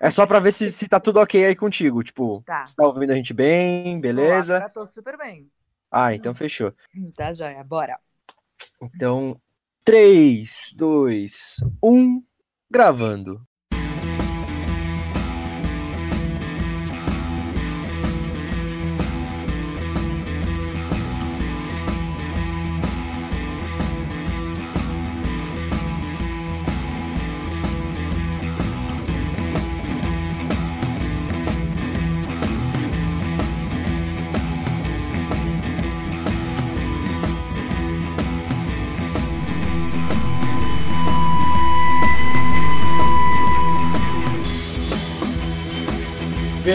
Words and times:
É 0.00 0.10
só 0.10 0.26
pra 0.26 0.38
ver 0.40 0.52
se, 0.52 0.70
se 0.72 0.86
tá 0.88 1.00
tudo 1.00 1.18
ok 1.20 1.44
aí 1.44 1.56
contigo. 1.56 2.02
Tipo, 2.02 2.42
Tá. 2.46 2.66
você 2.66 2.74
tá 2.76 2.86
ouvindo 2.86 3.10
a 3.10 3.14
gente 3.14 3.32
bem, 3.34 4.00
beleza? 4.00 4.56
Agora 4.56 4.72
tô 4.72 4.86
super 4.86 5.16
bem. 5.16 5.50
Ah, 5.90 6.14
então 6.14 6.34
fechou. 6.34 6.72
Tá, 7.16 7.32
joia. 7.32 7.64
Bora. 7.64 7.98
Então, 8.82 9.40
3, 9.84 10.72
2, 10.76 11.56
1, 11.82 12.22
gravando. 12.70 13.46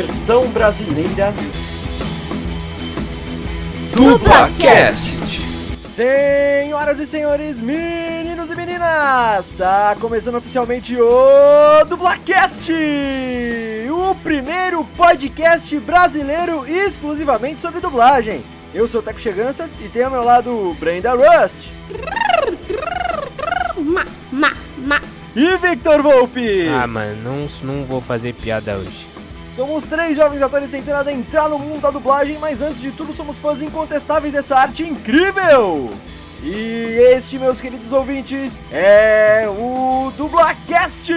Versão 0.03 0.49
brasileira 0.49 1.33
DublaCast. 3.95 5.21
Senhoras 5.87 6.99
e 6.99 7.07
senhores, 7.07 7.61
meninos 7.61 8.51
e 8.51 8.55
meninas, 8.57 9.45
está 9.45 9.95
começando 10.01 10.35
oficialmente 10.35 10.93
o 10.99 11.85
Dublacast, 11.85 12.69
o 13.89 14.13
primeiro 14.15 14.83
podcast 14.97 15.79
brasileiro 15.79 16.65
exclusivamente 16.67 17.61
sobre 17.61 17.79
dublagem. 17.79 18.43
Eu 18.73 18.89
sou 18.89 18.99
o 18.99 19.03
Teco 19.03 19.21
Cheganças 19.21 19.79
e 19.81 19.87
tenho 19.87 20.07
ao 20.07 20.11
meu 20.11 20.23
lado 20.25 20.49
o 20.49 20.73
Brenda 20.73 21.13
Rust 21.13 21.69
Ma, 23.77 24.05
ma, 24.33 24.51
ma. 24.79 25.01
e 25.33 25.55
Victor 25.55 26.01
Volpe. 26.01 26.67
Ah, 26.67 26.87
mano, 26.87 27.15
não, 27.23 27.49
não 27.63 27.85
vou 27.85 28.01
fazer 28.01 28.33
piada 28.33 28.75
hoje. 28.75 29.12
Somos 29.55 29.83
três 29.83 30.17
jovens 30.17 30.41
atores 30.41 30.71
tentando 30.71 30.97
adentrar 30.97 31.47
no 31.47 31.59
mundo 31.59 31.79
da 31.79 31.91
dublagem, 31.91 32.39
mas 32.39 32.59
antes 32.59 32.81
de 32.81 32.91
tudo 32.91 33.13
somos 33.13 33.37
fãs 33.37 33.61
incontestáveis 33.61 34.33
dessa 34.33 34.57
arte 34.57 34.81
incrível! 34.81 35.91
E 36.41 36.97
este, 37.13 37.37
meus 37.37 37.61
queridos 37.61 37.91
ouvintes, 37.91 38.63
é 38.71 39.47
o 39.47 40.11
Dublacast! 40.17 41.13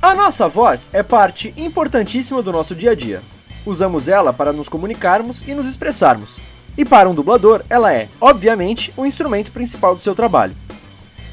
A 0.00 0.14
nossa 0.14 0.48
voz 0.48 0.88
é 0.94 1.02
parte 1.02 1.52
importantíssima 1.58 2.42
do 2.42 2.50
nosso 2.50 2.74
dia 2.74 2.92
a 2.92 2.94
dia. 2.94 3.20
Usamos 3.66 4.08
ela 4.08 4.32
para 4.32 4.52
nos 4.52 4.70
comunicarmos 4.70 5.46
e 5.46 5.52
nos 5.52 5.68
expressarmos. 5.68 6.38
E 6.76 6.86
para 6.86 7.08
um 7.08 7.14
dublador, 7.14 7.62
ela 7.68 7.92
é, 7.92 8.08
obviamente, 8.18 8.94
o 8.96 9.04
instrumento 9.04 9.52
principal 9.52 9.94
do 9.94 10.00
seu 10.00 10.14
trabalho. 10.14 10.56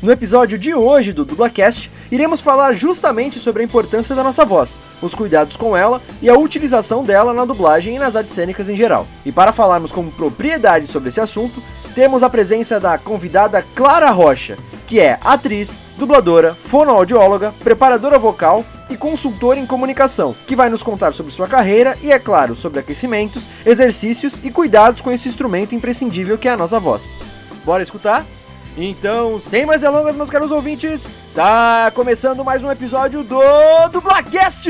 No 0.01 0.11
episódio 0.11 0.57
de 0.57 0.73
hoje 0.73 1.13
do 1.13 1.23
Dublacast, 1.23 1.91
iremos 2.11 2.41
falar 2.41 2.73
justamente 2.73 3.37
sobre 3.37 3.61
a 3.61 3.65
importância 3.65 4.15
da 4.15 4.23
nossa 4.23 4.43
voz, 4.43 4.75
os 4.99 5.13
cuidados 5.13 5.55
com 5.55 5.77
ela 5.77 6.01
e 6.19 6.27
a 6.27 6.35
utilização 6.35 7.03
dela 7.03 7.35
na 7.35 7.45
dublagem 7.45 7.95
e 7.95 7.99
nas 7.99 8.15
artes 8.15 8.33
cênicas 8.33 8.67
em 8.67 8.75
geral. 8.75 9.05
E 9.23 9.31
para 9.31 9.53
falarmos 9.53 9.91
com 9.91 10.09
propriedade 10.09 10.87
sobre 10.87 11.09
esse 11.09 11.21
assunto, 11.21 11.61
temos 11.93 12.23
a 12.23 12.29
presença 12.31 12.79
da 12.79 12.97
convidada 12.97 13.63
Clara 13.75 14.09
Rocha, 14.09 14.57
que 14.87 14.99
é 14.99 15.19
atriz, 15.23 15.79
dubladora, 15.99 16.55
fonoaudióloga, 16.55 17.53
preparadora 17.63 18.17
vocal 18.17 18.65
e 18.89 18.97
consultora 18.97 19.59
em 19.59 19.67
comunicação, 19.67 20.35
que 20.47 20.55
vai 20.55 20.67
nos 20.67 20.81
contar 20.81 21.13
sobre 21.13 21.31
sua 21.31 21.47
carreira 21.47 21.95
e, 22.01 22.11
é 22.11 22.17
claro, 22.17 22.55
sobre 22.55 22.79
aquecimentos, 22.79 23.47
exercícios 23.63 24.41
e 24.43 24.49
cuidados 24.49 24.99
com 24.99 25.11
esse 25.11 25.29
instrumento 25.29 25.75
imprescindível 25.75 26.39
que 26.39 26.47
é 26.47 26.51
a 26.51 26.57
nossa 26.57 26.79
voz. 26.79 27.15
Bora 27.63 27.83
escutar? 27.83 28.25
Então, 28.77 29.39
sem 29.39 29.65
mais 29.65 29.81
delongas, 29.81 30.15
meus 30.15 30.29
caros 30.29 30.51
ouvintes, 30.51 31.09
tá 31.35 31.91
começando 31.93 32.43
mais 32.43 32.63
um 32.63 32.71
episódio 32.71 33.23
do 33.23 33.41
Dublacast! 33.91 34.69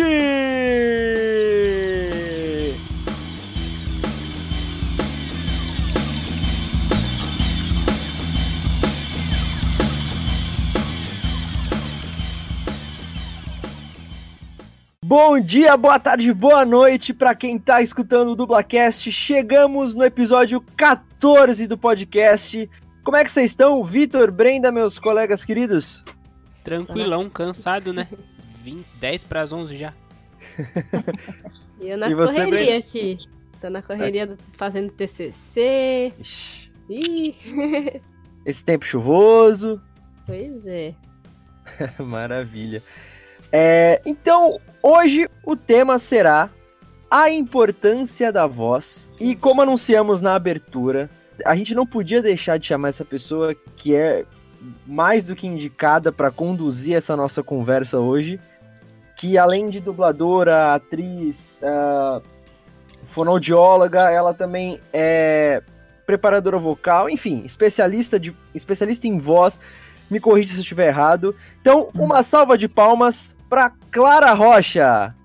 Bom 15.06 15.40
dia, 15.42 15.76
boa 15.76 16.00
tarde, 16.00 16.34
boa 16.34 16.66
noite 16.66 17.14
para 17.14 17.36
quem 17.36 17.60
tá 17.60 17.82
escutando 17.82 18.32
o 18.32 18.36
Dublacast. 18.36 19.12
Chegamos 19.12 19.94
no 19.94 20.06
episódio 20.06 20.64
14 20.78 21.68
do 21.68 21.78
podcast. 21.78 22.70
Como 23.04 23.18
é 23.18 23.24
que 23.24 23.32
vocês 23.32 23.52
estão, 23.52 23.84
Vitor, 23.84 24.32
Brenda, 24.32 24.72
meus 24.72 25.00
colegas 25.00 25.44
queridos? 25.44 26.04
Tranquilão, 26.64 27.30
cansado, 27.30 27.92
né? 27.92 28.08
20, 28.64 28.86
10 29.00 29.24
para 29.24 29.42
as 29.42 29.52
11 29.52 29.76
já. 29.78 29.94
E 31.80 31.88
eu 31.90 31.98
na 31.98 32.10
E 32.10 32.14
você, 32.16 32.46
correria 32.46 32.66
Breno? 32.66 32.80
aqui. 32.80 33.18
Tô 33.60 33.70
na 33.70 33.82
correria 33.82 34.28
do- 34.28 34.38
fazendo 34.58 34.92
TCC. 34.92 36.14
Ixi, 36.20 36.72
Ih, 36.90 37.36
Esse 38.46 38.66
tempo 38.66 38.86
chuvoso, 38.86 39.82
pois 40.26 40.66
é. 40.68 40.94
maravilha. 42.00 42.82
É, 43.52 44.02
então, 44.06 44.60
hoje 44.82 45.28
o 45.46 45.56
tema 45.56 45.98
será 46.00 46.50
a 47.10 47.30
importância 47.30 48.32
da 48.32 48.48
voz. 48.48 49.10
E 49.20 49.36
como 49.36 49.62
anunciamos 49.62 50.22
na 50.22 50.34
abertura, 50.36 51.10
a 51.46 51.56
gente 51.56 51.76
não 51.76 51.86
podia 51.86 52.22
deixar 52.22 52.58
de 52.58 52.68
chamar 52.68 52.90
essa 52.90 53.06
pessoa 53.06 53.56
que 53.76 53.96
é 53.96 54.26
mais 54.86 55.26
do 55.26 55.36
que 55.36 55.48
indicada 55.48 56.12
para 56.12 56.32
conduzir 56.32 56.96
essa 56.96 57.16
nossa 57.16 57.42
conversa 57.42 58.00
hoje, 58.00 58.40
que 59.18 59.38
além 59.38 59.70
de 59.70 59.80
dubladora, 59.80 60.74
atriz, 60.74 61.62
ah, 61.64 62.22
fonoaudióloga, 63.04 64.12
ela 64.12 64.34
também 64.34 64.80
é 64.94 65.64
preparadora 66.06 66.58
vocal, 66.58 67.10
enfim, 67.10 67.44
especialista, 67.46 68.20
de, 68.20 68.36
especialista 68.54 69.08
em 69.08 69.18
voz. 69.18 69.60
Me 70.10 70.20
corrija 70.20 70.50
se 70.50 70.58
eu 70.58 70.62
estiver 70.62 70.88
errado. 70.88 71.36
Então, 71.62 71.90
uma 71.96 72.22
salva 72.22 72.58
de 72.58 72.68
palmas 72.68 73.36
para 73.50 73.72
Clara 73.90 74.34
Rocha. 74.34 75.16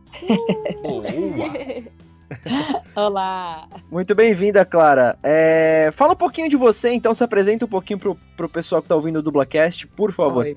Boa! 0.82 1.86
Olá! 2.94 3.68
Muito 3.90 4.14
bem-vinda, 4.14 4.64
Clara. 4.64 5.18
É, 5.22 5.90
Fala 5.92 6.12
um 6.12 6.16
pouquinho 6.16 6.48
de 6.48 6.56
você, 6.56 6.92
então 6.92 7.14
se 7.14 7.22
apresenta 7.22 7.64
um 7.64 7.68
pouquinho 7.68 7.98
pro, 7.98 8.14
pro 8.36 8.48
pessoal 8.48 8.82
que 8.82 8.88
tá 8.88 8.94
ouvindo 8.94 9.18
o 9.18 9.22
Dublacast, 9.22 9.86
por 9.88 10.12
favor. 10.12 10.44
Oi. 10.44 10.56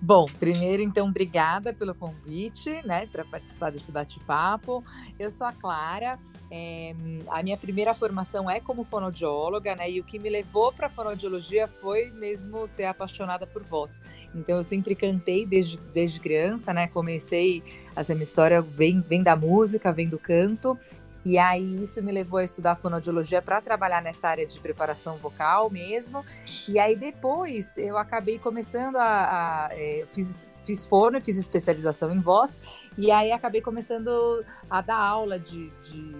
Bom, 0.00 0.26
primeiro, 0.38 0.80
então, 0.80 1.08
obrigada 1.08 1.72
pelo 1.72 1.92
convite, 1.92 2.70
né, 2.86 3.08
para 3.10 3.24
participar 3.24 3.70
desse 3.70 3.90
bate-papo. 3.90 4.84
Eu 5.18 5.28
sou 5.28 5.44
a 5.44 5.52
Clara. 5.52 6.20
é, 6.52 6.94
a 7.28 7.42
minha 7.42 7.56
primeira 7.56 7.92
formação 7.92 8.48
é 8.48 8.60
como 8.60 8.84
fonoaudióloga, 8.84 9.74
né? 9.74 9.90
E 9.90 9.98
o 9.98 10.04
que 10.04 10.18
me 10.18 10.30
levou 10.30 10.72
para 10.72 10.86
a 10.86 10.90
fonoaudiologia 10.90 11.66
foi 11.66 12.12
mesmo 12.12 12.66
ser 12.68 12.84
apaixonada 12.84 13.44
por 13.44 13.64
voz. 13.64 14.00
Então, 14.32 14.56
eu 14.58 14.62
sempre 14.62 14.94
cantei 14.94 15.44
desde, 15.44 15.76
desde 15.92 16.20
criança, 16.20 16.72
né? 16.72 16.86
Comecei, 16.86 17.62
essa 17.96 18.14
minha 18.14 18.22
história 18.22 18.62
vem, 18.62 19.00
vem 19.00 19.22
da 19.22 19.34
música, 19.34 19.92
vem 19.92 20.08
do 20.08 20.18
canto. 20.18 20.78
E 21.24 21.36
aí 21.36 21.82
isso 21.82 22.02
me 22.02 22.12
levou 22.12 22.38
a 22.38 22.44
estudar 22.44 22.76
fonoaudiologia 22.76 23.42
para 23.42 23.60
trabalhar 23.60 24.00
nessa 24.02 24.28
área 24.28 24.46
de 24.46 24.58
preparação 24.60 25.16
vocal 25.16 25.70
mesmo. 25.70 26.24
E 26.66 26.78
aí 26.78 26.96
depois 26.96 27.76
eu 27.76 27.98
acabei 27.98 28.38
começando 28.38 28.96
a, 28.96 29.66
a 29.66 29.68
é, 29.72 30.04
fiz 30.12 30.46
fiz 30.64 30.84
fono, 30.84 31.18
fiz 31.20 31.38
especialização 31.38 32.12
em 32.12 32.20
voz. 32.20 32.60
E 32.96 33.10
aí 33.10 33.32
acabei 33.32 33.62
começando 33.62 34.44
a 34.68 34.82
dar 34.82 34.98
aula 34.98 35.38
de, 35.38 35.70
de, 35.80 36.12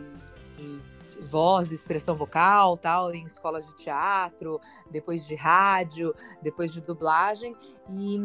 de 0.57 0.81
voz, 1.21 1.71
expressão 1.71 2.17
vocal, 2.17 2.77
tal, 2.77 3.13
em 3.15 3.25
escolas 3.25 3.67
de 3.67 3.77
teatro, 3.77 4.59
depois 4.91 5.27
de 5.27 5.35
rádio, 5.35 6.15
depois 6.43 6.73
de 6.73 6.81
dublagem. 6.81 7.55
E, 7.91 8.19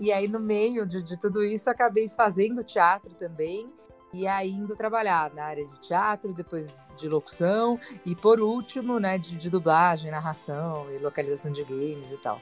e 0.00 0.12
aí 0.12 0.28
no 0.28 0.40
meio 0.40 0.86
de, 0.86 1.02
de 1.02 1.18
tudo 1.18 1.42
isso 1.42 1.70
acabei 1.70 2.08
fazendo 2.08 2.62
teatro 2.62 3.14
também 3.14 3.72
e 4.12 4.26
aí 4.26 4.50
indo 4.50 4.74
trabalhar 4.76 5.32
na 5.34 5.44
área 5.44 5.66
de 5.66 5.78
teatro, 5.80 6.32
depois 6.32 6.74
de 6.96 7.08
locução 7.08 7.78
e 8.04 8.14
por 8.14 8.40
último, 8.40 8.98
né, 8.98 9.16
de, 9.18 9.36
de 9.36 9.48
dublagem, 9.48 10.10
narração 10.10 10.86
e 10.92 10.98
localização 10.98 11.52
de 11.52 11.64
games 11.64 12.12
e 12.12 12.16
tal. 12.18 12.40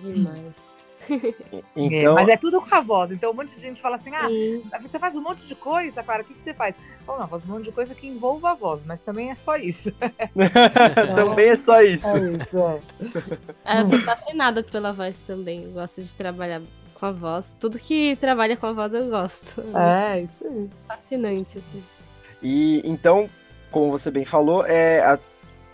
Demais. 0.00 0.54
É, 1.10 1.62
Então, 1.74 2.14
mas 2.14 2.28
é 2.28 2.36
tudo 2.36 2.60
com 2.60 2.72
a 2.72 2.80
voz. 2.80 3.10
Então 3.10 3.32
um 3.32 3.34
monte 3.34 3.56
de 3.56 3.60
gente 3.60 3.80
fala 3.80 3.96
assim: 3.96 4.14
ah, 4.14 4.28
Sim. 4.28 4.62
você 4.80 5.00
faz 5.00 5.16
um 5.16 5.20
monte 5.20 5.44
de 5.48 5.56
coisa, 5.56 6.00
cara, 6.00 6.22
o 6.22 6.24
que, 6.24 6.32
que 6.32 6.40
você 6.40 6.54
faz? 6.54 6.76
Bom, 7.04 7.18
não, 7.18 7.26
faz 7.26 7.44
um 7.44 7.48
monte 7.54 7.64
de 7.64 7.72
coisa 7.72 7.92
que 7.92 8.06
envolva 8.06 8.52
a 8.52 8.54
voz, 8.54 8.84
mas 8.84 9.00
também 9.00 9.28
é 9.28 9.34
só 9.34 9.56
isso. 9.56 9.90
também 11.16 11.48
é 11.48 11.56
só 11.56 11.82
isso. 11.82 12.16
isso, 12.16 12.56
é. 12.56 12.80
Ah, 13.64 13.80
Eu 13.80 13.86
sou 13.86 13.98
fascinada 14.02 14.62
pela 14.62 14.92
voz 14.92 15.18
também. 15.18 15.72
Gosto 15.72 16.02
de 16.02 16.14
trabalhar 16.14 16.62
com 17.02 17.06
a 17.06 17.10
voz. 17.10 17.52
Tudo 17.58 17.80
que 17.80 18.14
trabalha 18.20 18.56
com 18.56 18.66
a 18.66 18.72
voz 18.72 18.94
eu 18.94 19.10
gosto. 19.10 19.60
É, 19.76 20.20
isso 20.20 20.46
aí. 20.46 20.70
Fascinante, 20.86 21.58
assim. 21.58 21.84
E 22.40 22.80
então, 22.84 23.28
como 23.72 23.90
você 23.90 24.08
bem 24.08 24.24
falou, 24.24 24.64
é 24.64 25.00
a 25.00 25.18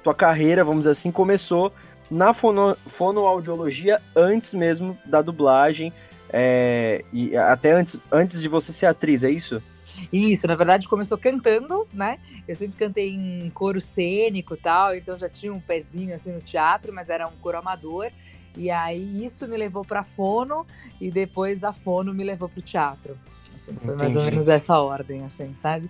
tua 0.02 0.14
carreira, 0.14 0.64
vamos 0.64 0.80
dizer 0.80 0.92
assim, 0.92 1.12
começou 1.12 1.70
na 2.10 2.32
fono, 2.32 2.74
fonoaudiologia 2.86 4.00
antes 4.16 4.54
mesmo 4.54 4.96
da 5.04 5.20
dublagem. 5.20 5.92
É, 6.30 7.04
e 7.12 7.36
até 7.36 7.72
antes, 7.72 7.98
antes 8.10 8.40
de 8.40 8.48
você 8.48 8.72
ser 8.72 8.86
atriz, 8.86 9.22
é 9.22 9.30
isso? 9.30 9.62
Isso, 10.10 10.46
na 10.46 10.54
verdade 10.54 10.88
começou 10.88 11.18
cantando, 11.18 11.86
né? 11.92 12.18
Eu 12.46 12.54
sempre 12.54 12.78
cantei 12.78 13.10
em 13.10 13.50
coro 13.50 13.82
cênico 13.82 14.54
e 14.54 14.58
tal, 14.58 14.94
então 14.94 15.18
já 15.18 15.28
tinha 15.28 15.52
um 15.52 15.60
pezinho 15.60 16.14
assim 16.14 16.32
no 16.32 16.40
teatro, 16.40 16.90
mas 16.90 17.10
era 17.10 17.28
um 17.28 17.36
coro 17.42 17.58
amador. 17.58 18.10
E 18.58 18.70
aí 18.70 19.24
isso 19.24 19.46
me 19.46 19.56
levou 19.56 19.84
para 19.84 20.02
fono 20.02 20.66
e 21.00 21.10
depois 21.10 21.62
a 21.62 21.72
fono 21.72 22.12
me 22.12 22.24
levou 22.24 22.48
para 22.48 22.58
o 22.58 22.62
teatro. 22.62 23.16
Assim, 23.56 23.72
foi 23.74 23.94
Entendi. 23.94 23.98
mais 23.98 24.16
ou 24.16 24.24
menos 24.24 24.48
essa 24.48 24.78
ordem, 24.78 25.24
assim, 25.24 25.54
sabe? 25.54 25.88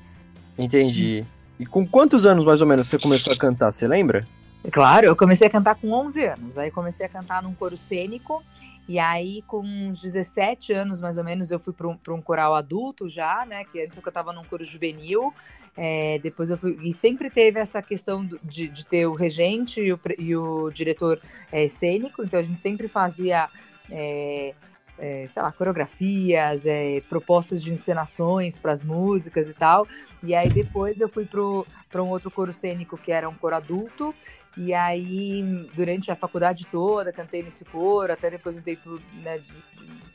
Entendi. 0.56 1.25
E 1.59 1.67
com 1.67 1.87
quantos 1.87 2.26
anos 2.26 2.44
mais 2.44 2.61
ou 2.61 2.67
menos 2.67 2.87
você 2.87 2.99
começou 2.99 3.32
a 3.32 3.37
cantar, 3.37 3.73
você 3.73 3.88
lembra? 3.88 4.29
Claro, 4.70 5.06
eu 5.06 5.17
comecei 5.17 5.47
a 5.47 5.50
cantar 5.50 5.76
com 5.76 5.91
11 5.93 6.25
anos. 6.25 6.59
Aí 6.59 6.70
comecei 6.70 7.06
a 7.06 7.09
cantar 7.09 7.43
num 7.43 7.55
coro 7.55 7.76
cênico. 7.76 8.43
E 8.88 8.99
aí, 8.99 9.43
com 9.43 9.61
uns 9.61 10.00
17 10.00 10.73
anos, 10.73 11.00
mais 11.00 11.19
ou 11.19 11.25
menos, 11.25 11.50
eu 11.50 11.59
fui 11.59 11.73
para 11.73 11.87
um, 11.87 11.99
um 12.09 12.23
coral 12.23 12.55
adulto 12.55 13.09
já, 13.09 13.44
né? 13.47 13.64
Que 13.64 13.82
antes 13.82 13.97
eu 13.97 14.03
cantava 14.03 14.32
num 14.32 14.44
coro 14.44 14.64
juvenil. 14.64 15.32
É, 15.81 16.19
depois 16.19 16.51
eu 16.51 16.57
fui. 16.57 16.77
E 16.83 16.93
sempre 16.93 17.31
teve 17.31 17.61
essa 17.61 17.81
questão 17.81 18.29
de, 18.43 18.67
de 18.67 18.85
ter 18.85 19.07
o 19.07 19.13
regente 19.13 19.81
e 19.81 19.93
o, 19.93 20.01
e 20.19 20.37
o 20.37 20.71
diretor 20.71 21.21
é, 21.53 21.69
cênico. 21.69 22.25
Então 22.25 22.41
a 22.41 22.43
gente 22.43 22.61
sempre 22.61 22.89
fazia. 22.89 23.49
É, 23.89 24.55
é, 25.01 25.29
sei 25.29 25.41
lá, 25.41 25.53
coreografias, 25.53 26.67
é, 26.67 27.01
propostas 27.09 27.63
de 27.63 27.73
encenações 27.73 28.59
para 28.59 28.73
as 28.73 28.83
músicas 28.83 29.49
e 29.49 29.55
tal. 29.55 29.87
E 30.25 30.35
aí 30.35 30.49
depois 30.49 31.01
eu 31.01 31.09
fui 31.09 31.25
para 31.25 32.03
um 32.03 32.09
outro 32.09 32.33
coro 32.33 32.53
cênico 32.53 32.99
que 32.99 33.13
era 33.13 33.29
um 33.29 33.35
coro 33.35 33.55
adulto. 33.55 34.13
E 34.57 34.75
aí, 34.75 35.41
durante 35.73 36.11
a 36.11 36.17
faculdade 36.17 36.67
toda, 36.67 37.13
cantei 37.13 37.45
nesse 37.45 37.65
coro, 37.65 38.13
até 38.13 38.29
depois 38.29 38.57
entrei 38.57 38.75
pro, 38.75 39.01
né, 39.23 39.41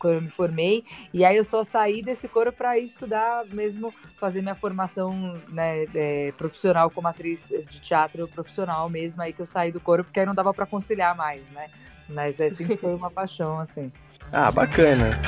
quando 0.04 0.16
eu 0.16 0.22
me 0.22 0.30
formei. 0.30 0.84
E 1.14 1.24
aí 1.24 1.38
eu 1.38 1.46
só 1.46 1.64
saí 1.64 2.04
desse 2.04 2.28
coro 2.28 2.52
para 2.52 2.78
estudar 2.78 3.46
mesmo, 3.46 3.94
fazer 4.18 4.42
minha 4.42 4.54
formação 4.54 5.40
né, 5.48 5.86
é, 5.96 6.34
profissional 6.38 6.90
como 6.90 7.08
atriz 7.08 7.48
de 7.70 7.80
teatro 7.80 8.28
profissional 8.28 8.90
mesmo, 8.90 9.22
aí 9.22 9.32
que 9.32 9.42
eu 9.42 9.46
saí 9.46 9.72
do 9.72 9.80
coro, 9.80 10.04
porque 10.04 10.20
aí 10.20 10.26
não 10.26 10.36
dava 10.36 10.54
para 10.54 10.66
conciliar 10.66 11.16
mais, 11.16 11.50
né? 11.52 11.68
Mas 12.10 12.38
é 12.42 12.48
assim 12.48 12.76
foi 12.76 12.94
uma 12.94 13.10
paixão, 13.10 13.60
assim. 13.60 13.90
Ah, 14.32 14.52
bacana. 14.52 15.22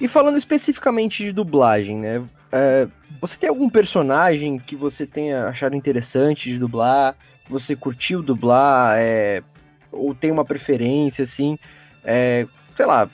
E 0.00 0.08
falando 0.08 0.38
especificamente 0.38 1.22
de 1.22 1.32
dublagem, 1.32 1.96
né? 1.98 2.22
É, 2.50 2.88
você 3.20 3.36
tem 3.36 3.50
algum 3.50 3.68
personagem 3.68 4.58
que 4.58 4.74
você 4.74 5.06
tenha 5.06 5.46
achado 5.46 5.76
interessante 5.76 6.50
de 6.50 6.58
dublar? 6.58 7.14
Você 7.48 7.76
curtiu 7.76 8.22
dublar? 8.22 8.96
É, 8.98 9.42
ou 9.92 10.14
tem 10.14 10.30
uma 10.30 10.44
preferência, 10.44 11.22
assim? 11.22 11.58
É, 12.04 12.46
sei 12.74 12.86
lá, 12.86 13.08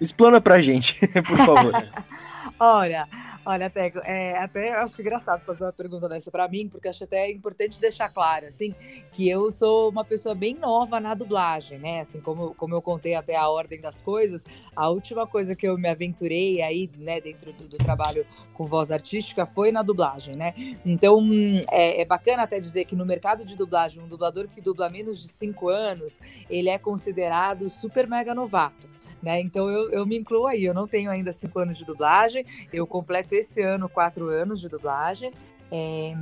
explana 0.00 0.40
pra 0.40 0.60
gente, 0.60 0.98
por 1.26 1.38
favor. 1.38 1.72
Olha, 2.58 3.06
Olha, 3.50 3.70
Teco, 3.70 4.00
é, 4.04 4.36
até 4.36 4.74
acho 4.74 5.00
engraçado 5.00 5.40
fazer 5.40 5.64
uma 5.64 5.72
pergunta 5.72 6.06
dessa 6.06 6.30
para 6.30 6.46
mim, 6.46 6.68
porque 6.68 6.86
acho 6.86 7.04
até 7.04 7.30
importante 7.30 7.80
deixar 7.80 8.10
claro, 8.10 8.44
assim, 8.44 8.74
que 9.10 9.26
eu 9.26 9.50
sou 9.50 9.88
uma 9.88 10.04
pessoa 10.04 10.34
bem 10.34 10.52
nova 10.52 11.00
na 11.00 11.14
dublagem, 11.14 11.78
né? 11.78 12.00
Assim, 12.00 12.20
como, 12.20 12.54
como 12.54 12.74
eu 12.74 12.82
contei 12.82 13.14
até 13.14 13.36
a 13.36 13.48
ordem 13.48 13.80
das 13.80 14.02
coisas, 14.02 14.44
a 14.76 14.90
última 14.90 15.26
coisa 15.26 15.56
que 15.56 15.66
eu 15.66 15.78
me 15.78 15.88
aventurei 15.88 16.60
aí, 16.60 16.90
né, 16.98 17.22
dentro 17.22 17.50
do, 17.54 17.66
do 17.66 17.78
trabalho 17.78 18.26
com 18.52 18.64
voz 18.64 18.90
artística 18.90 19.46
foi 19.46 19.72
na 19.72 19.80
dublagem, 19.80 20.36
né? 20.36 20.52
Então, 20.84 21.26
é, 21.70 22.02
é, 22.02 22.04
bacana 22.04 22.42
até 22.42 22.60
dizer 22.60 22.84
que 22.84 22.94
no 22.94 23.06
mercado 23.06 23.46
de 23.46 23.56
dublagem, 23.56 24.02
um 24.02 24.08
dublador 24.08 24.46
que 24.46 24.60
dubla 24.60 24.90
menos 24.90 25.22
de 25.22 25.28
cinco 25.28 25.70
anos, 25.70 26.20
ele 26.50 26.68
é 26.68 26.76
considerado 26.76 27.70
super 27.70 28.06
mega 28.06 28.34
novato. 28.34 28.97
Né? 29.22 29.40
Então 29.40 29.68
eu, 29.68 29.90
eu 29.90 30.06
me 30.06 30.16
incluo 30.16 30.46
aí. 30.46 30.64
Eu 30.64 30.74
não 30.74 30.86
tenho 30.86 31.10
ainda 31.10 31.32
cinco 31.32 31.58
anos 31.58 31.76
de 31.76 31.84
dublagem, 31.84 32.44
eu 32.72 32.86
completo 32.86 33.34
esse 33.34 33.60
ano 33.60 33.88
quatro 33.88 34.30
anos 34.30 34.60
de 34.60 34.68
dublagem. 34.68 35.30
É, 35.70 36.14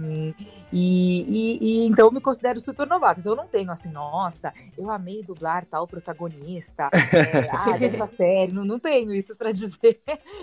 e, 0.73 1.23
e, 1.29 1.59
e, 1.61 1.87
então 1.87 2.07
eu 2.07 2.13
me 2.13 2.21
considero 2.21 2.59
super 2.59 2.87
novato. 2.87 3.21
Então 3.21 3.33
eu 3.33 3.37
não 3.37 3.47
tenho 3.47 3.71
assim, 3.71 3.89
nossa, 3.89 4.53
eu 4.77 4.91
amei 4.91 5.23
dublar 5.23 5.65
tal 5.65 5.87
protagonista, 5.87 6.91
é, 6.93 7.49
ah, 7.51 7.79
dessa 7.79 8.07
série. 8.07 8.53
Não, 8.53 8.65
não 8.65 8.79
tenho 8.79 9.15
isso 9.15 9.37
para 9.37 9.53
dizer. 9.53 10.01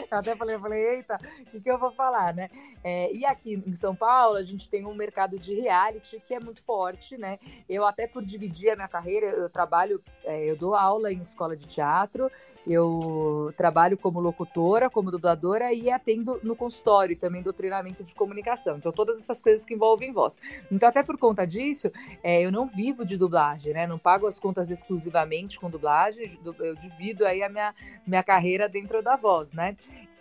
Eu 0.10 0.18
até 0.18 0.36
falei, 0.36 0.56
eu 0.56 0.60
falei, 0.60 0.96
eita, 0.96 1.18
o 1.42 1.46
que, 1.52 1.60
que 1.60 1.70
eu 1.70 1.78
vou 1.78 1.92
falar, 1.92 2.34
né? 2.34 2.50
É, 2.84 3.14
e 3.14 3.26
aqui 3.26 3.62
em 3.66 3.76
São 3.76 3.96
Paulo 3.96 4.38
a 4.38 4.44
gente 4.44 4.70
tem 4.70 4.86
um 4.86 4.96
mercado 4.96 5.38
de 5.38 5.54
reality 5.60 6.22
que 6.26 6.34
é 6.34 6.40
muito 6.40 6.62
forte, 6.62 7.18
né? 7.18 7.38
Eu 7.68 7.86
até 7.86 8.08
por 8.08 8.24
dividir 8.24 8.72
a 8.72 8.76
minha 8.76 8.88
carreira, 8.88 9.28
eu 9.28 9.50
trabalho, 9.50 10.02
é, 10.24 10.50
eu 10.50 10.56
dou 10.56 10.76
aula 10.76 11.12
em 11.12 11.20
escola 11.20 11.58
de 11.58 11.68
teatro, 11.68 12.32
eu 12.66 13.54
trabalho 13.57 13.98
como 13.98 14.19
locutora, 14.19 14.90
como 14.90 15.12
dubladora 15.12 15.74
e 15.74 15.90
atendo 15.90 16.40
no 16.44 16.56
consultório 16.56 17.16
também 17.18 17.42
do 17.42 17.51
treinamento 17.51 18.04
de 18.04 18.16
comunicação. 18.16 18.78
Então 18.78 18.92
todas 18.92 19.19
essas 19.19 19.42
coisas 19.42 19.66
que 19.66 19.74
envolvem 19.74 20.12
voz. 20.12 20.40
Então, 20.72 20.88
até 20.88 21.04
por 21.04 21.18
conta 21.18 21.45
disso, 21.45 21.92
é, 22.24 22.42
eu 22.42 22.51
não 22.51 22.66
vivo 22.68 23.06
de 23.06 23.18
dublagem, 23.18 23.74
né? 23.74 23.86
Não 23.86 24.00
pago 24.00 24.28
as 24.28 24.40
contas 24.40 24.72
exclusivamente 24.72 25.60
com 25.60 25.69
dublagem, 25.69 26.40
eu 26.60 26.75
divido 26.75 27.25
aí 27.25 27.44
a 27.44 27.50
minha, 27.50 27.74
minha 28.06 28.24
carreira 28.24 28.69
dentro 28.69 29.01
da 29.01 29.16
voz, 29.16 29.54
né? 29.54 29.75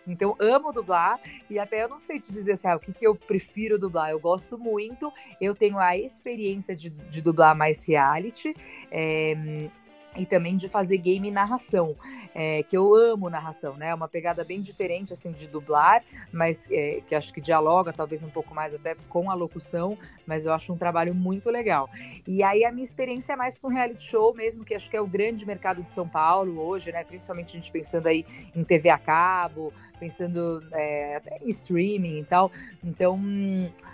Então, 0.06 0.34
amo 0.40 0.72
dublar 0.72 1.20
e 1.48 1.58
até 1.58 1.84
eu 1.84 1.88
não 1.88 2.00
sei 2.00 2.18
te 2.18 2.32
dizer 2.32 2.52
assim, 2.52 2.66
ah, 2.66 2.76
o 2.76 2.80
que, 2.80 2.92
que 2.92 3.06
eu 3.06 3.14
prefiro 3.14 3.78
dublar. 3.78 4.10
Eu 4.10 4.18
gosto 4.18 4.58
muito, 4.58 5.12
eu 5.40 5.54
tenho 5.54 5.78
a 5.78 5.96
experiência 5.96 6.74
de, 6.74 6.90
de 6.90 7.22
dublar 7.22 7.56
mais 7.56 7.86
reality. 7.86 8.52
É, 8.90 9.70
e 10.16 10.26
também 10.26 10.56
de 10.56 10.68
fazer 10.68 10.98
game 10.98 11.30
narração, 11.30 11.96
é, 12.34 12.62
que 12.62 12.76
eu 12.76 12.94
amo 12.94 13.30
narração, 13.30 13.76
né? 13.76 13.88
É 13.88 13.94
uma 13.94 14.08
pegada 14.08 14.44
bem 14.44 14.60
diferente 14.60 15.12
assim 15.12 15.32
de 15.32 15.46
dublar, 15.46 16.02
mas 16.32 16.68
é, 16.70 17.02
que 17.06 17.14
acho 17.14 17.32
que 17.32 17.40
dialoga 17.40 17.92
talvez 17.92 18.22
um 18.22 18.30
pouco 18.30 18.54
mais 18.54 18.74
até 18.74 18.94
com 19.08 19.30
a 19.30 19.34
locução, 19.34 19.96
mas 20.26 20.44
eu 20.44 20.52
acho 20.52 20.72
um 20.72 20.76
trabalho 20.76 21.14
muito 21.14 21.50
legal. 21.50 21.88
E 22.26 22.42
aí 22.42 22.64
a 22.64 22.72
minha 22.72 22.84
experiência 22.84 23.32
é 23.32 23.36
mais 23.36 23.58
com 23.58 23.68
reality 23.68 24.04
show 24.04 24.34
mesmo, 24.34 24.64
que 24.64 24.74
acho 24.74 24.90
que 24.90 24.96
é 24.96 25.00
o 25.00 25.06
grande 25.06 25.46
mercado 25.46 25.82
de 25.82 25.92
São 25.92 26.08
Paulo 26.08 26.60
hoje, 26.60 26.92
né? 26.92 27.04
Principalmente 27.04 27.56
a 27.56 27.60
gente 27.60 27.70
pensando 27.70 28.06
aí 28.06 28.24
em 28.54 28.64
TV 28.64 28.90
a 28.90 28.98
cabo, 28.98 29.72
pensando 30.02 30.60
é, 30.72 31.14
até 31.14 31.38
em 31.40 31.48
streaming 31.50 32.18
e 32.18 32.24
tal. 32.24 32.50
Então, 32.82 33.20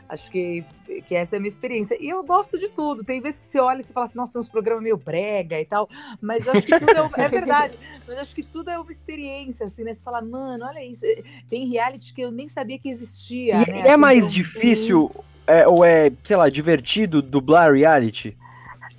acho 0.09 0.31
que, 0.31 0.65
que 1.07 1.15
essa 1.15 1.37
é 1.37 1.39
a 1.39 1.41
minha 1.41 1.51
experiência. 1.51 1.99
E 2.01 2.09
eu 2.09 2.25
gosto 2.25 2.59
de 2.59 2.71
tudo. 2.71 3.05
Tem 3.05 3.21
vezes 3.21 3.39
que 3.39 3.45
você 3.45 3.61
olha 3.61 3.81
e 3.81 3.83
você 3.83 3.93
fala 3.93 4.07
assim, 4.07 4.17
nossa, 4.17 4.33
tem 4.33 4.41
uns 4.41 4.49
programas 4.49 4.83
meio 4.83 4.97
brega 4.97 5.61
e 5.61 5.67
tal. 5.67 5.87
Mas 6.19 6.47
eu 6.47 6.53
acho 6.55 6.63
que 6.63 6.79
tudo 6.81 6.91
é, 6.91 7.25
é 7.25 7.29
verdade. 7.29 7.79
Mas 8.09 8.19
acho 8.19 8.35
que 8.35 8.43
tudo 8.43 8.71
é 8.71 8.79
uma 8.79 8.91
experiência, 8.91 9.67
assim, 9.67 9.85
né? 9.85 9.93
Você 9.93 10.03
fala, 10.03 10.23
mano, 10.23 10.65
olha 10.65 10.83
isso. 10.83 11.05
Tem 11.51 11.69
reality 11.69 12.15
que 12.15 12.23
eu 12.23 12.31
nem 12.31 12.49
sabia 12.49 12.79
que 12.79 12.89
existia. 12.89 13.57
E 13.57 13.71
né? 13.71 13.89
é 13.89 13.97
mais 13.99 14.33
difícil, 14.33 15.15
é, 15.47 15.69
ou 15.69 15.85
é, 15.85 16.11
sei 16.25 16.37
lá, 16.37 16.49
divertido 16.49 17.21
dublar 17.21 17.75
reality? 17.75 18.35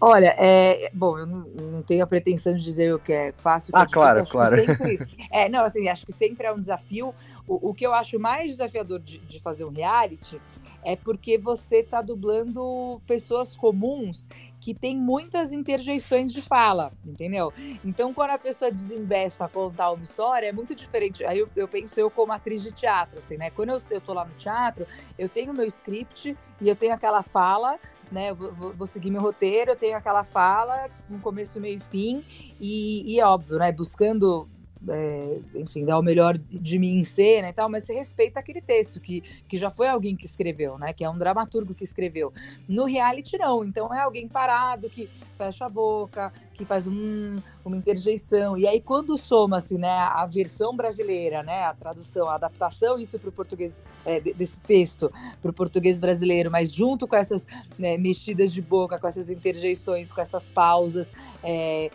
Olha, 0.02 0.34
é, 0.38 0.90
bom, 0.94 1.18
eu 1.18 1.26
não, 1.26 1.40
não, 1.40 1.84
tenho 1.84 2.04
a 2.04 2.08
pretensão 2.08 2.54
de 2.54 2.64
dizer 2.64 2.94
o 2.94 3.00
que 3.00 3.12
é 3.12 3.32
fácil. 3.34 3.72
ah, 3.76 3.86
claro, 3.86 4.26
claro. 4.26 4.56
Sempre, 4.56 5.00
é, 5.30 5.50
não, 5.50 5.64
assim, 5.64 5.90
acho 5.90 6.06
que 6.06 6.14
sempre 6.14 6.48
é 6.48 6.54
um 6.54 6.60
desafio. 6.60 7.14
O, 7.46 7.70
o 7.70 7.74
que 7.74 7.86
eu 7.86 7.94
acho 7.94 8.18
mais 8.18 8.52
desafiador 8.52 9.00
de, 9.00 9.18
de 9.18 9.40
fazer 9.42 9.66
um 9.66 9.70
reality 9.72 10.40
é 10.86 10.96
porque 10.96 11.38
você 11.38 11.78
está 11.78 12.02
dublando 12.02 13.02
pessoas 13.06 13.58
comuns 13.58 14.30
que 14.62 14.74
têm 14.74 14.98
muitas 14.98 15.52
interjeições 15.52 16.34
de 16.34 16.42
fala, 16.42 16.92
entendeu? 17.06 17.52
Então, 17.84 18.14
quando 18.14 18.32
a 18.32 18.38
pessoa 18.38 18.72
desembesta 18.72 19.46
a 19.46 19.50
contar 19.50 19.92
uma 19.92 20.04
história, 20.04 20.48
é 20.48 20.52
muito 20.52 20.76
diferente. 20.76 21.26
Aí 21.26 21.40
eu, 21.40 21.50
eu 21.56 21.68
penso 21.68 22.00
eu 22.00 22.10
como 22.10 22.32
atriz 22.32 22.62
de 22.62 22.72
teatro, 22.72 23.20
assim, 23.20 23.38
né? 23.38 23.50
Quando 23.50 23.70
eu, 23.70 23.82
eu 23.90 24.02
tô 24.02 24.14
lá 24.14 24.26
no 24.26 24.34
teatro, 24.36 24.86
eu 25.18 25.28
tenho 25.28 25.54
meu 25.54 25.66
script 25.66 26.38
e 26.62 26.70
eu 26.70 26.76
tenho 26.76 26.94
aquela 26.94 27.24
fala 27.24 27.80
né? 28.12 28.34
Vou, 28.34 28.74
vou, 28.74 28.88
seguir 28.88 29.12
meu 29.12 29.22
roteiro, 29.22 29.72
eu 29.72 29.76
tenho 29.76 29.98
aquela 29.98 30.24
fala, 30.24 30.90
um 31.10 31.20
começo, 31.20 31.60
meio 31.60 31.78
e 31.78 31.80
fim, 31.80 32.24
e, 32.60 33.16
e 33.16 33.22
óbvio, 33.22 33.58
né? 33.58 33.72
Buscando 33.72 34.48
é, 34.88 35.40
enfim, 35.56 35.84
dar 35.84 36.00
o 36.00 36.02
melhor 36.02 36.38
de 36.38 36.80
mim 36.80 36.98
em 36.98 37.04
cena 37.04 37.50
e 37.50 37.54
tal, 37.54 37.70
mas 37.70 37.84
você 37.84 37.94
respeita 37.94 38.40
aquele 38.40 38.62
texto 38.62 39.00
que, 39.00 39.22
que 39.48 39.58
já 39.58 39.70
foi 39.70 39.88
alguém 39.88 40.16
que 40.16 40.26
escreveu, 40.26 40.78
né? 40.78 40.94
Que 40.94 41.04
é 41.04 41.10
um 41.10 41.18
dramaturgo 41.18 41.74
que 41.74 41.84
escreveu. 41.84 42.32
No 42.68 42.86
reality, 42.86 43.38
não. 43.38 43.64
Então 43.64 43.94
é 43.94 44.02
alguém 44.02 44.28
parado 44.28 44.90
que 44.90 45.10
fecha 45.38 45.66
a 45.66 45.70
boca, 45.70 46.32
que 46.60 46.66
faz 46.66 46.88
um, 46.88 47.38
uma 47.64 47.78
interjeição. 47.78 48.58
E 48.58 48.68
aí, 48.68 48.82
quando 48.82 49.16
soma-se 49.16 49.78
né, 49.78 49.90
a 49.90 50.26
versão 50.26 50.76
brasileira, 50.76 51.42
né, 51.42 51.64
a 51.64 51.74
tradução, 51.74 52.28
a 52.28 52.36
adaptação, 52.36 53.00
isso 53.00 53.18
para 53.18 53.30
o 53.30 53.32
português, 53.32 53.82
é, 54.06 54.20
desse 54.20 54.60
texto 54.60 55.10
para 55.42 55.52
o 55.52 55.54
português 55.54 56.02
brasileiro, 56.02 56.52
mas 56.52 56.74
junto 56.74 57.08
com 57.08 57.16
essas 57.16 57.48
né, 57.78 57.98
mexidas 57.98 58.52
de 58.52 58.62
boca, 58.62 59.00
com 59.00 59.08
essas 59.08 59.32
interjeições, 59.32 60.12
com 60.12 60.20
essas 60.20 60.50
pausas, 60.50 61.08
é, 61.42 61.90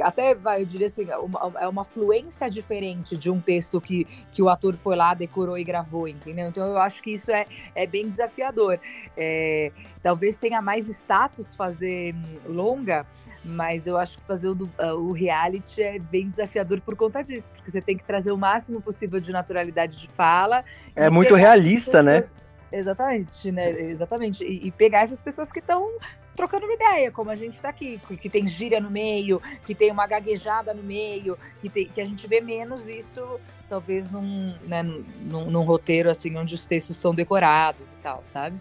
até 0.00 0.34
vai, 0.34 0.62
eu 0.62 0.66
diria 0.66 0.88
assim, 0.88 1.04
uma, 1.04 1.52
é 1.60 1.68
uma 1.68 1.84
fluência 1.84 2.50
diferente 2.50 3.16
de 3.16 3.30
um 3.30 3.40
texto 3.40 3.80
que, 3.80 4.04
que 4.32 4.42
o 4.42 4.48
ator 4.48 4.74
foi 4.74 4.96
lá, 4.96 5.14
decorou 5.14 5.56
e 5.56 5.62
gravou, 5.62 6.08
entendeu? 6.08 6.48
Então 6.48 6.66
eu 6.66 6.78
acho 6.78 7.00
que 7.00 7.12
isso 7.12 7.30
é, 7.30 7.46
é 7.74 7.86
bem 7.86 8.08
desafiador. 8.08 8.80
É, 9.16 9.70
talvez 10.02 10.36
tenha 10.36 10.60
mais 10.60 10.88
status 10.88 11.54
fazer 11.54 12.16
longa, 12.44 13.06
mas 13.44 13.86
eu 13.86 13.96
acho 13.96 14.07
que 14.16 14.24
fazer 14.24 14.48
o, 14.48 14.54
uh, 14.54 14.94
o, 14.94 15.12
reality 15.12 15.82
é 15.82 15.98
bem 15.98 16.28
desafiador 16.28 16.80
por 16.80 16.96
conta 16.96 17.22
disso, 17.22 17.52
porque 17.52 17.70
você 17.70 17.80
tem 17.80 17.96
que 17.96 18.04
trazer 18.04 18.32
o 18.32 18.38
máximo 18.38 18.80
possível 18.80 19.20
de 19.20 19.32
naturalidade 19.32 19.98
de 19.98 20.08
fala. 20.08 20.64
É 20.94 21.10
muito 21.10 21.34
realista, 21.34 22.02
né? 22.02 22.24
Exatamente, 22.70 23.50
né? 23.50 23.70
Exatamente. 23.70 24.44
E, 24.44 24.68
e 24.68 24.70
pegar 24.70 25.00
essas 25.00 25.22
pessoas 25.22 25.50
que 25.50 25.58
estão 25.58 25.90
trocando 26.36 26.66
uma 26.66 26.74
ideia, 26.74 27.10
como 27.10 27.30
a 27.30 27.34
gente 27.34 27.54
está 27.54 27.68
aqui, 27.68 28.00
que 28.20 28.28
tem 28.28 28.46
gíria 28.46 28.80
no 28.80 28.90
meio, 28.90 29.42
que 29.66 29.74
tem 29.74 29.90
uma 29.90 30.06
gaguejada 30.06 30.72
no 30.72 30.84
meio, 30.84 31.36
que, 31.60 31.68
tem, 31.68 31.88
que 31.88 32.00
a 32.00 32.04
gente 32.04 32.28
vê 32.28 32.40
menos 32.40 32.88
isso, 32.88 33.40
talvez 33.68 34.08
num, 34.12 34.54
né, 34.64 34.84
num, 34.84 35.50
num 35.50 35.62
roteiro 35.62 36.08
assim, 36.08 36.36
onde 36.36 36.54
os 36.54 36.64
textos 36.64 36.96
são 36.96 37.12
decorados 37.12 37.94
e 37.94 37.96
tal, 37.96 38.20
sabe? 38.22 38.56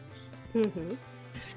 Uhum. 0.56 0.98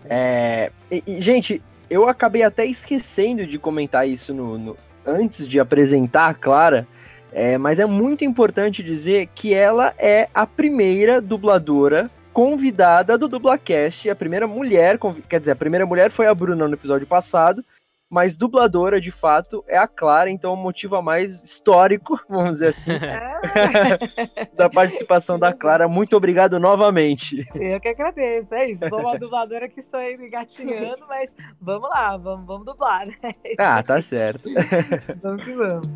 É, 0.04 0.70
e, 0.90 1.02
e, 1.06 1.23
gente, 1.23 1.62
eu 1.90 2.09
acabei 2.09 2.42
até 2.42 2.64
esquecendo 2.64 3.44
de 3.44 3.59
comentar 3.59 4.09
isso 4.09 4.32
no, 4.32 4.56
no 4.56 4.76
antes 5.04 5.49
de 5.49 5.59
apresentar 5.59 6.28
a 6.28 6.35
Clara, 6.35 6.87
é, 7.32 7.59
mas 7.59 7.78
é 7.78 7.87
muito 7.87 8.25
importante 8.25 8.82
dizer 8.82 9.28
que 9.35 9.52
ela 9.52 9.92
é 9.99 10.28
a 10.32 10.47
primeira 10.47 11.20
dubladora 11.20 12.11
convidada 12.32 13.18
do 13.18 13.28
Dublacast, 13.28 14.09
a 14.09 14.14
primeira 14.14 14.47
mulher, 14.47 14.99
quer 15.28 15.40
dizer, 15.40 15.52
a 15.52 15.56
primeira 15.56 15.85
mulher 15.85 16.11
foi 16.11 16.26
a 16.26 16.35
Bruna 16.35 16.68
no 16.68 16.75
episódio 16.75 17.06
passado, 17.06 17.64
mas 18.11 18.37
dubladora 18.37 19.00
de 19.00 19.12
fato 19.12 19.64
é 19.69 19.79
a 19.79 19.87
Clara, 19.87 20.29
então 20.29 20.52
o 20.52 20.57
motivo 20.57 20.97
a 20.97 21.02
mais 21.02 21.45
histórico, 21.45 22.21
vamos 22.29 22.55
dizer 22.55 22.69
assim, 22.69 22.90
da 24.57 24.69
participação 24.69 25.38
da 25.38 25.52
Clara. 25.52 25.88
Muito 25.88 26.17
obrigado 26.17 26.59
novamente. 26.59 27.47
Eu 27.55 27.81
que 27.81 27.88
agradeço, 27.88 28.52
é 28.52 28.71
isso. 28.71 28.88
Sou 28.88 28.99
uma 28.99 29.17
dubladora 29.17 29.69
que 29.69 29.79
estou 29.79 30.00
aí 30.00 30.14
engatinhando, 30.14 31.07
mas 31.09 31.33
vamos 31.61 31.88
lá, 31.88 32.17
vamos, 32.17 32.47
vamos 32.47 32.67
dublar, 32.67 33.07
né? 33.07 33.14
Ah, 33.57 33.81
tá 33.81 34.02
certo. 34.02 34.49
vamos 35.23 35.45
que 35.45 35.52
vamos. 35.55 35.87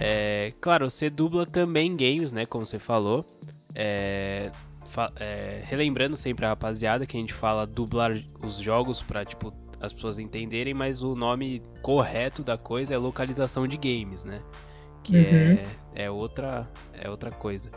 É, 0.00 0.48
claro, 0.62 0.88
você 0.88 1.10
dubla 1.10 1.44
também 1.44 1.94
games, 1.94 2.32
né? 2.32 2.46
Como 2.46 2.66
você 2.66 2.78
falou. 2.78 3.26
É, 3.74 4.50
é, 5.16 5.62
relembrando 5.64 6.16
sempre 6.16 6.44
a 6.44 6.50
rapaziada 6.50 7.06
que 7.06 7.16
a 7.16 7.20
gente 7.20 7.34
fala 7.34 7.66
dublar 7.66 8.12
os 8.42 8.58
jogos 8.58 9.02
para 9.02 9.24
tipo 9.24 9.52
as 9.80 9.92
pessoas 9.92 10.18
entenderem, 10.18 10.74
mas 10.74 11.02
o 11.02 11.14
nome 11.14 11.62
correto 11.80 12.42
da 12.42 12.58
coisa 12.58 12.94
é 12.94 12.98
localização 12.98 13.66
de 13.66 13.78
games, 13.78 14.22
né? 14.22 14.42
Que 15.02 15.16
uhum. 15.16 15.22
é, 15.94 16.04
é 16.04 16.10
outra 16.10 16.68
é 16.92 17.08
outra 17.08 17.30
coisa. 17.30 17.70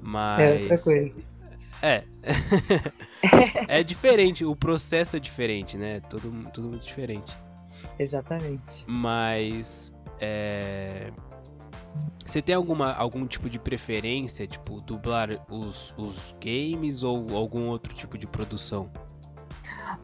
Mas 0.00 0.40
é 0.40 0.52
outra 0.54 0.78
coisa. 0.78 1.18
É. 1.82 2.04
é 3.68 3.82
diferente, 3.82 4.44
o 4.44 4.56
processo 4.56 5.16
é 5.16 5.20
diferente, 5.20 5.76
né? 5.76 6.00
Tudo, 6.08 6.32
tudo 6.50 6.68
muito 6.68 6.86
diferente. 6.86 7.34
Exatamente. 7.98 8.84
Mas 8.86 9.92
é, 10.20 11.12
você 12.24 12.40
tem 12.40 12.54
alguma, 12.54 12.92
algum 12.94 13.26
tipo 13.26 13.48
de 13.48 13.58
preferência, 13.58 14.46
tipo, 14.46 14.80
dublar 14.80 15.28
os, 15.50 15.94
os 15.96 16.34
games 16.40 17.02
ou 17.02 17.36
algum 17.36 17.68
outro 17.68 17.94
tipo 17.94 18.16
de 18.16 18.26
produção? 18.26 18.90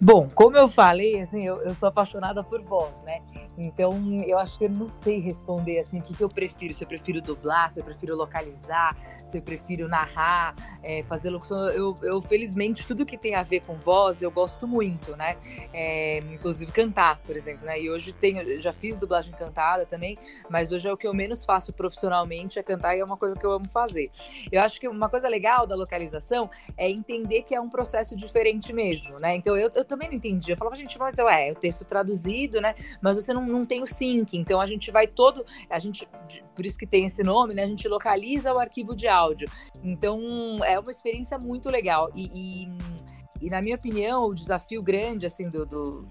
Bom, 0.00 0.28
como 0.34 0.56
eu 0.56 0.68
falei, 0.68 1.20
assim, 1.20 1.46
eu, 1.46 1.60
eu 1.62 1.74
sou 1.74 1.88
apaixonada 1.88 2.42
por 2.42 2.60
voz, 2.62 3.00
né? 3.02 3.22
Então, 3.58 3.92
eu 4.26 4.38
acho 4.38 4.58
que 4.58 4.64
eu 4.64 4.70
não 4.70 4.88
sei 4.88 5.20
responder 5.20 5.78
assim, 5.78 6.00
o 6.00 6.02
que, 6.02 6.14
que 6.14 6.22
eu 6.22 6.28
prefiro. 6.28 6.72
Se 6.72 6.84
eu 6.84 6.88
prefiro 6.88 7.20
dublar, 7.20 7.70
se 7.70 7.80
eu 7.80 7.84
prefiro 7.84 8.16
localizar, 8.16 8.96
se 9.24 9.38
eu 9.38 9.42
prefiro 9.42 9.88
narrar, 9.88 10.54
é, 10.82 11.02
fazer 11.02 11.30
locução. 11.30 11.68
Eu, 11.68 11.94
eu, 12.02 12.20
felizmente, 12.20 12.86
tudo 12.86 13.04
que 13.06 13.16
tem 13.16 13.34
a 13.34 13.42
ver 13.42 13.60
com 13.60 13.74
voz, 13.74 14.22
eu 14.22 14.30
gosto 14.30 14.66
muito, 14.66 15.16
né? 15.16 15.36
É, 15.72 16.18
inclusive 16.18 16.72
cantar, 16.72 17.18
por 17.26 17.36
exemplo, 17.36 17.66
né? 17.66 17.80
E 17.80 17.90
hoje 17.90 18.12
tenho, 18.12 18.60
já 18.60 18.72
fiz 18.72 18.96
dublagem 18.96 19.32
cantada 19.32 19.86
também, 19.86 20.18
mas 20.48 20.72
hoje 20.72 20.88
é 20.88 20.92
o 20.92 20.96
que 20.96 21.06
eu 21.06 21.14
menos 21.14 21.44
faço 21.44 21.72
profissionalmente, 21.72 22.58
é 22.58 22.62
cantar 22.62 22.96
e 22.96 23.00
é 23.00 23.04
uma 23.04 23.16
coisa 23.16 23.36
que 23.36 23.44
eu 23.44 23.52
amo 23.52 23.68
fazer. 23.68 24.10
Eu 24.50 24.62
acho 24.62 24.80
que 24.80 24.88
uma 24.88 25.08
coisa 25.08 25.28
legal 25.28 25.66
da 25.66 25.74
localização 25.74 26.50
é 26.76 26.90
entender 26.90 27.42
que 27.42 27.54
é 27.54 27.60
um 27.60 27.68
processo 27.68 28.16
diferente 28.16 28.72
mesmo, 28.72 29.18
né? 29.20 29.36
Então, 29.36 29.56
eu, 29.56 29.69
eu 29.74 29.84
também 29.84 30.08
não 30.08 30.16
entendi. 30.16 30.52
Eu 30.52 30.56
falava, 30.56 30.76
gente, 30.76 30.98
mas 30.98 31.18
é, 31.18 31.48
é 31.48 31.52
o 31.52 31.54
texto 31.54 31.84
traduzido, 31.84 32.60
né? 32.60 32.74
Mas 33.00 33.16
você 33.16 33.32
não, 33.32 33.46
não 33.46 33.64
tem 33.64 33.82
o 33.82 33.86
sync. 33.86 34.36
Então 34.36 34.60
a 34.60 34.66
gente 34.66 34.90
vai 34.90 35.06
todo. 35.06 35.44
A 35.68 35.78
gente, 35.78 36.08
por 36.54 36.64
isso 36.64 36.78
que 36.78 36.86
tem 36.86 37.06
esse 37.06 37.22
nome, 37.22 37.54
né? 37.54 37.64
A 37.64 37.68
gente 37.68 37.86
localiza 37.88 38.52
o 38.52 38.58
arquivo 38.58 38.94
de 38.94 39.08
áudio. 39.08 39.48
Então 39.82 40.20
é 40.64 40.78
uma 40.78 40.90
experiência 40.90 41.38
muito 41.38 41.70
legal. 41.70 42.10
E, 42.14 42.30
e, 42.32 43.46
e 43.46 43.50
na 43.50 43.60
minha 43.60 43.76
opinião, 43.76 44.26
o 44.26 44.34
desafio 44.34 44.82
grande, 44.82 45.26
assim, 45.26 45.48
do, 45.48 45.64
do 45.66 46.08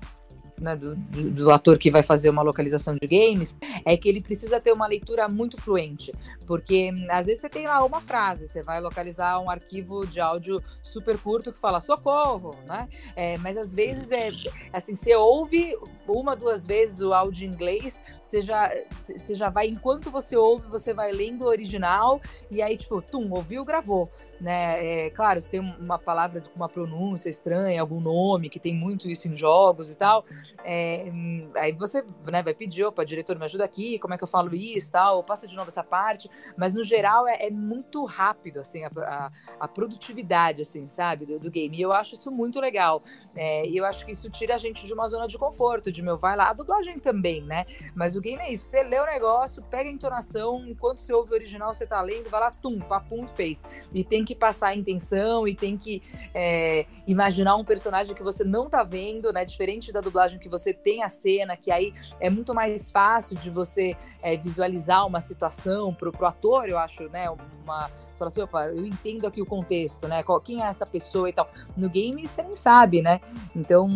né, 0.60 0.76
do, 0.76 0.96
do, 0.96 1.32
do, 1.32 1.52
ator 1.52 1.78
que 1.78 1.90
vai 1.90 2.04
fazer 2.04 2.30
uma 2.30 2.42
localização 2.42 2.96
de 2.96 3.08
games, 3.08 3.56
é 3.86 3.96
que 3.98 4.08
ele 4.08 4.22
precisa 4.22 4.60
ter 4.60 4.72
uma 4.72 4.88
leitura 4.88 5.28
muito 5.28 5.60
fluente. 5.62 6.14
Porque 6.46 6.92
hum, 6.92 7.08
às 7.10 7.26
vezes 7.26 7.42
você 7.42 7.50
tem 7.50 7.68
lá 7.68 7.84
uma 7.84 8.02
frase, 8.02 8.48
você 8.48 8.62
vai 8.62 8.82
localizar 8.82 9.40
um 9.40 9.50
arquivo 9.50 10.06
de 10.06 10.20
áudio 10.20 10.62
super 10.82 11.18
curto 11.18 11.52
que 11.52 11.60
fala 11.60 11.80
socorro, 11.80 12.52
né? 12.66 12.88
É, 13.16 13.38
mas 13.38 13.58
às 13.58 13.74
vezes 13.74 14.12
é 14.12 14.32
assim, 14.74 14.96
você 14.96 15.16
ouve 15.16 15.78
uma, 16.08 16.36
duas 16.36 16.66
vezes 16.66 17.02
o 17.02 17.14
áudio 17.14 17.48
em 17.48 17.52
inglês, 17.52 17.96
você 18.30 18.42
já, 18.42 18.72
você 19.08 19.34
já 19.34 19.50
vai, 19.50 19.68
enquanto 19.68 20.12
você 20.12 20.38
ouve, 20.38 20.68
você 20.68 20.94
vai 20.94 21.12
lendo 21.12 21.46
o 21.46 21.48
original, 21.48 22.22
e 22.52 22.62
aí, 22.62 22.78
tipo, 22.78 23.02
tum, 23.02 23.28
ouviu, 23.32 23.64
gravou. 23.66 24.10
Né? 24.40 25.06
É, 25.06 25.10
claro, 25.10 25.42
se 25.42 25.50
tem 25.50 25.60
uma 25.60 26.00
palavra 26.00 26.42
com 26.42 26.56
uma 26.56 26.70
pronúncia 26.70 27.30
estranha, 27.30 27.82
algum 27.82 28.00
nome, 28.00 28.50
que 28.50 28.60
tem 28.60 28.74
muito 28.74 29.10
isso 29.10 29.28
em 29.28 29.36
jogos 29.36 29.92
e 29.92 29.96
tal, 29.96 30.26
é, 30.64 31.12
aí 31.58 31.74
você 31.74 32.04
né, 32.32 32.42
vai 32.42 32.54
pedir, 32.54 32.86
opa, 32.86 33.04
diretor, 33.04 33.38
me 33.38 33.46
ajuda 33.46 33.66
aqui, 33.66 34.00
como 34.00 34.14
é 34.14 34.18
que 34.18 34.24
eu 34.24 34.28
falo 34.28 34.54
isso 34.56 34.92
tal, 34.92 35.24
passa 35.24 35.48
de 35.48 35.56
novo 35.56 35.70
essa 35.70 35.84
parte, 35.84 36.30
mas 36.58 36.74
no 36.74 36.84
geral 36.84 37.28
é, 37.28 37.48
é 37.48 37.52
muito 37.52 38.06
rápido, 38.06 38.60
assim, 38.60 38.84
a, 38.84 38.90
a, 38.98 39.32
a, 39.60 39.68
produtividade, 39.68 40.62
assim, 40.62 40.90
sabe, 40.90 41.26
do, 41.26 41.40
do, 41.40 41.52
game, 41.52 41.78
e 41.78 41.82
eu 41.82 41.92
acho 41.92 42.16
isso 42.16 42.32
muito 42.32 42.60
legal, 42.60 43.04
é, 43.36 43.68
e 43.68 43.78
eu 43.78 43.86
acho 43.86 44.06
que 44.06 44.12
isso 44.12 44.30
tira 44.30 44.56
a 44.56 44.58
gente 44.58 44.88
de 44.88 44.94
uma 44.94 45.08
zona 45.08 45.28
de 45.28 45.38
conforto, 45.38 45.92
de 45.92 46.02
meu, 46.02 46.18
vai 46.18 46.36
lá, 46.36 46.50
a 46.50 46.54
dublagem 46.54 46.98
também, 47.00 47.42
né, 47.44 47.66
mas 47.94 48.16
o 48.16 48.22
game 48.22 48.42
é 48.42 48.52
isso. 48.52 48.70
Você 48.70 48.84
lê 48.84 49.00
o 49.00 49.06
negócio, 49.06 49.62
pega 49.64 49.90
a 49.90 49.92
entonação, 49.92 50.66
enquanto 50.68 51.00
você 51.00 51.14
ouve 51.14 51.32
o 51.32 51.36
original, 51.36 51.74
você 51.74 51.86
tá 51.86 52.02
lendo, 52.02 52.30
vai 52.30 52.40
lá, 52.40 52.52
tum, 52.52 52.80
papum, 52.80 53.28
fez. 53.28 53.64
E 53.94 54.04
tem 54.04 54.24
que 54.24 54.29
passar 54.36 54.68
a 54.68 54.76
intenção, 54.76 55.48
e 55.48 55.56
tem 55.56 55.78
que 55.78 56.02
é, 56.34 56.86
imaginar 57.08 57.56
um 57.56 57.64
personagem 57.64 58.16
que 58.16 58.24
você 58.24 58.44
não 58.44 58.70
tá 58.70 58.84
vendo, 58.84 59.32
né? 59.32 59.46
Diferente 59.46 59.92
da 59.92 60.02
dublagem 60.02 60.40
que 60.40 60.50
você 60.50 60.74
tem 60.74 61.04
a 61.04 61.10
cena, 61.10 61.56
que 61.56 61.72
aí 61.72 61.94
é 62.20 62.30
muito 62.30 62.54
mais 62.54 62.92
fácil 62.92 63.36
de 63.38 63.50
você 63.50 63.96
é, 64.22 64.38
visualizar 64.38 65.06
uma 65.06 65.22
situação 65.22 65.94
pro, 65.94 66.12
pro 66.12 66.26
ator, 66.26 66.68
eu 66.68 66.78
acho, 66.78 67.10
né? 67.10 67.30
Uma. 67.30 67.90
Fala 68.18 68.30
assim, 68.30 68.42
opa, 68.42 68.66
eu 68.66 68.86
entendo 68.86 69.26
aqui 69.26 69.42
o 69.42 69.46
contexto, 69.46 70.08
né? 70.08 70.24
Quem 70.44 70.62
é 70.62 70.68
essa 70.68 70.86
pessoa 70.86 71.30
e 71.30 71.34
tal. 71.34 71.50
No 71.78 71.90
game 71.90 72.28
você 72.28 72.42
nem 72.42 72.56
sabe, 72.56 73.02
né? 73.02 73.22
Então 73.56 73.88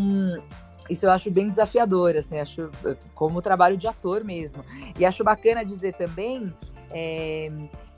isso 0.90 1.06
eu 1.06 1.12
acho 1.12 1.32
bem 1.32 1.50
desafiador, 1.50 2.16
assim, 2.16 2.40
acho 2.40 2.70
como 3.16 3.42
trabalho 3.42 3.78
de 3.78 3.88
ator 3.88 4.24
mesmo. 4.24 4.64
E 4.98 5.06
acho 5.06 5.24
bacana 5.24 5.64
dizer 5.64 5.94
também 5.94 6.54
é, 6.92 7.52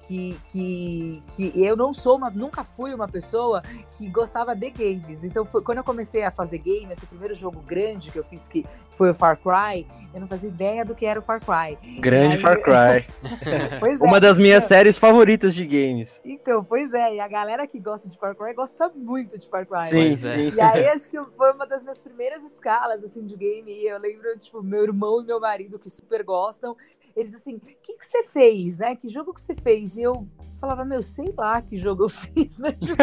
que, 0.08 0.38
que, 0.52 1.24
que 1.36 1.52
eu 1.56 1.76
não 1.76 1.94
sou 1.94 2.18
uma, 2.18 2.30
nunca 2.30 2.64
fui 2.64 2.94
uma 2.94 3.08
pessoa 3.08 3.62
que 3.98 4.08
gostava 4.10 4.56
de 4.56 4.70
games. 4.70 5.24
Então, 5.24 5.44
foi, 5.46 5.62
quando 5.62 5.80
eu 5.80 5.84
comecei 5.84 6.24
a 6.24 6.32
fazer 6.32 6.60
games, 6.60 6.98
esse 6.98 7.06
primeiro 7.06 7.34
jogo 7.34 7.60
grande 7.62 8.12
que 8.12 8.20
eu 8.20 8.24
fiz, 8.24 8.48
que 8.48 8.66
foi 8.90 9.10
o 9.10 9.14
Far 9.16 9.38
Cry, 9.38 9.86
eu 10.14 10.22
não 10.22 10.28
fazia 10.28 10.50
ideia 10.50 10.86
do 10.86 10.96
que 10.96 11.06
era 11.06 11.20
o 11.20 11.24
Far 11.24 11.42
Cry. 11.42 11.78
Grande 12.00 12.36
aí, 12.36 12.42
Far 12.42 12.62
Cry. 12.62 13.06
pois 13.80 14.00
é, 14.00 14.04
uma 14.04 14.20
das 14.20 14.40
minhas 14.40 14.64
então, 14.64 14.78
séries 14.78 14.98
favoritas 14.98 15.54
de 15.54 15.66
games. 15.66 16.20
Então, 16.24 16.64
pois 16.64 16.94
é, 16.94 17.16
e 17.16 17.20
a 17.20 17.28
galera 17.28 17.66
que 17.66 17.80
gosta 17.80 18.08
de 18.08 18.18
Far 18.18 18.36
Cry 18.36 18.54
gosta 18.54 18.90
muito 18.96 19.38
de 19.38 19.48
Far 19.48 19.66
Cry. 19.66 19.88
Sim, 19.88 20.18
sim. 20.18 20.54
E 20.56 20.62
aí, 20.62 20.88
acho 20.88 21.10
que 21.10 21.20
foi 21.36 21.52
uma 21.52 21.66
das 21.66 21.82
minhas 21.82 22.00
primeiras 22.00 22.44
escalas, 22.44 23.04
assim, 23.04 23.24
de 23.24 23.36
game, 23.36 23.72
e 23.72 23.88
eu 23.88 24.00
lembro, 24.00 24.38
tipo, 24.38 24.62
meu 24.62 24.84
irmão 24.84 25.22
e 25.22 25.26
meu 25.26 25.40
marido, 25.40 25.80
que 25.80 25.90
super 25.90 26.24
gostam, 26.24 26.76
eles 27.16 27.34
assim, 27.34 27.56
o 27.56 27.60
que, 27.60 27.98
que 27.98 28.06
você 28.06 28.24
fez, 28.24 28.78
né? 28.78 28.96
Que 28.96 29.08
jogo 29.08 29.34
que 29.34 29.42
você 29.42 29.56
fez? 29.56 29.95
E 29.98 30.04
eu 30.04 30.28
falava, 30.60 30.86
meu, 30.86 31.02
sei 31.02 31.34
lá 31.38 31.62
que 31.62 31.78
jogo 31.78 32.06
eu 32.06 32.10
fiz, 32.10 32.58
né? 32.58 32.72
Tipo, 32.72 32.96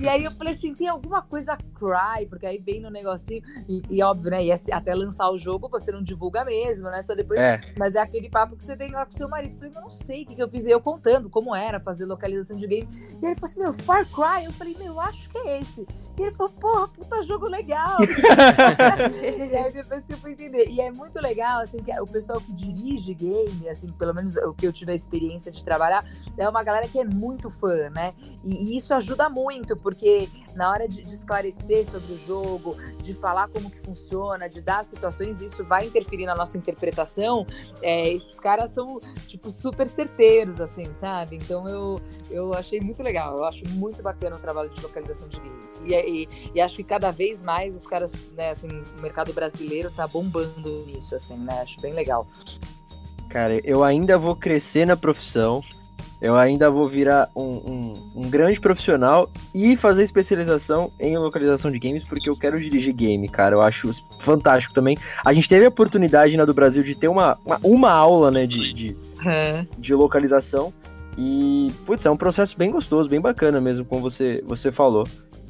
e 0.00 0.08
aí 0.08 0.24
eu 0.24 0.32
falei 0.32 0.54
assim, 0.54 0.72
tem 0.72 0.88
alguma 0.88 1.22
coisa 1.22 1.56
cry, 1.56 2.26
porque 2.28 2.46
aí 2.46 2.58
vem 2.58 2.80
no 2.80 2.90
negocinho, 2.90 3.42
e, 3.68 3.82
e 3.90 4.02
óbvio, 4.02 4.30
né? 4.30 4.44
E 4.44 4.52
até 4.52 4.94
lançar 4.94 5.30
o 5.30 5.38
jogo 5.38 5.68
você 5.68 5.92
não 5.92 6.02
divulga 6.02 6.44
mesmo, 6.44 6.90
né? 6.90 7.02
Só 7.02 7.14
depois. 7.14 7.40
É. 7.40 7.60
Mas 7.78 7.94
é 7.94 8.00
aquele 8.00 8.28
papo 8.28 8.56
que 8.56 8.64
você 8.64 8.76
tem 8.76 8.90
lá 8.90 9.04
com 9.04 9.12
seu 9.12 9.28
marido. 9.28 9.54
Eu 9.54 9.58
falei, 9.58 9.74
não 9.74 9.90
sei 9.90 10.22
o 10.22 10.26
que, 10.26 10.34
que 10.34 10.42
eu 10.42 10.48
fiz. 10.48 10.66
E 10.66 10.70
eu 10.70 10.80
contando 10.80 11.28
como 11.28 11.54
era 11.54 11.78
fazer 11.78 12.06
localização 12.06 12.56
de 12.56 12.66
game. 12.66 12.88
E 13.22 13.26
ele 13.26 13.34
falou 13.34 13.50
assim, 13.50 13.60
meu, 13.60 13.72
Far 13.74 14.06
Cry. 14.06 14.44
Eu 14.44 14.52
falei, 14.52 14.76
meu, 14.78 15.00
acho 15.00 15.28
que 15.28 15.38
é 15.38 15.60
esse. 15.60 15.86
E 16.18 16.22
ele 16.22 16.34
falou, 16.34 16.52
porra, 16.52 16.88
puta 16.88 17.22
jogo 17.22 17.46
legal. 17.46 17.98
e 18.02 19.56
aí 19.56 19.72
depois 19.72 20.04
que 20.04 20.12
eu 20.12 20.18
fui 20.18 20.32
entender. 20.32 20.68
E 20.68 20.80
é 20.80 20.90
muito 20.90 21.20
legal, 21.20 21.60
assim, 21.60 21.78
que 21.78 21.92
o 22.00 22.06
pessoal 22.06 22.40
que 22.40 22.52
dirige 22.52 23.14
game, 23.14 23.68
assim, 23.68 23.92
pelo 23.92 24.14
menos 24.14 24.36
o 24.36 24.52
que 24.52 24.66
eu 24.66 24.72
tive 24.72 24.92
a 24.92 24.94
experiência 24.94 25.52
de 25.52 25.64
trabalhar, 25.64 26.04
é 26.36 26.48
uma 26.48 26.62
galera 26.62 26.86
que 26.88 26.98
é 26.98 27.04
muito 27.04 27.50
fã, 27.50 27.90
né? 27.90 28.14
E, 28.44 28.74
e 28.74 28.76
isso 28.76 28.92
ajuda 28.94 29.28
muito, 29.28 29.76
porque 29.76 30.28
na 30.54 30.70
hora 30.70 30.88
de, 30.88 31.02
de, 31.02 31.12
esclarecer 31.12 31.84
sobre 31.84 32.12
o 32.12 32.16
jogo, 32.16 32.76
de 33.02 33.14
falar 33.14 33.48
como 33.48 33.70
que 33.70 33.78
funciona, 33.80 34.48
de 34.48 34.60
dar 34.60 34.84
situações, 34.84 35.40
isso 35.40 35.64
vai 35.64 35.86
interferir 35.86 36.26
na 36.26 36.34
nossa 36.34 36.56
interpretação. 36.56 37.46
É, 37.82 38.08
esses 38.08 38.38
caras 38.40 38.70
são, 38.70 39.00
tipo, 39.26 39.50
super 39.50 39.86
certeiros, 39.86 40.60
assim, 40.60 40.84
sabe? 41.00 41.36
Então 41.36 41.68
eu, 41.68 42.00
eu 42.30 42.54
achei 42.54 42.80
muito 42.80 43.02
legal, 43.02 43.36
eu 43.36 43.44
acho 43.44 43.62
muito 43.70 44.02
bacana 44.02 44.36
o 44.36 44.38
trabalho 44.38 44.70
de 44.70 44.80
localização 44.80 45.28
de 45.28 45.40
game. 45.40 45.60
E, 45.84 45.94
e, 45.94 46.28
e 46.54 46.60
acho 46.60 46.76
que 46.76 46.84
cada 46.84 47.10
vez 47.10 47.42
mais 47.42 47.76
os 47.76 47.86
caras, 47.86 48.12
né, 48.32 48.50
assim, 48.50 48.68
o 48.68 49.02
mercado 49.02 49.32
brasileiro 49.32 49.90
tá 49.90 50.06
bombando 50.06 50.84
nisso, 50.86 51.14
assim, 51.14 51.36
né? 51.36 51.60
Acho 51.60 51.80
bem 51.80 51.92
legal. 51.92 52.26
Cara, 53.28 53.60
eu 53.64 53.84
ainda 53.84 54.16
vou 54.16 54.34
crescer 54.34 54.86
na 54.86 54.96
profissão 54.96 55.60
eu 56.20 56.34
ainda 56.34 56.70
vou 56.70 56.88
virar 56.88 57.28
um, 57.36 57.42
um, 57.42 58.12
um, 58.16 58.30
grande 58.30 58.58
profissional 58.58 59.30
e 59.54 59.76
fazer 59.76 60.02
especialização 60.02 60.90
em 60.98 61.16
localização 61.18 61.70
de 61.70 61.78
games, 61.78 62.04
porque 62.04 62.30
eu 62.30 62.36
quero 62.36 62.58
dirigir 62.58 62.94
game, 62.94 63.28
cara. 63.28 63.54
Eu 63.54 63.62
acho 63.62 63.90
fantástico 64.18 64.74
também. 64.74 64.96
A 65.24 65.32
gente 65.32 65.48
teve 65.48 65.66
a 65.66 65.68
oportunidade 65.68 66.36
na 66.36 66.44
do 66.44 66.54
Brasil 66.54 66.82
de 66.82 66.94
ter 66.94 67.08
uma, 67.08 67.38
uma, 67.44 67.60
uma 67.62 67.90
aula 67.90 68.30
né, 68.30 68.46
de, 68.46 68.72
de, 68.72 68.96
é. 69.26 69.66
de 69.78 69.94
localização. 69.94 70.72
E, 71.18 71.72
putz, 71.84 72.04
é 72.04 72.10
um 72.10 72.16
processo 72.16 72.56
bem 72.56 72.70
gostoso, 72.70 73.08
bem 73.08 73.20
bacana 73.20 73.60
mesmo, 73.60 73.84
como 73.84 74.02
você, 74.02 74.42
você 74.46 74.72
falou. 74.72 75.06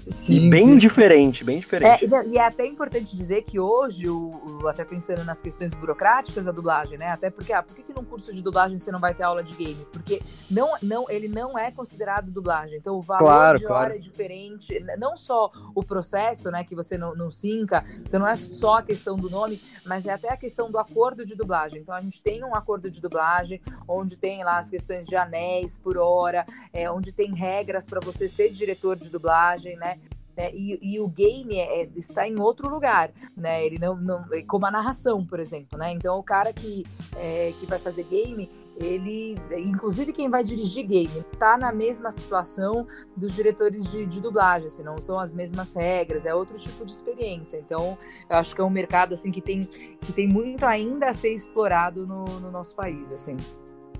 Sim, 0.08 0.34
e 0.34 0.50
bem 0.50 0.68
sim. 0.68 0.78
diferente, 0.78 1.42
bem 1.42 1.58
diferente. 1.58 2.04
É, 2.04 2.26
e 2.28 2.38
é 2.38 2.44
até 2.44 2.64
importante 2.64 3.16
dizer 3.16 3.42
que 3.42 3.58
hoje, 3.58 4.08
o, 4.08 4.60
o, 4.62 4.68
até 4.68 4.84
pensando 4.84 5.24
nas 5.24 5.42
questões 5.42 5.74
burocráticas 5.74 6.44
da 6.44 6.52
dublagem, 6.52 6.96
né? 6.96 7.08
Até 7.08 7.28
porque, 7.28 7.52
ah, 7.52 7.60
por 7.62 7.74
que, 7.74 7.82
que 7.82 7.92
num 7.92 8.04
curso 8.04 8.32
de 8.32 8.40
dublagem 8.40 8.78
você 8.78 8.92
não 8.92 9.00
vai 9.00 9.14
ter 9.14 9.24
aula 9.24 9.42
de 9.42 9.54
game? 9.56 9.84
Porque 9.90 10.22
não, 10.48 10.74
não, 10.80 11.10
ele 11.10 11.26
não 11.26 11.58
é 11.58 11.72
considerado 11.72 12.30
dublagem. 12.30 12.78
Então 12.78 12.94
o 12.96 13.02
valor 13.02 13.18
claro, 13.18 13.58
de 13.58 13.64
claro. 13.64 13.84
hora 13.84 13.96
é 13.96 13.98
diferente. 13.98 14.78
Não 14.96 15.16
só 15.16 15.50
o 15.74 15.82
processo, 15.82 16.52
né? 16.52 16.62
Que 16.62 16.76
você 16.76 16.96
não, 16.96 17.14
não 17.16 17.30
sinca. 17.30 17.84
Então 17.98 18.20
não 18.20 18.28
é 18.28 18.36
só 18.36 18.78
a 18.78 18.82
questão 18.82 19.16
do 19.16 19.28
nome, 19.28 19.60
mas 19.84 20.06
é 20.06 20.12
até 20.12 20.32
a 20.32 20.36
questão 20.36 20.70
do 20.70 20.78
acordo 20.78 21.24
de 21.24 21.34
dublagem. 21.34 21.80
Então 21.80 21.94
a 21.94 22.00
gente 22.00 22.22
tem 22.22 22.44
um 22.44 22.54
acordo 22.54 22.88
de 22.88 23.00
dublagem, 23.00 23.60
onde 23.88 24.16
tem 24.16 24.44
lá 24.44 24.58
as 24.58 24.70
questões 24.70 25.04
de 25.04 25.16
anéis 25.16 25.78
por 25.78 25.98
hora, 25.98 26.46
é, 26.72 26.88
onde 26.88 27.12
tem 27.12 27.34
regras 27.34 27.86
para 27.86 27.98
você 27.98 28.28
ser 28.28 28.50
diretor 28.50 28.94
de 28.94 29.10
dublagem, 29.10 29.76
né? 29.76 29.95
Né? 30.36 30.50
E, 30.52 30.78
e, 30.82 31.00
o 31.00 31.08
game 31.08 31.56
é, 31.56 31.82
é, 31.82 31.88
está 31.96 32.28
em 32.28 32.38
outro 32.38 32.68
lugar, 32.68 33.10
né? 33.36 33.64
Ele 33.64 33.78
não, 33.78 33.96
não, 33.96 34.24
é 34.32 34.42
como 34.42 34.66
a 34.66 34.70
narração, 34.70 35.24
por 35.24 35.40
exemplo, 35.40 35.78
né? 35.78 35.92
Então 35.92 36.18
o 36.18 36.22
cara 36.22 36.52
que, 36.52 36.84
é, 37.16 37.54
que 37.58 37.64
vai 37.64 37.78
fazer 37.78 38.04
game, 38.04 38.50
ele, 38.76 39.36
inclusive 39.56 40.12
quem 40.12 40.28
vai 40.28 40.44
dirigir 40.44 40.86
game, 40.86 41.24
está 41.32 41.56
na 41.56 41.72
mesma 41.72 42.10
situação 42.10 42.86
dos 43.16 43.34
diretores 43.34 43.90
de, 43.90 44.04
de 44.04 44.20
dublagem, 44.20 44.66
assim, 44.66 44.82
não 44.82 44.98
são 44.98 45.18
as 45.18 45.32
mesmas 45.32 45.74
regras, 45.74 46.26
é 46.26 46.34
outro 46.34 46.58
tipo 46.58 46.84
de 46.84 46.92
experiência. 46.92 47.56
Então 47.56 47.96
eu 48.28 48.36
acho 48.36 48.54
que 48.54 48.60
é 48.60 48.64
um 48.64 48.70
mercado 48.70 49.14
assim 49.14 49.32
que 49.32 49.40
tem, 49.40 49.64
que 49.64 50.12
tem 50.12 50.28
muito 50.28 50.66
ainda 50.66 51.08
a 51.08 51.14
ser 51.14 51.32
explorado 51.32 52.06
no, 52.06 52.24
no 52.40 52.50
nosso 52.50 52.74
país, 52.74 53.10
assim. 53.10 53.38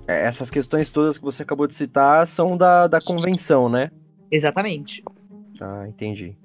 É, 0.07 0.25
essas 0.25 0.51
questões 0.51 0.89
todas 0.89 1.17
que 1.17 1.23
você 1.23 1.41
acabou 1.41 1.65
de 1.65 1.73
citar 1.73 2.25
são 2.27 2.55
da, 2.55 2.87
da 2.87 3.01
convenção, 3.01 3.67
né? 3.67 3.89
Exatamente. 4.31 5.03
Ah, 5.61 5.87
entendi. 5.87 6.35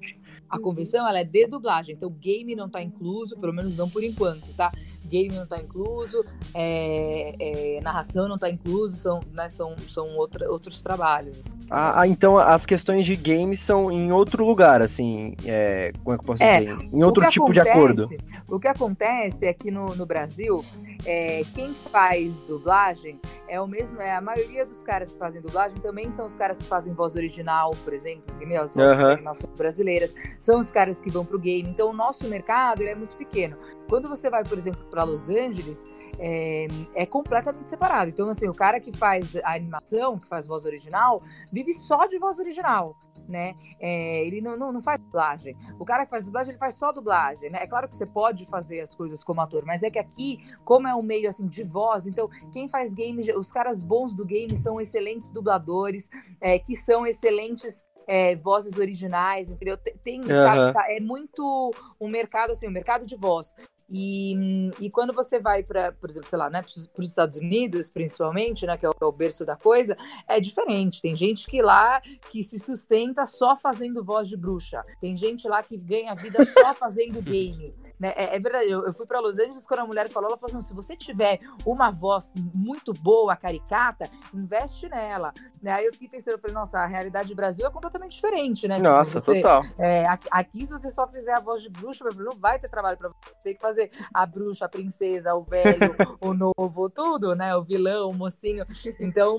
A 0.49 0.59
convenção 0.59 1.07
ela 1.07 1.19
é 1.19 1.23
de 1.23 1.47
dublagem, 1.47 1.95
então 1.95 2.11
game 2.11 2.55
não 2.55 2.67
está 2.67 2.81
incluso, 2.81 3.37
pelo 3.39 3.53
menos 3.53 3.75
não 3.75 3.89
por 3.89 4.03
enquanto, 4.03 4.53
tá? 4.53 4.71
Game 5.07 5.33
não 5.35 5.43
está 5.43 5.59
incluso, 5.59 6.25
é, 6.53 7.35
é, 7.39 7.81
narração 7.81 8.27
não 8.27 8.35
está 8.35 8.49
incluso, 8.49 8.97
são, 8.97 9.19
né, 9.31 9.49
são, 9.49 9.75
são 9.77 10.15
outra, 10.17 10.49
outros 10.49 10.81
trabalhos. 10.81 11.55
Ah, 11.69 12.01
ah, 12.01 12.07
então 12.07 12.37
as 12.37 12.65
questões 12.65 13.05
de 13.05 13.15
games 13.15 13.59
são 13.59 13.91
em 13.91 14.11
outro 14.11 14.45
lugar, 14.45 14.81
assim, 14.81 15.35
é, 15.45 15.91
como 16.03 16.15
é 16.15 16.17
que 16.17 16.23
eu 16.23 16.27
posso 16.27 16.43
é, 16.43 16.59
dizer? 16.59 16.89
Em 16.93 17.03
outro 17.03 17.27
tipo 17.29 17.45
acontece, 17.45 17.63
de 17.63 17.69
acordo. 17.69 18.07
O 18.49 18.59
que 18.59 18.67
acontece 18.67 19.45
é 19.45 19.53
que 19.53 19.71
no, 19.71 19.95
no 19.95 20.05
Brasil 20.05 20.63
é, 21.05 21.43
quem 21.53 21.73
faz 21.73 22.41
dublagem 22.43 23.19
é 23.47 23.59
o 23.59 23.67
mesmo, 23.67 24.01
é 24.01 24.15
a 24.15 24.21
maioria 24.21 24.65
dos 24.65 24.81
caras 24.83 25.13
que 25.13 25.19
fazem 25.19 25.41
dublagem 25.41 25.79
também 25.79 26.09
são 26.09 26.25
os 26.25 26.35
caras 26.35 26.57
que 26.57 26.63
fazem 26.63 26.93
voz 26.93 27.15
original, 27.15 27.71
por 27.83 27.93
exemplo, 27.93 28.23
entendeu? 28.35 28.63
As 28.63 28.73
vozes 28.73 29.43
uhum. 29.43 29.55
brasileiras, 29.55 30.13
são 30.39 30.59
os 30.59 30.71
caras 30.71 31.01
que 31.01 31.09
vão 31.09 31.25
pro 31.25 31.39
game. 31.39 31.69
Então 31.69 31.89
o 31.89 31.93
nosso 31.93 32.27
mercado 32.27 32.81
é 32.83 32.95
muito 32.95 33.15
pequeno. 33.15 33.57
Quando 33.89 34.07
você 34.07 34.29
vai, 34.29 34.43
por 34.43 34.57
exemplo, 34.57 34.83
para 34.93 35.03
Los 35.03 35.27
Angeles, 35.27 35.83
é, 36.19 36.67
é, 36.93 37.05
completamente 37.07 37.67
separado. 37.67 38.11
Então, 38.11 38.29
assim, 38.29 38.47
o 38.47 38.53
cara 38.53 38.79
que 38.79 38.95
faz 38.95 39.35
a 39.37 39.55
animação, 39.55 40.19
que 40.19 40.27
faz 40.27 40.47
voz 40.47 40.65
original, 40.65 41.23
vive 41.51 41.73
só 41.73 42.05
de 42.05 42.19
voz 42.19 42.39
original 42.39 42.95
né? 43.27 43.55
É, 43.79 44.25
ele 44.25 44.41
não, 44.41 44.57
não, 44.57 44.71
não, 44.73 44.81
faz 44.81 44.99
dublagem. 44.99 45.55
O 45.79 45.85
cara 45.85 46.03
que 46.03 46.09
faz 46.09 46.25
dublagem, 46.25 46.51
ele 46.51 46.59
faz 46.59 46.75
só 46.75 46.91
dublagem, 46.91 47.49
né? 47.49 47.59
É 47.61 47.67
claro 47.67 47.87
que 47.87 47.95
você 47.95 48.05
pode 48.05 48.45
fazer 48.47 48.81
as 48.81 48.93
coisas 48.93 49.23
como 49.23 49.39
ator, 49.39 49.63
mas 49.65 49.81
é 49.81 49.89
que 49.89 49.97
aqui, 49.97 50.43
como 50.65 50.89
é 50.89 50.95
um 50.95 51.01
meio 51.01 51.29
assim 51.29 51.47
de 51.47 51.63
voz, 51.63 52.05
então 52.05 52.29
quem 52.51 52.67
faz 52.67 52.93
game, 52.93 53.23
os 53.33 53.49
caras 53.49 53.81
bons 53.81 54.13
do 54.13 54.25
game 54.25 54.53
são 54.55 54.79
excelentes 54.79 55.29
dubladores, 55.29 56.09
é, 56.41 56.59
que 56.59 56.75
são 56.75 57.05
excelentes 57.05 57.85
é, 58.07 58.35
vozes 58.35 58.77
originais, 58.77 59.49
entendeu? 59.49 59.77
Tem, 59.77 60.19
uhum. 60.19 60.79
é 60.87 60.99
muito 60.99 61.71
um 61.99 62.09
mercado 62.09 62.51
assim, 62.51 62.67
um 62.67 62.71
mercado 62.71 63.05
de 63.05 63.15
voz. 63.15 63.53
E, 63.95 64.71
e 64.79 64.89
quando 64.89 65.13
você 65.13 65.39
vai 65.39 65.61
para, 65.61 65.91
por 65.91 66.09
exemplo, 66.09 66.27
sei 66.27 66.39
lá, 66.39 66.49
né, 66.49 66.63
para 66.63 67.01
os 67.03 67.07
Estados 67.07 67.37
Unidos, 67.37 67.87
principalmente, 67.87 68.65
né, 68.65 68.75
que 68.75 68.87
é 68.87 68.89
o, 68.89 68.93
é 68.99 69.05
o, 69.05 69.11
berço 69.11 69.45
da 69.45 69.55
coisa, 69.55 69.95
é 70.27 70.39
diferente. 70.39 70.99
Tem 70.99 71.15
gente 71.15 71.45
que 71.45 71.61
lá 71.61 72.01
que 72.31 72.43
se 72.43 72.57
sustenta 72.57 73.27
só 73.27 73.55
fazendo 73.55 74.03
voz 74.03 74.27
de 74.27 74.35
bruxa. 74.35 74.81
Tem 74.99 75.15
gente 75.15 75.47
lá 75.47 75.61
que 75.61 75.77
ganha 75.77 76.15
vida 76.15 76.43
só 76.43 76.73
fazendo 76.73 77.21
game. 77.21 77.75
Né? 77.99 78.11
É, 78.15 78.35
é, 78.35 78.39
verdade, 78.39 78.69
eu, 78.69 78.83
eu 78.83 78.93
fui 78.93 79.05
para 79.05 79.19
Los 79.19 79.37
Angeles 79.37 79.67
quando 79.67 79.81
a 79.81 79.85
mulher 79.85 80.09
falou, 80.09 80.29
ela 80.29 80.37
falou 80.37 80.57
assim, 80.57 80.67
se 80.67 80.73
você 80.73 80.95
tiver 80.95 81.39
uma 81.63 81.91
voz 81.91 82.31
muito 82.55 82.93
boa, 82.93 83.35
caricata, 83.35 84.09
investe 84.33 84.89
nela. 84.89 85.31
Né? 85.61 85.71
Aí 85.71 85.85
eu 85.85 85.91
fiquei 85.93 86.09
pensando, 86.09 86.33
eu 86.33 86.39
falei, 86.39 86.55
nossa, 86.55 86.79
a 86.79 86.87
realidade 86.87 87.29
do 87.29 87.35
Brasil 87.35 87.65
é 87.67 87.69
completamente 87.69 88.15
diferente, 88.15 88.67
né? 88.67 88.77
Tipo, 88.77 88.89
nossa, 88.89 89.19
tipo, 89.19 89.31
você, 89.31 89.41
total. 89.41 89.63
É, 89.77 90.07
aqui, 90.07 90.27
aqui, 90.31 90.65
se 90.65 90.71
você 90.71 90.89
só 90.89 91.07
fizer 91.07 91.33
a 91.33 91.39
voz 91.39 91.61
de 91.61 91.69
bruxa, 91.69 92.03
não 92.15 92.35
vai 92.35 92.57
ter 92.59 92.69
trabalho 92.69 92.97
para 92.97 93.09
você. 93.09 93.15
Tem 93.43 93.55
que 93.55 93.61
fazer 93.61 93.82
a 94.13 94.25
bruxa, 94.25 94.65
a 94.65 94.69
princesa, 94.69 95.33
o 95.35 95.43
velho, 95.43 95.95
o 96.21 96.33
novo, 96.33 96.89
tudo, 96.89 97.35
né? 97.35 97.55
O 97.55 97.63
vilão, 97.63 98.09
o 98.09 98.13
mocinho. 98.13 98.63
Então, 98.99 99.37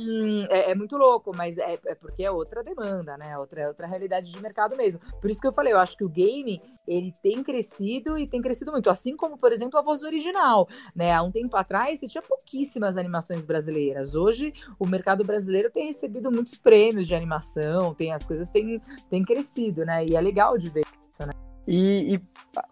é, 0.50 0.72
é 0.72 0.74
muito 0.74 0.96
louco, 0.96 1.32
mas 1.34 1.56
é, 1.58 1.78
é, 1.86 1.94
porque 1.94 2.24
é 2.24 2.30
outra 2.30 2.62
demanda, 2.62 3.16
né? 3.16 3.36
Outra, 3.38 3.62
é 3.62 3.68
outra 3.68 3.86
realidade 3.86 4.30
de 4.30 4.42
mercado 4.42 4.76
mesmo. 4.76 5.00
Por 5.20 5.30
isso 5.30 5.40
que 5.40 5.46
eu 5.46 5.52
falei, 5.52 5.72
eu 5.72 5.78
acho 5.78 5.96
que 5.96 6.04
o 6.04 6.08
game, 6.08 6.60
ele 6.86 7.12
tem 7.22 7.42
crescido 7.42 8.18
e 8.18 8.26
tem 8.26 8.40
crescido 8.40 8.72
muito. 8.72 8.90
Assim 8.90 9.16
como, 9.16 9.36
por 9.36 9.52
exemplo, 9.52 9.78
a 9.78 9.82
voz 9.82 10.02
original, 10.02 10.68
né? 10.94 11.12
Há 11.12 11.22
um 11.22 11.30
tempo 11.30 11.56
atrás, 11.56 12.00
você 12.00 12.08
tinha 12.08 12.22
pouquíssimas 12.22 12.96
animações 12.96 13.44
brasileiras. 13.44 14.14
Hoje, 14.14 14.52
o 14.78 14.86
mercado 14.86 15.24
brasileiro 15.24 15.70
tem 15.70 15.86
recebido 15.86 16.30
muitos 16.30 16.56
prêmios 16.56 17.06
de 17.06 17.14
animação, 17.14 17.94
tem 17.94 18.12
as 18.12 18.26
coisas 18.26 18.50
têm, 18.50 18.80
têm 19.08 19.22
crescido, 19.22 19.84
né? 19.84 20.04
E 20.08 20.16
é 20.16 20.20
legal 20.20 20.56
de 20.56 20.70
ver 20.70 20.84
isso, 21.10 21.26
né? 21.26 21.43
E, 21.66 22.14
e, 22.14 22.20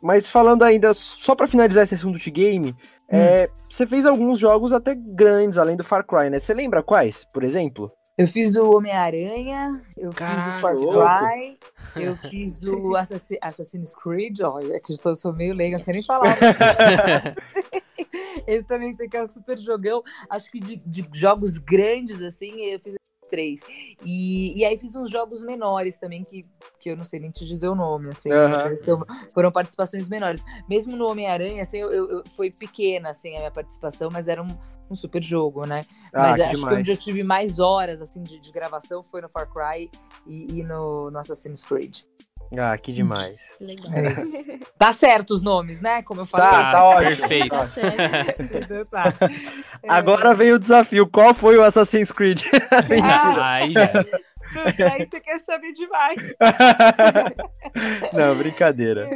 mas 0.03 0.29
falando 0.29 0.63
ainda, 0.63 0.93
só 0.95 1.35
para 1.35 1.49
finalizar 1.49 1.85
esse 1.85 1.95
assunto 1.95 2.19
de 2.19 2.31
game, 2.31 2.71
hum. 2.71 2.75
é, 3.11 3.49
você 3.69 3.87
fez 3.87 4.07
alguns 4.07 4.39
jogos 4.39 4.73
até 4.73 4.95
grandes, 4.95 5.59
além 5.59 5.77
do 5.77 5.85
Far 5.85 6.07
Cry, 6.07 6.31
né? 6.31 6.39
Você 6.39 6.53
lembra 6.53 6.83
quais, 6.83 7.25
por 7.33 7.43
exemplo? 7.43 7.91
Eu 8.19 8.27
fiz 8.27 8.57
o 8.57 8.71
Homem-Aranha, 8.71 9.81
eu 9.97 10.11
Caramba. 10.11 10.43
fiz 10.43 10.55
o 10.55 10.59
Far 10.61 10.77
Cry, 10.77 11.59
eu 11.97 12.15
fiz 12.17 12.63
o 12.63 12.95
Assassin, 12.95 13.39
Assassin's 13.41 13.97
Creed, 13.97 14.41
ó, 14.43 14.61
é 14.61 14.79
que 14.81 14.93
eu 14.93 14.97
sou, 14.97 15.15
sou 15.15 15.33
meio 15.33 15.55
leiga, 15.55 15.79
não 15.79 15.85
sei 15.85 15.95
nem 15.95 16.05
falar. 16.05 16.37
Esse 18.47 18.67
também 18.67 18.93
sei 18.93 19.09
que 19.09 19.17
é 19.17 19.23
um 19.23 19.27
super 19.27 19.59
jogão. 19.59 20.03
Acho 20.29 20.51
que 20.51 20.61
de, 20.61 20.77
de 20.77 21.09
jogos 21.13 21.57
grandes, 21.57 22.21
assim, 22.21 22.61
eu 22.61 22.79
fiz 22.81 22.97
três. 23.33 23.63
E, 24.05 24.59
e 24.59 24.63
aí 24.63 24.77
fiz 24.77 24.95
uns 24.95 25.11
jogos 25.11 25.43
menores 25.43 25.97
também, 25.99 26.23
que, 26.23 26.43
que 26.79 26.91
eu 26.91 26.97
não 26.97 27.07
sei 27.07 27.19
nem 27.19 27.31
te 27.31 27.47
dizer 27.47 27.69
o 27.69 27.75
nome, 27.75 28.11
assim. 28.11 28.29
Uhum. 28.31 29.03
foram 29.33 29.51
participações 29.51 30.07
menores. 30.07 30.45
Mesmo 30.69 30.95
no 30.95 31.09
Homem-Aranha, 31.09 31.63
assim, 31.63 31.79
eu, 31.79 31.91
eu, 31.91 32.11
eu, 32.11 32.23
foi 32.37 32.51
pequena, 32.51 33.09
assim, 33.09 33.35
a 33.37 33.39
minha 33.39 33.51
participação, 33.51 34.11
mas 34.13 34.29
era 34.29 34.43
um, 34.43 34.49
um 34.91 34.95
super 34.95 35.23
jogo, 35.23 35.65
né? 35.65 35.87
Ah, 36.13 36.23
Mas 36.23 36.37
que 36.37 36.43
acho 36.43 36.51
que 36.51 36.57
demais. 36.57 36.79
onde 36.79 36.91
eu 36.91 36.97
tive 36.99 37.23
mais 37.23 37.59
horas 37.59 38.03
assim 38.03 38.23
de, 38.23 38.39
de 38.39 38.53
gravação 38.53 39.03
foi 39.03 39.23
no 39.23 39.29
Far 39.31 39.49
Cry 39.51 39.91
e, 40.27 40.59
e 40.59 40.63
no, 40.63 41.11
no 41.11 41.19
Assassin's 41.19 41.65
Creed. 41.65 42.01
Ah, 42.59 42.77
que 42.77 42.93
demais. 42.93 43.57
Que 43.59 43.65
legal. 43.65 43.93
Tá 44.79 44.93
certo 44.93 45.33
os 45.33 45.43
nomes, 45.45 45.81
né? 45.81 46.03
Como 46.03 46.23
eu 46.23 46.27
falei. 46.27 46.49
Tá, 46.49 46.73
tá 46.73 46.85
ótimo. 46.85 47.17
perfeito. 47.17 47.51
Tá 48.91 49.13
tá. 49.13 49.15
É, 49.83 49.87
Agora 49.89 50.35
vem 50.35 50.53
o 50.53 50.59
desafio. 50.59 51.07
Qual 51.07 51.33
foi 51.33 51.57
o 51.57 51.63
Assassin's 51.63 52.11
Creed? 52.11 52.43
Mentira. 52.89 53.45
Aí 53.45 53.73
já. 53.73 53.93
Aí 54.93 55.07
você 55.07 55.21
quer 55.21 55.41
saber 55.47 55.73
demais. 55.73 56.19
Não, 58.13 58.37
brincadeira. 58.37 59.09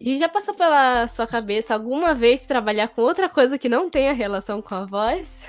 E 0.00 0.16
já 0.16 0.30
passou 0.30 0.54
pela 0.54 1.06
sua 1.08 1.26
cabeça 1.26 1.74
alguma 1.74 2.14
vez 2.14 2.46
trabalhar 2.46 2.88
com 2.88 3.02
outra 3.02 3.28
coisa 3.28 3.58
que 3.58 3.68
não 3.68 3.90
tenha 3.90 4.14
relação 4.14 4.62
com 4.62 4.74
a 4.74 4.86
voz? 4.86 5.44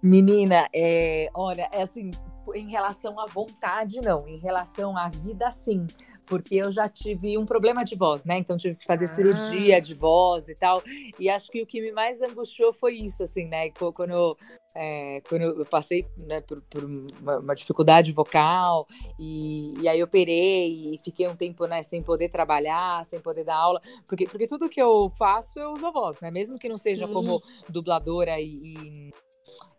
Menina, 0.00 0.68
é, 0.72 1.28
olha, 1.34 1.68
é 1.72 1.82
assim, 1.82 2.12
em 2.54 2.70
relação 2.70 3.18
à 3.20 3.26
vontade, 3.26 4.00
não. 4.00 4.26
Em 4.26 4.38
relação 4.38 4.96
à 4.96 5.08
vida, 5.08 5.50
sim. 5.50 5.86
Porque 6.26 6.56
eu 6.56 6.72
já 6.72 6.88
tive 6.88 7.38
um 7.38 7.46
problema 7.46 7.84
de 7.84 7.94
voz, 7.94 8.24
né? 8.24 8.36
Então 8.38 8.56
tive 8.56 8.74
que 8.74 8.84
fazer 8.84 9.04
Ah. 9.04 9.14
cirurgia 9.14 9.80
de 9.80 9.94
voz 9.94 10.48
e 10.48 10.54
tal. 10.56 10.82
E 11.20 11.28
acho 11.30 11.48
que 11.50 11.62
o 11.62 11.66
que 11.66 11.80
me 11.80 11.92
mais 11.92 12.20
angustiou 12.20 12.72
foi 12.72 12.94
isso, 12.94 13.22
assim, 13.22 13.46
né? 13.46 13.70
Quando 13.70 14.10
eu, 14.10 14.36
é, 14.74 15.20
quando 15.28 15.42
eu 15.42 15.64
passei 15.64 16.04
né, 16.26 16.40
por, 16.40 16.60
por 16.62 16.84
uma, 16.84 17.38
uma 17.38 17.54
dificuldade 17.54 18.10
vocal 18.12 18.84
e, 19.20 19.80
e 19.80 19.88
aí 19.88 20.02
operei 20.02 20.94
e 20.94 20.98
fiquei 20.98 21.28
um 21.28 21.36
tempo 21.36 21.64
né, 21.66 21.80
sem 21.84 22.02
poder 22.02 22.28
trabalhar, 22.28 23.04
sem 23.06 23.20
poder 23.20 23.44
dar 23.44 23.56
aula. 23.56 23.80
Porque, 24.06 24.24
porque 24.26 24.48
tudo 24.48 24.68
que 24.68 24.82
eu 24.82 25.08
faço 25.16 25.60
eu 25.60 25.72
uso 25.74 25.86
a 25.86 25.92
voz, 25.92 26.20
né? 26.20 26.30
Mesmo 26.32 26.58
que 26.58 26.68
não 26.68 26.76
seja 26.76 27.06
Sim. 27.06 27.12
como 27.12 27.40
dubladora 27.68 28.40
e, 28.40 28.46
e, 28.64 29.10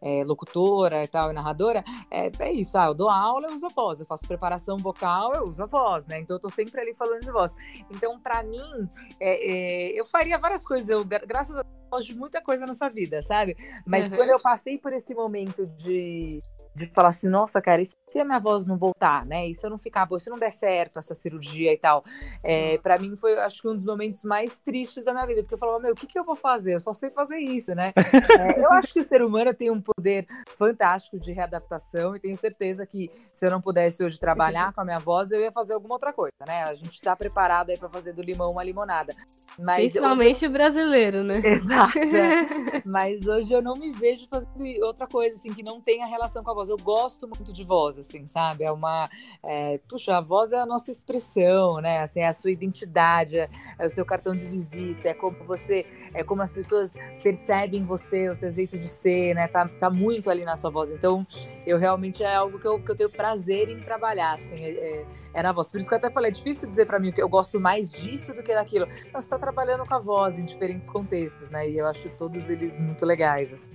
é, 0.01 0.23
locutora 0.23 1.03
e 1.03 1.07
tal, 1.07 1.29
e 1.31 1.33
narradora, 1.33 1.83
é, 2.11 2.31
é 2.39 2.51
isso. 2.51 2.77
Ah, 2.77 2.85
eu 2.87 2.93
dou 2.93 3.09
aula, 3.09 3.47
eu 3.47 3.55
uso 3.55 3.65
a 3.65 3.69
voz. 3.69 3.99
Eu 3.99 4.05
faço 4.05 4.27
preparação 4.27 4.77
vocal, 4.77 5.33
eu 5.33 5.43
uso 5.43 5.63
a 5.63 5.65
voz, 5.65 6.05
né? 6.07 6.19
Então 6.19 6.35
eu 6.37 6.41
tô 6.41 6.49
sempre 6.49 6.79
ali 6.81 6.93
falando 6.93 7.21
de 7.21 7.31
voz. 7.31 7.55
Então, 7.89 8.19
pra 8.19 8.43
mim, 8.43 8.87
é, 9.19 9.89
é, 9.89 9.99
eu 9.99 10.05
faria 10.05 10.37
várias 10.37 10.65
coisas. 10.65 10.89
Eu, 10.89 11.03
gra- 11.03 11.25
graças 11.25 11.55
a 11.55 11.61
Deus, 11.61 11.73
eu 11.83 11.89
gosto 11.89 12.07
de 12.09 12.15
muita 12.17 12.41
coisa 12.41 12.65
nessa 12.65 12.89
vida, 12.89 13.21
sabe? 13.21 13.55
Mas 13.85 14.09
Uhum. 14.11 14.17
quando 14.17 14.29
eu 14.29 14.39
passei 14.39 14.77
por 14.77 14.93
esse 14.93 15.13
momento 15.15 15.65
de. 15.65 16.39
De 16.77 16.85
falar 16.87 17.09
assim, 17.09 17.27
nossa, 17.27 17.61
cara, 17.61 17.81
e 17.81 17.85
se 17.85 18.19
a 18.19 18.23
minha 18.23 18.39
voz 18.39 18.65
não 18.65 18.77
voltar, 18.77 19.25
né? 19.25 19.47
E 19.47 19.55
se 19.55 19.65
eu 19.65 19.69
não 19.69 19.77
ficar 19.77 20.05
boa, 20.05 20.19
se 20.19 20.29
não 20.29 20.37
der 20.37 20.51
certo 20.51 20.99
essa 20.99 21.13
cirurgia 21.13 21.73
e 21.73 21.77
tal? 21.77 22.03
É, 22.43 22.77
para 22.77 22.97
mim 22.97 23.15
foi, 23.15 23.37
acho 23.39 23.61
que 23.61 23.67
um 23.67 23.75
dos 23.75 23.83
momentos 23.83 24.23
mais 24.23 24.57
tristes 24.57 25.03
da 25.03 25.13
minha 25.13 25.25
vida, 25.25 25.41
porque 25.41 25.55
eu 25.55 25.57
falava, 25.57 25.79
meu, 25.79 25.93
o 25.93 25.95
que, 25.95 26.05
que 26.05 26.17
eu 26.17 26.23
vou 26.23 26.35
fazer? 26.35 26.75
Eu 26.75 26.79
só 26.79 26.93
sei 26.93 27.09
fazer 27.09 27.37
isso, 27.39 27.73
né? 27.73 27.93
É, 28.37 28.63
eu 28.63 28.71
acho 28.73 28.93
que 28.93 28.99
o 28.99 29.03
ser 29.03 29.21
humano 29.21 29.53
tem 29.53 29.71
um 29.71 29.81
poder 29.81 30.25
fantástico 30.55 31.17
de 31.17 31.31
readaptação 31.31 32.15
e 32.15 32.19
tenho 32.19 32.35
certeza 32.35 32.85
que 32.85 33.09
se 33.31 33.45
eu 33.45 33.49
não 33.49 33.59
pudesse 33.59 34.03
hoje 34.03 34.19
trabalhar 34.19 34.73
com 34.73 34.81
a 34.81 34.85
minha 34.85 34.99
voz, 34.99 35.31
eu 35.31 35.41
ia 35.41 35.51
fazer 35.51 35.73
alguma 35.73 35.95
outra 35.95 36.13
coisa, 36.13 36.33
né? 36.45 36.63
A 36.63 36.75
gente 36.75 37.01
tá 37.01 37.15
preparado 37.15 37.69
aí 37.69 37.77
para 37.77 37.89
fazer 37.89 38.13
do 38.13 38.21
limão 38.21 38.51
uma 38.51 38.63
limonada. 38.63 39.15
Mas 39.57 39.91
Principalmente 39.91 40.45
o 40.45 40.51
brasileiro, 40.51 41.23
né? 41.23 41.41
Exato. 41.43 41.97
é. 41.97 42.45
Mas 42.85 43.27
hoje 43.27 43.51
eu 43.51 43.61
não 43.61 43.73
me 43.73 43.91
vejo 43.91 44.27
fazendo 44.29 44.63
outra 44.85 45.07
coisa, 45.07 45.35
assim, 45.35 45.51
que 45.51 45.63
não 45.63 45.81
tenha 45.81 46.05
relação 46.05 46.43
com 46.43 46.51
a 46.51 46.53
voz. 46.53 46.66
Eu 46.69 46.77
gosto 46.77 47.27
muito 47.27 47.51
de 47.53 47.63
voz, 47.63 47.97
assim, 47.97 48.27
sabe? 48.27 48.63
É 48.63 48.71
uma. 48.71 49.09
é, 49.43 49.79
puxa, 49.87 50.17
a 50.17 50.21
voz 50.21 50.51
é 50.51 50.57
a 50.59 50.65
nossa 50.65 50.91
expressão, 50.91 51.77
né? 51.81 51.99
Assim, 51.99 52.19
é 52.21 52.27
a 52.27 52.33
sua 52.33 52.51
identidade, 52.51 53.37
é, 53.37 53.49
é 53.79 53.85
o 53.85 53.89
seu 53.89 54.05
cartão 54.05 54.35
de 54.35 54.47
visita, 54.47 55.09
é 55.09 55.13
como 55.13 55.35
você. 55.45 55.85
É 56.13 56.23
como 56.23 56.41
as 56.41 56.51
pessoas 56.51 56.93
percebem 57.21 57.83
você, 57.83 58.29
o 58.29 58.35
seu 58.35 58.51
jeito 58.51 58.77
de 58.77 58.87
ser, 58.87 59.33
né? 59.35 59.47
Tá, 59.47 59.67
tá 59.67 59.89
muito 59.89 60.29
ali 60.29 60.43
na 60.43 60.55
sua 60.55 60.69
voz. 60.69 60.91
Então, 60.91 61.25
eu 61.65 61.77
realmente 61.77 62.23
é 62.23 62.35
algo 62.35 62.59
que 62.59 62.67
eu, 62.67 62.79
que 62.79 62.91
eu 62.91 62.95
tenho 62.95 63.09
prazer 63.09 63.69
em 63.69 63.79
trabalhar, 63.81 64.35
assim, 64.35 64.63
é, 64.63 65.01
é, 65.01 65.05
é 65.33 65.43
na 65.43 65.51
voz. 65.51 65.69
Por 65.69 65.79
isso 65.79 65.87
que 65.87 65.93
eu 65.93 65.97
até 65.97 66.09
falei, 66.11 66.29
é 66.31 66.33
difícil 66.33 66.67
dizer 66.67 66.85
pra 66.85 66.99
mim 66.99 67.11
que 67.11 67.21
eu 67.21 67.29
gosto 67.29 67.59
mais 67.59 67.91
disso 67.91 68.33
do 68.33 68.43
que 68.43 68.53
daquilo. 68.53 68.87
Então, 69.07 69.19
você 69.21 69.27
tá 69.27 69.37
trabalhando 69.37 69.85
com 69.85 69.93
a 69.93 69.99
voz 69.99 70.37
em 70.39 70.45
diferentes 70.45 70.89
contextos, 70.89 71.49
né? 71.49 71.69
E 71.69 71.77
eu 71.77 71.85
acho 71.87 72.09
todos 72.17 72.49
eles 72.49 72.79
muito 72.79 73.05
legais. 73.05 73.53
assim. 73.53 73.71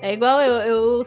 É 0.00 0.12
igual 0.12 0.40
eu. 0.40 0.54
eu- 0.60 1.06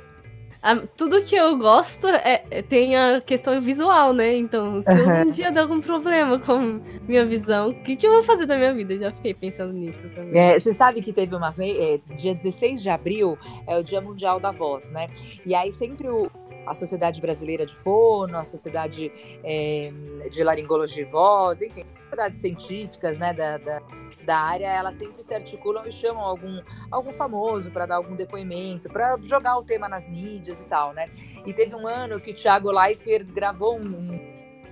a- 0.62 0.76
tudo 0.98 1.22
que 1.24 1.36
eu 1.36 1.58
gosto 1.58 2.08
é, 2.08 2.44
é- 2.52 2.62
tem 2.62 2.96
a 2.98 3.22
questão 3.22 3.60
visual, 3.62 4.14
né? 4.14 4.36
Então, 4.36 4.82
se 4.82 4.92
um 4.92 5.30
dia 5.32 5.52
der 5.52 5.62
algum 5.62 5.80
problema 5.82 6.38
com 6.40 6.82
minha 7.08 7.26
visão, 7.26 7.70
o 7.70 7.74
que, 7.84 7.96
que 7.96 8.06
eu 8.06 8.12
vou 8.12 8.24
fazer 8.24 8.46
da 8.46 8.58
minha 8.58 8.74
vida? 8.74 8.94
Eu 8.94 9.00
já 9.00 9.12
fiquei 9.12 9.34
pensando 9.34 9.74
nisso 9.74 10.04
também. 10.16 10.38
É, 10.40 10.60
você 10.60 10.74
sabe 10.74 11.02
que 11.02 11.14
teve 11.14 11.36
uma 11.36 11.50
vez, 11.52 11.78
é, 11.80 12.16
dia 12.16 12.34
16 12.36 12.82
de 12.82 12.90
abril 12.90 13.38
é 13.68 13.78
o 13.78 13.84
Dia 13.84 14.02
Mundial 14.02 14.40
da 14.40 14.52
Voz, 14.52 14.90
né? 14.92 15.08
E 15.46 15.56
aí 15.56 15.72
sempre 15.72 16.10
o, 16.10 16.30
a 16.66 16.74
Sociedade 16.74 17.22
Brasileira 17.22 17.66
de 17.66 17.76
Fono, 17.76 18.38
a 18.38 18.44
Sociedade 18.44 19.12
é, 19.44 19.92
de 20.30 20.44
Laringologia 20.44 21.04
e 21.04 21.06
Voz, 21.06 21.62
enfim, 21.62 21.86
sociedades 22.04 22.40
científicas, 22.42 23.18
né, 23.18 23.34
da, 23.34 23.58
da, 23.58 23.82
da 24.30 24.38
área, 24.38 24.68
elas 24.68 24.94
sempre 24.94 25.24
se 25.24 25.34
articulam 25.34 25.88
e 25.88 25.92
chamam 25.92 26.24
algum, 26.24 26.62
algum 26.92 27.12
famoso 27.12 27.72
para 27.72 27.88
dar 27.88 27.96
algum 27.96 28.16
depoimento, 28.16 28.88
para 28.88 29.18
jogar 29.24 29.58
o 29.58 29.64
tema 29.64 29.90
nas 29.90 30.08
mídias 30.08 30.62
e 30.62 30.66
tal, 30.66 30.94
né? 30.94 31.10
E 31.48 31.52
teve 31.52 31.74
um 31.74 31.88
ano 31.88 32.22
que 32.22 32.30
o 32.30 32.36
Thiago 32.36 32.72
Leifert 32.72 33.26
gravou 33.26 33.80
um, 33.80 34.29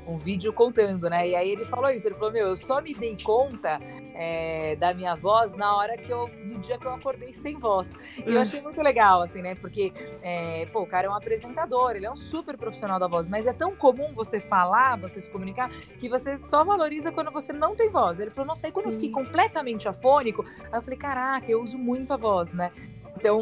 um 0.08 0.17
vídeo 0.17 0.54
contando, 0.54 1.10
né? 1.10 1.28
E 1.28 1.36
aí 1.36 1.50
ele 1.52 1.65
falou 1.65 1.89
isso, 1.91 2.08
ele 2.08 2.15
falou, 2.15 2.32
meu, 2.32 2.48
eu 2.48 2.58
só 2.58 2.82
me 2.82 2.93
dei 2.93 3.17
conta 3.22 3.80
é, 4.15 4.76
da 4.78 4.93
minha 4.93 5.15
voz 5.15 5.56
na 5.56 5.76
hora 5.76 5.98
que 5.98 6.12
eu, 6.12 6.30
no 6.46 6.58
dia 6.60 6.78
que 6.78 6.86
eu 6.86 6.93
acordei 6.93 7.34
sem 7.34 7.60
voz. 7.60 7.93
E 8.26 8.34
eu 8.34 8.38
Hum. 8.39 8.41
achei 8.41 8.62
muito 8.62 8.82
legal, 8.82 9.22
assim, 9.22 9.41
né? 9.41 9.56
Porque, 9.56 9.91
é, 10.22 10.65
pô, 10.72 10.82
o 10.82 10.88
cara 10.88 11.08
é 11.08 11.10
um 11.10 11.13
apresentador, 11.13 11.91
ele 11.96 12.06
é 12.06 12.12
um 12.12 12.15
super 12.15 12.58
profissional 12.58 12.98
da 13.00 13.08
voz, 13.08 13.30
mas 13.30 13.46
é 13.46 13.54
tão 13.54 13.76
comum 13.76 14.13
você 14.13 14.39
falar, 14.39 14.98
você 14.98 15.20
se 15.20 15.30
comunicar, 15.30 15.70
que 16.00 16.08
você 16.08 16.39
só 16.39 16.63
valoriza 16.63 17.12
quando 17.12 17.30
você 17.32 17.52
não 17.52 17.76
tem 17.76 17.89
voz. 17.89 18.20
Ele 18.20 18.32
falou, 18.32 18.48
nossa, 18.48 18.65
aí 18.67 18.72
quando 18.72 18.86
eu 18.88 18.91
fiquei 18.93 19.10
completamente 19.12 19.88
afônico, 19.89 20.46
aí 20.72 20.80
eu 20.80 20.82
falei, 20.82 20.98
caraca, 20.98 21.52
eu 21.52 21.62
uso 21.62 21.78
muito 21.78 22.13
a 22.13 22.17
voz, 22.17 22.54
né? 22.54 22.72
Então, 23.19 23.41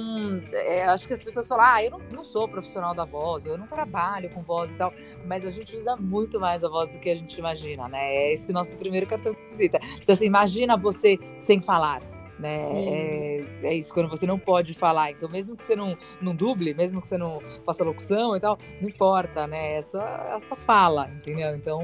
é, 0.53 0.85
acho 0.85 1.05
que 1.05 1.13
as 1.13 1.23
pessoas 1.23 1.47
falam, 1.47 1.65
ah, 1.65 1.83
eu 1.83 1.91
não, 1.91 1.99
não 2.11 2.23
sou 2.23 2.47
profissional 2.47 2.95
da 2.95 3.03
voz, 3.03 3.45
eu 3.45 3.57
não 3.57 3.67
trabalho 3.67 4.29
com 4.29 4.41
voz 4.41 4.73
e 4.73 4.77
tal, 4.77 4.93
mas 5.25 5.45
a 5.45 5.49
gente 5.49 5.75
usa 5.75 5.95
muito 5.97 6.39
mais 6.39 6.63
a 6.63 6.69
voz 6.69 6.93
do 6.93 6.99
que 6.99 7.09
a 7.09 7.15
gente 7.15 7.37
imagina, 7.37 7.87
né? 7.89 8.15
É 8.15 8.33
esse 8.33 8.51
nosso 8.51 8.77
primeiro 8.77 9.05
cartão 9.05 9.33
de 9.33 9.41
visita. 9.49 9.79
Então, 10.01 10.13
assim, 10.13 10.25
imagina 10.25 10.77
você 10.77 11.19
sem 11.39 11.61
falar, 11.61 12.01
né? 12.39 12.55
É, 12.71 13.45
é 13.63 13.73
isso, 13.75 13.93
quando 13.93 14.09
você 14.09 14.25
não 14.25 14.39
pode 14.39 14.73
falar. 14.73 15.11
Então, 15.11 15.27
mesmo 15.27 15.55
que 15.57 15.63
você 15.63 15.75
não, 15.75 15.97
não 16.21 16.33
duble, 16.33 16.73
mesmo 16.73 17.01
que 17.01 17.07
você 17.07 17.17
não 17.17 17.41
faça 17.65 17.83
locução 17.83 18.35
e 18.35 18.39
tal, 18.39 18.57
não 18.81 18.87
importa, 18.87 19.45
né? 19.45 19.77
É 19.77 19.81
só, 19.81 20.01
é 20.01 20.39
só 20.39 20.55
fala, 20.55 21.09
entendeu? 21.17 21.55
Então, 21.55 21.81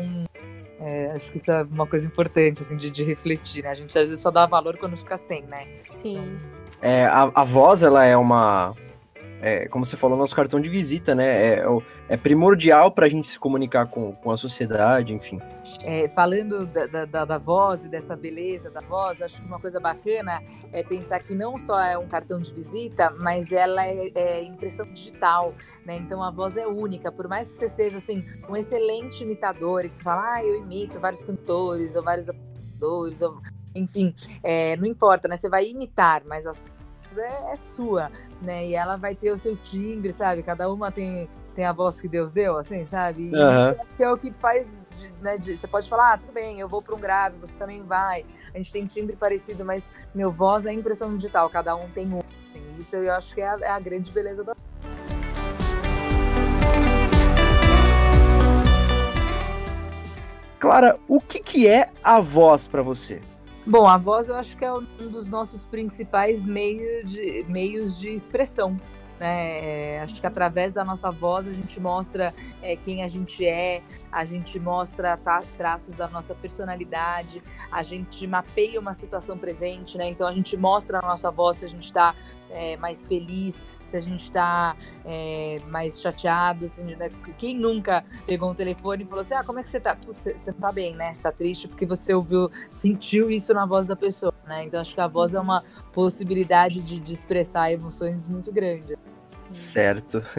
é, 0.79 1.11
acho 1.11 1.31
que 1.31 1.37
isso 1.37 1.51
é 1.51 1.63
uma 1.63 1.85
coisa 1.85 2.07
importante, 2.07 2.61
assim, 2.63 2.75
de, 2.75 2.89
de 2.89 3.03
refletir, 3.03 3.63
né? 3.63 3.69
A 3.69 3.73
gente 3.73 3.97
às 3.97 4.09
vezes 4.09 4.19
só 4.19 4.31
dá 4.31 4.45
valor 4.45 4.77
quando 4.77 4.97
fica 4.97 5.17
sem, 5.17 5.43
né? 5.43 5.67
Sim. 6.01 6.37
É, 6.81 7.05
a, 7.05 7.31
a 7.35 7.43
voz, 7.43 7.83
ela 7.83 8.03
é 8.05 8.17
uma. 8.17 8.75
é, 9.43 9.67
como 9.67 9.83
você 9.85 9.97
falou, 9.97 10.17
nosso 10.17 10.35
cartão 10.35 10.59
de 10.61 10.69
visita, 10.69 11.15
né? 11.15 11.55
É, 11.59 11.67
o- 11.67 11.81
é 12.07 12.15
primordial 12.17 12.91
pra 12.91 13.07
gente 13.09 13.27
se 13.27 13.39
comunicar 13.39 13.87
com, 13.87 14.13
com 14.13 14.29
a 14.31 14.37
sociedade, 14.37 15.13
enfim. 15.13 15.39
É, 15.83 16.07
falando 16.09 16.65
da, 16.67 16.85
da- 16.85 17.05
da- 17.05 17.25
da 17.25 17.37
voz 17.39 17.83
e 17.85 17.89
dessa 17.89 18.15
beleza 18.15 18.69
da 18.69 18.81
voz, 18.81 19.21
acho 19.21 19.41
que 19.41 19.47
uma 19.47 19.59
coisa 19.59 19.79
bacana 19.79 20.41
é 20.71 20.83
pensar 20.83 21.19
que 21.21 21.33
não 21.33 21.57
só 21.57 21.79
é 21.79 21.97
um 21.97 22.07
cartão 22.07 22.39
de 22.39 22.53
visita, 22.53 23.09
mas 23.19 23.51
ela 23.51 23.83
é, 23.85 24.11
é 24.13 24.43
impressão 24.43 24.85
digital, 24.85 25.53
né? 25.85 25.95
Então 25.95 26.21
a 26.21 26.29
voz 26.29 26.55
é 26.57 26.67
única, 26.67 27.11
por 27.11 27.27
mais 27.27 27.49
que 27.49 27.57
você 27.57 27.67
seja 27.69 27.97
assim 27.97 28.23
um 28.49 28.55
excelente 28.55 29.23
imitador, 29.23 29.85
e 29.85 29.89
que 29.89 29.95
você 29.95 30.03
fala, 30.03 30.33
ah, 30.35 30.43
eu 30.45 30.57
imito 30.57 30.99
vários 30.99 31.23
cantores 31.23 31.95
ou 31.95 32.03
vários 32.03 32.27
apresentadores, 32.29 33.21
ou 33.21 33.39
enfim, 33.75 34.13
é, 34.43 34.75
não 34.77 34.85
importa, 34.85 35.27
né? 35.27 35.37
Você 35.37 35.49
vai 35.49 35.65
imitar, 35.65 36.23
mas 36.25 36.45
a 36.45 36.51
voz 36.51 37.17
é, 37.17 37.51
é 37.51 37.55
sua, 37.55 38.11
né? 38.41 38.67
E 38.67 38.73
ela 38.75 38.95
vai 38.97 39.15
ter 39.15 39.31
o 39.31 39.37
seu 39.37 39.55
timbre, 39.55 40.11
sabe? 40.11 40.43
Cada 40.43 40.71
uma 40.71 40.91
tem 40.91 41.29
tem 41.53 41.65
a 41.65 41.73
voz 41.73 41.99
que 41.99 42.07
Deus 42.07 42.31
deu, 42.31 42.57
assim, 42.57 42.85
sabe? 42.85 43.29
E 43.29 43.97
que 43.97 44.03
é 44.03 44.09
o 44.09 44.17
que 44.17 44.31
faz, 44.31 44.79
né? 45.21 45.37
de- 45.37 45.53
você 45.57 45.67
pode 45.67 45.89
falar, 45.89 46.13
ah, 46.13 46.17
tudo 46.17 46.31
bem, 46.31 46.61
eu 46.61 46.67
vou 46.69 46.81
para 46.81 46.95
um 46.95 46.99
grave, 46.99 47.37
você 47.39 47.51
também 47.53 47.83
vai. 47.83 48.25
A 48.53 48.57
gente 48.57 48.71
tem 48.71 48.85
timbre 48.85 49.17
parecido, 49.17 49.65
mas 49.65 49.91
meu 50.15 50.31
voz 50.31 50.65
é 50.65 50.71
impressão 50.71 51.13
digital, 51.15 51.49
cada 51.49 51.75
um 51.75 51.89
tem 51.89 52.07
um. 52.13 52.21
Assim, 52.47 52.63
isso 52.79 52.95
eu 52.95 53.11
acho 53.13 53.35
que 53.35 53.41
é 53.41 53.49
a, 53.49 53.57
é 53.61 53.69
a 53.69 53.79
grande 53.81 54.09
beleza 54.11 54.45
da. 54.45 54.55
Clara, 60.59 60.99
o 61.07 61.19
que, 61.19 61.39
que 61.39 61.67
é 61.67 61.89
a 62.03 62.19
voz 62.19 62.67
pra 62.67 62.81
você? 62.83 63.19
Bom, 63.65 63.87
a 63.87 63.95
voz 63.95 64.27
eu 64.27 64.35
acho 64.35 64.57
que 64.57 64.65
é 64.65 64.73
um 64.73 64.83
dos 65.11 65.29
nossos 65.29 65.63
principais 65.65 66.45
meios 66.45 67.11
de, 67.11 67.45
meios 67.47 67.99
de 67.99 68.09
expressão. 68.09 68.79
né? 69.19 69.97
É, 69.97 70.01
acho 70.01 70.19
que 70.19 70.25
através 70.25 70.73
da 70.73 70.83
nossa 70.83 71.11
voz 71.11 71.47
a 71.47 71.51
gente 71.51 71.79
mostra 71.79 72.33
é, 72.59 72.75
quem 72.75 73.03
a 73.03 73.07
gente 73.07 73.45
é, 73.45 73.83
a 74.11 74.25
gente 74.25 74.59
mostra 74.59 75.19
traços 75.57 75.95
da 75.95 76.07
nossa 76.07 76.33
personalidade, 76.33 77.41
a 77.71 77.83
gente 77.83 78.25
mapeia 78.25 78.79
uma 78.79 78.93
situação 78.93 79.37
presente, 79.37 79.95
né? 79.95 80.07
Então 80.09 80.27
a 80.27 80.33
gente 80.33 80.57
mostra 80.57 80.99
na 80.99 81.07
nossa 81.07 81.29
voz 81.29 81.57
se 81.57 81.65
a 81.65 81.69
gente 81.69 81.85
está 81.85 82.15
é, 82.51 82.77
mais 82.77 83.07
feliz, 83.07 83.63
se 83.87 83.97
a 83.97 83.99
gente 83.99 84.23
está 84.25 84.75
é, 85.05 85.59
mais 85.67 85.99
chateado. 85.99 86.65
Assim, 86.65 86.83
né? 86.95 87.09
Quem 87.37 87.57
nunca 87.57 88.03
pegou 88.25 88.51
um 88.51 88.55
telefone 88.55 89.03
e 89.03 89.05
falou 89.05 89.21
assim: 89.21 89.33
ah, 89.33 89.43
como 89.43 89.59
é 89.59 89.63
que 89.63 89.69
você 89.69 89.79
tá? 89.79 89.95
Putz, 89.95 90.23
você 90.23 90.51
não 90.51 90.59
tá 90.59 90.71
bem, 90.71 90.95
né? 90.95 91.13
Você 91.13 91.23
tá 91.23 91.31
triste 91.31 91.67
porque 91.67 91.85
você 91.85 92.13
ouviu, 92.13 92.49
sentiu 92.69 93.29
isso 93.29 93.53
na 93.53 93.65
voz 93.65 93.87
da 93.87 93.95
pessoa, 93.95 94.33
né? 94.47 94.63
Então 94.63 94.79
acho 94.79 94.93
que 94.93 95.01
a 95.01 95.07
voz 95.07 95.33
é 95.33 95.39
uma 95.39 95.63
possibilidade 95.91 96.81
de, 96.81 96.99
de 96.99 97.13
expressar 97.13 97.71
emoções 97.71 98.25
muito 98.27 98.51
grande. 98.51 98.97
Certo. 99.51 100.23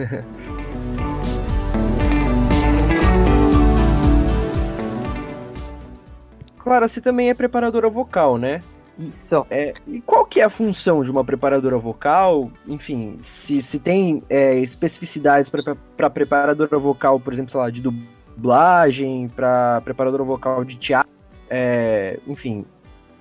Clara, 6.63 6.87
você 6.87 7.01
também 7.01 7.29
é 7.29 7.33
preparadora 7.33 7.89
vocal, 7.89 8.37
né? 8.37 8.63
Isso. 8.97 9.45
É, 9.49 9.73
e 9.87 10.01
qual 10.01 10.25
que 10.25 10.39
é 10.39 10.43
a 10.43 10.49
função 10.49 11.03
de 11.03 11.09
uma 11.09 11.23
preparadora 11.23 11.77
vocal? 11.77 12.51
Enfim, 12.67 13.15
se, 13.19 13.61
se 13.61 13.79
tem 13.79 14.23
é, 14.29 14.55
especificidades 14.59 15.49
para 15.49 16.09
preparadora 16.09 16.77
vocal, 16.77 17.19
por 17.19 17.33
exemplo, 17.33 17.51
sei 17.51 17.59
lá, 17.59 17.69
de 17.69 17.81
dublagem, 17.81 19.27
para 19.29 19.81
preparadora 19.81 20.23
vocal 20.23 20.63
de 20.63 20.75
teatro, 20.77 21.11
é, 21.49 22.19
enfim, 22.27 22.65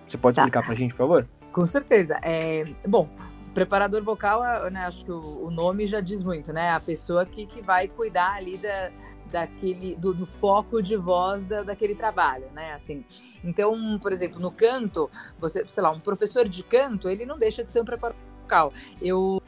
você 0.06 0.18
pode 0.18 0.36
tá. 0.36 0.42
explicar 0.42 0.62
para 0.62 0.72
a 0.72 0.76
gente, 0.76 0.90
por 0.90 0.98
favor? 0.98 1.28
Com 1.52 1.66
certeza. 1.66 2.18
É, 2.22 2.64
bom, 2.86 3.08
preparador 3.54 4.02
vocal, 4.02 4.42
né, 4.70 4.86
acho 4.86 5.04
que 5.04 5.12
o, 5.12 5.46
o, 5.46 5.50
nome 5.50 5.86
já 5.86 6.00
diz 6.00 6.22
muito, 6.22 6.52
né? 6.52 6.70
A 6.70 6.80
pessoa 6.80 7.24
que, 7.26 7.46
que 7.46 7.60
vai 7.60 7.86
cuidar 7.88 8.34
ali 8.34 8.56
da, 8.56 8.90
daquele 9.30 9.94
do, 9.94 10.14
do, 10.14 10.26
foco 10.26 10.82
de 10.82 10.96
voz 10.96 11.44
da, 11.44 11.62
daquele 11.62 11.94
trabalho, 11.94 12.46
né? 12.52 12.72
Assim, 12.72 13.04
então, 13.42 13.98
por 14.00 14.12
exemplo, 14.12 14.40
no 14.40 14.50
canto, 14.50 15.10
você, 15.38 15.66
sei 15.66 15.82
lá, 15.82 15.90
um 15.90 16.00
professor 16.00 16.48
de 16.48 16.62
canto, 16.62 17.08
ele 17.08 17.26
não 17.26 17.38
deixa 17.38 17.62
de 17.62 17.70
ser 17.70 17.80
um 17.80 17.84
preparador 17.84 18.20
vocal. 18.42 18.72
Eu 19.00 19.42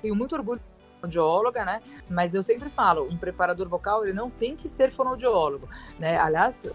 tenho 0.00 0.14
muito 0.14 0.34
orgulho 0.34 0.60
fonoaudióloga, 1.00 1.64
né? 1.64 1.80
Mas 2.08 2.34
eu 2.34 2.42
sempre 2.42 2.68
falo, 2.68 3.08
um 3.08 3.16
preparador 3.16 3.68
vocal, 3.68 4.04
ele 4.04 4.12
não 4.12 4.30
tem 4.30 4.56
que 4.56 4.68
ser 4.68 4.90
fonoaudiólogo, 4.90 5.68
né? 5.98 6.18
Aliás, 6.18 6.68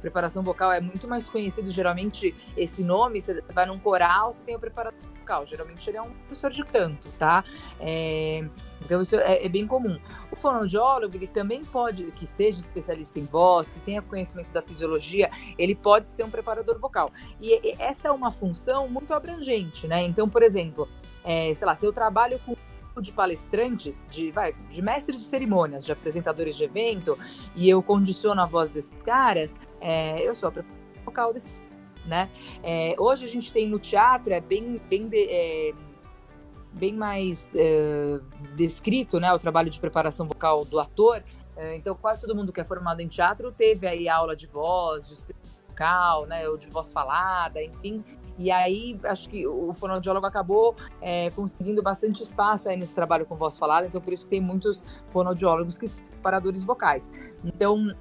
preparação 0.00 0.42
vocal 0.42 0.72
é 0.72 0.80
muito 0.80 1.08
mais 1.08 1.28
conhecido, 1.28 1.70
geralmente, 1.70 2.34
esse 2.56 2.82
nome, 2.82 3.20
você 3.20 3.42
vai 3.52 3.66
num 3.66 3.78
coral, 3.78 4.32
você 4.32 4.42
tem 4.44 4.56
o 4.56 4.58
preparador 4.58 5.00
vocal. 5.26 5.44
Geralmente 5.44 5.90
ele 5.90 5.96
é 5.96 6.02
um 6.02 6.10
professor 6.10 6.50
de 6.52 6.62
canto, 6.64 7.08
tá? 7.18 7.42
É, 7.80 8.44
então 8.84 9.00
isso 9.00 9.16
é, 9.16 9.44
é, 9.44 9.48
bem 9.48 9.66
comum. 9.66 9.98
O 10.30 10.36
fonoaudiólogo, 10.36 11.16
ele 11.16 11.26
também 11.26 11.64
pode, 11.64 12.04
que 12.12 12.24
seja 12.24 12.60
especialista 12.60 13.18
em 13.18 13.24
voz, 13.24 13.72
que 13.72 13.80
tenha 13.80 14.00
conhecimento 14.00 14.50
da 14.52 14.62
fisiologia, 14.62 15.30
ele 15.58 15.74
pode 15.74 16.10
ser 16.10 16.24
um 16.24 16.30
preparador 16.30 16.78
vocal. 16.78 17.10
E, 17.40 17.70
e 17.70 17.76
essa 17.78 18.08
é 18.08 18.10
uma 18.10 18.30
função 18.30 18.88
muito 18.88 19.12
abrangente, 19.12 19.88
né? 19.88 20.02
Então, 20.04 20.28
por 20.28 20.42
exemplo, 20.42 20.88
é, 21.24 21.52
sei 21.52 21.66
lá, 21.66 21.74
se 21.74 21.84
eu 21.84 21.92
trabalho 21.92 22.38
com 22.46 22.56
de 23.00 23.12
palestrantes, 23.12 24.04
de, 24.10 24.30
vai, 24.30 24.52
de 24.70 24.82
mestre 24.82 25.16
de 25.16 25.22
cerimônias, 25.22 25.84
de 25.84 25.92
apresentadores 25.92 26.56
de 26.56 26.64
evento, 26.64 27.18
e 27.54 27.68
eu 27.68 27.82
condiciono 27.82 28.40
a 28.40 28.46
voz 28.46 28.68
desses 28.68 28.96
caras, 29.04 29.56
é, 29.80 30.26
eu 30.26 30.34
sou 30.34 30.48
a 30.48 30.52
vocal 31.04 31.32
desse 31.32 31.48
né? 32.06 32.30
É, 32.62 32.94
hoje 32.98 33.24
a 33.24 33.28
gente 33.28 33.52
tem 33.52 33.66
no 33.66 33.78
teatro, 33.78 34.32
é 34.32 34.40
bem, 34.40 34.80
bem, 34.88 35.08
de, 35.08 35.28
é, 35.28 35.72
bem 36.72 36.94
mais 36.94 37.54
é, 37.54 38.20
descrito, 38.54 39.18
né? 39.18 39.32
O 39.32 39.38
trabalho 39.38 39.68
de 39.68 39.78
preparação 39.80 40.26
vocal 40.26 40.64
do 40.64 40.78
ator. 40.78 41.22
É, 41.56 41.74
então, 41.76 41.94
quase 41.94 42.20
todo 42.20 42.34
mundo 42.34 42.52
que 42.52 42.60
é 42.60 42.64
formado 42.64 43.00
em 43.00 43.08
teatro 43.08 43.50
teve 43.50 43.86
aí 43.86 44.08
aula 44.08 44.36
de 44.36 44.46
voz, 44.46 45.08
de 45.08 45.34
vocal, 45.68 46.26
né? 46.26 46.48
Ou 46.48 46.56
de 46.56 46.68
voz 46.68 46.92
falada, 46.92 47.62
enfim. 47.62 48.04
E 48.38 48.50
aí, 48.50 48.98
acho 49.04 49.28
que 49.28 49.46
o 49.46 49.72
fonoaudiólogo 49.72 50.26
acabou 50.26 50.76
é, 51.00 51.30
conseguindo 51.30 51.82
bastante 51.82 52.22
espaço 52.22 52.68
aí 52.68 52.76
nesse 52.76 52.94
trabalho 52.94 53.24
com 53.24 53.34
voz 53.34 53.56
falada, 53.58 53.86
então 53.86 54.00
por 54.00 54.12
isso 54.12 54.24
que 54.24 54.30
tem 54.30 54.40
muitos 54.40 54.84
fonoaudiólogos 55.08 55.78
que 55.78 55.86
são 55.86 56.02
preparadores 56.04 56.64
vocais. 56.64 57.10
Então, 57.44 57.94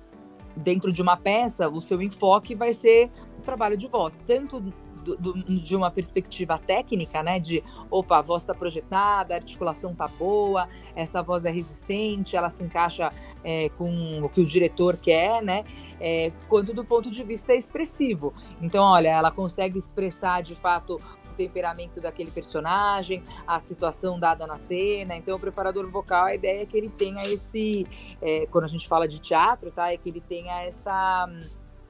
dentro 0.55 0.91
de 0.91 1.01
uma 1.01 1.15
peça, 1.15 1.69
o 1.69 1.79
seu 1.79 2.01
enfoque 2.01 2.55
vai 2.55 2.73
ser 2.73 3.09
trabalho 3.45 3.77
de 3.77 3.87
voz, 3.87 4.23
tanto 4.27 4.61
do, 5.05 5.15
do, 5.17 5.43
de 5.59 5.75
uma 5.75 5.91
perspectiva 5.91 6.57
técnica, 6.57 7.21
né? 7.21 7.39
De 7.39 7.63
opa, 7.91 8.17
a 8.17 8.21
voz 8.21 8.41
está 8.41 8.53
projetada, 8.53 9.35
a 9.35 9.37
articulação 9.37 9.91
está 9.91 10.07
boa, 10.07 10.67
essa 10.95 11.21
voz 11.21 11.45
é 11.45 11.51
resistente, 11.51 12.35
ela 12.35 12.49
se 12.49 12.63
encaixa 12.63 13.09
é, 13.43 13.69
com 13.69 14.23
o 14.23 14.29
que 14.29 14.41
o 14.41 14.45
diretor 14.45 14.97
quer, 14.97 15.43
né? 15.43 15.63
É, 15.99 16.31
quanto 16.49 16.73
do 16.73 16.83
ponto 16.83 17.11
de 17.11 17.23
vista 17.23 17.53
expressivo. 17.53 18.33
Então, 18.61 18.83
olha, 18.83 19.09
ela 19.09 19.31
consegue 19.31 19.77
expressar 19.77 20.41
de 20.41 20.55
fato 20.55 20.95
o 20.95 21.35
temperamento 21.35 22.01
daquele 22.01 22.31
personagem, 22.31 23.23
a 23.45 23.59
situação 23.59 24.19
dada 24.19 24.47
na 24.47 24.59
cena. 24.59 25.15
Então, 25.15 25.35
o 25.35 25.39
preparador 25.39 25.89
vocal, 25.91 26.25
a 26.25 26.35
ideia 26.35 26.63
é 26.63 26.65
que 26.65 26.75
ele 26.75 26.89
tenha 26.89 27.27
esse. 27.27 27.85
É, 28.21 28.47
quando 28.47 28.63
a 28.63 28.67
gente 28.67 28.87
fala 28.87 29.07
de 29.07 29.19
teatro, 29.19 29.69
tá? 29.71 29.93
É 29.93 29.97
que 29.97 30.09
ele 30.09 30.21
tenha 30.21 30.63
essa 30.63 31.27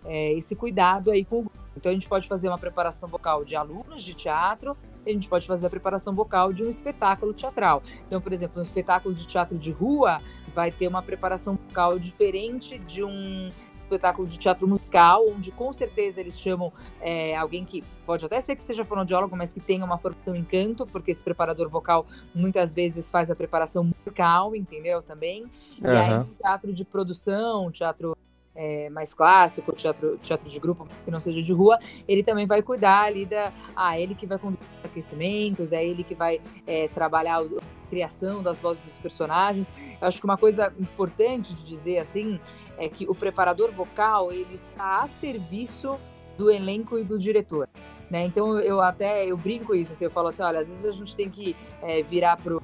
é, 0.06 0.34
esse 0.34 0.56
cuidado 0.56 1.12
aí 1.12 1.26
com 1.26 1.42
o. 1.42 1.65
Então 1.76 1.92
a 1.92 1.94
gente 1.94 2.08
pode 2.08 2.28
fazer 2.28 2.48
uma 2.48 2.58
preparação 2.58 3.08
vocal 3.10 3.44
de 3.44 3.56
alunos 3.56 4.04
de 4.04 4.14
teatro, 4.14 4.76
a 5.06 5.14
gente 5.14 5.28
pode 5.28 5.46
fazer 5.46 5.68
a 5.68 5.70
preparação 5.70 6.16
vocal 6.16 6.52
de 6.52 6.64
um 6.64 6.70
espetáculo 6.70 7.34
teatral. 7.34 7.84
Então, 8.08 8.20
por 8.20 8.34
exemplo, 8.34 8.60
um 8.60 8.62
espetáculo 8.62 9.14
de 9.14 9.28
teatro 9.28 9.58
de 9.58 9.72
rua 9.72 10.22
vai 10.54 10.72
ter 10.72 10.88
uma 10.88 11.02
preparação 11.02 11.56
vocal 11.56 12.00
diferente 12.00 12.80
de 12.80 13.04
um 13.04 13.52
espetáculo 13.76 14.28
de 14.28 14.38
teatro 14.40 14.68
musical, 14.68 15.24
onde 15.28 15.52
com 15.52 15.72
certeza 15.72 16.20
eles 16.20 16.40
chamam 16.40 16.74
é, 17.00 17.36
alguém 17.36 17.64
que 17.64 17.84
pode 18.06 18.26
até 18.26 18.40
ser 18.42 18.56
que 18.56 18.64
seja 18.64 18.84
fonoaudiólogo, 18.84 19.36
mas 19.36 19.54
que 19.54 19.60
tenha 19.60 19.86
uma 19.86 19.98
formação 19.98 20.36
em 20.36 20.44
canto, 20.44 20.86
porque 20.88 21.12
esse 21.12 21.24
preparador 21.24 21.70
vocal 21.70 22.06
muitas 22.34 22.74
vezes 22.74 23.12
faz 23.12 23.30
a 23.30 23.36
preparação 23.36 23.84
musical, 23.84 24.56
entendeu? 24.56 25.02
Também. 25.02 25.46
E 25.80 25.86
uhum. 25.86 25.92
aí, 25.92 26.26
teatro 26.42 26.74
de 26.74 26.84
produção, 26.84 27.70
teatro 27.72 28.15
é, 28.56 28.90
mais 28.90 29.14
clássico, 29.14 29.72
teatro, 29.74 30.18
teatro 30.22 30.50
de 30.50 30.60
grupo, 30.60 30.88
que 31.04 31.12
não 31.12 31.20
seja 31.20 31.42
de 31.42 31.54
rua, 31.54 31.78
ele 32.08 32.24
também 32.24 32.48
vai 32.48 32.62
cuidar 32.62 33.04
ali 33.04 33.26
da. 33.26 33.52
Ah, 33.76 34.00
ele 34.00 34.16
que 34.16 34.26
vai 34.26 34.38
conduzir 34.38 34.66
os 34.80 34.90
aquecimentos, 34.90 35.74
é 35.74 35.86
ele 35.86 36.04
que 36.04 36.16
vai 36.16 36.42
é, 36.66 36.88
trabalhar 36.88 37.42
a 37.42 37.90
criação 37.90 38.42
das 38.42 38.60
vozes 38.60 38.82
dos 38.84 38.98
personagens. 38.98 39.72
Eu 40.02 40.08
acho 40.08 40.20
que 40.20 40.26
uma 40.26 40.38
coisa 40.38 40.74
importante 40.80 41.54
de 41.54 41.64
dizer 41.64 41.98
assim 41.98 42.40
é 42.78 42.90
que 42.90 43.08
o 43.10 43.16
preparador 43.16 43.72
vocal 43.72 44.32
ele 44.32 44.54
está 44.54 45.04
a 45.04 45.08
serviço 45.08 46.00
do 46.38 46.50
elenco 46.50 46.98
e 46.98 47.04
do 47.04 47.18
diretor. 47.18 47.70
Né? 48.10 48.26
Então 48.26 48.60
eu 48.60 48.82
até 48.82 49.26
eu 49.26 49.36
brinco 49.36 49.74
isso, 49.74 49.92
assim, 49.94 50.06
eu 50.06 50.12
falo 50.12 50.28
assim, 50.28 50.44
olha, 50.44 50.60
às 50.60 50.70
vezes 50.70 50.86
a 50.86 50.92
gente 50.92 51.16
tem 51.16 51.30
que 51.30 51.56
é, 51.82 52.04
virar 52.04 52.38
para 52.38 52.60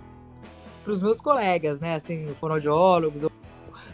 os 0.85 1.01
meus 1.01 1.19
colegas, 1.19 1.79
né, 1.79 1.95
assim, 1.95 2.27
fonoaudiólogos 2.39 3.23
ou 3.23 3.31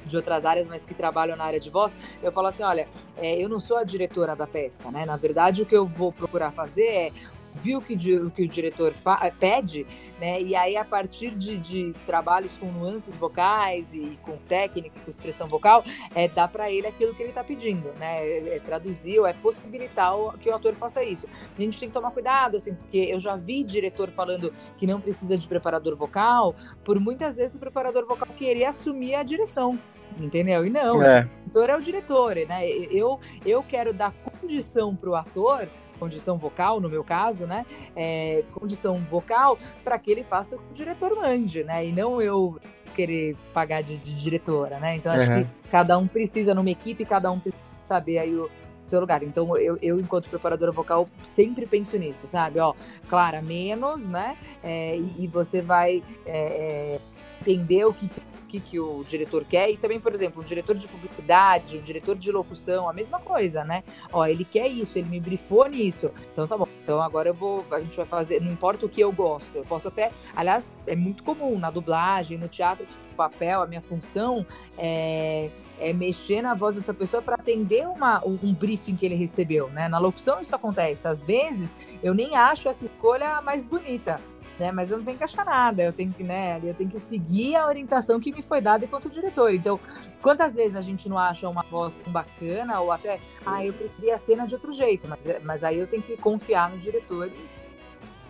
de 0.06 0.15
outras 0.15 0.45
áreas, 0.45 0.67
mas 0.67 0.86
que 0.86 0.93
trabalham 0.93 1.36
na 1.36 1.43
área 1.43 1.60
de 1.60 1.69
voz, 1.69 1.95
eu 2.21 2.32
falo 2.32 2.47
assim, 2.47 2.63
olha, 2.63 2.88
é, 3.17 3.41
eu 3.41 3.50
não 3.50 3.60
sou 3.60 3.78
a 3.78 3.84
diretora 3.84 4.36
da 4.36 4.47
peça, 4.47 4.91
né? 4.91 5.06
Na 5.06 5.17
verdade, 5.17 5.62
o 5.62 5.65
que 5.65 5.76
eu 5.76 5.86
vou 5.86 6.12
procurar 6.12 6.52
fazer 6.52 6.88
é 6.88 7.12
viu 7.58 7.82
que 7.82 7.93
o 8.15 8.32
que 8.32 8.43
o 8.43 8.48
diretor 8.48 8.93
pede, 9.39 9.86
né? 10.20 10.41
E 10.41 10.56
aí, 10.56 10.78
a 10.78 10.86
partir 10.86 11.32
de, 11.32 11.58
de, 11.58 11.93
trabalhos 12.06 12.58
com 12.58 12.72
nuances 12.72 13.15
vocais 13.15 13.93
e 13.93 14.17
com 14.24 14.38
técnica, 14.38 15.00
com 15.00 15.10
expressão 15.10 15.48
vocal, 15.48 15.84
é 16.15 16.28
dar 16.28 16.48
para 16.48 16.72
ele 16.72 16.88
aquilo 16.88 17.13
que 17.13 17.22
ele 17.22 17.30
está 17.30 17.43
pedindo, 17.43 17.91
né? 18.00 18.26
É, 18.26 18.56
é 18.56 18.60
traduzir 18.60 19.20
ou 19.20 19.28
é 19.28 19.34
possibilitar 19.34 20.13
que 20.39 20.50
o 20.50 20.56
ator 20.56 20.76
faça 20.76 21.04
isso. 21.04 21.28
A 21.58 21.62
gente 21.62 21.80
tem 21.80 21.89
que 21.89 21.93
tomar 21.93 22.12
cuidado, 22.12 22.56
assim, 22.56 22.74
porque 22.74 22.98
eu 22.98 23.20
já 23.20 23.36
vi 23.36 23.63
diretor 23.63 24.10
falando 24.10 24.54
que 24.78 24.88
não 24.88 25.02
precisa 25.02 25.38
de 25.38 25.48
preparador 25.48 25.96
vocal, 25.96 26.56
por 26.84 27.00
muitas 27.00 27.38
vezes 27.38 27.56
o 27.56 27.60
preparador 27.60 28.06
vocal 28.06 28.28
querer 28.38 28.65
assumir 28.65 29.15
a 29.15 29.24
direção 29.24 29.78
entendeu? 30.20 30.65
E 30.65 30.70
não, 30.70 31.02
é. 31.04 31.30
o 31.46 31.50
ator 31.50 31.70
é 31.70 31.78
o 31.78 31.82
diretor, 31.82 32.36
né? 32.48 32.67
Eu, 32.67 33.20
eu 33.46 33.63
quero 33.63 33.93
dar 33.93 34.12
condição 34.12 34.96
para 34.96 35.10
o 35.10 35.15
ator 35.15 35.70
condição 35.98 36.38
vocal, 36.38 36.80
no 36.80 36.90
meu 36.90 37.04
caso, 37.04 37.46
né? 37.46 37.66
É, 37.96 38.44
condição 38.54 38.96
vocal 38.96 39.58
para 39.84 39.98
que 40.00 40.12
ele 40.12 40.24
faça 40.24 40.56
o 40.56 40.60
que 40.60 40.72
o 40.72 40.74
diretor 40.74 41.16
mande, 41.16 41.64
né? 41.64 41.86
E 41.86 41.92
não 41.92 42.22
eu 42.22 42.60
querer 42.96 43.36
pagar 43.54 43.84
de, 43.84 43.98
de 43.98 44.16
diretora, 44.16 44.80
né? 44.80 44.96
Então 44.96 45.12
acho 45.12 45.32
uhum. 45.32 45.44
que 45.44 45.70
cada 45.70 45.98
um 45.98 46.08
precisa, 46.08 46.54
numa 46.54 46.70
equipe, 46.70 47.06
cada 47.06 47.32
um 47.32 47.40
precisa 47.40 47.64
saber 47.84 48.18
aí 48.20 48.36
o 48.36 48.50
seu 48.86 49.00
lugar. 49.00 49.22
Então 49.24 49.58
eu, 49.58 49.78
eu 49.82 50.00
enquanto 50.00 50.30
preparadora 50.30 50.72
vocal, 50.72 51.10
sempre 51.22 51.66
penso 51.66 51.98
nisso, 51.98 52.26
sabe? 52.26 52.60
Ó, 52.60 52.74
Clara, 53.08 53.42
menos, 53.42 54.08
né? 54.08 54.38
É, 54.64 54.98
e, 54.98 55.16
e, 55.20 55.28
você 55.28 55.62
vai. 55.62 56.04
É, 56.26 56.96
é 56.96 57.00
entender 57.42 57.86
o 57.86 57.94
que, 57.94 58.08
que, 58.08 58.22
que 58.48 58.80
o 58.80 59.04
diretor 59.04 59.46
quer. 59.46 59.70
E 59.70 59.78
também, 59.78 60.00
por 60.00 60.14
exemplo, 60.14 60.42
o 60.42 60.46
diretor 60.46 60.76
de 60.76 60.88
publicidade, 60.88 61.78
o 61.78 61.82
diretor 61.82 62.16
de 62.16 62.32
locução, 62.32 62.90
a 62.90 62.94
mesma 62.94 63.20
coisa, 63.20 63.64
né? 63.64 63.84
Ó, 64.12 64.26
ele 64.26 64.46
quer 64.46 64.68
isso, 64.68 64.98
ele 64.98 65.10
me 65.10 65.20
brifou 65.20 65.68
nisso. 65.68 66.12
Então 66.32 66.48
tá 66.48 66.58
bom. 66.58 66.68
Então 66.84 67.02
agora 67.02 67.30
eu 67.30 67.34
vou, 67.34 67.66
a 67.72 67.80
gente 67.80 67.96
vai 67.96 68.06
fazer, 68.06 68.42
não 68.42 68.52
importa 68.52 68.86
o 68.86 68.90
que 68.90 69.02
eu 69.02 69.12
gosto. 69.12 69.56
Eu 69.56 69.64
posso 69.64 69.88
até, 69.88 70.12
aliás, 70.36 70.76
é 70.86 70.96
muito 70.96 71.24
comum 71.24 71.60
na 71.60 71.70
dublagem, 71.70 72.38
no 72.38 72.48
teatro, 72.48 72.88
o 73.12 73.16
papel, 73.16 73.62
a 73.62 73.68
minha 73.68 73.82
função 73.82 74.46
é, 74.78 75.50
é 75.80 75.92
mexer 75.94 76.42
na 76.42 76.54
voz 76.54 76.76
dessa 76.76 76.94
pessoa 76.94 77.22
para 77.22 77.36
atender 77.36 77.88
uma, 77.88 78.24
um 78.26 78.54
briefing 78.54 78.96
que 78.96 79.06
ele 79.06 79.16
recebeu, 79.16 79.70
né? 79.70 79.88
Na 79.88 79.98
locução 79.98 80.40
isso 80.40 80.56
acontece. 80.56 81.08
Às 81.08 81.26
vezes 81.26 81.76
eu 82.04 82.14
nem 82.14 82.36
acho 82.36 82.70
essa 82.70 82.86
escolha 82.86 83.42
mais 83.42 83.66
bonita, 83.66 84.20
né? 84.60 84.72
Mas 84.72 84.91
eu 84.91 84.98
não 84.98 85.06
tenho 85.06 85.17
que 85.17 85.24
achar 85.24 85.46
nada, 85.46 85.84
eu 85.84 85.93
tenho 85.93 86.12
que, 86.12 86.24
né? 86.24 86.60
Eu 86.63 86.74
tenho 86.74 86.89
que 86.89 87.00
seguir 87.00 87.56
a 87.56 87.67
orientação 87.67 88.20
que 88.20 88.32
me 88.32 88.41
foi 88.41 88.62
dada 88.62 88.86
enquanto 88.86 89.10
diretor. 89.10 89.54
Então, 89.54 89.80
quantas 90.22 90.56
vezes 90.56 90.76
a 90.76 90.82
gente 90.82 91.08
não 91.08 91.17
acha 91.17 91.48
uma 91.48 91.63
voz 91.63 92.00
bacana 92.08 92.80
ou 92.80 92.91
até, 92.91 93.20
ah, 93.46 93.65
eu 93.65 93.74
preferia 93.74 94.15
a 94.15 94.17
cena 94.17 94.46
de 94.46 94.56
outro 94.56 94.72
jeito, 94.72 95.08
mas, 95.08 95.26
mas 95.43 95.63
aí 95.63 95.78
eu 95.78 95.88
tenho 95.88 96.02
que 96.02 96.17
confiar 96.17 96.70
no 96.70 96.78
diretor 96.78 97.28
e 97.28 97.58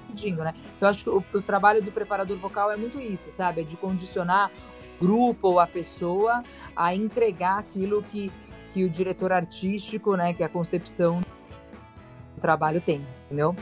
pedindo, 0.08 0.44
né? 0.44 0.54
Então, 0.76 0.90
acho 0.90 1.04
que 1.04 1.10
o, 1.10 1.24
o 1.34 1.42
trabalho 1.42 1.82
do 1.82 1.92
preparador 1.92 2.38
vocal 2.38 2.72
é 2.72 2.78
muito 2.78 3.00
isso, 3.00 3.32
sabe? 3.32 3.62
É 3.62 3.64
de 3.64 3.78
condicionar 3.78 4.52
o 4.98 5.00
grupo 5.00 5.50
ou 5.50 5.60
a 5.60 5.68
pessoa 5.68 6.44
a 6.76 6.94
entregar 6.94 7.60
aquilo 7.60 8.02
que, 8.02 8.32
que 8.70 8.84
o 8.84 8.90
diretor 8.90 9.32
artístico, 9.32 10.16
né, 10.16 10.34
que 10.34 10.44
é 10.44 10.46
a 10.46 10.50
concepção 10.50 11.22
do 12.36 12.42
trabalho 12.42 12.82
tem, 12.82 13.06
entendeu? 13.26 13.56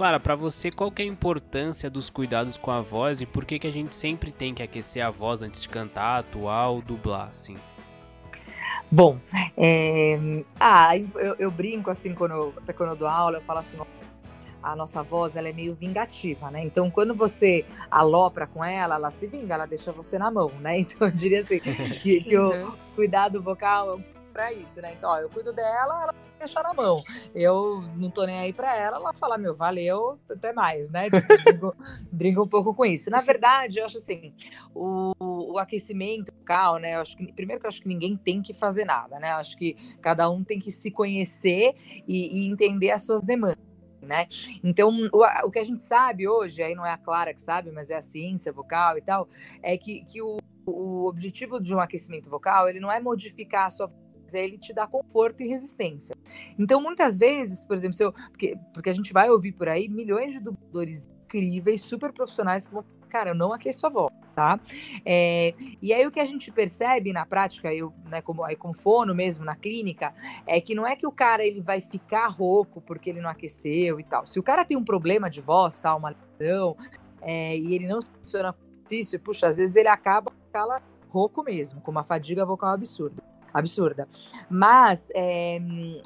Clara, 0.00 0.18
para 0.18 0.34
você, 0.34 0.70
qual 0.70 0.90
que 0.90 1.02
é 1.02 1.04
a 1.04 1.08
importância 1.08 1.90
dos 1.90 2.08
cuidados 2.08 2.56
com 2.56 2.70
a 2.70 2.80
voz 2.80 3.20
e 3.20 3.26
por 3.26 3.44
que, 3.44 3.58
que 3.58 3.66
a 3.66 3.70
gente 3.70 3.94
sempre 3.94 4.32
tem 4.32 4.54
que 4.54 4.62
aquecer 4.62 5.04
a 5.04 5.10
voz 5.10 5.42
antes 5.42 5.60
de 5.60 5.68
cantar, 5.68 6.20
atuar 6.20 6.70
ou 6.70 6.80
dublar, 6.80 7.28
assim? 7.28 7.54
Bom, 8.90 9.18
é... 9.58 10.18
ah, 10.58 10.96
eu, 10.96 11.36
eu, 11.38 11.50
brinco 11.50 11.90
assim 11.90 12.14
quando 12.14 12.30
eu, 12.30 12.54
até 12.56 12.72
quando 12.72 12.92
eu 12.92 12.96
dou 12.96 13.08
aula, 13.08 13.36
eu 13.36 13.42
falo 13.42 13.58
assim, 13.58 13.76
a 14.62 14.74
nossa 14.74 15.02
voz 15.02 15.36
ela 15.36 15.50
é 15.50 15.52
meio 15.52 15.74
vingativa, 15.74 16.50
né? 16.50 16.64
Então, 16.64 16.90
quando 16.90 17.14
você 17.14 17.62
alopra 17.90 18.46
com 18.46 18.64
ela, 18.64 18.94
ela 18.94 19.10
se 19.10 19.26
vinga, 19.26 19.52
ela 19.52 19.66
deixa 19.66 19.92
você 19.92 20.18
na 20.18 20.30
mão, 20.30 20.50
né? 20.60 20.78
Então, 20.80 21.08
eu 21.08 21.12
diria 21.12 21.40
assim 21.40 21.60
que, 22.00 22.24
que 22.24 22.38
o 22.38 22.50
uhum. 22.50 22.74
cuidado 22.96 23.42
vocal 23.42 24.00
é 24.00 24.19
para 24.30 24.52
isso, 24.52 24.80
né? 24.80 24.94
Então, 24.94 25.10
ó, 25.10 25.18
eu 25.18 25.28
cuido 25.28 25.52
dela, 25.52 26.02
ela 26.02 26.14
deixar 26.40 26.62
na 26.62 26.72
mão. 26.72 27.02
Eu 27.34 27.82
não 27.96 28.10
tô 28.10 28.24
nem 28.24 28.38
aí 28.38 28.52
para 28.52 28.74
ela, 28.74 28.96
ela 28.96 29.12
fala, 29.12 29.36
meu, 29.38 29.54
valeu, 29.54 30.18
até 30.28 30.52
mais, 30.52 30.90
né? 30.90 31.08
Brinco, 31.44 31.76
brinco 32.10 32.42
um 32.42 32.48
pouco 32.48 32.74
com 32.74 32.84
isso. 32.84 33.10
Na 33.10 33.20
verdade, 33.20 33.78
eu 33.78 33.86
acho 33.86 33.98
assim, 33.98 34.32
o, 34.74 35.12
o 35.52 35.58
aquecimento 35.58 36.32
vocal, 36.32 36.78
né? 36.78 36.96
Eu 36.96 37.00
acho 37.00 37.16
que, 37.16 37.32
primeiro 37.32 37.60
que 37.60 37.66
eu 37.66 37.68
acho 37.68 37.82
que 37.82 37.88
ninguém 37.88 38.16
tem 38.16 38.42
que 38.42 38.54
fazer 38.54 38.84
nada, 38.84 39.18
né? 39.20 39.32
Eu 39.32 39.36
acho 39.36 39.56
que 39.56 39.74
cada 40.00 40.28
um 40.30 40.42
tem 40.42 40.58
que 40.58 40.72
se 40.72 40.90
conhecer 40.90 41.74
e, 42.08 42.40
e 42.40 42.50
entender 42.50 42.90
as 42.90 43.04
suas 43.04 43.22
demandas. 43.22 43.70
Né? 44.02 44.26
Então, 44.64 44.90
o, 45.12 45.46
o, 45.46 45.50
que 45.50 45.58
a 45.58 45.64
gente 45.64 45.82
sabe 45.82 46.26
hoje, 46.26 46.62
aí 46.62 46.74
não 46.74 46.86
é 46.86 46.90
a 46.90 46.96
Clara 46.96 47.34
que 47.34 47.42
sabe, 47.42 47.70
mas 47.70 47.90
é 47.90 47.96
a 47.96 48.02
ciência 48.02 48.50
vocal 48.50 48.96
e 48.96 49.02
tal, 49.02 49.28
é 49.62 49.76
que, 49.76 50.02
que 50.06 50.22
o, 50.22 50.38
o 50.64 51.06
objetivo 51.06 51.60
de 51.60 51.74
um 51.74 51.80
aquecimento 51.80 52.30
vocal, 52.30 52.66
ele 52.66 52.80
não 52.80 52.90
é 52.90 52.98
modificar 52.98 53.66
a 53.66 53.70
sua 53.70 53.92
é 54.34 54.44
ele 54.44 54.58
te 54.58 54.72
dá 54.72 54.86
conforto 54.86 55.42
e 55.42 55.48
resistência. 55.48 56.14
Então, 56.58 56.80
muitas 56.80 57.18
vezes, 57.18 57.64
por 57.64 57.76
exemplo, 57.76 57.96
eu, 58.00 58.12
porque, 58.12 58.56
porque 58.72 58.90
a 58.90 58.94
gente 58.94 59.12
vai 59.12 59.30
ouvir 59.30 59.52
por 59.52 59.68
aí 59.68 59.88
milhões 59.88 60.32
de 60.32 60.40
dubladores 60.40 61.08
incríveis, 61.24 61.82
super 61.82 62.12
profissionais 62.12 62.66
que 62.66 62.72
vão 62.72 62.84
cara, 63.10 63.30
eu 63.30 63.34
não 63.34 63.52
aqueço 63.52 63.86
a 63.86 63.90
voz, 63.90 64.12
tá? 64.34 64.58
É, 65.04 65.52
e 65.82 65.92
aí 65.92 66.06
o 66.06 66.10
que 66.10 66.20
a 66.20 66.24
gente 66.24 66.50
percebe 66.50 67.12
na 67.12 67.26
prática, 67.26 67.74
eu, 67.74 67.92
né, 68.06 68.22
como, 68.22 68.44
aí 68.44 68.56
com 68.56 68.72
fono 68.72 69.14
mesmo 69.14 69.44
na 69.44 69.56
clínica, 69.56 70.14
é 70.46 70.60
que 70.60 70.74
não 70.74 70.86
é 70.86 70.96
que 70.96 71.06
o 71.06 71.12
cara 71.12 71.44
ele 71.44 71.60
vai 71.60 71.80
ficar 71.80 72.28
rouco 72.28 72.80
porque 72.80 73.10
ele 73.10 73.20
não 73.20 73.28
aqueceu 73.28 74.00
e 74.00 74.04
tal. 74.04 74.24
Se 74.24 74.38
o 74.38 74.42
cara 74.42 74.64
tem 74.64 74.76
um 74.76 74.84
problema 74.84 75.28
de 75.28 75.40
voz, 75.40 75.78
tá, 75.80 75.94
uma 75.94 76.14
lesão, 76.38 76.76
é, 77.20 77.58
e 77.58 77.74
ele 77.74 77.86
não 77.86 78.00
funciona 78.00 78.54
isso, 78.90 79.18
puxa, 79.20 79.48
às 79.48 79.58
vezes 79.58 79.76
ele 79.76 79.88
acaba 79.88 80.32
cala 80.52 80.80
rouco 81.08 81.42
mesmo, 81.42 81.80
com 81.80 81.90
uma 81.90 82.04
fadiga 82.04 82.46
vocal 82.46 82.70
absurda 82.70 83.29
absurda. 83.52 84.08
Mas 84.48 85.06
é, 85.14 85.58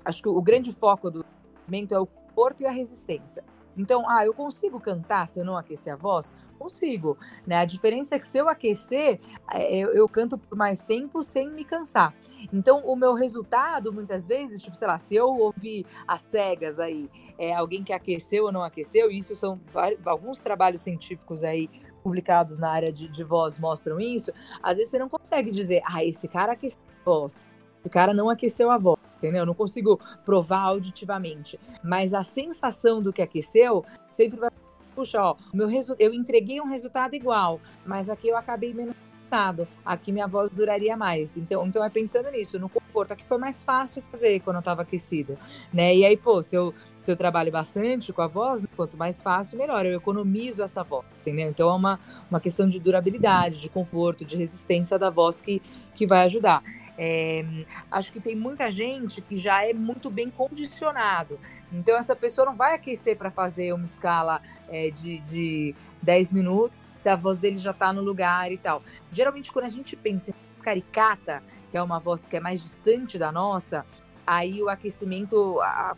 acho 0.04 0.22
que 0.22 0.28
o 0.28 0.42
grande 0.42 0.72
foco 0.72 1.10
do 1.10 1.24
movimento 1.60 1.94
é 1.94 1.98
o 1.98 2.06
conforto 2.06 2.62
e 2.62 2.66
a 2.66 2.70
resistência. 2.70 3.44
Então, 3.76 4.08
ah, 4.08 4.24
eu 4.24 4.32
consigo 4.32 4.78
cantar 4.80 5.26
se 5.26 5.40
eu 5.40 5.44
não 5.44 5.56
aquecer 5.56 5.92
a 5.92 5.96
voz? 5.96 6.32
Consigo, 6.58 7.18
né? 7.46 7.58
A 7.58 7.64
diferença 7.64 8.14
é 8.14 8.18
que 8.18 8.26
se 8.26 8.38
eu 8.38 8.48
aquecer, 8.48 9.20
é, 9.50 9.76
eu, 9.76 9.92
eu, 9.92 10.08
canto 10.08 10.38
por 10.38 10.56
mais 10.56 10.84
tempo 10.84 11.22
sem 11.22 11.50
me 11.50 11.64
cansar. 11.64 12.14
Então, 12.52 12.80
o 12.84 12.94
meu 12.94 13.14
resultado, 13.14 13.92
muitas 13.92 14.26
vezes, 14.26 14.60
tipo, 14.60 14.76
sei 14.76 14.86
lá, 14.86 14.96
se 14.96 15.14
eu 15.14 15.28
ouvir 15.28 15.84
as 16.06 16.20
cegas 16.22 16.78
aí, 16.78 17.10
é, 17.38 17.52
alguém 17.52 17.82
que 17.82 17.92
aqueceu 17.92 18.44
ou 18.44 18.52
não 18.52 18.62
aqueceu, 18.62 19.10
isso 19.10 19.34
são 19.34 19.60
alguns 20.04 20.38
trabalhos 20.38 20.80
científicos 20.80 21.42
aí 21.42 21.68
publicados 22.04 22.58
na 22.58 22.70
área 22.70 22.92
de, 22.92 23.08
de 23.08 23.24
voz 23.24 23.58
mostram 23.58 23.98
isso, 23.98 24.30
às 24.62 24.76
vezes 24.76 24.90
você 24.90 24.98
não 24.98 25.08
consegue 25.08 25.50
dizer, 25.50 25.82
ah, 25.86 26.04
esse 26.04 26.28
cara 26.28 26.52
aqueceu 26.52 26.78
voz, 27.04 27.42
esse 27.80 27.90
cara 27.90 28.14
não 28.14 28.30
aqueceu 28.30 28.70
a 28.70 28.78
voz, 28.78 28.98
entendeu? 29.18 29.40
Eu 29.40 29.46
não 29.46 29.54
consigo 29.54 30.00
provar 30.24 30.60
auditivamente, 30.60 31.60
mas 31.82 32.14
a 32.14 32.24
sensação 32.24 33.02
do 33.02 33.12
que 33.12 33.22
aqueceu 33.22 33.84
sempre 34.08 34.38
vai 34.38 34.50
puxa, 34.94 35.20
ó, 35.20 35.36
meu 35.52 35.66
resu... 35.66 35.96
eu 35.98 36.14
entreguei 36.14 36.60
um 36.60 36.68
resultado 36.68 37.14
igual, 37.14 37.60
mas 37.84 38.08
aqui 38.08 38.28
eu 38.28 38.36
acabei 38.36 38.72
menos 38.72 38.94
cansado, 39.18 39.66
aqui 39.84 40.12
minha 40.12 40.26
voz 40.26 40.50
duraria 40.50 40.96
mais. 40.96 41.36
Então, 41.36 41.66
então 41.66 41.82
é 41.82 41.90
pensando 41.90 42.30
nisso, 42.30 42.58
no 42.58 42.68
conforto, 42.68 43.12
aqui 43.12 43.26
foi 43.26 43.38
mais 43.38 43.62
fácil 43.62 44.02
fazer 44.10 44.40
quando 44.40 44.56
eu 44.56 44.60
estava 44.60 44.82
aquecida, 44.82 45.36
né? 45.72 45.94
E 45.94 46.04
aí, 46.04 46.16
pô, 46.16 46.42
se 46.42 46.54
eu, 46.54 46.72
se 47.00 47.10
eu 47.10 47.16
trabalho 47.16 47.50
bastante 47.50 48.12
com 48.12 48.22
a 48.22 48.26
voz, 48.26 48.62
né, 48.62 48.68
quanto 48.76 48.96
mais 48.96 49.20
fácil, 49.20 49.58
melhor, 49.58 49.84
eu 49.84 49.96
economizo 49.96 50.62
essa 50.62 50.82
voz, 50.84 51.06
entendeu? 51.20 51.48
Então 51.48 51.68
é 51.70 51.74
uma, 51.74 51.98
uma 52.30 52.40
questão 52.40 52.68
de 52.68 52.78
durabilidade, 52.78 53.60
de 53.60 53.68
conforto, 53.68 54.24
de 54.24 54.36
resistência 54.36 54.98
da 54.98 55.10
voz 55.10 55.40
que, 55.40 55.60
que 55.94 56.06
vai 56.06 56.24
ajudar. 56.24 56.62
É, 56.96 57.44
acho 57.90 58.12
que 58.12 58.20
tem 58.20 58.36
muita 58.36 58.70
gente 58.70 59.20
que 59.20 59.36
já 59.36 59.64
é 59.64 59.72
muito 59.72 60.10
bem 60.10 60.30
condicionado. 60.30 61.38
Então, 61.72 61.96
essa 61.96 62.14
pessoa 62.14 62.46
não 62.46 62.54
vai 62.54 62.74
aquecer 62.74 63.16
para 63.16 63.30
fazer 63.30 63.72
uma 63.72 63.84
escala 63.84 64.40
é, 64.68 64.90
de, 64.90 65.18
de 65.20 65.74
10 66.02 66.32
minutos 66.32 66.84
se 66.96 67.08
a 67.08 67.16
voz 67.16 67.38
dele 67.38 67.58
já 67.58 67.72
está 67.72 67.92
no 67.92 68.00
lugar 68.00 68.50
e 68.52 68.56
tal. 68.56 68.82
Geralmente, 69.10 69.52
quando 69.52 69.66
a 69.66 69.70
gente 69.70 69.96
pensa 69.96 70.30
em 70.30 70.62
caricata, 70.62 71.42
que 71.70 71.76
é 71.76 71.82
uma 71.82 71.98
voz 71.98 72.26
que 72.26 72.36
é 72.36 72.40
mais 72.40 72.62
distante 72.62 73.18
da 73.18 73.32
nossa, 73.32 73.84
aí 74.26 74.62
o 74.62 74.68
aquecimento 74.68 75.60
a, 75.60 75.96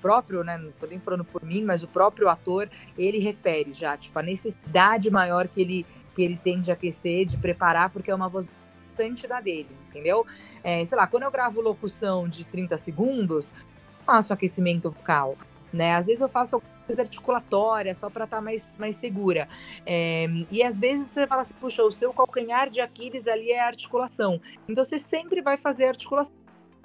próprio, 0.00 0.44
né, 0.44 0.56
não 0.56 0.70
tô 0.72 0.86
nem 0.86 1.00
falando 1.00 1.24
por 1.24 1.44
mim, 1.44 1.64
mas 1.64 1.82
o 1.82 1.88
próprio 1.88 2.28
ator, 2.28 2.70
ele 2.96 3.18
refere 3.18 3.72
já, 3.72 3.96
tipo, 3.96 4.16
a 4.18 4.22
necessidade 4.22 5.10
maior 5.10 5.48
que 5.48 5.60
ele, 5.60 5.86
que 6.14 6.22
ele 6.22 6.36
tem 6.36 6.60
de 6.60 6.70
aquecer, 6.70 7.26
de 7.26 7.36
preparar, 7.36 7.90
porque 7.90 8.10
é 8.10 8.14
uma 8.14 8.28
voz 8.28 8.48
distante 8.96 9.26
da 9.26 9.40
dele, 9.40 9.68
entendeu? 9.88 10.26
É, 10.64 10.84
sei 10.84 10.96
lá, 10.96 11.06
quando 11.06 11.24
eu 11.24 11.30
gravo 11.30 11.60
locução 11.60 12.28
de 12.28 12.44
30 12.44 12.76
segundos, 12.76 13.52
faço 14.00 14.32
aquecimento 14.32 14.90
vocal, 14.90 15.36
né? 15.72 15.94
Às 15.94 16.06
vezes 16.06 16.22
eu 16.22 16.28
faço 16.28 16.62
articulatória 16.98 17.92
só 17.94 18.08
para 18.08 18.24
estar 18.24 18.36
tá 18.36 18.42
mais, 18.42 18.76
mais 18.76 18.94
segura. 18.94 19.48
É, 19.84 20.26
e 20.50 20.62
às 20.62 20.78
vezes 20.78 21.08
você 21.08 21.26
fala 21.26 21.40
assim, 21.40 21.54
puxa, 21.54 21.82
o 21.82 21.90
seu 21.90 22.12
calcanhar 22.12 22.70
de 22.70 22.80
Aquiles 22.80 23.26
ali 23.26 23.50
é 23.50 23.60
articulação. 23.60 24.40
Então 24.68 24.84
você 24.84 24.98
sempre 24.98 25.42
vai 25.42 25.56
fazer 25.56 25.86
articulação. 25.86 26.34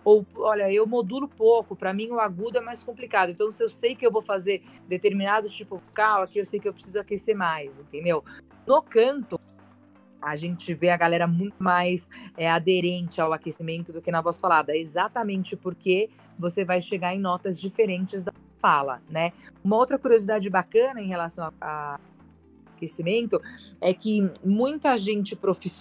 Ou, 0.03 0.25
olha, 0.37 0.71
eu 0.73 0.87
modulo 0.87 1.27
pouco, 1.27 1.75
para 1.75 1.93
mim 1.93 2.09
o 2.09 2.19
agudo 2.19 2.57
é 2.57 2.61
mais 2.61 2.83
complicado. 2.83 3.29
Então, 3.29 3.51
se 3.51 3.63
eu 3.63 3.69
sei 3.69 3.95
que 3.95 4.03
eu 4.03 4.11
vou 4.11 4.23
fazer 4.23 4.63
determinado 4.87 5.47
tipo 5.47 5.77
vocal, 5.77 6.23
aqui 6.23 6.39
eu 6.39 6.45
sei 6.45 6.59
que 6.59 6.67
eu 6.67 6.73
preciso 6.73 6.99
aquecer 6.99 7.37
mais, 7.37 7.77
entendeu? 7.77 8.23
No 8.65 8.81
canto, 8.81 9.39
a 10.21 10.35
gente 10.35 10.73
vê 10.73 10.89
a 10.89 10.97
galera 10.97 11.27
muito 11.27 11.55
mais 11.57 12.09
é, 12.37 12.49
aderente 12.49 13.19
ao 13.19 13.33
aquecimento 13.33 13.91
do 13.91 14.01
que 14.01 14.11
na 14.11 14.21
voz 14.21 14.37
falada, 14.37 14.75
exatamente 14.75 15.55
porque 15.55 16.09
você 16.37 16.63
vai 16.63 16.81
chegar 16.81 17.15
em 17.15 17.19
notas 17.19 17.59
diferentes 17.59 18.23
da 18.23 18.31
fala, 18.59 19.01
né? 19.09 19.31
Uma 19.63 19.77
outra 19.77 19.97
curiosidade 19.97 20.47
bacana 20.49 21.01
em 21.01 21.07
relação 21.07 21.45
a, 21.45 21.53
a 21.59 21.99
aquecimento 22.81 23.39
é 23.79 23.93
que 23.93 24.27
muita 24.43 24.97
gente 24.97 25.37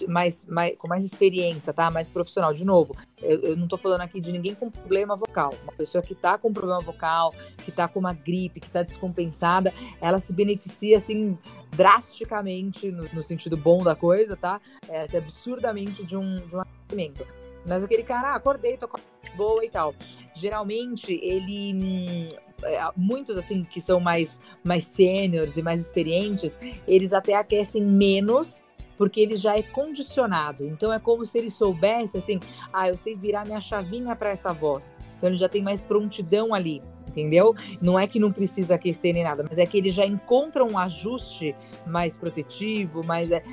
mais, 0.07 0.45
mais, 0.45 0.75
com 0.77 0.87
mais 0.87 1.03
experiência, 1.03 1.73
tá? 1.73 1.89
Mais 1.89 2.09
profissional, 2.09 2.53
de 2.53 2.63
novo, 2.63 2.95
eu, 3.21 3.39
eu 3.41 3.57
não 3.57 3.67
tô 3.67 3.77
falando 3.77 4.01
aqui 4.01 4.21
de 4.21 4.31
ninguém 4.31 4.53
com 4.53 4.69
problema 4.69 5.15
vocal. 5.15 5.53
Uma 5.63 5.73
pessoa 5.73 6.03
que 6.03 6.13
tá 6.13 6.37
com 6.37 6.53
problema 6.53 6.81
vocal, 6.81 7.33
que 7.65 7.71
tá 7.71 7.87
com 7.87 7.99
uma 7.99 8.13
gripe, 8.13 8.59
que 8.59 8.69
tá 8.69 8.83
descompensada, 8.83 9.73
ela 9.99 10.19
se 10.19 10.31
beneficia, 10.31 10.97
assim, 10.97 11.37
drasticamente, 11.71 12.91
no, 12.91 13.09
no 13.11 13.23
sentido 13.23 13.57
bom 13.57 13.83
da 13.83 13.95
coisa, 13.95 14.37
tá? 14.37 14.61
É, 14.87 15.01
assim, 15.01 15.17
absurdamente 15.17 16.05
de 16.05 16.15
um, 16.15 16.35
de 16.35 16.55
um 16.55 16.61
aquecimento. 16.61 17.25
Mas 17.65 17.83
aquele 17.83 18.03
cara, 18.03 18.29
ah, 18.29 18.35
acordei, 18.35 18.75
tô 18.75 18.87
com 18.87 18.99
boa 19.35 19.63
e 19.63 19.69
tal. 19.69 19.93
Geralmente, 20.33 21.13
ele. 21.13 21.73
Hum, 21.75 22.50
muitos 22.95 23.37
assim 23.37 23.63
que 23.63 23.81
são 23.81 23.99
mais 23.99 24.39
mais 24.63 24.85
sêniores 24.85 25.57
e 25.57 25.61
mais 25.61 25.81
experientes, 25.81 26.57
eles 26.87 27.13
até 27.13 27.35
aquecem 27.35 27.83
menos 27.83 28.61
porque 28.97 29.19
ele 29.19 29.35
já 29.35 29.57
é 29.57 29.63
condicionado. 29.63 30.63
Então 30.65 30.93
é 30.93 30.99
como 30.99 31.25
se 31.25 31.37
ele 31.37 31.49
soubesse 31.49 32.17
assim, 32.17 32.39
ah, 32.71 32.87
eu 32.87 32.95
sei 32.95 33.15
virar 33.15 33.45
minha 33.45 33.59
chavinha 33.59 34.15
para 34.15 34.29
essa 34.29 34.53
voz. 34.53 34.93
Então 35.17 35.29
ele 35.29 35.37
já 35.37 35.49
tem 35.49 35.63
mais 35.63 35.83
prontidão 35.83 36.53
ali 36.53 36.83
entendeu? 37.11 37.53
Não 37.81 37.99
é 37.99 38.07
que 38.07 38.19
não 38.19 38.31
precisa 38.31 38.75
aquecer 38.75 39.13
nem 39.13 39.23
nada, 39.23 39.45
mas 39.47 39.57
é 39.57 39.65
que 39.65 39.77
ele 39.77 39.91
já 39.91 40.05
encontra 40.05 40.63
um 40.63 40.77
ajuste 40.77 41.55
mais 41.85 42.17
protetivo, 42.17 43.03
mais, 43.03 43.31
é, 43.31 43.43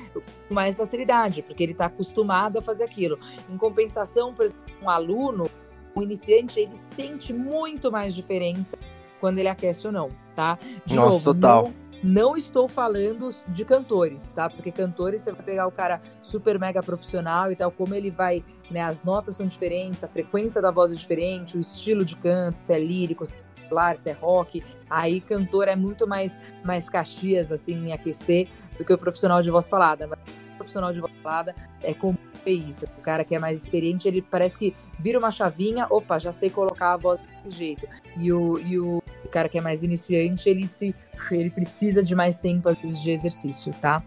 mais 0.49 0.77
facilidade, 0.77 1.43
porque 1.43 1.61
ele 1.61 1.73
está 1.73 1.85
acostumado 1.85 2.57
a 2.57 2.61
fazer 2.61 2.85
aquilo. 2.85 3.19
Em 3.49 3.57
compensação, 3.57 4.33
por 4.33 4.45
exemplo, 4.45 4.63
um 4.81 4.89
aluno, 4.89 5.49
um 5.95 6.01
iniciante, 6.01 6.59
ele 6.59 6.77
sente 6.95 7.33
muito 7.33 7.91
mais 7.91 8.15
diferença 8.15 8.77
quando 9.19 9.39
ele 9.39 9.47
aquece 9.47 9.85
ou 9.87 9.93
não, 9.93 10.09
tá? 10.35 10.57
De 10.85 10.95
Nossa, 10.95 11.11
novo, 11.11 11.23
total. 11.23 11.63
Não, 11.63 11.73
não 12.01 12.37
estou 12.37 12.67
falando 12.67 13.29
de 13.47 13.65
cantores, 13.65 14.31
tá? 14.31 14.49
Porque 14.49 14.71
cantores 14.71 15.21
você 15.21 15.31
vai 15.31 15.43
pegar 15.43 15.67
o 15.67 15.71
cara 15.71 16.01
super 16.21 16.57
mega 16.57 16.81
profissional 16.81 17.51
e 17.51 17.55
tal, 17.55 17.71
como 17.71 17.93
ele 17.93 18.09
vai, 18.09 18.43
né? 18.71 18.81
As 18.81 19.03
notas 19.03 19.35
são 19.35 19.47
diferentes, 19.47 20.03
a 20.03 20.07
frequência 20.07 20.61
da 20.61 20.71
voz 20.71 20.91
é 20.93 20.95
diferente, 20.95 21.57
o 21.57 21.61
estilo 21.61 22.05
de 22.05 22.15
canto, 22.15 22.59
se 22.63 22.73
é 22.73 22.79
lírico, 22.79 23.25
se 23.25 23.33
popular, 23.69 23.97
se 23.97 24.09
é 24.09 24.13
rock. 24.13 24.63
Aí 24.89 25.21
cantor 25.21 25.67
é 25.67 25.75
muito 25.75 26.07
mais, 26.07 26.39
mais 26.65 26.89
caxias, 26.89 27.51
assim, 27.51 27.75
em 27.75 27.93
aquecer 27.93 28.47
do 28.77 28.83
que 28.83 28.91
o 28.91 28.97
profissional 28.97 29.41
de 29.41 29.51
voz 29.51 29.69
falada. 29.69 30.07
Mas 30.07 30.19
o 30.53 30.57
profissional 30.57 30.93
de 30.93 30.99
voz 30.99 31.13
falada 31.21 31.53
é 31.83 31.93
comum 31.93 32.17
ver 32.43 32.53
isso. 32.53 32.85
O 32.97 33.01
cara 33.01 33.23
que 33.23 33.35
é 33.35 33.39
mais 33.39 33.61
experiente, 33.61 34.07
ele 34.07 34.21
parece 34.21 34.57
que 34.57 34.75
vira 34.97 35.19
uma 35.19 35.31
chavinha, 35.31 35.85
opa, 35.89 36.17
já 36.17 36.31
sei 36.31 36.49
colocar 36.49 36.93
a 36.93 36.97
voz 36.97 37.19
desse 37.43 37.55
jeito. 37.55 37.87
E 38.17 38.31
o, 38.31 38.59
e 38.59 38.79
o 38.79 39.01
cara 39.31 39.47
que 39.49 39.57
é 39.57 39.61
mais 39.61 39.83
iniciante, 39.83 40.49
ele 40.49 40.67
se 40.67 40.95
ele 41.31 41.49
precisa 41.49 42.03
de 42.03 42.15
mais 42.15 42.39
tempo, 42.39 42.69
às 42.69 42.77
vezes, 42.77 43.01
de 43.01 43.11
exercício, 43.11 43.73
tá? 43.79 44.03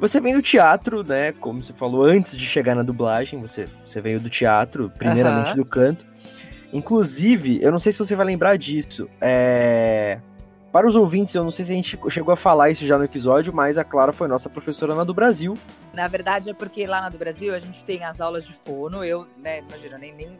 Você 0.00 0.18
vem 0.18 0.34
do 0.34 0.40
teatro, 0.40 1.04
né? 1.04 1.32
Como 1.32 1.62
você 1.62 1.74
falou, 1.74 2.04
antes 2.04 2.36
de 2.36 2.46
chegar 2.46 2.74
na 2.74 2.82
dublagem, 2.82 3.38
você, 3.38 3.68
você 3.84 4.00
veio 4.00 4.18
do 4.18 4.30
teatro, 4.30 4.90
primeiramente 4.96 5.54
do 5.54 5.64
canto. 5.64 6.06
Inclusive, 6.72 7.58
eu 7.62 7.70
não 7.70 7.78
sei 7.78 7.92
se 7.92 7.98
você 7.98 8.16
vai 8.16 8.24
lembrar 8.24 8.56
disso. 8.56 9.08
É... 9.20 10.18
Para 10.72 10.86
os 10.86 10.94
ouvintes, 10.94 11.34
eu 11.34 11.42
não 11.42 11.50
sei 11.50 11.64
se 11.64 11.72
a 11.72 11.74
gente 11.74 11.98
chegou 12.08 12.32
a 12.32 12.36
falar 12.36 12.70
isso 12.70 12.86
já 12.86 12.96
no 12.96 13.02
episódio, 13.02 13.52
mas 13.52 13.76
a 13.76 13.82
Clara 13.82 14.12
foi 14.12 14.28
nossa 14.28 14.48
professora 14.48 14.94
na 14.94 15.02
do 15.02 15.12
Brasil. 15.12 15.58
Na 15.92 16.06
verdade, 16.06 16.48
é 16.48 16.54
porque 16.54 16.86
lá 16.86 17.00
na 17.00 17.08
do 17.08 17.18
Brasil 17.18 17.52
a 17.52 17.58
gente 17.58 17.84
tem 17.84 18.04
as 18.04 18.20
aulas 18.20 18.44
de 18.44 18.54
fono. 18.64 19.04
Eu, 19.04 19.26
né, 19.36 19.58
imagina, 19.58 19.98
nem, 19.98 20.14
nem 20.14 20.38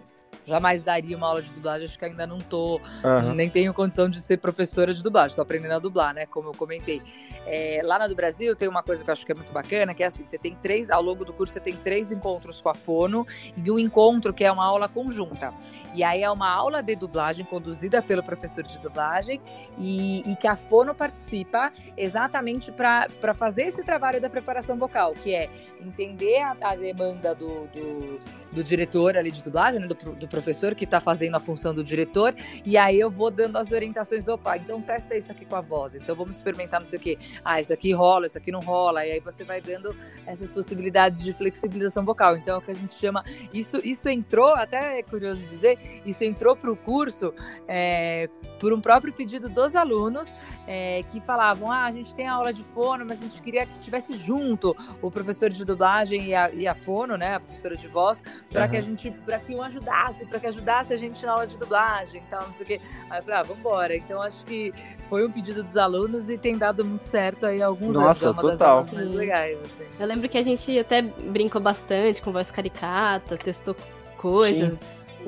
jamais 0.51 0.83
daria 0.83 1.17
uma 1.17 1.29
aula 1.29 1.43
de 1.43 1.49
dublagem, 1.51 1.87
acho 1.87 1.99
que 1.99 2.05
ainda 2.05 2.27
não 2.27 2.39
tô, 2.39 2.81
uhum. 3.05 3.35
nem 3.35 3.49
tenho 3.49 3.73
condição 3.73 4.09
de 4.09 4.21
ser 4.21 4.39
professora 4.39 4.93
de 4.93 5.03
dublagem, 5.03 5.35
tô 5.37 5.43
aprendendo 5.43 5.73
a 5.75 5.79
dublar, 5.79 6.13
né, 6.13 6.27
como 6.27 6.49
eu 6.49 6.55
comentei. 6.55 7.01
É, 7.47 7.81
lá 7.83 7.99
na 7.99 8.07
do 8.07 8.15
Brasil 8.15 8.55
tem 8.55 8.69
uma 8.69 8.83
coisa 8.83 9.03
que 9.03 9.09
eu 9.09 9.13
acho 9.13 9.25
que 9.25 9.33
é 9.33 9.35
muito 9.35 9.53
bacana, 9.53 9.95
que 9.95 10.03
é 10.03 10.07
assim, 10.07 10.27
você 10.27 10.37
tem 10.37 10.55
três, 10.55 10.91
ao 10.91 11.03
longo 11.03 11.25
do 11.25 11.33
curso 11.33 11.55
você 11.55 11.61
tem 11.61 11.77
três 11.77 12.13
encontros 12.13 12.61
com 12.61 12.69
a 12.69 12.75
Fono 12.75 13.27
e 13.57 13.71
um 13.71 13.79
encontro 13.79 14.35
que 14.35 14.45
é 14.45 14.53
uma 14.53 14.65
aula 14.65 14.89
conjunta. 14.89 15.55
E 15.95 16.05
aí 16.05 16.23
é 16.23 16.31
uma 16.31 16.49
aula 16.49 16.83
de 16.83 16.95
dublagem 16.95 17.45
conduzida 17.45 18.03
pelo 18.03 18.23
professor 18.23 18.63
de 18.63 18.79
dublagem 18.79 19.41
e, 19.79 20.31
e 20.31 20.37
que 20.37 20.47
a 20.47 20.57
Fono 20.57 20.95
participa 20.95 21.73
exatamente 21.97 22.71
para 22.71 23.35
fazer 23.35 23.67
esse 23.67 23.83
trabalho 23.83 24.21
da 24.21 24.29
preparação 24.29 24.77
vocal, 24.77 25.15
que 25.15 25.35
é 25.35 25.49
entender 25.81 26.39
a, 26.39 26.57
a 26.63 26.77
demanda 26.77 27.35
do, 27.35 27.67
do, 27.69 28.21
do, 28.53 28.63
diretor 28.63 29.17
ali 29.17 29.31
de 29.31 29.43
dublagem, 29.43 29.81
né, 29.81 29.87
do, 29.87 29.95
do 29.95 30.29
professor 30.29 30.75
que 30.75 30.85
está 30.85 31.01
fazendo 31.01 31.37
a 31.37 31.41
função 31.41 31.75
do 31.75 31.83
diretor, 31.83 32.35
e 32.65 32.77
aí 32.77 32.99
eu 32.99 33.11
vou 33.11 33.31
dando 33.31 33.57
as 33.57 33.73
orientações, 33.73 34.29
opa, 34.29 34.57
então 34.57 34.81
testa 34.81 35.17
isso 35.17 35.31
aqui 35.31 35.45
com 35.45 35.57
a 35.57 35.61
voz, 35.61 35.95
então 35.95 36.15
vamos 36.15 36.37
experimentar 36.37 36.81
não 36.81 36.87
sei 36.87 36.99
o 36.99 37.03
quê. 37.03 37.19
Ah, 37.45 37.61
isso 37.61 37.73
aqui 37.73 37.93
rola, 37.93 38.27
isso 38.27 38.39
aqui 38.39 38.51
não 38.51 38.61
rola, 38.61 39.07
e 39.07 39.13
aí 39.13 39.21
você 39.21 39.45
vai 39.45 39.61
dando 39.61 39.95
essas 40.27 40.53
possibilidades 40.53 41.23
de 41.23 41.33
flexibilização 41.33 42.05
vocal. 42.05 42.37
Então 42.37 42.57
é 42.57 42.59
o 42.59 42.61
que 42.61 42.71
a 42.71 42.75
gente 42.75 42.95
chama, 42.95 43.25
isso, 43.53 43.81
isso 43.85 44.09
entrou, 44.09 44.55
até 44.55 44.99
é 44.99 45.03
curioso 45.03 45.45
dizer, 45.47 45.79
isso 46.05 46.23
entrou 46.25 46.57
para 46.57 46.71
o 46.71 46.77
curso 46.77 47.35
é, 47.69 48.29
por 48.59 48.73
um 48.73 48.81
próprio 48.81 49.13
pedido 49.13 49.49
dos 49.49 49.75
alunos 49.75 50.37
é, 50.67 51.03
que 51.11 51.21
falavam, 51.21 51.71
ah, 51.71 51.85
a 51.85 51.93
gente 51.93 52.15
tem 52.15 52.27
aula 52.27 52.53
de 52.53 52.63
fono, 52.63 53.05
mas 53.07 53.19
a 53.19 53.23
gente 53.23 53.41
queria 53.41 53.67
que 53.67 53.79
tivesse 53.81 54.17
junto 54.17 54.77
o 55.01 55.11
professor 55.11 55.51
de 55.51 55.65
dublagem 55.65 56.27
e 56.27 56.35
a, 56.35 56.51
e 56.51 56.67
a 56.67 56.75
fono, 56.75 57.17
né, 57.17 57.35
a 57.35 57.41
professora 57.41 57.77
de 57.77 57.89
voz, 57.89 58.23
para 58.53 58.65
uhum. 58.65 58.71
que 58.71 58.77
a 58.77 58.81
gente, 58.83 59.11
para 59.11 59.39
que 59.39 59.55
um 59.55 59.63
ajudasse 59.63 60.27
para 60.27 60.41
que 60.41 60.47
ajudasse 60.47 60.93
a 60.93 60.97
gente 60.97 61.25
na 61.25 61.33
aula 61.33 61.47
de 61.47 61.57
dublagem 61.57 62.21
e 62.21 62.31
tal, 62.31 62.43
não 62.43 62.53
sei 62.55 62.63
o 62.63 62.67
quê. 62.67 62.81
Aí 63.09 63.21
eu 63.21 63.23
falei, 63.23 63.41
ah, 63.41 63.43
vambora. 63.43 63.97
Então 63.97 64.21
acho 64.21 64.45
que 64.45 64.73
foi 65.09 65.27
um 65.27 65.31
pedido 65.31 65.63
dos 65.63 65.77
alunos 65.77 66.29
e 66.29 66.37
tem 66.37 66.57
dado 66.57 66.85
muito 66.85 67.05
certo 67.05 67.47
aí 67.47 67.63
alguns 67.63 67.95
Nossa, 67.95 68.31
anos. 68.31 68.43
Nossa, 68.43 68.57
total. 68.57 68.89
mais 68.93 69.11
legais, 69.11 69.59
assim. 69.65 69.85
Eu 69.99 70.07
lembro 70.07 70.29
que 70.29 70.39
a 70.39 70.43
gente 70.43 70.79
até 70.79 71.03
brincou 71.03 71.61
bastante 71.61 72.21
com 72.21 72.33
voz 72.33 72.51
caricata, 72.51 73.37
testou 73.37 73.77
coisas. 74.17 74.79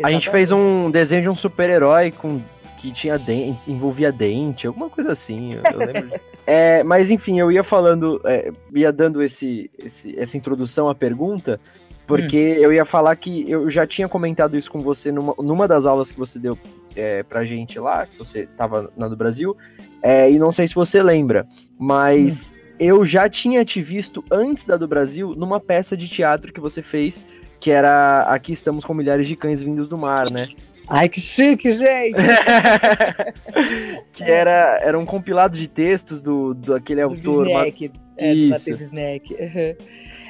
A 0.03 0.11
gente 0.11 0.31
fez 0.31 0.51
um 0.51 0.91
desenho 0.91 1.23
de 1.23 1.29
um 1.29 1.37
super-herói 1.37 2.11
com 2.11 2.41
que 2.83 2.91
tinha 2.91 3.17
dente, 3.17 3.61
envolvia 3.71 4.11
dente, 4.11 4.67
alguma 4.67 4.91
coisa 4.91 5.13
assim. 5.13 5.55
Eu, 5.55 5.63
eu 5.73 5.79
lembro. 5.79 6.21
é, 6.45 6.83
mas 6.83 7.11
enfim, 7.11 7.39
eu 7.39 7.53
ia 7.53 7.63
falando, 7.63 8.21
é, 8.25 8.51
ia 8.75 8.93
dando 8.93 9.23
esse, 9.23 9.71
esse, 9.79 10.19
essa 10.19 10.37
introdução 10.37 10.89
à 10.89 10.95
pergunta, 10.95 11.61
porque 12.07 12.57
hum. 12.59 12.63
eu 12.63 12.73
ia 12.73 12.85
falar 12.85 13.15
que 13.17 13.51
eu 13.51 13.71
já 13.71 13.87
tinha 13.87 14.09
comentado 14.09 14.57
isso 14.57 14.71
com 14.71 14.81
você 14.81 15.13
numa, 15.13 15.35
numa 15.39 15.69
das 15.69 15.87
aulas 15.87 16.11
que 16.11 16.19
você 16.19 16.39
deu 16.39 16.59
é, 16.95 17.23
pra 17.23 17.45
gente 17.45 17.79
lá, 17.79 18.07
que 18.07 18.19
você 18.19 18.47
tava 18.47 18.91
na 18.97 19.09
do 19.09 19.17
Brasil, 19.17 19.57
é, 20.03 20.31
e 20.31 20.39
não 20.39 20.53
sei 20.53 20.67
se 20.69 20.75
você 20.75 21.03
lembra, 21.03 21.47
mas 21.79 22.55
hum. 22.55 22.75
eu 22.79 23.07
já 23.07 23.29
tinha 23.29 23.65
te 23.65 23.81
visto 23.81 24.25
antes 24.31 24.65
da 24.65 24.77
do 24.77 24.89
Brasil 24.89 25.35
numa 25.37 25.61
peça 25.61 25.97
de 25.97 26.09
teatro 26.09 26.53
que 26.53 26.61
você 26.61 26.83
fez, 26.83 27.25
que 27.61 27.71
era 27.71 28.23
Aqui 28.23 28.53
Estamos 28.53 28.85
com 28.85 28.93
Milhares 28.93 29.29
de 29.29 29.37
Cães 29.37 29.63
Vindos 29.63 29.87
do 29.89 29.97
Mar, 29.97 30.31
né? 30.31 30.49
Ai, 30.89 31.09
que 31.09 31.21
chique, 31.21 31.71
gente! 31.71 32.17
que 34.13 34.25
era, 34.25 34.81
era 34.83 34.99
um 34.99 35.07
compilado 35.07 35.57
de 35.57 35.69
textos 35.69 36.21
do, 36.21 36.53
do 36.55 36.75
aquele 36.75 37.01
do 37.01 37.11
autor. 37.11 37.49
Snack, 37.49 37.93
é, 38.17 38.35
Isso. 38.35 38.77
do 38.77 38.83
Snack. 38.83 39.35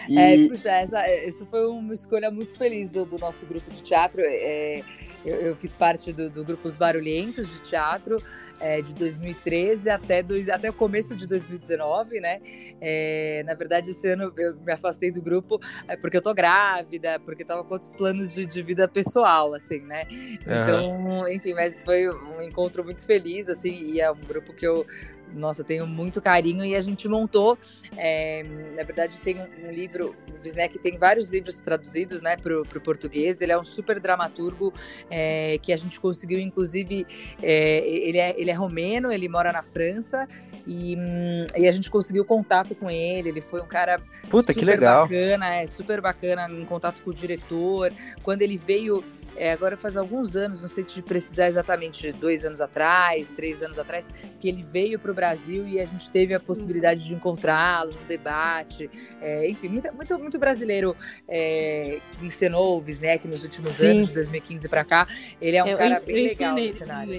E... 0.08 0.18
É, 0.18 0.48
puxa, 0.48 0.70
essa, 0.70 1.14
isso 1.24 1.46
foi 1.46 1.66
uma 1.66 1.92
escolha 1.92 2.30
muito 2.30 2.56
feliz 2.56 2.88
do, 2.88 3.04
do 3.04 3.18
nosso 3.18 3.44
grupo 3.46 3.70
de 3.70 3.82
teatro. 3.82 4.20
É, 4.24 4.82
eu, 5.24 5.36
eu, 5.36 5.54
fiz 5.54 5.76
parte 5.76 6.12
do, 6.12 6.28
do 6.28 6.44
grupo 6.44 6.66
Os 6.66 6.76
Barulhentos 6.76 7.48
de 7.48 7.60
teatro 7.60 8.22
é, 8.62 8.80
de 8.80 8.94
2013 8.94 9.90
até, 9.90 10.22
dois, 10.22 10.48
até 10.48 10.70
o 10.70 10.72
começo 10.72 11.16
de 11.16 11.26
2019, 11.26 12.20
né? 12.20 12.40
É, 12.80 13.42
na 13.44 13.54
verdade, 13.54 13.90
esse 13.90 14.08
ano 14.08 14.32
eu 14.36 14.54
me 14.56 14.72
afastei 14.72 15.10
do 15.10 15.20
grupo 15.20 15.60
é, 15.88 15.96
porque 15.96 16.16
eu 16.16 16.22
tô 16.22 16.32
grávida, 16.32 17.18
porque 17.20 17.44
tava 17.44 17.64
com 17.64 17.74
outros 17.74 17.92
planos 17.92 18.32
de, 18.32 18.46
de 18.46 18.62
vida 18.62 18.86
pessoal, 18.86 19.52
assim, 19.52 19.80
né? 19.80 20.06
Então, 20.40 21.28
enfim, 21.28 21.54
mas 21.54 21.82
foi 21.82 22.08
um 22.08 22.40
encontro 22.40 22.84
muito 22.84 23.04
feliz, 23.04 23.48
assim, 23.48 23.84
e 23.84 24.00
é 24.00 24.10
um 24.10 24.20
grupo 24.20 24.52
que 24.52 24.66
eu 24.66 24.86
nossa, 25.34 25.64
tenho 25.64 25.86
muito 25.86 26.20
carinho 26.20 26.64
e 26.64 26.74
a 26.74 26.80
gente 26.80 27.08
montou, 27.08 27.58
é, 27.96 28.42
na 28.76 28.82
verdade 28.82 29.18
tem 29.20 29.38
um, 29.38 29.66
um, 29.66 29.70
livro, 29.70 30.14
o 30.30 30.42
Wisnek 30.42 30.78
tem 30.78 30.98
vários 30.98 31.28
livros 31.28 31.60
traduzidos, 31.60 32.22
né, 32.22 32.36
para 32.36 32.60
o 32.60 32.80
português, 32.80 33.40
ele 33.40 33.52
é 33.52 33.58
um 33.58 33.64
super 33.64 33.98
dramaturgo 34.00 34.72
é, 35.10 35.58
que 35.62 35.72
a 35.72 35.76
gente 35.76 35.98
conseguiu, 36.00 36.38
inclusive, 36.38 37.06
é, 37.42 37.78
ele, 37.86 38.18
é, 38.18 38.40
ele 38.40 38.50
é 38.50 38.54
romeno, 38.54 39.10
ele 39.12 39.28
mora 39.28 39.52
na 39.52 39.62
França 39.62 40.28
e, 40.66 40.96
hum, 40.96 41.46
e 41.56 41.66
a 41.66 41.72
gente 41.72 41.90
conseguiu 41.90 42.24
contato 42.24 42.74
com 42.74 42.90
ele, 42.90 43.28
ele 43.28 43.40
foi 43.40 43.60
um 43.60 43.66
cara 43.66 44.00
Puta, 44.30 44.54
que 44.54 44.64
legal. 44.64 45.06
bacana, 45.06 45.56
é, 45.56 45.66
super 45.66 46.00
bacana 46.00 46.48
em 46.50 46.64
contato 46.64 47.02
com 47.02 47.10
o 47.10 47.14
diretor, 47.14 47.92
quando 48.22 48.42
ele 48.42 48.56
veio 48.56 49.04
é, 49.36 49.52
agora 49.52 49.76
faz 49.76 49.96
alguns 49.96 50.36
anos, 50.36 50.62
não 50.62 50.68
sei 50.68 50.84
te 50.84 51.00
precisar 51.02 51.48
exatamente, 51.48 52.12
dois 52.12 52.44
anos 52.44 52.60
atrás, 52.60 53.30
três 53.30 53.62
anos 53.62 53.78
atrás, 53.78 54.08
que 54.40 54.48
ele 54.48 54.62
veio 54.62 54.98
para 54.98 55.10
o 55.10 55.14
Brasil 55.14 55.66
e 55.66 55.80
a 55.80 55.84
gente 55.84 56.10
teve 56.10 56.34
a 56.34 56.40
possibilidade 56.40 57.04
de 57.04 57.14
encontrá-lo 57.14 57.92
no 57.92 58.06
debate. 58.06 58.90
É, 59.20 59.48
enfim, 59.48 59.68
muito, 59.68 59.92
muito, 59.94 60.18
muito 60.18 60.38
brasileiro 60.38 60.96
é, 61.28 62.00
encenou 62.20 62.78
o 62.78 62.84
Wisnek 62.84 63.26
nos 63.26 63.42
últimos 63.42 63.68
Sim. 63.68 63.98
anos, 63.98 64.08
de 64.08 64.14
2015 64.14 64.68
para 64.68 64.84
cá. 64.84 65.06
Ele 65.40 65.56
é 65.56 65.64
um 65.64 65.76
cara 65.76 66.00
bem 66.00 66.24
legal 66.28 66.54
no 66.54 66.70
cenário. 66.70 67.12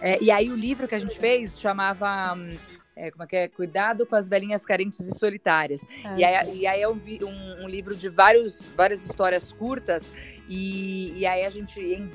É, 0.00 0.22
e 0.22 0.30
aí 0.30 0.50
o 0.50 0.56
livro 0.56 0.86
que 0.88 0.94
a 0.94 0.98
gente 0.98 1.18
fez 1.18 1.58
chamava. 1.58 2.34
Hum, 2.34 2.56
é, 2.96 3.10
como 3.10 3.24
é 3.24 3.26
que 3.26 3.36
é? 3.36 3.48
Cuidado 3.48 4.06
com 4.06 4.14
as 4.14 4.28
velhinhas 4.28 4.64
carentes 4.64 5.00
e 5.00 5.18
solitárias. 5.18 5.84
Ah, 6.04 6.14
e, 6.16 6.24
aí, 6.24 6.58
e 6.60 6.66
aí 6.66 6.80
é 6.80 6.88
um, 6.88 6.92
um, 6.92 7.64
um, 7.64 7.68
livro 7.68 7.96
de 7.96 8.08
vários, 8.08 8.62
várias 8.76 9.04
histórias 9.04 9.52
curtas 9.52 10.12
E, 10.48 11.12
e 11.16 11.26
aí 11.26 11.44
a 11.44 11.50
gente, 11.50 11.80
em, 11.80 12.10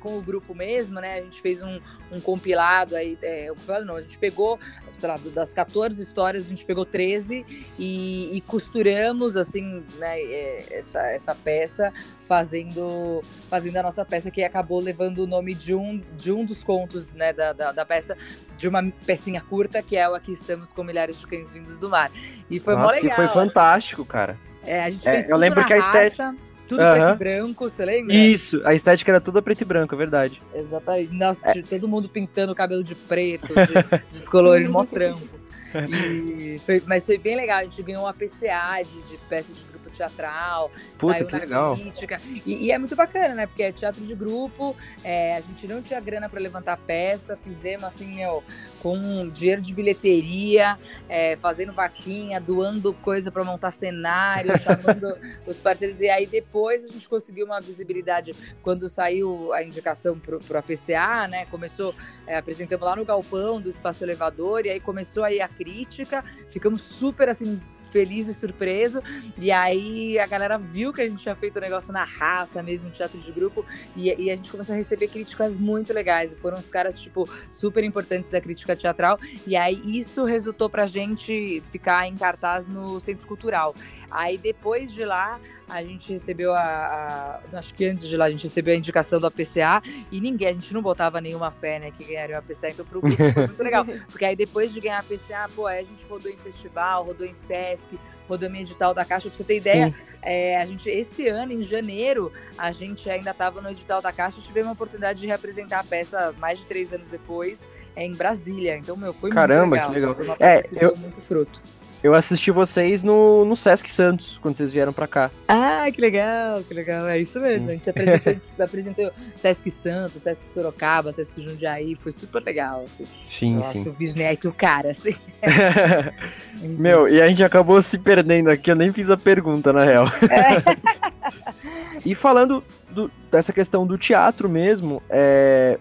com 0.00 0.16
o 0.16 0.22
grupo 0.22 0.54
mesmo, 0.54 1.00
né, 1.00 1.18
a 1.18 1.22
gente 1.22 1.40
fez 1.40 1.62
um, 1.62 1.78
um 2.10 2.20
compilado 2.20 2.96
aí, 2.96 3.18
é, 3.22 3.52
não, 3.84 3.96
a 3.96 4.00
gente 4.00 4.16
pegou, 4.16 4.58
sei 4.92 5.08
lá, 5.08 5.16
das 5.34 5.52
14 5.52 6.02
histórias, 6.02 6.46
a 6.46 6.48
gente 6.48 6.64
pegou 6.64 6.86
13 6.86 7.44
e, 7.78 8.36
e 8.36 8.40
costuramos, 8.42 9.36
assim, 9.36 9.84
né, 9.98 10.18
é, 10.18 10.78
essa, 10.78 11.00
essa 11.08 11.34
peça 11.34 11.92
fazendo, 12.20 13.22
fazendo 13.50 13.76
a 13.76 13.82
nossa 13.82 14.04
peça 14.04 14.30
que 14.30 14.42
acabou 14.42 14.80
levando 14.80 15.18
o 15.18 15.26
nome 15.26 15.54
de 15.54 15.74
um, 15.74 16.02
de 16.16 16.32
um 16.32 16.44
dos 16.44 16.64
contos, 16.64 17.10
né, 17.10 17.34
da, 17.34 17.52
da, 17.52 17.72
da 17.72 17.84
peça, 17.84 18.16
de 18.56 18.66
uma 18.66 18.82
pecinha 19.04 19.42
curta, 19.42 19.82
que 19.82 19.96
é 19.96 20.08
o 20.08 20.14
Aqui 20.14 20.32
Estamos 20.32 20.72
com 20.72 20.82
Milhares 20.82 21.20
de 21.20 21.26
Cães 21.26 21.52
Vindos 21.52 21.78
do 21.78 21.88
Mar. 21.88 22.10
E 22.50 22.58
foi 22.58 22.74
Nossa, 22.74 23.00
legal. 23.00 23.16
foi 23.16 23.28
fantástico, 23.28 24.04
cara. 24.04 24.38
É, 24.64 24.82
a 24.82 24.90
gente 24.90 25.06
é, 25.06 25.30
eu 25.30 25.36
lembro 25.36 25.64
que 25.64 25.72
a 25.72 25.78
estética 25.78 26.34
tudo 26.68 26.82
uhum. 26.82 26.94
preto 26.94 27.14
e 27.14 27.18
branco, 27.18 27.68
você 27.68 27.84
lembra? 27.84 28.14
Isso, 28.14 28.60
a 28.64 28.74
estética 28.74 29.12
era 29.12 29.20
toda 29.20 29.40
preto 29.40 29.62
e 29.62 29.64
branco, 29.64 29.94
é 29.94 29.98
verdade. 29.98 30.42
Exatamente. 30.54 31.14
Nossa, 31.14 31.48
é. 31.50 31.62
todo 31.62 31.88
mundo 31.88 32.08
pintando 32.08 32.52
o 32.52 32.54
cabelo 32.54 32.84
de 32.84 32.94
preto, 32.94 33.48
de, 33.48 34.02
descolorido, 34.12 34.70
mó 34.70 34.84
trampo. 34.84 35.38
E 35.74 36.58
foi, 36.64 36.82
mas 36.86 37.04
foi 37.04 37.18
bem 37.18 37.36
legal, 37.36 37.58
a 37.58 37.64
gente 37.64 37.82
ganhou 37.82 38.04
uma 38.04 38.14
PCA 38.14 38.82
de, 38.82 39.02
de 39.02 39.18
peça 39.28 39.52
de 39.52 39.60
teatral. 39.98 40.70
Puta, 40.96 41.24
que 41.24 41.36
legal. 41.36 41.74
Crítica, 41.74 42.20
e, 42.46 42.66
e, 42.66 42.72
é 42.72 42.78
muito 42.78 42.94
bacana, 42.94 43.34
né? 43.34 43.46
Porque 43.46 43.62
é 43.62 43.72
teatro 43.72 44.04
de 44.04 44.14
grupo, 44.14 44.76
é, 45.02 45.36
a 45.36 45.40
gente 45.40 45.66
não 45.66 45.82
tinha 45.82 46.00
grana 46.00 46.28
para 46.28 46.40
levantar 46.40 46.76
peça, 46.76 47.36
fizemos 47.42 47.84
assim, 47.84 48.06
meu, 48.14 48.42
com 48.80 49.28
dinheiro 49.28 49.60
de 49.60 49.74
bilheteria, 49.74 50.78
é, 51.08 51.36
fazendo 51.36 51.72
vaquinha, 51.72 52.40
doando 52.40 52.94
coisa 52.94 53.30
para 53.30 53.42
montar 53.42 53.72
cenário, 53.72 54.56
chamando 54.62 55.16
os 55.46 55.56
parceiros. 55.56 56.00
E 56.00 56.08
aí 56.08 56.26
depois 56.26 56.84
a 56.84 56.88
gente 56.88 57.08
conseguiu 57.08 57.46
uma 57.46 57.60
visibilidade 57.60 58.32
quando 58.62 58.88
saiu 58.88 59.52
a 59.52 59.62
indicação 59.62 60.18
para 60.18 60.36
o 60.36 60.58
APCA, 60.58 61.26
né? 61.28 61.46
Começou, 61.46 61.94
é, 62.26 62.36
apresentamos 62.36 62.86
lá 62.86 62.94
no 62.94 63.04
galpão 63.04 63.60
do 63.60 63.68
Espaço 63.68 64.04
Elevador, 64.04 64.64
e 64.64 64.70
aí 64.70 64.80
começou 64.80 65.24
aí 65.24 65.40
a 65.40 65.48
crítica, 65.48 66.24
ficamos 66.50 66.80
super 66.82 67.28
assim 67.28 67.60
feliz 67.90 68.28
e 68.28 68.34
surpreso. 68.34 69.02
E 69.36 69.50
aí 69.50 70.18
a 70.18 70.26
galera 70.26 70.58
viu 70.58 70.92
que 70.92 71.00
a 71.00 71.08
gente 71.08 71.22
tinha 71.22 71.34
feito 71.34 71.56
o 71.56 71.60
negócio 71.60 71.92
na 71.92 72.04
raça 72.04 72.62
mesmo, 72.62 72.90
teatro 72.90 73.18
de 73.18 73.32
grupo, 73.32 73.64
e, 73.96 74.08
e, 74.08 74.30
a 74.30 74.36
gente 74.36 74.50
começou 74.50 74.74
a 74.74 74.76
receber 74.76 75.08
críticas 75.08 75.56
muito 75.56 75.92
legais. 75.92 76.34
Foram 76.34 76.58
os 76.58 76.70
caras, 76.70 76.98
tipo, 76.98 77.28
super 77.50 77.84
importantes 77.84 78.30
da 78.30 78.40
crítica 78.40 78.76
teatral. 78.76 79.18
E 79.46 79.56
aí 79.56 79.82
isso 79.86 80.24
resultou 80.24 80.68
pra 80.68 80.86
gente 80.86 81.62
ficar 81.70 82.06
em 82.06 82.16
cartaz 82.16 82.68
no 82.68 83.00
Centro 83.00 83.26
Cultural. 83.26 83.74
Aí 84.10 84.38
depois 84.38 84.92
de 84.92 85.04
lá, 85.04 85.38
a 85.68 85.82
gente 85.82 86.12
recebeu 86.12 86.54
a, 86.54 87.40
a, 87.52 87.58
Acho 87.58 87.74
que 87.74 87.84
antes 87.84 88.08
de 88.08 88.16
lá, 88.16 88.26
a 88.26 88.30
gente 88.30 88.44
recebeu 88.44 88.74
a 88.74 88.76
indicação 88.76 89.20
da 89.20 89.30
PCA 89.30 89.82
e 90.10 90.20
ninguém, 90.20 90.48
a 90.48 90.52
gente 90.52 90.72
não 90.72 90.80
botava 90.80 91.20
nenhuma 91.20 91.50
fé, 91.50 91.78
né, 91.78 91.90
que 91.90 92.04
ganharia 92.04 92.38
a 92.38 92.42
PCA, 92.42 92.70
então 92.70 92.84
pro 92.84 93.00
grupo 93.00 93.16
foi 93.16 93.46
muito 93.46 93.62
legal. 93.62 93.84
Porque 94.10 94.24
aí 94.24 94.34
depois 94.34 94.72
de 94.72 94.80
ganhar 94.80 94.98
a 94.98 95.02
PCA, 95.02 95.48
pô, 95.54 95.66
aí 95.66 95.80
a 95.80 95.84
gente 95.84 96.04
rodou 96.08 96.30
em 96.30 96.36
festival, 96.36 97.04
rodou 97.04 97.26
em 97.26 97.34
Sesc, 97.34 97.98
rodou 98.28 98.48
em 98.48 98.60
edital 98.60 98.94
da 98.94 99.04
Caixa, 99.04 99.28
pra 99.28 99.36
você 99.36 99.44
ter 99.44 99.56
ideia. 99.56 99.94
É, 100.20 100.60
a 100.60 100.66
gente, 100.66 100.88
esse 100.88 101.28
ano, 101.28 101.52
em 101.52 101.62
janeiro, 101.62 102.32
a 102.56 102.72
gente 102.72 103.08
ainda 103.08 103.30
estava 103.30 103.60
no 103.60 103.70
edital 103.70 104.02
da 104.02 104.12
Caixa 104.12 104.38
e 104.38 104.42
tivemos 104.42 104.68
a 104.68 104.72
oportunidade 104.72 105.20
de 105.20 105.26
representar 105.26 105.80
a 105.80 105.84
peça 105.84 106.34
mais 106.38 106.58
de 106.58 106.66
três 106.66 106.92
anos 106.92 107.10
depois. 107.10 107.66
É, 107.96 108.04
em 108.04 108.14
Brasília, 108.14 108.76
então, 108.76 108.96
meu, 108.96 109.12
foi 109.12 109.30
Caramba, 109.30 109.76
muito 109.76 109.92
legal. 109.92 110.14
Caramba, 110.14 110.36
que 110.36 110.42
legal. 110.42 110.62
é, 110.62 110.84
eu, 110.84 110.96
muito 110.96 111.20
fruto. 111.20 111.60
Eu 112.02 112.14
assisti 112.14 112.50
vocês 112.52 113.02
no, 113.02 113.44
no 113.44 113.56
Sesc 113.56 113.90
Santos, 113.90 114.38
quando 114.40 114.56
vocês 114.56 114.70
vieram 114.70 114.92
pra 114.92 115.08
cá. 115.08 115.30
Ah, 115.48 115.86
que 115.92 116.00
legal, 116.00 116.62
que 116.62 116.72
legal. 116.72 117.08
É 117.08 117.18
isso 117.18 117.40
mesmo. 117.40 117.66
Sim. 117.66 117.70
A 117.70 117.74
gente 117.74 117.90
apresentou, 117.90 118.36
apresentou 118.60 119.10
Sesc 119.34 119.70
Santos, 119.70 120.22
Sesc 120.22 120.48
Sorocaba, 120.50 121.10
Sesc 121.10 121.42
Jundiaí. 121.42 121.96
Foi 121.96 122.12
super 122.12 122.42
legal, 122.42 122.84
assim. 122.84 123.04
Sim, 123.26 123.56
eu 123.56 123.64
sim. 123.64 123.88
O 123.88 123.92
Visnec 123.92 124.46
o 124.46 124.52
cara, 124.52 124.90
assim. 124.90 125.16
Meu, 126.78 127.08
e 127.08 127.20
a 127.20 127.28
gente 127.28 127.42
acabou 127.42 127.82
se 127.82 127.98
perdendo 127.98 128.48
aqui. 128.48 128.70
Eu 128.70 128.76
nem 128.76 128.92
fiz 128.92 129.10
a 129.10 129.16
pergunta, 129.16 129.72
na 129.72 129.84
real. 129.84 130.06
É. 130.28 131.98
e 132.04 132.14
falando 132.14 132.62
do, 132.90 133.10
dessa 133.30 133.52
questão 133.52 133.86
do 133.86 133.98
teatro 133.98 134.48
mesmo, 134.48 135.02
é, 135.10 135.78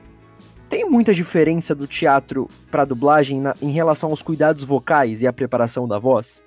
tem 0.69 0.89
muita 0.89 1.13
diferença 1.13 1.73
do 1.73 1.87
teatro 1.87 2.49
para 2.69 2.85
dublagem 2.85 3.41
na, 3.41 3.55
em 3.61 3.71
relação 3.71 4.09
aos 4.09 4.21
cuidados 4.21 4.63
vocais 4.63 5.21
e 5.21 5.27
a 5.27 5.33
preparação 5.33 5.87
da 5.87 5.99
voz? 5.99 6.43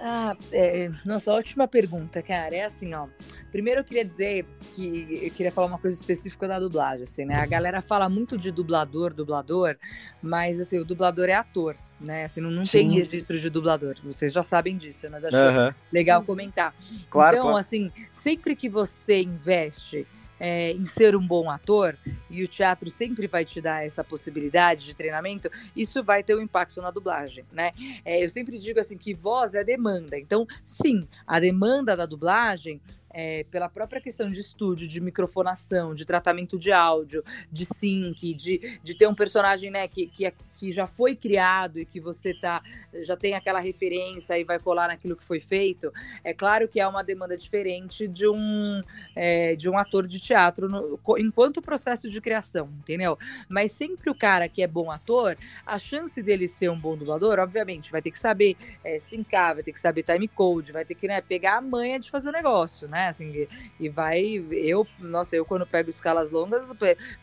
Ah, 0.00 0.36
é, 0.52 0.90
nossa, 1.04 1.32
ótima 1.32 1.66
pergunta, 1.66 2.22
cara. 2.22 2.54
É 2.54 2.64
assim, 2.64 2.94
ó. 2.94 3.08
Primeiro 3.50 3.80
eu 3.80 3.84
queria 3.84 4.04
dizer 4.04 4.44
que 4.74 5.18
eu 5.22 5.30
queria 5.30 5.50
falar 5.50 5.66
uma 5.66 5.78
coisa 5.78 5.96
específica 5.96 6.46
da 6.46 6.60
dublagem, 6.60 7.02
assim, 7.02 7.24
né? 7.24 7.36
A 7.36 7.46
galera 7.46 7.80
fala 7.80 8.08
muito 8.08 8.36
de 8.36 8.50
dublador, 8.50 9.12
dublador, 9.12 9.76
mas 10.22 10.60
assim, 10.60 10.78
o 10.78 10.84
dublador 10.84 11.28
é 11.28 11.34
ator, 11.34 11.76
né? 12.00 12.26
Assim, 12.26 12.40
não, 12.40 12.50
não 12.50 12.62
tem 12.62 12.90
registro 12.92 13.40
de 13.40 13.48
dublador. 13.48 13.96
Vocês 14.04 14.32
já 14.32 14.44
sabem 14.44 14.76
disso, 14.76 15.06
mas 15.10 15.24
acho 15.24 15.36
uhum. 15.36 15.72
legal 15.90 16.22
comentar. 16.22 16.74
Claro, 17.08 17.36
então, 17.36 17.46
claro. 17.46 17.58
assim, 17.58 17.90
sempre 18.12 18.54
que 18.54 18.68
você 18.68 19.22
investe 19.22 20.06
é, 20.38 20.72
em 20.72 20.86
ser 20.86 21.16
um 21.16 21.26
bom 21.26 21.50
ator, 21.50 21.96
e 22.30 22.42
o 22.42 22.48
teatro 22.48 22.90
sempre 22.90 23.26
vai 23.26 23.44
te 23.44 23.60
dar 23.60 23.84
essa 23.84 24.04
possibilidade 24.04 24.84
de 24.84 24.94
treinamento, 24.94 25.50
isso 25.74 26.02
vai 26.02 26.22
ter 26.22 26.36
um 26.36 26.42
impacto 26.42 26.80
na 26.80 26.90
dublagem, 26.90 27.44
né? 27.52 27.72
É, 28.04 28.24
eu 28.24 28.28
sempre 28.28 28.58
digo 28.58 28.80
assim 28.80 28.96
que 28.96 29.14
voz 29.14 29.54
é 29.54 29.64
demanda. 29.64 30.18
Então, 30.18 30.46
sim, 30.64 31.06
a 31.26 31.40
demanda 31.40 31.96
da 31.96 32.06
dublagem 32.06 32.80
é, 33.18 33.44
pela 33.44 33.66
própria 33.66 33.98
questão 33.98 34.28
de 34.28 34.40
estúdio, 34.40 34.86
de 34.86 35.00
microfonação, 35.00 35.94
de 35.94 36.04
tratamento 36.04 36.58
de 36.58 36.70
áudio, 36.70 37.24
de 37.50 37.64
sync, 37.64 38.34
de, 38.34 38.78
de 38.82 38.94
ter 38.94 39.06
um 39.06 39.14
personagem 39.14 39.70
né, 39.70 39.88
que, 39.88 40.06
que, 40.06 40.26
é, 40.26 40.34
que 40.56 40.72
já 40.72 40.86
foi 40.86 41.14
criado 41.14 41.78
e 41.78 41.84
que 41.84 42.00
você 42.00 42.34
tá, 42.34 42.62
já 43.00 43.16
tem 43.16 43.34
aquela 43.34 43.60
referência 43.60 44.38
e 44.38 44.44
vai 44.44 44.58
colar 44.58 44.88
naquilo 44.88 45.14
que 45.14 45.24
foi 45.24 45.38
feito, 45.38 45.92
é 46.24 46.32
claro 46.32 46.66
que 46.66 46.80
é 46.80 46.86
uma 46.86 47.04
demanda 47.04 47.36
diferente 47.36 48.08
de 48.08 48.26
um, 48.26 48.80
é, 49.14 49.54
de 49.54 49.68
um 49.68 49.76
ator 49.76 50.06
de 50.06 50.18
teatro 50.18 50.68
no, 50.68 50.98
enquanto 51.18 51.60
processo 51.60 52.10
de 52.10 52.20
criação, 52.20 52.70
entendeu? 52.78 53.18
Mas 53.48 53.72
sempre 53.72 54.10
o 54.10 54.14
cara 54.14 54.48
que 54.48 54.62
é 54.62 54.66
bom 54.66 54.90
ator, 54.90 55.36
a 55.64 55.78
chance 55.78 56.22
dele 56.22 56.48
ser 56.48 56.70
um 56.70 56.78
bom 56.78 56.96
dublador, 56.96 57.38
obviamente, 57.38 57.90
vai 57.90 58.00
ter 58.00 58.10
que 58.10 58.18
saber 58.18 58.56
é, 58.82 58.98
syncar, 58.98 59.54
vai 59.54 59.62
ter 59.62 59.72
que 59.72 59.80
saber 59.80 60.02
time 60.02 60.26
code, 60.28 60.72
vai 60.72 60.84
ter 60.84 60.94
que 60.94 61.06
né, 61.06 61.20
pegar 61.20 61.58
a 61.58 61.60
manha 61.60 61.98
de 61.98 62.10
fazer 62.10 62.28
o 62.28 62.32
negócio, 62.32 62.88
né? 62.88 63.08
Assim, 63.08 63.46
e 63.78 63.88
vai. 63.88 64.44
Eu, 64.50 64.86
nossa, 64.98 65.36
eu 65.36 65.44
quando 65.44 65.66
pego 65.66 65.90
escalas 65.90 66.30
longas, 66.30 66.72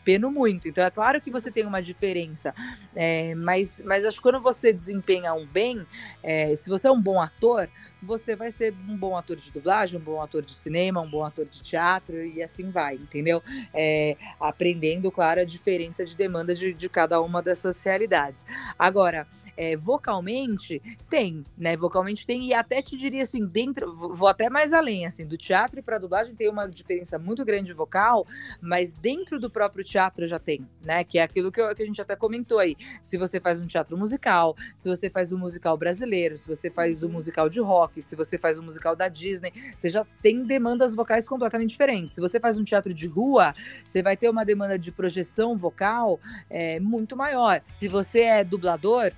peno 0.04 0.30
muito. 0.30 0.68
Então 0.68 0.84
é 0.84 0.90
claro 0.90 1.20
que 1.20 1.30
você 1.30 1.50
tem 1.50 1.66
uma 1.66 1.82
diferença. 1.82 2.54
É, 2.94 3.23
mas, 3.32 3.80
mas 3.84 4.04
acho 4.04 4.16
que 4.16 4.22
quando 4.22 4.40
você 4.40 4.72
desempenha 4.72 5.32
um 5.32 5.46
bem, 5.46 5.86
é, 6.20 6.56
se 6.56 6.68
você 6.68 6.88
é 6.88 6.90
um 6.90 7.00
bom 7.00 7.22
ator, 7.22 7.68
você 8.02 8.34
vai 8.34 8.50
ser 8.50 8.74
um 8.88 8.96
bom 8.96 9.16
ator 9.16 9.36
de 9.36 9.52
dublagem, 9.52 9.98
um 9.98 10.02
bom 10.02 10.20
ator 10.20 10.42
de 10.42 10.52
cinema, 10.52 11.00
um 11.00 11.08
bom 11.08 11.24
ator 11.24 11.46
de 11.46 11.62
teatro 11.62 12.24
e 12.24 12.42
assim 12.42 12.70
vai, 12.70 12.96
entendeu? 12.96 13.40
É, 13.72 14.16
aprendendo, 14.40 15.10
claro, 15.12 15.40
a 15.40 15.44
diferença 15.44 16.04
de 16.04 16.16
demanda 16.16 16.54
de, 16.54 16.74
de 16.74 16.88
cada 16.88 17.20
uma 17.20 17.40
dessas 17.40 17.80
realidades. 17.82 18.44
Agora, 18.76 19.28
é, 19.56 19.76
vocalmente, 19.76 20.80
tem, 21.08 21.42
né? 21.56 21.76
Vocalmente 21.76 22.26
tem, 22.26 22.46
e 22.46 22.54
até 22.54 22.82
te 22.82 22.96
diria 22.96 23.22
assim, 23.22 23.44
dentro, 23.44 23.94
vou 23.94 24.28
até 24.28 24.50
mais 24.50 24.72
além, 24.72 25.06
assim, 25.06 25.26
do 25.26 25.36
teatro 25.36 25.78
e 25.78 25.82
para 25.82 25.98
dublagem 25.98 26.34
tem 26.34 26.48
uma 26.48 26.66
diferença 26.66 27.18
muito 27.18 27.44
grande 27.44 27.72
vocal, 27.72 28.26
mas 28.60 28.92
dentro 28.92 29.38
do 29.38 29.50
próprio 29.50 29.84
teatro 29.84 30.26
já 30.26 30.38
tem, 30.38 30.66
né? 30.84 31.04
Que 31.04 31.18
é 31.18 31.22
aquilo 31.22 31.50
que, 31.50 31.60
eu, 31.60 31.74
que 31.74 31.82
a 31.82 31.86
gente 31.86 32.00
até 32.00 32.16
comentou 32.16 32.58
aí. 32.58 32.76
Se 33.00 33.16
você 33.16 33.40
faz 33.40 33.60
um 33.60 33.66
teatro 33.66 33.96
musical, 33.96 34.56
se 34.74 34.88
você 34.88 35.08
faz 35.08 35.32
um 35.32 35.38
musical 35.38 35.76
brasileiro, 35.76 36.36
se 36.36 36.46
você 36.46 36.70
faz 36.70 37.02
um 37.02 37.08
musical 37.08 37.48
de 37.48 37.60
rock, 37.60 38.00
se 38.02 38.16
você 38.16 38.38
faz 38.38 38.58
um 38.58 38.62
musical 38.62 38.96
da 38.96 39.08
Disney, 39.08 39.52
você 39.76 39.88
já 39.88 40.04
tem 40.22 40.44
demandas 40.44 40.94
vocais 40.94 41.28
completamente 41.28 41.70
diferentes. 41.70 42.14
Se 42.14 42.20
você 42.20 42.40
faz 42.40 42.58
um 42.58 42.64
teatro 42.64 42.92
de 42.92 43.06
rua, 43.06 43.54
você 43.84 44.02
vai 44.02 44.16
ter 44.16 44.28
uma 44.28 44.44
demanda 44.44 44.78
de 44.78 44.90
projeção 44.90 45.56
vocal 45.56 46.20
é, 46.50 46.80
muito 46.80 47.16
maior. 47.16 47.62
Se 47.78 47.88
você 47.88 48.20
é 48.20 48.44
dublador, 48.44 49.12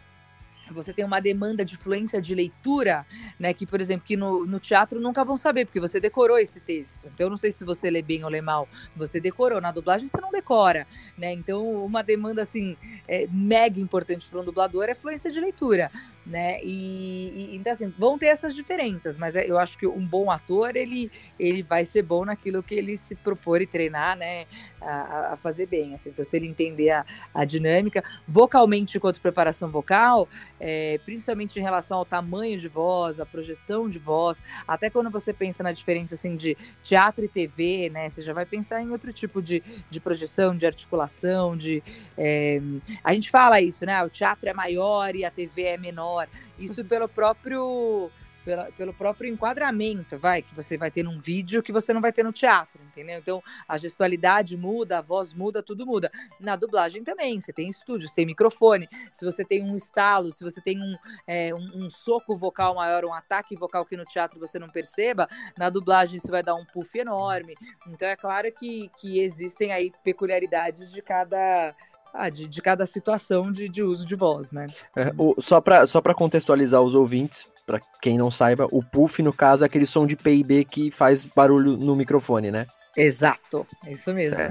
você 0.72 0.92
tem 0.92 1.04
uma 1.04 1.20
demanda 1.20 1.64
de 1.64 1.76
fluência 1.76 2.20
de 2.20 2.34
leitura, 2.34 3.06
né? 3.38 3.54
Que, 3.54 3.66
por 3.66 3.80
exemplo, 3.80 4.06
que 4.06 4.16
no, 4.16 4.46
no, 4.46 4.60
teatro 4.60 5.00
nunca 5.00 5.24
vão 5.24 5.36
saber, 5.36 5.64
porque 5.64 5.80
você 5.80 6.00
decorou 6.00 6.38
esse 6.38 6.60
texto. 6.60 7.00
Então, 7.04 7.26
eu 7.26 7.30
não 7.30 7.36
sei 7.36 7.50
se 7.50 7.64
você 7.64 7.90
lê 7.90 8.02
bem 8.02 8.24
ou 8.24 8.30
lê 8.30 8.40
mal, 8.40 8.68
você 8.94 9.20
decorou. 9.20 9.60
Na 9.60 9.70
dublagem, 9.70 10.06
você 10.06 10.20
não 10.20 10.30
decora, 10.30 10.86
né? 11.16 11.32
Então, 11.32 11.84
uma 11.84 12.02
demanda, 12.02 12.42
assim, 12.42 12.76
é, 13.06 13.26
mega 13.30 13.80
importante 13.80 14.26
para 14.28 14.40
um 14.40 14.44
dublador 14.44 14.84
é 14.84 14.94
fluência 14.94 15.30
de 15.30 15.40
leitura. 15.40 15.90
Né? 16.26 16.58
E, 16.62 17.52
e, 17.52 17.56
então 17.56 17.72
assim 17.72 17.92
vão 17.96 18.18
ter 18.18 18.26
essas 18.26 18.54
diferenças, 18.54 19.16
mas 19.16 19.36
é, 19.36 19.48
eu 19.48 19.58
acho 19.58 19.78
que 19.78 19.86
um 19.86 20.04
bom 20.04 20.30
ator 20.30 20.74
ele 20.74 21.10
ele 21.38 21.62
vai 21.62 21.84
ser 21.84 22.02
bom 22.02 22.24
naquilo 22.24 22.62
que 22.62 22.74
ele 22.74 22.96
se 22.96 23.14
propor 23.14 23.62
e 23.62 23.66
treinar, 23.66 24.16
né? 24.16 24.46
A, 24.80 25.32
a 25.32 25.36
fazer 25.36 25.66
bem, 25.66 25.94
assim. 25.94 26.10
Então 26.10 26.24
se 26.24 26.36
ele 26.36 26.46
entender 26.46 26.90
a, 26.90 27.06
a 27.32 27.44
dinâmica 27.44 28.02
vocalmente 28.26 28.98
quanto 28.98 29.20
preparação 29.20 29.70
vocal, 29.70 30.28
é, 30.58 30.98
principalmente 31.04 31.58
em 31.58 31.62
relação 31.62 31.98
ao 31.98 32.04
tamanho 32.04 32.58
de 32.58 32.68
voz, 32.68 33.20
a 33.20 33.26
projeção 33.26 33.88
de 33.88 33.98
voz, 33.98 34.42
até 34.66 34.90
quando 34.90 35.10
você 35.10 35.32
pensa 35.32 35.62
na 35.62 35.72
diferença 35.72 36.14
assim 36.14 36.34
de 36.36 36.56
teatro 36.82 37.24
e 37.24 37.28
TV, 37.28 37.88
né? 37.90 38.08
Você 38.08 38.24
já 38.24 38.32
vai 38.32 38.44
pensar 38.44 38.82
em 38.82 38.90
outro 38.90 39.12
tipo 39.12 39.40
de, 39.40 39.62
de 39.88 40.00
projeção, 40.00 40.56
de 40.56 40.66
articulação, 40.66 41.56
de 41.56 41.82
é, 42.18 42.60
a 43.04 43.14
gente 43.14 43.30
fala 43.30 43.60
isso, 43.60 43.86
né? 43.86 44.02
O 44.02 44.10
teatro 44.10 44.48
é 44.48 44.52
maior 44.52 45.14
e 45.14 45.24
a 45.24 45.30
TV 45.30 45.62
é 45.62 45.78
menor. 45.78 46.15
Isso 46.58 46.84
pelo 46.84 47.08
próprio 47.08 48.10
pela, 48.46 48.70
pelo 48.70 48.94
próprio 48.94 49.28
enquadramento, 49.28 50.16
vai, 50.16 50.40
que 50.40 50.54
você 50.54 50.78
vai 50.78 50.88
ter 50.88 51.02
num 51.02 51.18
vídeo 51.18 51.64
que 51.64 51.72
você 51.72 51.92
não 51.92 52.00
vai 52.00 52.12
ter 52.12 52.22
no 52.22 52.32
teatro, 52.32 52.80
entendeu? 52.84 53.18
Então 53.18 53.42
a 53.66 53.76
gestualidade 53.76 54.56
muda, 54.56 54.98
a 54.98 55.02
voz 55.02 55.34
muda, 55.34 55.64
tudo 55.64 55.84
muda. 55.84 56.12
Na 56.38 56.54
dublagem 56.54 57.02
também, 57.02 57.40
você 57.40 57.52
tem 57.52 57.68
estúdios, 57.68 58.12
tem 58.12 58.24
microfone, 58.24 58.88
se 59.10 59.24
você 59.24 59.44
tem 59.44 59.64
um 59.64 59.74
estalo, 59.74 60.32
se 60.32 60.44
você 60.44 60.60
tem 60.60 60.80
um, 60.80 60.96
é, 61.26 61.52
um, 61.52 61.86
um, 61.86 61.90
soco 61.90 62.36
vocal 62.36 62.76
maior, 62.76 63.04
um 63.04 63.12
ataque 63.12 63.56
vocal 63.56 63.84
que 63.84 63.96
no 63.96 64.04
teatro 64.04 64.38
você 64.38 64.60
não 64.60 64.68
perceba, 64.68 65.28
na 65.58 65.68
dublagem 65.68 66.16
isso 66.16 66.30
vai 66.30 66.42
dar 66.42 66.54
um 66.54 66.64
puff 66.64 66.96
enorme. 66.96 67.56
Então 67.88 68.06
é 68.06 68.14
claro 68.14 68.52
que, 68.52 68.88
que 69.00 69.18
existem 69.18 69.72
aí 69.72 69.92
peculiaridades 70.04 70.92
de 70.92 71.02
cada 71.02 71.74
ah, 72.16 72.30
de, 72.30 72.48
de 72.48 72.62
cada 72.62 72.86
situação 72.86 73.52
de, 73.52 73.68
de 73.68 73.82
uso 73.82 74.06
de 74.06 74.14
voz, 74.14 74.52
né? 74.52 74.66
É, 74.96 75.12
o, 75.16 75.34
só 75.38 75.60
para 75.60 75.86
só 75.86 76.00
contextualizar 76.00 76.80
os 76.80 76.94
ouvintes, 76.94 77.46
para 77.66 77.80
quem 78.00 78.16
não 78.16 78.30
saiba, 78.30 78.66
o 78.70 78.82
puff, 78.82 79.22
no 79.22 79.32
caso, 79.32 79.64
é 79.64 79.66
aquele 79.66 79.86
som 79.86 80.06
de 80.06 80.16
PIB 80.16 80.64
que 80.64 80.90
faz 80.90 81.24
barulho 81.24 81.76
no 81.76 81.94
microfone, 81.96 82.50
né? 82.50 82.66
Exato, 82.96 83.66
é 83.84 83.92
isso 83.92 84.12
mesmo. 84.14 84.38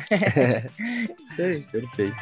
isso 1.31 1.41
aí. 1.41 1.61
Perfeito. 1.61 2.15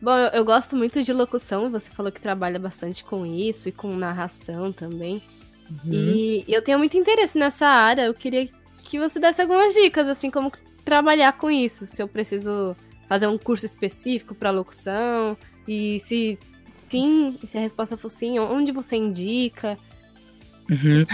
Bom, 0.00 0.16
eu, 0.16 0.28
eu, 0.28 0.44
gosto 0.44 0.74
muito 0.74 1.02
de 1.02 1.12
locução, 1.12 1.68
você 1.68 1.90
falou 1.90 2.10
que 2.10 2.20
trabalha 2.20 2.58
bastante 2.58 3.04
com 3.04 3.26
isso 3.26 3.68
e 3.68 3.72
com 3.72 3.94
narração 3.94 4.72
também. 4.72 5.22
Uhum. 5.70 5.92
E 5.92 6.44
eu 6.48 6.62
tenho 6.62 6.78
muito 6.78 6.96
interesse 6.96 7.38
nessa 7.38 7.66
área, 7.66 8.06
eu 8.06 8.14
queria 8.14 8.48
que 8.88 8.98
você 8.98 9.20
desse 9.20 9.42
algumas 9.42 9.74
dicas, 9.74 10.08
assim, 10.08 10.30
como 10.30 10.50
trabalhar 10.82 11.34
com 11.34 11.50
isso. 11.50 11.84
Se 11.84 12.02
eu 12.02 12.08
preciso 12.08 12.74
fazer 13.06 13.26
um 13.26 13.36
curso 13.36 13.66
específico 13.66 14.34
para 14.34 14.50
locução, 14.50 15.36
e 15.66 16.00
se 16.00 16.38
sim, 16.88 17.38
se 17.46 17.58
a 17.58 17.60
resposta 17.60 17.98
for 17.98 18.08
sim, 18.08 18.38
onde 18.38 18.72
você 18.72 18.96
indica? 18.96 19.78
Uhum. 20.70 21.04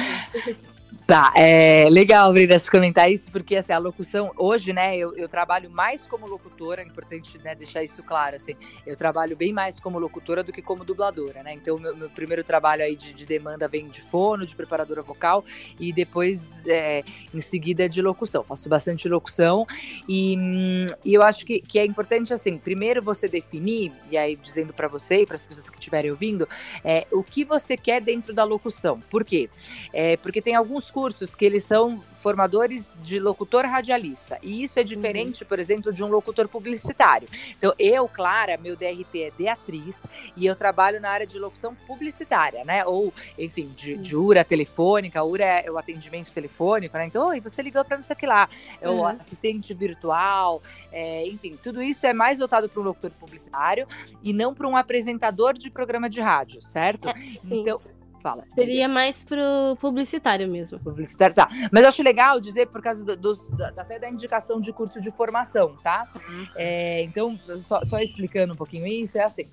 Tá, 1.06 1.30
é 1.36 1.86
legal, 1.90 2.32
Brida, 2.32 2.58
se 2.58 2.70
comentar 2.70 3.12
isso, 3.12 3.30
porque 3.30 3.56
assim, 3.56 3.74
a 3.74 3.78
locução, 3.78 4.32
hoje, 4.38 4.72
né, 4.72 4.96
eu, 4.96 5.14
eu 5.14 5.28
trabalho 5.28 5.70
mais 5.70 6.06
como 6.06 6.26
locutora, 6.26 6.80
é 6.80 6.84
importante 6.86 7.38
né, 7.44 7.54
deixar 7.54 7.84
isso 7.84 8.02
claro, 8.02 8.36
assim, 8.36 8.54
eu 8.86 8.96
trabalho 8.96 9.36
bem 9.36 9.52
mais 9.52 9.78
como 9.78 9.98
locutora 9.98 10.42
do 10.42 10.50
que 10.50 10.62
como 10.62 10.82
dubladora, 10.82 11.42
né, 11.42 11.52
então 11.52 11.76
meu, 11.76 11.94
meu 11.94 12.08
primeiro 12.08 12.42
trabalho 12.42 12.82
aí 12.82 12.96
de, 12.96 13.12
de, 13.12 13.26
demanda 13.26 13.68
vem 13.68 13.86
de 13.86 14.00
fono, 14.00 14.46
de 14.46 14.56
preparadora 14.56 15.02
vocal, 15.02 15.44
e 15.78 15.92
depois, 15.92 16.62
é, 16.66 17.04
em 17.34 17.40
seguida, 17.40 17.86
de 17.86 18.00
locução, 18.00 18.42
faço 18.42 18.66
bastante 18.70 19.06
locução, 19.06 19.66
e, 20.08 20.86
e 21.04 21.12
eu 21.12 21.22
acho 21.22 21.44
que, 21.44 21.60
que 21.60 21.78
é 21.78 21.84
importante, 21.84 22.32
assim, 22.32 22.56
primeiro 22.56 23.02
você 23.02 23.28
definir, 23.28 23.92
e 24.10 24.16
aí 24.16 24.36
dizendo 24.36 24.72
para 24.72 24.88
você 24.88 25.20
e 25.20 25.26
para 25.26 25.34
as 25.34 25.44
pessoas 25.44 25.68
que 25.68 25.76
estiverem 25.76 26.10
ouvindo, 26.10 26.48
é, 26.82 27.06
o 27.12 27.22
que 27.22 27.44
você 27.44 27.76
quer 27.76 28.00
dentro 28.00 28.32
da 28.32 28.42
locução, 28.42 29.00
por 29.10 29.22
quê? 29.22 29.50
É, 29.92 30.16
porque 30.16 30.40
tem 30.40 30.54
alguns 30.54 30.93
cursos 30.94 31.34
que 31.34 31.44
eles 31.44 31.64
são 31.64 32.00
formadores 32.00 32.92
de 33.02 33.18
locutor 33.18 33.66
radialista. 33.66 34.38
E 34.40 34.62
isso 34.62 34.78
é 34.78 34.82
uhum. 34.82 34.88
diferente, 34.88 35.42
uhum. 35.42 35.48
por 35.48 35.58
exemplo, 35.58 35.92
de 35.92 36.04
um 36.04 36.06
locutor 36.06 36.46
publicitário. 36.46 37.28
Então, 37.50 37.74
eu, 37.76 38.06
Clara, 38.08 38.56
meu 38.56 38.76
DRT 38.76 39.22
é 39.24 39.30
de 39.36 39.48
atriz 39.48 40.04
e 40.36 40.46
eu 40.46 40.54
trabalho 40.54 41.00
na 41.00 41.10
área 41.10 41.26
de 41.26 41.36
locução 41.36 41.74
publicitária, 41.74 42.64
né? 42.64 42.84
Ou, 42.86 43.12
enfim, 43.36 43.72
de, 43.76 43.96
de 43.96 44.16
URA 44.16 44.44
telefônica. 44.44 45.22
URA 45.22 45.44
é 45.44 45.70
o 45.70 45.76
atendimento 45.76 46.30
telefônico, 46.30 46.96
né? 46.96 47.06
Então, 47.06 47.26
oi, 47.26 47.40
você 47.40 47.60
ligou 47.60 47.84
para 47.84 47.96
não 47.96 48.04
sei 48.04 48.14
o 48.14 48.18
que 48.18 48.26
lá. 48.26 48.48
É 48.80 48.88
o 48.88 48.92
uhum. 48.92 49.06
assistente 49.06 49.74
virtual, 49.74 50.62
é, 50.92 51.26
enfim, 51.26 51.58
tudo 51.60 51.82
isso 51.82 52.06
é 52.06 52.12
mais 52.12 52.38
voltado 52.38 52.68
para 52.68 52.80
um 52.80 52.84
locutor 52.84 53.10
publicitário 53.18 53.84
e 54.22 54.32
não 54.32 54.54
para 54.54 54.68
um 54.68 54.76
apresentador 54.76 55.54
de 55.58 55.68
programa 55.68 56.08
de 56.08 56.20
rádio, 56.20 56.62
certo? 56.62 57.08
É, 57.08 57.14
então, 57.50 57.80
fala. 58.24 58.46
Seria 58.54 58.88
mais 58.88 59.22
pro 59.22 59.76
publicitário 59.78 60.48
mesmo. 60.48 60.78
Publicitário, 60.80 61.34
tá. 61.34 61.46
Mas 61.70 61.82
eu 61.82 61.90
acho 61.90 62.02
legal 62.02 62.40
dizer 62.40 62.66
por 62.68 62.80
causa 62.80 63.04
do, 63.04 63.14
do, 63.14 63.34
da, 63.54 63.68
até 63.68 63.98
da 63.98 64.08
indicação 64.08 64.58
de 64.62 64.72
curso 64.72 64.98
de 64.98 65.10
formação, 65.10 65.76
tá? 65.82 66.10
Uhum. 66.14 66.46
É, 66.56 67.02
então, 67.02 67.38
só, 67.60 67.84
só 67.84 67.98
explicando 67.98 68.54
um 68.54 68.56
pouquinho 68.56 68.86
isso, 68.86 69.18
é 69.18 69.24
assim. 69.24 69.46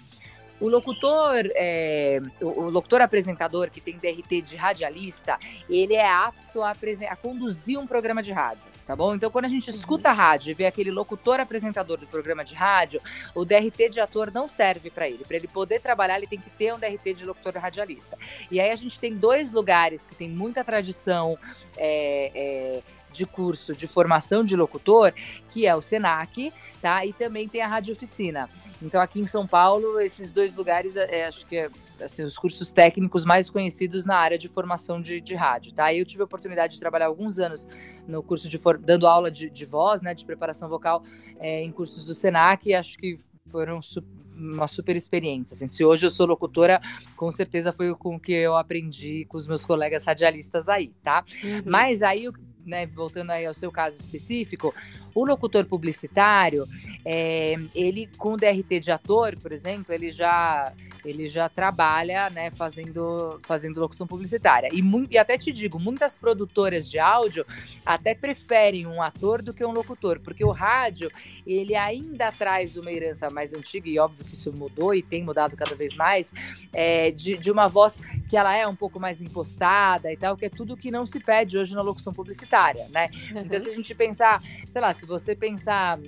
O 0.62 0.70
locutor, 0.70 1.44
é, 1.56 2.22
o, 2.40 2.70
locutor 2.70 3.02
apresentador 3.02 3.72
que 3.72 3.82
tem 3.82 3.98
DRT 3.98 4.44
de 4.44 4.56
radialista, 4.56 5.40
ele 5.68 5.96
é 5.96 6.08
apto 6.08 6.62
a, 6.62 6.72
a, 7.10 7.16
conduzir 7.16 7.80
um 7.80 7.88
programa 7.88 8.22
de 8.22 8.32
rádio, 8.32 8.62
tá 8.86 8.96
bom? 8.96 9.16
Então, 9.16 9.32
quando 9.32 9.46
a 9.46 9.48
gente 9.48 9.72
uhum. 9.72 9.76
escuta 9.76 10.10
a 10.10 10.14
rádio 10.14 10.52
e 10.52 10.54
vê 10.54 10.68
aquele 10.68 10.92
locutor 10.92 11.40
apresentador 11.40 11.98
do 11.98 12.06
programa 12.06 12.46
de 12.46 12.54
rádio, 12.54 13.02
o 13.34 13.44
DRT 13.44 13.90
de 13.90 14.00
ator 14.00 14.32
não 14.32 14.48
serve 14.48 14.92
para 14.92 15.10
ele. 15.10 15.26
Para 15.26 15.38
ele 15.38 15.48
poder 15.48 15.82
trabalhar, 15.82 16.18
ele 16.18 16.28
tem 16.28 16.40
que 16.40 16.52
ter 16.52 16.72
um 16.72 16.78
DRT 16.78 17.16
de 17.16 17.26
locutor 17.26 17.54
radialista. 17.58 18.16
E 18.52 18.60
aí 18.60 18.70
a 18.70 18.76
gente 18.76 19.00
tem 19.00 19.16
dois 19.16 19.52
lugares 19.52 20.06
que 20.06 20.14
tem 20.14 20.30
muita 20.30 20.64
tradição. 20.64 21.40
É, 21.76 22.32
é, 22.36 22.84
de 23.12 23.26
curso 23.26 23.76
de 23.76 23.88
formação 23.88 24.44
de 24.44 24.56
locutor, 24.56 25.14
que 25.50 25.66
é 25.66 25.76
o 25.76 25.82
SENAC, 25.82 26.52
tá? 26.82 27.06
E 27.06 27.14
também 27.14 27.48
tem 27.48 27.62
a 27.62 27.68
Rádio 27.68 27.94
Oficina. 27.94 28.50
Então, 28.82 29.00
aqui 29.00 29.20
em 29.20 29.28
São 29.28 29.46
Paulo, 29.46 30.00
esses 30.00 30.32
dois 30.32 30.56
lugares, 30.56 30.96
é, 30.96 31.28
acho 31.28 31.46
que 31.46 31.56
é 31.56 31.70
assim, 32.04 32.24
os 32.24 32.38
cursos 32.38 32.74
técnicos 32.74 33.24
mais 33.24 33.50
conhecidos 33.50 34.06
na 34.06 34.16
área 34.16 34.38
de 34.38 34.48
formação 34.48 35.02
de, 35.02 35.22
de 35.22 35.36
rádio, 35.36 35.74
tá? 35.74 35.94
Eu 35.94 36.06
tive 36.06 36.22
a 36.22 36.26
oportunidade 36.26 36.74
de 36.74 36.80
trabalhar 36.80 37.06
alguns 37.06 37.40
anos 37.40 37.68
no 38.08 38.24
curso 38.24 38.50
de 38.50 38.60
dando 38.80 39.08
aula 39.08 39.30
de, 39.30 39.50
de 39.50 39.66
voz, 39.66 40.02
né, 40.02 40.14
de 40.14 40.26
preparação 40.26 40.68
vocal 40.68 41.04
é, 41.40 41.64
em 41.64 41.72
cursos 41.72 42.06
do 42.06 42.14
Senac, 42.14 42.68
e 42.68 42.74
acho 42.74 42.98
que 42.98 43.18
foram 43.46 43.82
su 43.82 44.04
uma 44.34 44.68
super 44.68 44.96
experiência. 44.96 45.54
Assim. 45.54 45.68
Se 45.68 45.86
hoje 45.86 46.08
eu 46.08 46.10
sou 46.10 46.26
locutora, 46.26 46.82
com 47.16 47.30
certeza 47.30 47.72
foi 47.72 47.94
com 47.94 48.16
o 48.16 48.20
que 48.20 48.32
eu 48.32 48.58
aprendi 48.58 49.24
com 49.26 49.38
os 49.38 49.48
meus 49.48 49.64
colegas 49.64 50.04
radialistas 50.06 50.68
aí, 50.68 50.92
tá? 51.04 51.24
Uhum. 51.44 51.62
Mas 51.66 52.02
aí 52.02 52.28
né, 52.66 52.86
voltando 52.86 53.32
aí 53.32 53.46
ao 53.46 53.54
seu 53.54 53.72
caso 53.72 54.00
específico, 54.00 54.74
o 55.14 55.26
locutor 55.26 55.66
publicitário, 55.66 56.68
é, 57.04 57.56
ele 57.76 58.10
com 58.18 58.38
DRT 58.38 58.80
de 58.80 58.92
ator, 58.92 59.36
por 59.38 59.52
exemplo, 59.52 59.94
ele 59.94 60.12
já 60.12 60.74
ele 61.04 61.28
já 61.28 61.50
trabalha, 61.50 62.30
né, 62.30 62.52
fazendo, 62.52 63.40
fazendo 63.44 63.80
locução 63.80 64.06
publicitária. 64.06 64.70
E, 64.72 64.82
e 65.10 65.18
até 65.18 65.38
te 65.38 65.52
digo, 65.52 65.80
muitas 65.80 66.16
produtoras 66.16 66.90
de 66.90 67.00
áudio 67.00 67.46
até 67.86 68.14
preferem 68.14 68.86
um 68.86 69.02
ator 69.02 69.42
do 69.42 69.54
que 69.54 69.66
um 69.66 69.72
locutor, 69.72 70.20
porque 70.20 70.44
o 70.44 70.52
rádio, 70.52 71.12
ele 71.46 71.76
ainda 71.76 72.32
traz 72.32 72.76
uma 72.78 72.92
herança 72.92 73.30
mais 73.30 73.54
antiga, 73.54 73.90
e 73.90 73.98
óbvio 73.98 74.26
que 74.26 74.34
isso 74.34 74.54
mudou 74.54 74.94
e 74.94 75.02
tem 75.02 75.24
mudado 75.24 75.58
cada 75.58 75.76
vez 75.76 75.96
mais, 75.96 76.32
é, 76.72 77.12
de, 77.12 77.36
de 77.38 77.52
uma 77.52 77.68
voz 77.68 77.98
que 78.30 78.38
ela 78.38 78.56
é 78.56 78.68
um 78.68 78.76
pouco 78.76 79.00
mais 79.00 79.22
impostada 79.22 80.12
e 80.12 80.18
tal, 80.18 80.38
que 80.38 80.46
é 80.46 80.50
tudo 80.50 80.78
que 80.78 80.92
não 80.92 81.06
se 81.06 81.20
pede 81.20 81.58
hoje 81.58 81.74
na 81.74 81.82
locução 81.82 82.14
publicitária, 82.14 82.42
né? 82.90 83.10
Então, 83.36 83.60
se 83.60 83.70
a 83.70 83.76
gente 83.76 83.96
pensar, 83.96 84.42
sei 84.68 84.82
lá, 84.82 84.94
se 84.94 85.06
você 85.06 85.36
pensar 85.36 86.00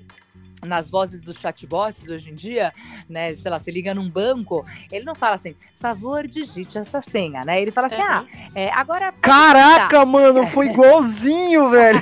nas 0.66 0.90
vozes 0.90 1.22
dos 1.22 1.38
chatbots 1.38 2.10
hoje 2.10 2.30
em 2.30 2.34
dia, 2.34 2.74
né? 3.10 3.36
Sei 3.36 3.50
lá, 3.50 3.60
você 3.60 3.72
liga 3.72 3.94
num 3.94 4.10
banco, 4.10 4.66
ele 4.92 5.06
não 5.06 5.16
fala 5.16 5.36
assim, 5.36 5.56
favor, 5.78 6.28
digite 6.28 6.78
a 6.80 6.86
sua 6.86 7.02
senha, 7.02 7.42
né? 7.46 7.62
Ele 7.62 7.72
fala 7.72 7.88
assim, 7.88 8.02
uhum. 8.02 8.08
ah, 8.08 8.26
é, 8.56 8.72
agora. 8.72 9.12
Caraca, 9.22 10.06
mano, 10.06 10.46
foi 10.48 10.68
igualzinho, 10.68 11.70
velho. 11.72 12.02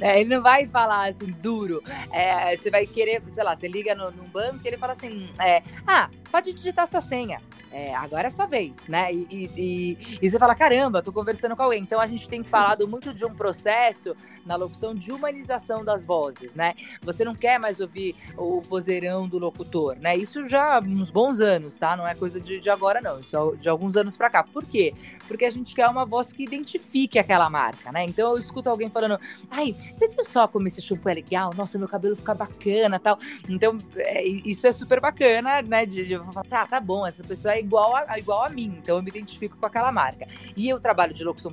é, 0.00 0.20
ele 0.20 0.34
não 0.34 0.42
vai 0.42 0.66
falar 0.66 1.08
assim, 1.08 1.32
duro. 1.40 1.82
É, 2.10 2.56
você 2.56 2.70
vai 2.70 2.86
querer, 2.86 3.22
sei 3.28 3.44
lá, 3.44 3.54
você 3.54 3.68
liga 3.68 3.94
no, 3.94 4.10
num 4.10 4.24
banco 4.24 4.60
e 4.64 4.68
ele 4.68 4.76
fala 4.76 4.92
assim, 4.92 5.30
é, 5.40 5.62
ah, 5.86 6.08
pode 6.30 6.52
digitar 6.52 6.86
sua 6.86 7.00
senha. 7.00 7.38
É, 7.70 7.94
agora 7.94 8.28
é 8.28 8.30
sua 8.30 8.46
vez, 8.46 8.76
né? 8.88 9.12
E, 9.12 9.26
e, 9.30 9.50
e, 9.56 10.18
e, 10.22 10.30
você 10.30 10.38
fala, 10.38 10.54
caramba, 10.54 11.02
tô 11.02 11.12
conversando 11.12 11.54
com 11.54 11.62
alguém. 11.62 11.82
Então 11.82 12.00
a 12.00 12.06
gente 12.06 12.28
tem 12.28 12.42
falado 12.42 12.88
muito 12.88 13.12
de 13.12 13.24
um 13.26 13.34
processo 13.34 14.16
na 14.46 14.56
locução 14.56 14.94
de 14.94 15.12
humanização 15.12 15.84
das 15.84 16.04
vozes 16.04 16.47
vezes, 16.48 16.54
né? 16.54 16.74
Você 17.02 17.24
não 17.24 17.34
quer 17.34 17.58
mais 17.58 17.80
ouvir 17.80 18.14
o 18.36 18.60
vozeirão 18.60 19.28
do 19.28 19.38
locutor, 19.38 19.96
né? 20.00 20.16
Isso 20.16 20.48
já 20.48 20.76
há 20.76 20.80
uns 20.80 21.10
bons 21.10 21.40
anos, 21.40 21.76
tá? 21.76 21.96
Não 21.96 22.06
é 22.06 22.14
coisa 22.14 22.40
de, 22.40 22.58
de 22.58 22.70
agora, 22.70 23.00
não. 23.00 23.20
Isso 23.20 23.36
é 23.36 23.56
de 23.56 23.68
alguns 23.68 23.96
anos 23.96 24.16
para 24.16 24.30
cá. 24.30 24.42
Por 24.42 24.64
quê? 24.64 24.92
Porque 25.26 25.44
a 25.44 25.50
gente 25.50 25.74
quer 25.74 25.88
uma 25.88 26.04
voz 26.04 26.32
que 26.32 26.42
identifique 26.42 27.18
aquela 27.18 27.50
marca, 27.50 27.92
né? 27.92 28.04
Então 28.04 28.32
eu 28.32 28.38
escuto 28.38 28.68
alguém 28.70 28.90
falando, 28.90 29.18
ai, 29.50 29.74
você 29.94 30.08
viu 30.08 30.24
só 30.24 30.48
como 30.48 30.66
esse 30.66 30.80
shampoo 30.80 31.10
é 31.10 31.14
legal? 31.14 31.52
Nossa, 31.54 31.78
meu 31.78 31.88
cabelo 31.88 32.16
fica 32.16 32.34
bacana 32.34 32.98
tal. 32.98 33.18
Então, 33.48 33.76
é, 33.96 34.24
isso 34.24 34.66
é 34.66 34.72
super 34.72 35.00
bacana, 35.00 35.62
né? 35.62 35.84
De, 35.84 36.06
de 36.06 36.18
falar, 36.18 36.44
tá, 36.44 36.66
tá 36.66 36.80
bom, 36.80 37.06
essa 37.06 37.22
pessoa 37.22 37.54
é 37.54 37.60
igual 37.60 37.94
a, 37.94 38.18
igual 38.18 38.44
a 38.44 38.48
mim, 38.48 38.78
então 38.78 38.96
eu 38.96 39.02
me 39.02 39.10
identifico 39.10 39.56
com 39.56 39.66
aquela 39.66 39.92
marca. 39.92 40.26
E 40.56 40.72
o 40.72 40.80
trabalho 40.80 41.12
de 41.12 41.22
locução 41.24 41.52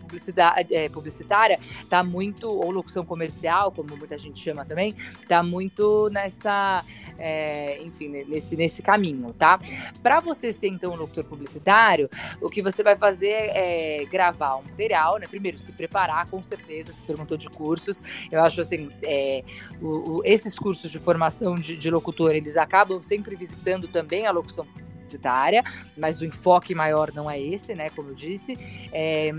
é, 0.72 0.89
publicitária 0.89 1.60
tá 1.89 2.04
muito, 2.04 2.48
ou 2.48 2.72
locução 2.72 3.06
comercial, 3.06 3.72
como 3.72 3.96
muita 3.98 4.18
gente 4.18 4.39
chama 4.39 4.66
também, 4.66 4.85
tá 5.28 5.42
muito 5.42 6.10
nessa, 6.12 6.84
é, 7.18 7.82
enfim, 7.82 8.10
nesse, 8.10 8.56
nesse 8.56 8.82
caminho, 8.82 9.34
tá? 9.34 9.60
Para 10.02 10.20
você 10.20 10.52
ser, 10.52 10.68
então, 10.68 10.94
um 10.94 10.96
locutor 10.96 11.24
publicitário, 11.24 12.10
o 12.42 12.50
que 12.50 12.62
você 12.62 12.84
vai 12.84 12.96
fazer 12.96 13.32
é 13.32 14.06
gravar 14.12 14.58
um 14.58 14.64
material, 14.64 15.18
né? 15.20 15.28
Primeiro, 15.28 15.58
se 15.58 15.72
preparar, 15.72 16.30
com 16.30 16.42
certeza, 16.44 16.92
se 16.92 17.02
perguntou 17.04 17.38
de 17.38 17.50
cursos. 17.50 18.02
Eu 18.32 18.44
acho 18.44 18.62
assim, 18.62 18.90
é, 19.04 19.44
o, 19.82 20.18
o, 20.18 20.22
esses 20.26 20.58
cursos 20.58 20.92
de 20.92 21.00
formação 21.00 21.56
de, 21.56 21.78
de 21.78 21.90
locutor, 21.90 22.36
eles 22.36 22.58
acabam 22.58 23.02
sempre 23.02 23.36
visitando 23.36 23.88
também 23.88 24.26
a 24.26 24.32
locução 24.32 24.66
publicitária, 24.66 25.64
mas 25.98 26.20
o 26.20 26.26
enfoque 26.26 26.74
maior 26.74 27.12
não 27.14 27.30
é 27.30 27.40
esse, 27.40 27.74
né? 27.74 27.90
Como 27.92 28.10
eu 28.10 28.16
disse. 28.16 28.58
É, 28.92 29.32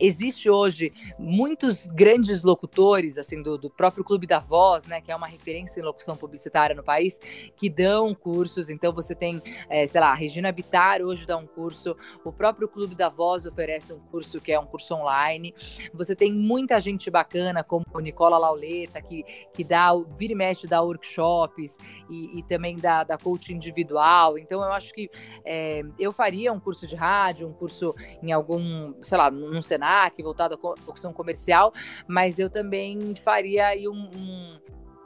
Existe 0.00 0.50
hoje 0.50 0.92
muitos 1.18 1.86
grandes 1.86 2.42
locutores, 2.42 3.18
assim, 3.18 3.42
do, 3.42 3.56
do, 3.56 3.70
próprio 3.70 4.04
Clube 4.04 4.26
da 4.26 4.38
Voz, 4.38 4.84
né, 4.84 5.00
que 5.00 5.10
é 5.10 5.16
uma 5.16 5.26
referência 5.26 5.80
em 5.80 5.82
locução 5.82 6.16
publicitária 6.16 6.74
no 6.74 6.82
país, 6.82 7.18
que 7.56 7.70
dão 7.70 8.12
cursos. 8.12 8.68
Então 8.68 8.92
você 8.92 9.14
tem, 9.14 9.42
é, 9.68 9.86
sei 9.86 10.00
lá, 10.00 10.10
a 10.10 10.14
Regina 10.14 10.52
Bittar 10.52 11.00
hoje 11.02 11.26
dá 11.26 11.36
um 11.36 11.46
curso, 11.46 11.96
o 12.24 12.32
próprio 12.32 12.68
Clube 12.68 12.94
da 12.94 13.08
Voz 13.08 13.46
oferece 13.46 13.92
um 13.92 13.98
curso 13.98 14.40
que 14.40 14.52
é 14.52 14.58
um 14.58 14.66
curso 14.66 14.94
online. 14.94 15.54
Você 15.94 16.14
tem 16.14 16.32
muita 16.32 16.78
gente 16.80 17.10
bacana, 17.10 17.64
como 17.64 17.84
Nicola 18.00 18.38
Lauleta, 18.38 19.00
que, 19.00 19.24
que 19.52 19.64
dá, 19.64 19.92
vira 20.16 20.32
e 20.32 20.36
mexe, 20.36 20.66
dá 20.66 20.82
workshops 20.82 21.76
e, 22.10 22.38
e 22.38 22.42
também 22.42 22.76
dá, 22.76 23.02
dá 23.02 23.16
coaching 23.16 23.54
individual. 23.54 24.38
Então 24.38 24.62
eu 24.62 24.72
acho 24.72 24.92
que 24.92 25.10
é, 25.44 25.82
eu 25.98 26.12
faria 26.12 26.52
um 26.52 26.60
curso 26.60 26.86
de 26.86 26.94
rádio, 26.94 27.48
um 27.48 27.52
curso 27.52 27.94
em 28.22 28.32
algum, 28.32 28.94
sei 29.02 29.16
lá, 29.16 29.30
num 29.30 29.62
cenário 29.62 29.85
Senac, 29.86 30.20
voltado 30.22 30.54
à 30.54 30.68
locução 30.86 31.12
comercial, 31.12 31.72
mas 32.08 32.38
eu 32.38 32.50
também 32.50 33.14
faria 33.14 33.68
aí 33.68 33.88
um, 33.88 34.10
um 34.16 34.58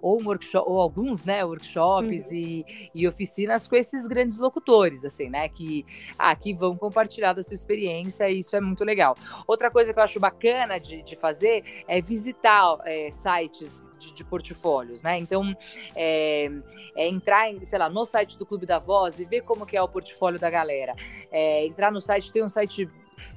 ou 0.03 0.18
um 0.18 0.26
workshop, 0.26 0.66
ou 0.66 0.81
alguns, 0.81 1.24
né, 1.24 1.45
workshops 1.45 2.24
uhum. 2.26 2.33
e, 2.33 2.64
e, 2.95 3.07
oficinas 3.07 3.68
com 3.68 3.76
esses 3.76 4.07
grandes 4.07 4.39
locutores, 4.39 5.05
assim, 5.05 5.28
né, 5.28 5.47
que, 5.47 5.85
ah, 6.18 6.35
que 6.35 6.55
vão 6.55 6.74
compartilhar 6.74 7.35
da 7.35 7.43
sua 7.43 7.53
experiência 7.53 8.31
e 8.31 8.39
isso 8.39 8.57
é 8.57 8.62
muito 8.62 8.83
legal. 8.83 9.14
Outra 9.47 9.70
coisa 9.70 9.93
que 9.93 9.99
eu 9.99 10.03
acho 10.03 10.18
bacana 10.18 10.81
de, 10.81 11.03
de 11.03 11.16
fazer 11.16 11.85
é 11.87 12.01
visitar 12.01 12.78
é, 12.87 13.11
sites 13.11 13.91
de, 13.99 14.14
de, 14.14 14.24
portfólios, 14.24 15.03
né? 15.03 15.18
Então, 15.18 15.55
é, 15.95 16.51
é, 16.97 17.07
entrar, 17.07 17.51
em, 17.51 17.62
sei 17.62 17.78
lá, 17.78 17.91
no 17.91 18.07
site 18.07 18.39
do 18.39 18.47
Clube 18.47 18.64
da 18.64 18.78
Voz 18.78 19.20
e 19.20 19.26
ver 19.26 19.43
como 19.43 19.66
que 19.66 19.76
é 19.76 19.83
o 19.83 19.89
portfólio 19.89 20.41
da 20.41 20.49
galera. 20.49 20.95
É, 21.31 21.66
entrar 21.66 21.93
no 21.93 22.01
site, 22.01 22.33
tem 22.33 22.43
um 22.43 22.49
site 22.49 22.89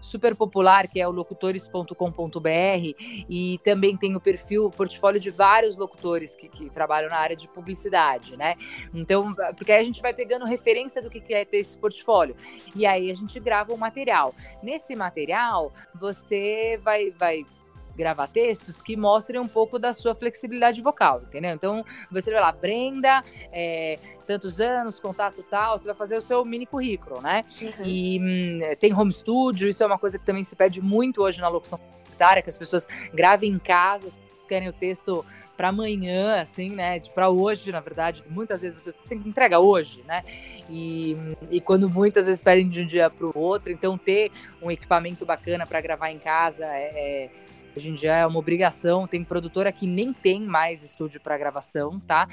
super 0.02 0.36
popular, 0.36 0.88
que 0.88 1.00
é 1.00 1.08
o 1.08 1.12
locutores.com.br, 1.12 1.94
e 3.30 3.60
também 3.64 3.96
tem 3.98 4.16
o 4.16 4.20
perfil, 4.20 4.66
o 4.66 4.72
portfólio 4.72 5.20
de 5.20 5.30
vários 5.30 5.76
locutores 5.76 6.36
que, 6.36 6.48
que, 6.48 6.70
trabalham 6.70 7.10
na 7.10 7.18
área 7.18 7.36
de 7.36 7.48
publicidade, 7.48 8.38
né? 8.38 8.56
Então, 8.94 9.34
porque 9.56 9.72
aí 9.72 9.80
a 9.80 9.84
gente 9.84 10.02
vai 10.02 10.14
pegando 10.14 10.46
referência 10.46 11.02
do 11.02 11.10
que 11.10 11.34
é 11.34 11.46
ter 11.46 11.58
esse 11.58 11.78
portfólio. 11.78 12.36
E 12.76 12.86
aí 12.86 13.12
a 13.12 13.16
gente 13.16 13.40
grava 13.40 13.74
um 13.74 13.78
material. 13.78 14.34
Nesse 14.62 14.96
material, 14.96 15.74
você 15.96 16.80
vai, 16.82 17.12
vai 17.12 17.46
gravar 17.96 18.28
textos 18.28 18.82
que 18.82 18.96
mostrem 18.96 19.40
um 19.40 19.48
pouco 19.48 19.78
da 19.78 19.94
sua 19.94 20.16
flexibilidade 20.16 20.82
vocal, 20.82 21.22
entendeu? 21.28 21.52
Então, 21.52 21.86
você 22.12 22.32
vai 22.32 22.42
lá, 22.42 22.52
Brenda, 22.52 23.24
é, 23.52 24.00
tantos 24.26 24.60
anos, 24.60 25.00
contato 25.00 25.44
tal, 25.44 25.78
você 25.78 25.86
vai 25.86 25.96
fazer 25.96 26.18
o 26.18 26.22
seu 26.22 26.44
mini 26.44 26.66
currículo, 26.66 27.22
né? 27.22 27.46
Uhum. 27.62 27.86
E 27.86 28.20
hum, 28.20 28.76
tem 28.80 28.94
home 28.94 29.12
studio, 29.12 29.70
isso 29.70 29.84
é 29.84 29.86
uma 29.86 30.00
coisa 30.00 30.18
que 30.18 30.26
também 30.26 30.44
se 30.44 30.56
pede 30.56 30.82
muito 30.82 31.22
hoje 31.22 31.40
na 31.42 31.48
locução 31.48 31.78
publicitária, 31.78 32.42
que 32.42 32.50
as 32.50 32.58
pessoas 32.58 32.88
gravem 33.14 33.52
em 33.52 33.60
casa, 33.60 34.12
querem 34.48 34.70
o 34.70 34.74
texto 34.74 35.26
para 35.56 35.70
amanhã, 35.70 36.42
assim, 36.42 36.70
né? 36.70 37.00
Para 37.00 37.30
hoje, 37.30 37.72
na 37.72 37.80
verdade, 37.80 38.24
muitas 38.28 38.62
vezes 38.62 38.80
as 38.80 38.84
pessoas 38.84 39.08
têm 39.08 39.20
que 39.20 39.30
entregar 39.30 39.60
hoje, 39.60 40.04
né? 40.08 40.24
E, 40.70 41.16
e 41.52 41.62
quando 41.62 41.90
muitas 41.90 42.26
vezes 42.26 42.42
pedem 42.42 42.68
de 42.68 42.82
um 42.82 42.86
dia 42.86 43.10
para 43.10 43.26
o 43.26 43.32
outro, 43.36 43.72
então 43.72 43.98
ter 43.98 44.32
um 44.62 44.72
equipamento 44.72 45.26
bacana 45.26 45.66
para 45.66 45.80
gravar 45.80 46.12
em 46.12 46.20
casa 46.20 46.66
é, 46.66 47.26
é 47.26 47.30
Hoje 47.76 47.90
em 47.90 47.94
dia 47.94 48.16
é 48.16 48.26
uma 48.26 48.40
obrigação. 48.40 49.08
Tem 49.08 49.24
produtora 49.24 49.72
que 49.72 49.88
nem 49.88 50.14
tem 50.14 50.42
mais 50.42 50.84
estúdio 50.84 51.20
para 51.22 51.38
gravação, 51.38 52.00
tá? 52.00 52.28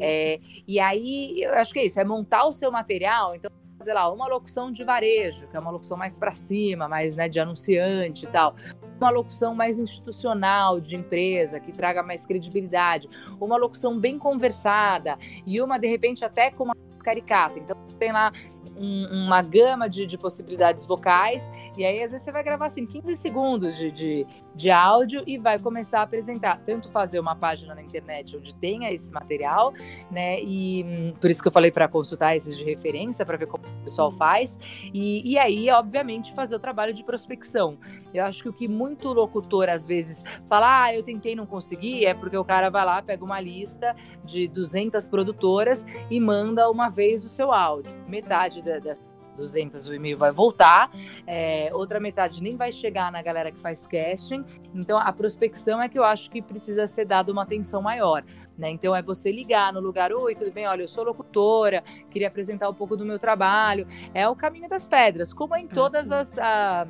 É, 0.00 0.40
e 0.66 0.80
aí, 0.80 1.42
eu 1.42 1.54
acho 1.54 1.72
que 1.72 1.80
é 1.80 1.84
isso, 1.84 2.00
é 2.00 2.04
montar 2.04 2.44
o 2.46 2.52
seu 2.52 2.70
material. 2.70 3.34
Então, 3.34 3.50
fazer 3.78 3.92
lá 3.92 4.10
uma 4.10 4.26
locução 4.26 4.72
de 4.72 4.82
varejo, 4.84 5.46
que 5.48 5.56
é 5.56 5.60
uma 5.60 5.70
locução 5.70 5.96
mais 5.96 6.16
para 6.16 6.32
cima, 6.32 6.88
mais 6.88 7.14
né, 7.14 7.28
de 7.28 7.38
anunciante 7.38 8.24
e 8.24 8.28
tal. 8.28 8.54
Uma 8.98 9.10
locução 9.10 9.54
mais 9.54 9.78
institucional, 9.78 10.80
de 10.80 10.96
empresa, 10.96 11.60
que 11.60 11.70
traga 11.72 12.02
mais 12.02 12.24
credibilidade. 12.24 13.08
Uma 13.38 13.56
locução 13.56 13.98
bem 13.98 14.18
conversada. 14.18 15.18
E 15.46 15.60
uma, 15.60 15.78
de 15.78 15.86
repente, 15.86 16.24
até 16.24 16.50
com 16.50 16.64
uma 16.64 16.74
caricata. 17.04 17.58
Então, 17.58 17.76
tem 17.98 18.12
lá 18.12 18.32
um, 18.78 19.24
uma 19.24 19.42
gama 19.42 19.88
de, 19.88 20.06
de, 20.06 20.18
possibilidades 20.18 20.84
vocais, 20.84 21.50
e 21.76 21.84
aí 21.84 22.02
às 22.02 22.10
vezes 22.10 22.24
você 22.24 22.32
vai 22.32 22.42
gravar 22.42 22.66
assim 22.66 22.86
15 22.86 23.16
segundos 23.16 23.76
de, 23.76 23.90
de, 23.90 24.26
de, 24.54 24.70
áudio 24.70 25.22
e 25.26 25.38
vai 25.38 25.58
começar 25.58 26.00
a 26.00 26.02
apresentar, 26.02 26.60
tanto 26.64 26.88
fazer 26.88 27.20
uma 27.20 27.36
página 27.36 27.74
na 27.74 27.82
internet 27.82 28.36
onde 28.36 28.54
tenha 28.54 28.92
esse 28.92 29.12
material, 29.12 29.72
né? 30.10 30.40
E 30.42 30.84
hum, 30.84 31.14
por 31.20 31.30
isso 31.30 31.42
que 31.42 31.48
eu 31.48 31.52
falei 31.52 31.70
para 31.70 31.88
consultar 31.88 32.36
esses 32.36 32.56
de 32.56 32.64
referência, 32.64 33.24
para 33.24 33.36
ver 33.36 33.46
como 33.46 33.64
o 33.64 33.84
pessoal 33.84 34.12
faz, 34.12 34.58
e, 34.92 35.32
e 35.32 35.38
aí, 35.38 35.70
obviamente, 35.70 36.32
fazer 36.34 36.56
o 36.56 36.60
trabalho 36.60 36.92
de 36.92 37.04
prospecção. 37.04 37.78
Eu 38.12 38.24
acho 38.24 38.42
que 38.42 38.48
o 38.48 38.52
que 38.52 38.68
muito 38.68 39.12
locutor 39.12 39.68
às 39.68 39.86
vezes 39.86 40.24
fala, 40.46 40.84
ah, 40.84 40.94
eu 40.94 41.02
tentei 41.02 41.36
não 41.36 41.46
consegui, 41.46 42.04
é 42.04 42.14
porque 42.14 42.36
o 42.36 42.44
cara 42.44 42.70
vai 42.70 42.84
lá, 42.84 43.02
pega 43.02 43.24
uma 43.24 43.40
lista 43.40 43.94
de 44.24 44.48
200 44.48 45.08
produtoras 45.08 45.84
e 46.10 46.18
manda 46.18 46.70
uma 46.70 46.88
vez 46.88 47.24
o 47.24 47.28
seu 47.28 47.52
áudio. 47.52 47.92
Metade 48.08 48.62
das 48.80 49.00
200 49.36 49.88
o 49.88 49.94
e-mail 49.94 50.16
vai 50.16 50.32
voltar, 50.32 50.90
é, 51.26 51.70
outra 51.72 52.00
metade 52.00 52.42
nem 52.42 52.56
vai 52.56 52.72
chegar 52.72 53.12
na 53.12 53.22
galera 53.22 53.52
que 53.52 53.58
faz 53.58 53.86
casting. 53.86 54.44
Então 54.74 54.98
a 54.98 55.12
prospecção 55.12 55.80
é 55.80 55.88
que 55.88 55.98
eu 55.98 56.04
acho 56.04 56.30
que 56.30 56.42
precisa 56.42 56.86
ser 56.86 57.04
dada 57.04 57.30
uma 57.30 57.42
atenção 57.42 57.82
maior. 57.82 58.24
Né? 58.58 58.70
Então 58.70 58.96
é 58.96 59.02
você 59.02 59.30
ligar 59.30 59.72
no 59.72 59.80
lugar, 59.80 60.12
oi, 60.12 60.34
tudo 60.34 60.50
bem? 60.50 60.66
Olha, 60.66 60.82
eu 60.82 60.88
sou 60.88 61.04
locutora, 61.04 61.84
queria 62.10 62.28
apresentar 62.28 62.68
um 62.68 62.74
pouco 62.74 62.96
do 62.96 63.04
meu 63.04 63.18
trabalho. 63.18 63.86
É 64.14 64.26
o 64.28 64.34
caminho 64.34 64.68
das 64.68 64.86
pedras, 64.86 65.32
como 65.32 65.54
é 65.54 65.60
em 65.60 65.68
ah, 65.70 65.74
todas 65.74 66.10
ah, 66.10 66.20
as. 66.20 66.38
A, 66.38 66.86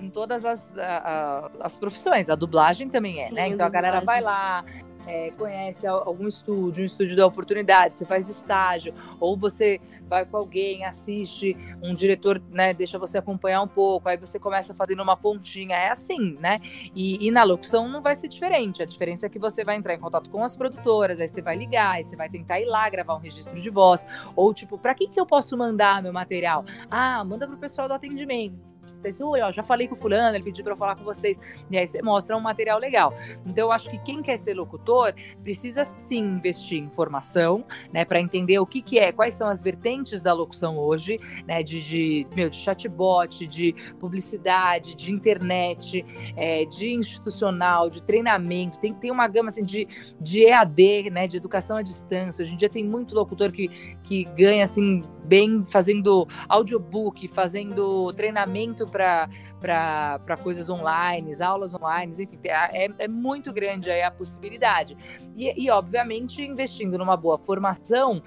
em 0.00 0.10
todas 0.10 0.44
as, 0.44 0.78
a, 0.78 1.50
as 1.58 1.76
profissões, 1.76 2.30
a 2.30 2.36
dublagem 2.36 2.88
também 2.88 3.20
é, 3.20 3.26
sim, 3.26 3.34
né? 3.34 3.48
Então 3.48 3.66
a 3.66 3.68
galera 3.68 4.00
vai 4.00 4.20
lá, 4.20 4.64
é, 5.06 5.30
conhece 5.32 5.86
algum 5.86 6.28
estúdio, 6.28 6.82
um 6.82 6.86
estúdio 6.86 7.16
da 7.16 7.26
oportunidade, 7.26 7.96
você 7.96 8.04
faz 8.04 8.28
estágio, 8.28 8.94
ou 9.20 9.36
você 9.36 9.80
vai 10.08 10.24
com 10.24 10.36
alguém, 10.36 10.84
assiste, 10.84 11.56
um 11.82 11.94
diretor 11.94 12.40
né, 12.50 12.74
deixa 12.74 12.98
você 12.98 13.18
acompanhar 13.18 13.62
um 13.62 13.68
pouco, 13.68 14.08
aí 14.08 14.16
você 14.16 14.38
começa 14.38 14.74
fazendo 14.74 15.02
uma 15.02 15.16
pontinha, 15.16 15.76
é 15.76 15.90
assim, 15.90 16.36
né? 16.40 16.58
E, 16.94 17.26
e, 17.26 17.30
na 17.30 17.42
locução 17.42 17.88
não 17.88 18.02
vai 18.02 18.14
ser 18.14 18.28
diferente, 18.28 18.82
a 18.82 18.86
diferença 18.86 19.26
é 19.26 19.28
que 19.28 19.38
você 19.38 19.64
vai 19.64 19.76
entrar 19.76 19.94
em 19.94 20.00
contato 20.00 20.30
com 20.30 20.42
as 20.42 20.56
produtoras, 20.56 21.20
aí 21.20 21.28
você 21.28 21.42
vai 21.42 21.56
ligar, 21.56 21.92
aí 21.92 22.04
você 22.04 22.16
vai 22.16 22.28
tentar 22.28 22.60
ir 22.60 22.66
lá 22.66 22.88
gravar 22.88 23.14
um 23.14 23.20
registro 23.20 23.60
de 23.60 23.70
voz, 23.70 24.06
ou 24.34 24.52
tipo, 24.52 24.78
para 24.78 24.94
quem 24.94 25.08
que 25.08 25.20
eu 25.20 25.26
posso 25.26 25.56
mandar 25.56 26.02
meu 26.02 26.12
material? 26.12 26.64
Ah, 26.90 27.24
manda 27.24 27.46
pro 27.46 27.56
pessoal 27.56 27.88
do 27.88 27.94
atendimento 27.94 28.68
Disse, 29.02 29.22
Oi, 29.22 29.40
ó, 29.40 29.52
já 29.52 29.62
falei 29.62 29.86
com 29.88 29.94
o 29.94 29.98
fulano, 29.98 30.36
ele 30.36 30.44
pediu 30.44 30.64
para 30.64 30.72
eu 30.72 30.76
falar 30.76 30.96
com 30.96 31.04
vocês. 31.04 31.38
E 31.70 31.78
aí 31.78 31.86
você 31.86 32.02
mostra 32.02 32.36
um 32.36 32.40
material 32.40 32.78
legal. 32.78 33.14
Então, 33.46 33.66
eu 33.66 33.72
acho 33.72 33.88
que 33.90 33.98
quem 33.98 34.22
quer 34.22 34.36
ser 34.36 34.54
locutor 34.54 35.14
precisa 35.42 35.84
sim 35.84 36.18
investir 36.18 36.78
em 36.78 36.90
formação, 36.90 37.64
né, 37.92 38.04
para 38.04 38.20
entender 38.20 38.58
o 38.58 38.66
que, 38.66 38.82
que 38.82 38.98
é, 38.98 39.12
quais 39.12 39.34
são 39.34 39.48
as 39.48 39.62
vertentes 39.62 40.22
da 40.22 40.32
locução 40.32 40.78
hoje, 40.78 41.16
né, 41.46 41.62
de, 41.62 41.82
de, 41.82 42.26
meu, 42.34 42.50
de 42.50 42.56
chatbot, 42.56 43.46
de 43.46 43.74
publicidade, 43.98 44.94
de 44.94 45.12
internet, 45.12 46.04
é, 46.36 46.64
de 46.64 46.92
institucional, 46.92 47.88
de 47.88 48.02
treinamento. 48.02 48.78
Tem 48.78 48.92
que 48.92 49.00
ter 49.00 49.10
uma 49.10 49.28
gama 49.28 49.48
assim, 49.48 49.62
de, 49.62 49.86
de 50.20 50.44
EAD, 50.44 51.10
né, 51.10 51.26
de 51.26 51.36
educação 51.36 51.76
à 51.76 51.82
distância. 51.82 52.42
Hoje 52.42 52.54
em 52.54 52.56
dia 52.56 52.68
tem 52.68 52.84
muito 52.84 53.14
locutor 53.14 53.52
que, 53.52 53.68
que 54.02 54.24
ganha 54.24 54.64
assim 54.64 55.02
bem 55.24 55.62
fazendo 55.62 56.26
audiobook, 56.48 57.28
fazendo 57.28 58.12
treinamento 58.14 58.86
para 58.88 60.36
coisas 60.42 60.68
online, 60.68 61.40
aulas 61.42 61.74
online, 61.74 62.12
enfim, 62.18 62.38
é, 62.44 62.88
é 62.98 63.08
muito 63.08 63.52
grande 63.52 63.90
aí 63.90 64.02
a 64.02 64.10
possibilidade. 64.10 64.96
E, 65.36 65.64
e, 65.64 65.70
obviamente, 65.70 66.42
investindo 66.42 66.98
numa 66.98 67.16
boa 67.16 67.38
formação 67.38 68.22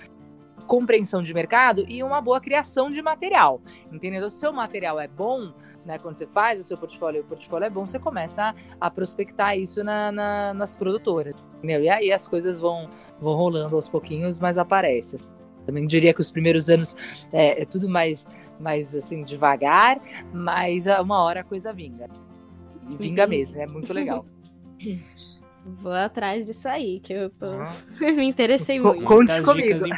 compreensão 0.68 1.24
de 1.24 1.34
mercado 1.34 1.86
e 1.88 2.04
uma 2.04 2.22
boa 2.22 2.40
criação 2.40 2.90
de 2.90 3.02
material. 3.02 3.62
Entendeu? 3.92 4.30
Se 4.30 4.36
o 4.36 4.40
seu 4.40 4.54
material 4.54 5.00
é 5.00 5.08
bom, 5.08 5.52
né, 5.86 5.98
quando 5.98 6.16
você 6.16 6.28
faz 6.28 6.60
o 6.60 6.64
seu 6.64 6.78
portfólio, 6.78 7.22
o 7.22 7.26
portfólio 7.26 7.66
é 7.66 7.70
bom, 7.70 7.86
você 7.86 8.00
começa 8.00 8.44
a, 8.44 8.56
a 8.80 8.90
prospectar 8.90 9.58
isso 9.58 9.84
na, 9.84 10.12
na, 10.12 10.54
nas 10.54 10.76
produtoras. 10.76 11.36
Entendeu? 11.58 11.82
E 11.82 11.90
aí 11.90 12.12
as 12.12 12.28
coisas 12.28 12.60
vão, 12.60 12.90
vão 13.20 13.36
rolando 13.36 13.76
aos 13.76 13.90
pouquinhos, 13.90 14.40
mas 14.40 14.58
aparece. 14.58 15.18
Também 15.66 15.86
diria 15.86 16.14
que 16.14 16.22
os 16.22 16.32
primeiros 16.32 16.70
anos 16.70 16.96
é, 17.32 17.62
é 17.62 17.66
tudo 17.66 17.88
mais, 17.88 18.26
mais 18.62 18.96
assim, 18.96 19.24
devagar, 19.24 20.00
mas 20.34 20.86
uma 20.86 21.22
hora 21.22 21.42
a 21.42 21.44
coisa 21.44 21.74
vinga. 21.74 22.08
E 22.90 22.96
vinga 22.96 23.28
mesmo, 23.28 23.60
é 23.60 23.68
muito 23.68 23.94
legal. 23.94 24.26
Vou 25.64 25.94
atrás 25.94 26.48
disso 26.48 26.68
aí, 26.68 27.00
que 27.00 27.14
eu 27.14 27.30
tô... 27.30 27.52
me 28.00 28.28
interessei 28.28 28.80
muito. 28.80 29.04
Conte 29.04 29.42
comigo. 29.44 29.86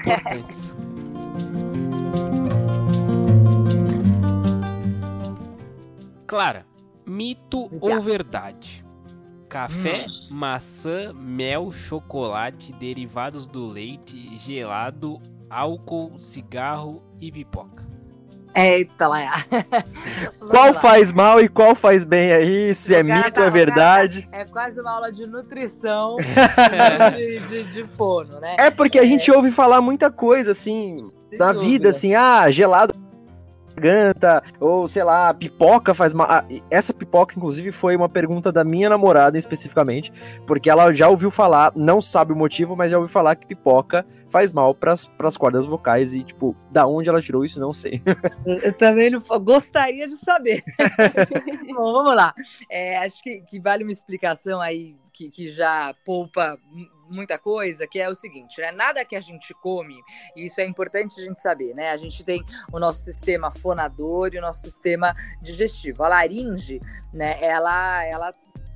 Clara, 6.28 6.66
mito 7.06 7.70
ou 7.80 8.02
verdade? 8.02 8.84
Café, 9.48 10.08
hum. 10.10 10.28
maçã, 10.32 11.14
mel, 11.14 11.72
chocolate, 11.72 12.74
derivados 12.74 13.46
do 13.46 13.68
leite, 13.68 14.36
gelado, 14.40 15.22
álcool, 15.48 16.20
cigarro 16.20 17.04
e 17.22 17.32
pipoca. 17.32 17.93
Eita 18.56 19.08
lá. 19.08 19.32
qual 20.50 20.74
faz 20.74 21.12
mal 21.12 21.42
e 21.42 21.48
qual 21.48 21.74
faz 21.74 22.04
bem 22.04 22.32
aí? 22.32 22.76
Se 22.76 22.94
o 22.94 22.98
é 22.98 23.04
mito, 23.04 23.32
tá, 23.32 23.46
é 23.46 23.50
verdade. 23.50 24.28
Tá, 24.30 24.38
é 24.38 24.46
quase 24.46 24.80
uma 24.80 24.92
aula 24.92 25.12
de 25.12 25.26
nutrição 25.26 26.18
de, 27.16 27.40
de, 27.40 27.64
de, 27.64 27.88
fono, 27.88 28.40
né? 28.40 28.56
É 28.60 28.70
porque 28.70 29.00
a 29.00 29.06
gente 29.06 29.30
é. 29.30 29.36
ouve 29.36 29.52
falar 29.52 29.82
muita 29.82 30.12
coisa, 30.12 30.52
assim, 30.52 31.12
Sem 31.30 31.40
na 31.40 31.52
dúvida. 31.52 31.72
vida, 31.72 31.90
assim, 31.90 32.14
ah, 32.14 32.50
gelado 32.52 32.94
garganta, 33.76 34.44
ou 34.60 34.88
sei 34.88 35.04
lá, 35.04 35.34
pipoca 35.34 35.94
faz 35.94 36.14
mal. 36.14 36.28
Ah, 36.30 36.46
essa 36.70 36.94
pipoca, 36.94 37.34
inclusive, 37.36 37.72
foi 37.72 37.96
uma 37.96 38.08
pergunta 38.08 38.52
da 38.52 38.64
minha 38.64 38.90
namorada 38.90 39.38
especificamente, 39.38 40.12
porque 40.46 40.70
ela 40.70 40.94
já 40.94 41.10
ouviu 41.10 41.32
falar, 41.32 41.72
não 41.76 42.02
sabe 42.02 42.34
o 42.34 42.36
motivo, 42.36 42.76
mas 42.76 42.92
já 42.92 42.98
ouviu 42.98 43.12
falar 43.12 43.36
que 43.36 43.48
pipoca 43.48 44.06
faz 44.30 44.54
mal 44.54 44.74
pras, 44.74 45.08
pras 45.08 45.38
cordas 45.38 45.66
vocais 45.66 46.14
e, 46.14 46.24
tipo, 46.24 46.56
da 46.72 46.88
onde 46.88 47.10
ela 47.10 47.22
tirou 47.22 47.46
isso, 47.46 47.60
não 47.60 47.74
sei. 47.74 48.02
Eu 48.46 48.74
também 48.74 49.10
não, 49.10 49.22
gostaria 49.42 50.08
de 50.08 50.16
saber. 50.16 50.64
Bom, 51.74 51.94
vamos 51.94 52.16
lá. 52.16 52.34
É, 52.70 52.98
acho 52.98 53.22
que, 53.22 53.42
que 53.42 53.60
vale 53.60 53.84
uma 53.84 53.92
explicação 53.92 54.62
aí 54.62 54.96
que, 55.14 55.30
que 55.30 55.48
já 55.50 55.94
poupa 56.04 56.58
muita 57.08 57.38
coisa, 57.38 57.88
que 57.88 58.00
é 58.00 58.10
o 58.10 58.16
seguinte, 58.16 58.60
né? 58.60 58.72
Nada 58.72 59.06
que 59.06 59.16
a 59.16 59.22
gente 59.22 59.54
come, 59.54 59.96
e 60.36 60.48
isso 60.48 60.60
é 60.60 60.66
importante 60.66 61.22
a 61.22 61.24
gente 61.24 61.40
saber, 61.40 61.74
né? 61.76 61.92
A 61.92 61.98
gente 61.98 62.24
tem 62.26 62.44
o 62.72 62.80
nosso 62.80 63.04
sistema 63.04 63.52
fonador 63.52 64.34
e 64.34 64.40
o 64.40 64.42
nosso 64.42 64.62
sistema 64.62 65.16
digestivo. 65.42 66.04
A 66.04 66.08
laringe, 66.08 66.82
né, 67.14 67.38
ela, 67.40 68.04
ela 68.06 68.34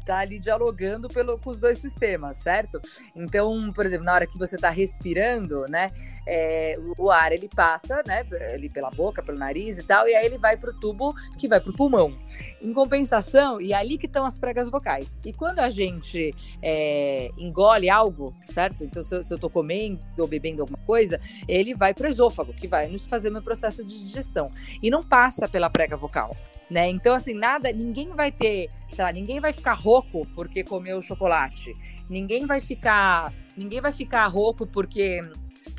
tá 0.07 0.19
ali 0.19 0.39
dialogando 0.39 1.09
pelo, 1.09 1.37
com 1.37 1.49
os 1.49 1.59
dois 1.59 1.79
sistemas, 1.79 2.37
certo? 2.37 2.79
Então, 3.13 3.71
por 3.73 3.85
exemplo, 3.85 4.05
na 4.05 4.13
hora 4.13 4.25
que 4.25 4.37
você 4.37 4.55
está 4.55 4.69
respirando, 4.69 5.67
né, 5.67 5.91
é, 6.25 6.77
o 6.97 7.11
ar 7.11 7.33
ele 7.33 7.49
passa, 7.53 8.01
né, 8.07 8.25
ali 8.53 8.69
pela 8.69 8.89
boca, 8.89 9.21
pelo 9.21 9.37
nariz 9.37 9.77
e 9.77 9.83
tal, 9.83 10.07
e 10.07 10.15
aí 10.15 10.25
ele 10.25 10.37
vai 10.37 10.55
para 10.55 10.71
o 10.71 10.79
tubo 10.79 11.13
que 11.37 11.47
vai 11.47 11.59
para 11.59 11.71
o 11.71 11.75
pulmão. 11.75 12.17
Em 12.61 12.73
compensação, 12.73 13.59
e 13.59 13.73
é 13.73 13.75
ali 13.75 13.97
que 13.97 14.05
estão 14.05 14.25
as 14.25 14.37
pregas 14.37 14.69
vocais. 14.69 15.19
E 15.25 15.33
quando 15.33 15.59
a 15.59 15.69
gente 15.69 16.33
é, 16.61 17.29
engole 17.37 17.89
algo, 17.89 18.33
certo? 18.45 18.85
Então, 18.85 19.03
se 19.03 19.13
eu, 19.13 19.37
tô 19.37 19.49
comendo 19.49 19.99
ou 20.17 20.27
bebendo 20.27 20.61
alguma 20.61 20.79
coisa, 20.85 21.19
ele 21.47 21.75
vai 21.75 21.93
para 21.93 22.07
o 22.07 22.09
esôfago, 22.09 22.53
que 22.53 22.67
vai 22.67 22.87
nos 22.87 23.05
fazer 23.05 23.29
no 23.29 23.41
processo 23.41 23.83
de 23.83 23.99
digestão. 23.99 24.51
E 24.81 24.89
não 24.89 25.03
passa 25.03 25.49
pela 25.49 25.69
prega 25.69 25.97
vocal 25.97 26.35
né? 26.69 26.89
Então, 26.89 27.15
assim, 27.15 27.33
nada, 27.33 27.71
ninguém 27.71 28.09
vai 28.13 28.31
ter, 28.31 28.69
sei 28.91 29.03
lá, 29.03 29.11
ninguém 29.11 29.39
vai 29.39 29.53
ficar 29.53 29.73
rouco 29.73 30.27
porque 30.35 30.63
comeu 30.63 31.01
chocolate. 31.01 31.73
Ninguém 32.09 32.45
vai 32.45 32.61
ficar, 32.61 33.33
ninguém 33.55 33.81
vai 33.81 33.91
ficar 33.91 34.25
rouco 34.27 34.65
porque 34.65 35.21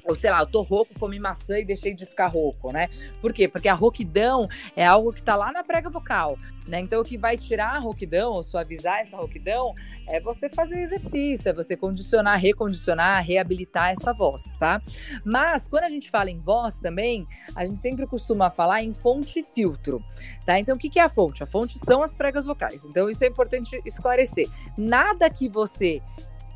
ou 0.09 0.15
sei 0.15 0.31
lá, 0.31 0.41
eu 0.41 0.47
tô 0.47 0.63
rouco, 0.63 0.99
comi 0.99 1.21
maçã 1.21 1.59
e 1.59 1.65
deixei 1.65 1.93
de 1.93 2.07
ficar 2.07 2.29
rouco, 2.29 2.73
né? 2.73 2.89
Por 3.21 3.31
quê? 3.31 3.47
Porque 3.47 3.69
a 3.69 3.75
rouquidão 3.75 4.49
é 4.75 4.85
algo 4.85 5.13
que 5.13 5.23
tá 5.23 5.37
lá 5.37 5.53
na 5.53 5.63
prega 5.63 5.91
vocal, 5.91 6.39
né? 6.67 6.81
Então 6.81 7.03
o 7.03 7.05
que 7.05 7.19
vai 7.19 7.37
tirar 7.37 7.77
a 7.77 7.79
rouquidão 7.79 8.33
ou 8.33 8.43
suavizar 8.43 9.01
essa 9.01 9.19
rouquidão 9.19 9.75
é 10.09 10.19
você 10.19 10.49
fazer 10.49 10.81
exercício, 10.81 11.51
é 11.51 11.53
você 11.53 11.77
condicionar, 11.77 12.41
recondicionar, 12.41 13.23
reabilitar 13.23 13.91
essa 13.91 14.15
voz, 14.15 14.45
tá? 14.59 14.81
Mas 15.23 15.69
quando 15.69 15.85
a 15.85 15.91
gente 15.91 16.11
fala 16.11 16.31
em 16.31 16.41
voz 16.41 16.79
também, 16.79 17.27
a 17.55 17.67
gente 17.67 17.79
sempre 17.79 18.07
costuma 18.07 18.49
falar 18.49 18.83
em 18.83 18.95
fonte 18.95 19.41
e 19.41 19.43
filtro, 19.43 20.03
tá? 20.47 20.59
Então 20.59 20.75
o 20.75 20.79
que 20.79 20.99
é 20.99 21.03
a 21.03 21.09
fonte? 21.11 21.43
A 21.43 21.47
fonte 21.47 21.79
são 21.79 22.03
as 22.03 22.15
pregas 22.15 22.47
vocais. 22.47 22.83
Então 22.87 23.11
isso 23.11 23.23
é 23.25 23.27
importante 23.27 23.79
esclarecer. 23.85 24.49
Nada 24.75 25.29
que 25.29 25.51
você 25.51 26.01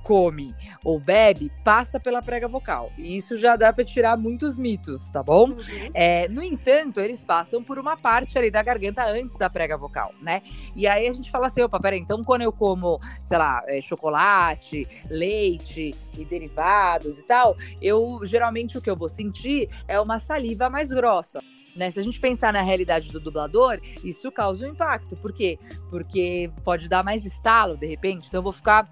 come 0.03 0.55
ou 0.85 0.99
bebe 0.99 1.51
passa 1.65 1.99
pela 1.99 2.23
prega 2.23 2.49
vocal. 2.49 2.91
E 2.99 3.17
isso 3.17 3.39
já 3.39 3.57
dá 3.57 3.73
para 3.73 3.85
tirar 3.85 4.17
muitos 4.17 4.59
mitos, 4.59 5.09
tá 5.09 5.23
bom? 5.23 5.51
Uhum. 5.51 5.91
É, 5.95 6.29
no 6.29 6.43
entanto, 6.43 7.01
eles 7.01 7.25
passam 7.25 7.63
por 7.63 7.79
uma 7.79 7.97
parte 7.97 8.37
ali 8.39 8.51
da 8.51 8.63
garganta 8.63 9.05
antes 9.05 9.37
da 9.37 9.49
prega 9.49 9.77
vocal, 9.77 10.13
né? 10.21 10.43
E 10.75 10.87
aí 10.87 11.07
a 11.07 11.13
gente 11.13 11.31
fala 11.31 11.47
assim: 11.47 11.63
opa, 11.63 11.81
peraí, 11.81 11.99
então 11.99 12.23
quando 12.23 12.43
eu 12.43 12.53
como, 12.53 13.01
sei 13.21 13.39
lá, 13.39 13.63
é, 13.67 13.81
chocolate, 13.81 14.87
leite 15.09 15.95
e 16.17 16.25
derivados 16.25 17.19
e 17.19 17.23
tal, 17.23 17.57
eu 17.81 18.21
geralmente 18.25 18.77
o 18.77 18.83
que 18.83 18.91
eu 18.91 18.97
vou 18.97 19.09
sentir 19.09 19.69
é 19.89 20.01
uma 20.01 20.19
saliva 20.19 20.69
mais 20.69 20.89
grossa. 20.93 21.41
Né? 21.75 21.91
Se 21.91 21.99
a 21.99 22.03
gente 22.03 22.21
pensar 22.21 22.53
na 22.53 22.63
realidade 22.63 23.11
do 23.11 23.19
dublador, 23.19 23.81
isso 24.05 24.31
causa 24.31 24.67
um 24.67 24.71
impacto. 24.71 25.17
Por 25.17 25.33
quê? 25.33 25.59
Porque 25.89 26.51
pode 26.63 26.89
dar 26.89 27.03
mais 27.03 27.25
estalo, 27.25 27.77
de 27.77 27.87
repente. 27.87 28.29
Então 28.29 28.39
eu 28.39 28.43
vou 28.43 28.53
ficar 28.53 28.89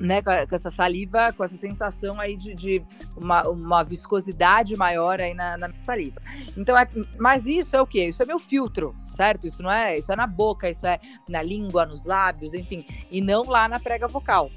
né, 0.00 0.20
com, 0.22 0.30
essa 0.30 0.70
saliva, 0.70 1.32
com 1.32 1.42
essa 1.42 1.56
sensação 1.56 2.20
aí 2.20 2.36
de, 2.36 2.54
de 2.54 2.84
uma, 3.16 3.48
uma, 3.48 3.82
viscosidade 3.82 4.76
maior 4.76 5.20
aí 5.20 5.34
na, 5.34 5.56
na 5.56 5.72
saliva. 5.82 6.20
Então, 6.56 6.76
é, 6.76 6.88
mas 7.18 7.46
isso 7.46 7.74
é 7.74 7.80
o 7.80 7.86
quê? 7.86 8.08
Isso 8.08 8.22
é 8.22 8.26
meu 8.26 8.38
filtro, 8.38 8.94
certo? 9.04 9.46
Isso 9.46 9.62
não 9.62 9.70
é, 9.70 9.98
isso 9.98 10.12
é 10.12 10.16
na 10.16 10.26
boca, 10.26 10.68
isso 10.68 10.86
é 10.86 11.00
na 11.28 11.42
língua, 11.42 11.86
nos 11.86 12.04
lábios, 12.04 12.52
enfim, 12.52 12.84
e 13.10 13.20
não 13.20 13.42
lá 13.42 13.68
na 13.68 13.80
prega 13.80 14.06
vocal. 14.06 14.50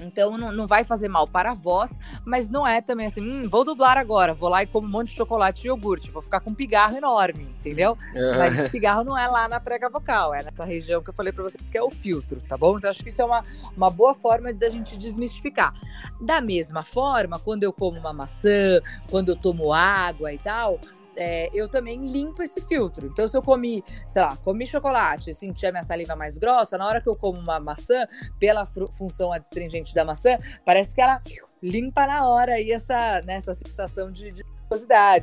Então 0.00 0.36
não, 0.36 0.52
não 0.52 0.66
vai 0.66 0.84
fazer 0.84 1.08
mal 1.08 1.26
para 1.26 1.52
a 1.52 1.54
voz, 1.54 1.98
mas 2.24 2.48
não 2.48 2.66
é 2.66 2.80
também 2.80 3.06
assim, 3.06 3.20
hum, 3.20 3.42
vou 3.48 3.64
dublar 3.64 3.96
agora, 3.96 4.34
vou 4.34 4.48
lá 4.48 4.62
e 4.62 4.66
como 4.66 4.86
um 4.86 4.90
monte 4.90 5.10
de 5.10 5.16
chocolate 5.16 5.64
e 5.64 5.68
iogurte, 5.68 6.10
vou 6.10 6.22
ficar 6.22 6.40
com 6.40 6.50
um 6.50 6.54
pigarro 6.54 6.96
enorme, 6.96 7.44
entendeu? 7.58 7.96
É. 8.14 8.38
Mas 8.38 8.58
esse 8.58 8.70
pigarro 8.70 9.04
não 9.04 9.16
é 9.16 9.26
lá 9.28 9.48
na 9.48 9.60
prega 9.60 9.88
vocal, 9.88 10.34
é 10.34 10.42
nessa 10.42 10.64
região 10.64 11.02
que 11.02 11.10
eu 11.10 11.14
falei 11.14 11.32
para 11.32 11.44
vocês 11.44 11.68
que 11.70 11.78
é 11.78 11.82
o 11.82 11.90
filtro, 11.90 12.40
tá 12.48 12.56
bom? 12.56 12.76
Então 12.76 12.90
acho 12.90 13.02
que 13.02 13.08
isso 13.08 13.22
é 13.22 13.24
uma, 13.24 13.44
uma 13.76 13.90
boa 13.90 14.14
forma 14.14 14.52
da 14.52 14.68
gente 14.68 14.96
desmistificar. 14.96 15.72
Da 16.20 16.40
mesma 16.40 16.84
forma, 16.84 17.38
quando 17.38 17.62
eu 17.62 17.72
como 17.72 17.98
uma 17.98 18.12
maçã, 18.12 18.80
quando 19.10 19.30
eu 19.30 19.36
tomo 19.36 19.72
água 19.72 20.32
e 20.32 20.38
tal, 20.38 20.80
é, 21.16 21.50
eu 21.52 21.68
também 21.68 22.00
limpo 22.00 22.42
esse 22.42 22.60
filtro. 22.62 23.06
Então, 23.06 23.26
se 23.26 23.36
eu 23.36 23.42
comi, 23.42 23.84
sei 24.06 24.22
lá, 24.22 24.36
comi 24.36 24.66
chocolate 24.66 25.30
e 25.30 25.34
senti 25.34 25.66
a 25.66 25.72
minha 25.72 25.82
saliva 25.82 26.14
mais 26.16 26.38
grossa, 26.38 26.78
na 26.78 26.86
hora 26.86 27.00
que 27.00 27.08
eu 27.08 27.16
como 27.16 27.38
uma 27.38 27.60
maçã, 27.60 28.06
pela 28.38 28.64
função 28.66 29.32
adstringente 29.32 29.94
da 29.94 30.04
maçã, 30.04 30.38
parece 30.64 30.94
que 30.94 31.00
ela 31.00 31.20
limpa 31.62 32.06
na 32.06 32.26
hora 32.26 32.52
aí 32.52 32.72
essa, 32.72 33.20
né, 33.24 33.34
essa 33.34 33.54
sensação 33.54 34.10
de, 34.10 34.32
de 34.32 34.44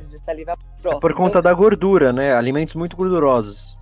de 0.08 0.24
saliva 0.24 0.56
grossa. 0.80 0.96
É 0.96 1.00
por 1.00 1.12
conta 1.12 1.30
então, 1.30 1.42
da 1.42 1.52
gordura, 1.52 2.10
né? 2.10 2.34
Alimentos 2.34 2.74
muito 2.74 2.96
gordurosos. 2.96 3.76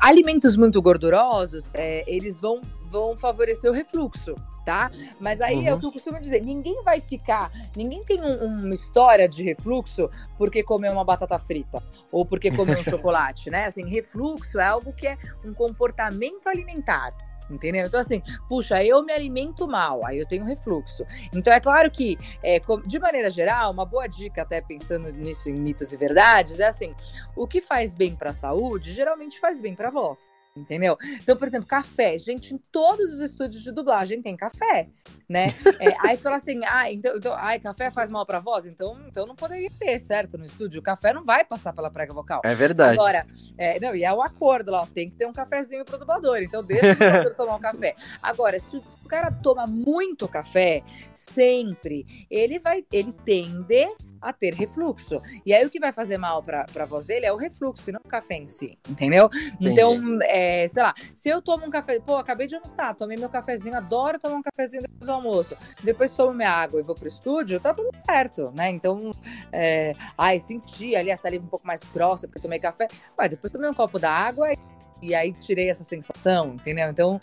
Alimentos 0.00 0.56
muito 0.56 0.80
gordurosos, 0.82 1.70
é, 1.72 2.04
eles 2.06 2.38
vão, 2.38 2.60
vão 2.94 3.16
favorecer 3.16 3.68
o 3.68 3.74
refluxo 3.74 4.34
tá? 4.64 4.90
Mas 5.20 5.40
aí 5.40 5.56
uhum. 5.56 5.66
é 5.66 5.74
o 5.74 5.78
que 5.78 5.86
eu 5.86 5.92
costumo 5.92 6.18
dizer: 6.18 6.42
ninguém 6.42 6.82
vai 6.82 7.00
ficar, 7.00 7.52
ninguém 7.76 8.02
tem 8.02 8.20
um, 8.20 8.46
uma 8.46 8.72
história 8.72 9.28
de 9.28 9.42
refluxo 9.42 10.08
porque 10.38 10.62
comeu 10.62 10.90
uma 10.90 11.04
batata 11.04 11.38
frita 11.38 11.82
ou 12.10 12.24
porque 12.24 12.50
comeu 12.50 12.78
um 12.78 12.82
chocolate, 12.84 13.50
né? 13.50 13.66
Assim, 13.66 13.84
refluxo 13.84 14.58
é 14.58 14.64
algo 14.64 14.92
que 14.92 15.06
é 15.06 15.18
um 15.44 15.52
comportamento 15.52 16.48
alimentar. 16.48 17.14
Entendeu? 17.50 17.84
Então, 17.84 18.00
assim, 18.00 18.22
puxa, 18.48 18.82
eu 18.82 19.04
me 19.04 19.12
alimento 19.12 19.68
mal, 19.68 20.00
aí 20.06 20.18
eu 20.18 20.26
tenho 20.26 20.46
refluxo. 20.46 21.04
Então, 21.34 21.52
é 21.52 21.60
claro 21.60 21.90
que, 21.90 22.16
é, 22.42 22.58
de 22.86 22.98
maneira 22.98 23.28
geral, 23.28 23.70
uma 23.70 23.84
boa 23.84 24.06
dica, 24.06 24.40
até 24.40 24.62
pensando 24.62 25.12
nisso 25.12 25.50
em 25.50 25.52
mitos 25.52 25.92
e 25.92 25.96
verdades, 25.98 26.58
é 26.58 26.68
assim: 26.68 26.94
o 27.36 27.46
que 27.46 27.60
faz 27.60 27.94
bem 27.94 28.16
para 28.16 28.30
a 28.30 28.34
saúde 28.34 28.94
geralmente 28.94 29.38
faz 29.38 29.60
bem 29.60 29.74
para 29.74 29.88
a 29.88 29.90
voz 29.90 30.32
entendeu? 30.56 30.96
Então, 31.20 31.36
por 31.36 31.48
exemplo, 31.48 31.66
café. 31.66 32.16
Gente, 32.18 32.54
em 32.54 32.58
todos 32.70 33.12
os 33.12 33.20
estúdios 33.20 33.62
de 33.62 33.72
dublagem 33.72 34.22
tem 34.22 34.36
café, 34.36 34.88
né? 35.28 35.48
É, 35.80 35.94
aí 36.00 36.16
você 36.16 36.22
fala 36.22 36.36
assim, 36.36 36.60
ah, 36.64 36.90
então, 36.90 37.16
então 37.16 37.34
ai, 37.34 37.58
café 37.58 37.90
faz 37.90 38.10
mal 38.10 38.24
pra 38.24 38.38
voz? 38.38 38.66
Então, 38.66 38.96
então 39.08 39.26
não 39.26 39.34
poderia 39.34 39.70
ter, 39.78 39.98
certo? 39.98 40.38
No 40.38 40.44
estúdio. 40.44 40.80
O 40.80 40.82
café 40.82 41.12
não 41.12 41.24
vai 41.24 41.44
passar 41.44 41.72
pela 41.72 41.90
prega 41.90 42.14
vocal. 42.14 42.40
É 42.44 42.54
verdade. 42.54 42.94
Agora, 42.94 43.26
é, 43.58 43.80
não, 43.80 43.94
e 43.94 44.04
é 44.04 44.12
o 44.12 44.22
acordo 44.22 44.70
lá, 44.70 44.86
tem 44.86 45.10
que 45.10 45.16
ter 45.16 45.26
um 45.26 45.32
cafezinho 45.32 45.84
pro 45.84 45.98
dublador. 45.98 46.38
Então, 46.38 46.62
deixa 46.62 46.92
o 46.92 46.94
dublador 46.94 47.34
tomar 47.36 47.56
um 47.56 47.60
café. 47.60 47.96
Agora, 48.22 48.58
se, 48.60 48.80
se 48.80 49.04
o 49.04 49.08
cara 49.08 49.32
toma 49.32 49.66
muito 49.66 50.28
café, 50.28 50.82
sempre, 51.12 52.06
ele 52.30 52.58
vai, 52.60 52.84
ele 52.92 53.12
tende 53.12 53.88
a 54.24 54.32
ter 54.32 54.54
refluxo. 54.54 55.20
E 55.44 55.52
aí 55.52 55.64
o 55.64 55.70
que 55.70 55.78
vai 55.78 55.92
fazer 55.92 56.16
mal 56.16 56.42
para 56.42 56.66
a 56.74 56.84
voz 56.84 57.04
dele 57.04 57.26
é 57.26 57.32
o 57.32 57.36
refluxo 57.36 57.90
e 57.90 57.92
não 57.92 58.00
o 58.04 58.08
café 58.08 58.34
em 58.34 58.48
si, 58.48 58.78
entendeu? 58.88 59.26
Entendi. 59.26 59.70
Então, 59.70 60.18
é, 60.22 60.66
sei 60.66 60.82
lá, 60.82 60.94
se 61.14 61.28
eu 61.28 61.42
tomo 61.42 61.66
um 61.66 61.70
café, 61.70 62.00
pô, 62.00 62.16
acabei 62.16 62.46
de 62.46 62.54
almoçar, 62.54 62.94
tomei 62.94 63.16
meu 63.16 63.28
cafezinho, 63.28 63.76
adoro 63.76 64.18
tomar 64.18 64.36
um 64.36 64.42
cafezinho 64.42 64.82
depois 64.82 65.06
do 65.06 65.12
almoço, 65.12 65.56
depois 65.82 66.12
tomo 66.14 66.32
minha 66.32 66.50
água 66.50 66.80
e 66.80 66.82
vou 66.82 66.94
pro 66.94 67.06
estúdio, 67.06 67.60
tá 67.60 67.74
tudo 67.74 67.88
certo, 68.04 68.50
né? 68.54 68.70
Então, 68.70 69.10
é, 69.52 69.94
ai, 70.16 70.40
senti 70.40 70.96
ali 70.96 71.10
a 71.10 71.16
saliva 71.16 71.44
um 71.44 71.48
pouco 71.48 71.66
mais 71.66 71.80
grossa 71.92 72.26
porque 72.26 72.40
tomei 72.40 72.58
café, 72.58 72.88
mas 73.16 73.28
depois 73.28 73.52
tomei 73.52 73.68
um 73.68 73.74
copo 73.74 73.98
da 73.98 74.10
água 74.10 74.52
e 74.52 74.58
e 75.02 75.14
aí 75.14 75.32
tirei 75.32 75.68
essa 75.68 75.84
sensação, 75.84 76.54
entendeu? 76.54 76.88
Então, 76.88 77.20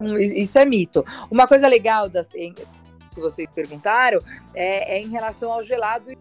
uhum. 0.00 0.16
isso, 0.16 0.34
isso, 0.34 0.58
é 0.58 0.64
mito. 0.64 1.04
Uma 1.30 1.46
coisa 1.46 1.68
legal 1.68 2.08
das, 2.08 2.28
que 3.14 3.20
vocês 3.20 3.48
perguntaram 3.54 4.18
é, 4.54 4.96
é 4.96 5.00
em 5.00 5.08
relação 5.08 5.52
ao 5.52 5.62
gelado 5.62 6.10
e 6.10 6.18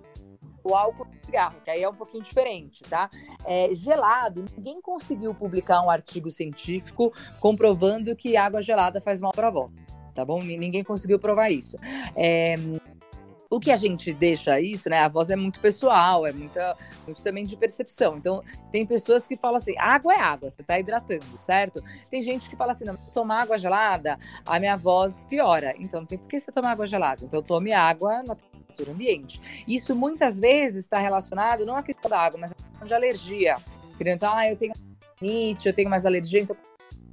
o 0.64 0.74
álcool 0.74 1.08
e 1.22 1.26
cigarro, 1.26 1.56
que 1.64 1.70
aí 1.70 1.84
é 1.84 1.90
um 1.90 1.94
pouquinho 1.94 2.24
diferente, 2.24 2.84
tá? 2.86 3.10
É, 3.46 3.74
gelado, 3.74 4.46
ninguém 4.56 4.82
conseguiu 4.82 5.34
publicar 5.34 5.82
um 5.82 5.90
artigo 5.90 6.32
científico 6.32 7.12
comprovando 7.40 8.16
que 8.16 8.38
água 8.38 8.62
gelada 8.62 9.02
faz 9.02 9.22
mal 9.22 9.34
para 9.34 9.50
a 9.50 9.52
voz, 9.52 9.72
tá 10.16 10.24
bom? 10.24 10.42
Ninguém 10.42 10.84
conseguiu 10.84 11.20
provar 11.20 11.50
isso. 11.50 11.76
É, 12.16 12.56
o 13.56 13.60
que 13.60 13.72
a 13.72 13.76
gente 13.76 14.12
deixa 14.12 14.60
isso, 14.60 14.90
né? 14.90 15.00
A 15.00 15.08
voz 15.08 15.30
é 15.30 15.36
muito 15.36 15.60
pessoal, 15.60 16.26
é 16.26 16.32
muita, 16.32 16.76
muito 17.06 17.22
também 17.22 17.46
de 17.46 17.56
percepção. 17.56 18.18
Então, 18.18 18.44
tem 18.72 18.84
pessoas 18.84 19.28
que 19.28 19.36
falam 19.36 19.58
assim: 19.58 19.76
água 19.78 20.14
é 20.14 20.20
água, 20.20 20.50
você 20.50 20.64
tá 20.64 20.80
hidratando, 20.80 21.24
certo? 21.40 21.84
Tem 22.10 22.24
gente 22.24 22.50
que 22.50 22.56
fala 22.56 22.72
assim: 22.72 22.84
não, 22.84 22.98
tomar 23.14 23.44
água 23.44 23.58
gelada, 23.58 24.18
a 24.44 24.60
minha 24.60 24.76
voz 24.76 25.24
piora. 25.26 25.76
Então, 25.78 26.00
não 26.00 26.08
tem 26.08 26.18
por 26.18 26.28
que 26.28 26.40
você 26.40 26.52
tomar 26.52 26.72
água 26.72 26.88
gelada. 26.88 27.24
Então, 27.24 27.44
tome 27.44 27.72
água 27.72 28.24
na 28.24 28.36
temperatura 28.36 28.92
ambiente. 28.92 29.40
Isso 29.68 29.96
muitas 29.96 30.40
vezes 30.40 30.86
está 30.86 30.98
relacionado 30.98 31.64
não 31.64 31.76
à 31.76 31.84
questão 31.84 32.10
da 32.10 32.20
água, 32.20 32.40
mas 32.40 32.52
à 32.54 32.56
questão 32.56 32.88
de 32.88 32.94
alergia. 32.94 33.58
Então, 34.00 34.36
ah, 34.36 34.50
eu 34.50 34.58
tenho 34.58 34.74
eu 35.22 35.74
tenho 35.74 35.90
mais 35.90 36.06
alergia, 36.06 36.42
então 36.42 36.58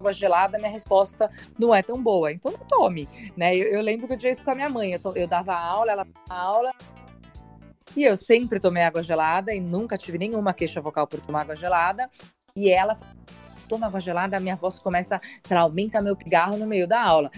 água 0.01 0.13
gelada, 0.13 0.59
minha 0.59 0.71
resposta 0.71 1.31
não 1.59 1.75
é 1.75 1.83
tão 1.83 2.03
boa. 2.03 2.33
Então 2.33 2.51
não 2.51 2.67
tome, 2.67 3.09
né? 3.37 3.55
Eu, 3.55 3.67
eu 3.67 3.83
lembro 3.83 4.09
que 4.09 4.15
eu 4.15 4.19
tinha 4.19 4.33
isso 4.33 4.45
com 4.45 4.51
a 4.51 4.55
minha 4.55 4.69
mãe. 4.69 4.93
Eu, 4.93 5.01
to, 5.01 5.13
eu 5.15 5.29
dava 5.29 5.55
aula, 5.55 5.93
ela 5.93 6.05
dava 6.05 6.41
aula. 6.41 6.73
E 7.97 8.05
eu 8.05 8.17
sempre 8.17 8.59
tomei 8.59 8.83
água 8.83 9.03
gelada 9.03 9.55
e 9.55 9.61
nunca 9.61 9.99
tive 9.99 10.17
nenhuma 10.17 10.55
queixa 10.55 10.81
vocal 10.81 11.07
por 11.07 11.21
tomar 11.21 11.43
água 11.43 11.57
gelada. 11.57 12.11
E 12.57 12.71
ela 12.71 12.97
toma 13.69 13.87
água 13.87 14.01
gelada, 14.01 14.37
a 14.37 14.41
minha 14.41 14.57
voz 14.57 14.79
começa, 14.79 15.21
sei 15.45 15.57
lá, 15.57 15.63
aumenta 15.63 16.03
meu 16.03 16.17
pigarro 16.17 16.57
no 16.57 16.67
meio 16.67 16.89
da 16.89 17.01
aula. 17.01 17.31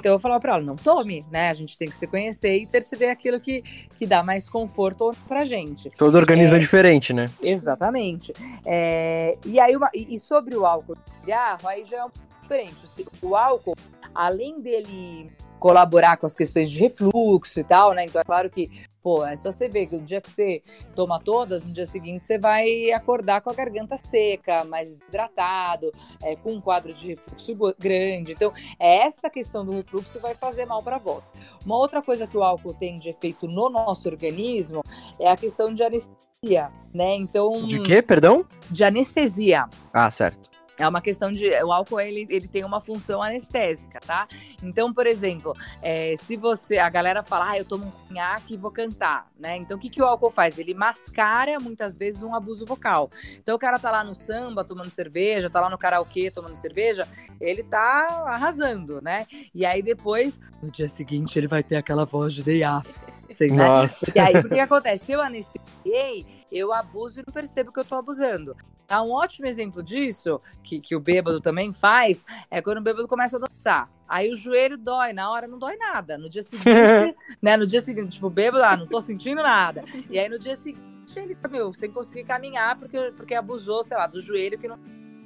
Então 0.00 0.12
eu 0.12 0.18
falava 0.18 0.40
para 0.40 0.54
ela, 0.54 0.62
não 0.62 0.76
tome, 0.76 1.26
né? 1.30 1.50
A 1.50 1.52
gente 1.52 1.76
tem 1.76 1.88
que 1.88 1.94
se 1.94 2.06
conhecer 2.06 2.56
e 2.56 2.66
perceber 2.66 3.10
aquilo 3.10 3.38
que, 3.38 3.62
que 3.96 4.06
dá 4.06 4.22
mais 4.22 4.48
conforto 4.48 5.10
pra 5.28 5.44
gente. 5.44 5.90
Todo 5.90 6.14
organismo 6.14 6.56
é, 6.56 6.58
é 6.58 6.60
diferente, 6.60 7.12
né? 7.12 7.30
Exatamente. 7.42 8.32
É, 8.64 9.36
e 9.44 9.60
aí, 9.60 9.76
uma, 9.76 9.90
e 9.94 10.18
sobre 10.18 10.56
o 10.56 10.64
álcool 10.64 10.94
de 10.94 11.20
cigarro, 11.20 11.68
aí 11.68 11.84
já 11.84 11.98
é 11.98 12.04
um 12.04 12.10
pouco 12.10 12.28
diferente. 12.40 12.76
O 13.20 13.36
álcool, 13.36 13.76
além 14.14 14.58
dele 14.62 15.30
colaborar 15.60 16.16
com 16.16 16.26
as 16.26 16.34
questões 16.34 16.70
de 16.70 16.80
refluxo 16.80 17.60
e 17.60 17.64
tal, 17.64 17.92
né? 17.92 18.06
Então 18.06 18.20
é 18.20 18.24
claro 18.24 18.48
que, 18.48 18.68
pô, 19.02 19.24
é 19.24 19.36
só 19.36 19.52
você 19.52 19.68
ver 19.68 19.86
que 19.86 19.96
o 19.96 20.00
dia 20.00 20.20
que 20.20 20.30
você 20.30 20.62
toma 20.96 21.20
todas, 21.20 21.64
no 21.64 21.72
dia 21.72 21.86
seguinte 21.86 22.24
você 22.24 22.38
vai 22.38 22.90
acordar 22.90 23.42
com 23.42 23.50
a 23.50 23.54
garganta 23.54 23.96
seca, 23.98 24.64
mais 24.64 24.88
desidratado, 24.88 25.92
é, 26.22 26.34
com 26.34 26.54
um 26.54 26.60
quadro 26.60 26.92
de 26.92 27.08
refluxo 27.08 27.54
grande. 27.78 28.32
Então, 28.32 28.52
é 28.78 29.06
essa 29.06 29.28
questão 29.28 29.64
do 29.64 29.72
refluxo 29.72 30.18
vai 30.18 30.34
fazer 30.34 30.64
mal 30.64 30.82
para 30.82 30.96
a 30.96 30.98
voz. 30.98 31.22
Uma 31.64 31.76
outra 31.76 32.02
coisa 32.02 32.26
que 32.26 32.36
o 32.36 32.42
álcool 32.42 32.74
tem 32.74 32.98
de 32.98 33.10
efeito 33.10 33.46
no 33.46 33.68
nosso 33.68 34.08
organismo 34.08 34.82
é 35.18 35.30
a 35.30 35.36
questão 35.36 35.72
de 35.72 35.82
anestesia, 35.82 36.72
né? 36.92 37.14
Então. 37.14 37.66
De 37.66 37.80
quê, 37.82 38.00
perdão? 38.00 38.46
De 38.70 38.82
anestesia. 38.82 39.68
Ah, 39.92 40.10
certo. 40.10 40.49
É 40.80 40.88
uma 40.88 41.02
questão 41.02 41.30
de. 41.30 41.46
O 41.62 41.70
álcool 41.70 42.00
ele, 42.00 42.26
ele 42.30 42.48
tem 42.48 42.64
uma 42.64 42.80
função 42.80 43.22
anestésica, 43.22 44.00
tá? 44.00 44.26
Então, 44.62 44.94
por 44.94 45.06
exemplo, 45.06 45.54
é, 45.82 46.14
se 46.16 46.36
você. 46.36 46.78
A 46.78 46.88
galera 46.88 47.22
fala, 47.22 47.50
ah, 47.50 47.58
eu 47.58 47.66
tomo 47.66 47.84
um 47.84 47.90
conhaque 48.08 48.54
e 48.54 48.56
vou 48.56 48.70
cantar, 48.70 49.30
né? 49.38 49.58
Então, 49.58 49.76
o 49.76 49.80
que, 49.80 49.90
que 49.90 50.02
o 50.02 50.06
álcool 50.06 50.30
faz? 50.30 50.58
Ele 50.58 50.72
mascara 50.72 51.60
muitas 51.60 51.98
vezes 51.98 52.22
um 52.22 52.34
abuso 52.34 52.64
vocal. 52.64 53.10
Então, 53.36 53.54
o 53.54 53.58
cara 53.58 53.78
tá 53.78 53.90
lá 53.90 54.02
no 54.02 54.14
samba 54.14 54.64
tomando 54.64 54.88
cerveja, 54.88 55.50
tá 55.50 55.60
lá 55.60 55.68
no 55.68 55.76
karaokê 55.76 56.30
tomando 56.30 56.54
cerveja, 56.54 57.06
ele 57.38 57.62
tá 57.62 58.24
arrasando, 58.26 59.02
né? 59.02 59.26
E 59.54 59.66
aí 59.66 59.82
depois, 59.82 60.40
no 60.62 60.70
dia 60.70 60.88
seguinte, 60.88 61.38
ele 61.38 61.46
vai 61.46 61.62
ter 61.62 61.76
aquela 61.76 62.06
voz 62.06 62.32
de 62.32 62.42
day 62.42 62.64
after. 62.64 63.12
Assim, 63.30 63.48
né? 63.48 63.68
Nossa. 63.68 64.10
E 64.14 64.18
aí, 64.18 64.34
o 64.34 64.48
que 64.48 64.58
acontece? 64.58 65.04
Se 65.04 65.12
eu 65.12 65.20
anestesiei, 65.20 66.26
eu 66.50 66.72
abuso 66.72 67.20
e 67.20 67.24
não 67.24 67.32
percebo 67.32 67.70
que 67.70 67.78
eu 67.78 67.84
tô 67.84 67.94
abusando. 67.94 68.56
Tá 68.90 69.00
um 69.02 69.12
ótimo 69.12 69.46
exemplo 69.46 69.84
disso, 69.84 70.40
que, 70.64 70.80
que 70.80 70.96
o 70.96 71.00
bêbado 71.00 71.40
também 71.40 71.72
faz, 71.72 72.24
é 72.50 72.60
quando 72.60 72.78
o 72.78 72.80
bêbado 72.80 73.06
começa 73.06 73.36
a 73.36 73.38
dançar. 73.48 73.88
Aí 74.08 74.28
o 74.32 74.34
joelho 74.34 74.76
dói, 74.76 75.12
na 75.12 75.30
hora 75.30 75.46
não 75.46 75.60
dói 75.60 75.76
nada. 75.76 76.18
No 76.18 76.28
dia 76.28 76.42
seguinte, 76.42 76.66
né? 77.40 77.56
No 77.56 77.68
dia 77.68 77.80
seguinte, 77.80 78.14
tipo, 78.14 78.28
bêbado, 78.28 78.64
ah, 78.64 78.76
não 78.76 78.88
tô 78.88 79.00
sentindo 79.00 79.44
nada. 79.44 79.84
E 80.10 80.18
aí 80.18 80.28
no 80.28 80.40
dia 80.40 80.56
seguinte, 80.56 80.82
ele, 81.14 81.38
meu, 81.48 81.72
sem 81.72 81.88
conseguir 81.92 82.24
caminhar 82.24 82.76
porque, 82.76 83.12
porque 83.16 83.32
abusou, 83.32 83.84
sei 83.84 83.96
lá, 83.96 84.08
do 84.08 84.20
joelho 84.20 84.58
que 84.58 84.66
não 84.66 84.76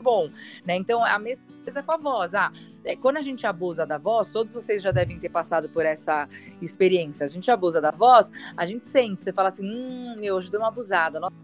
bom, 0.02 0.28
né? 0.66 0.76
Então, 0.76 1.02
a 1.02 1.18
mesma 1.18 1.46
coisa 1.62 1.82
com 1.82 1.92
a 1.92 1.96
voz. 1.96 2.34
Ah, 2.34 2.52
é, 2.84 2.94
quando 2.94 3.16
a 3.16 3.22
gente 3.22 3.46
abusa 3.46 3.86
da 3.86 3.96
voz, 3.96 4.30
todos 4.30 4.52
vocês 4.52 4.82
já 4.82 4.90
devem 4.90 5.18
ter 5.18 5.30
passado 5.30 5.70
por 5.70 5.86
essa 5.86 6.28
experiência. 6.60 7.24
A 7.24 7.28
gente 7.28 7.50
abusa 7.50 7.80
da 7.80 7.90
voz, 7.90 8.30
a 8.54 8.66
gente 8.66 8.84
sente, 8.84 9.22
você 9.22 9.32
fala 9.32 9.48
assim, 9.48 9.64
hum, 9.66 10.16
eu 10.22 10.36
hoje 10.36 10.50
deu 10.50 10.60
uma 10.60 10.68
abusada, 10.68 11.18
nossa, 11.18 11.34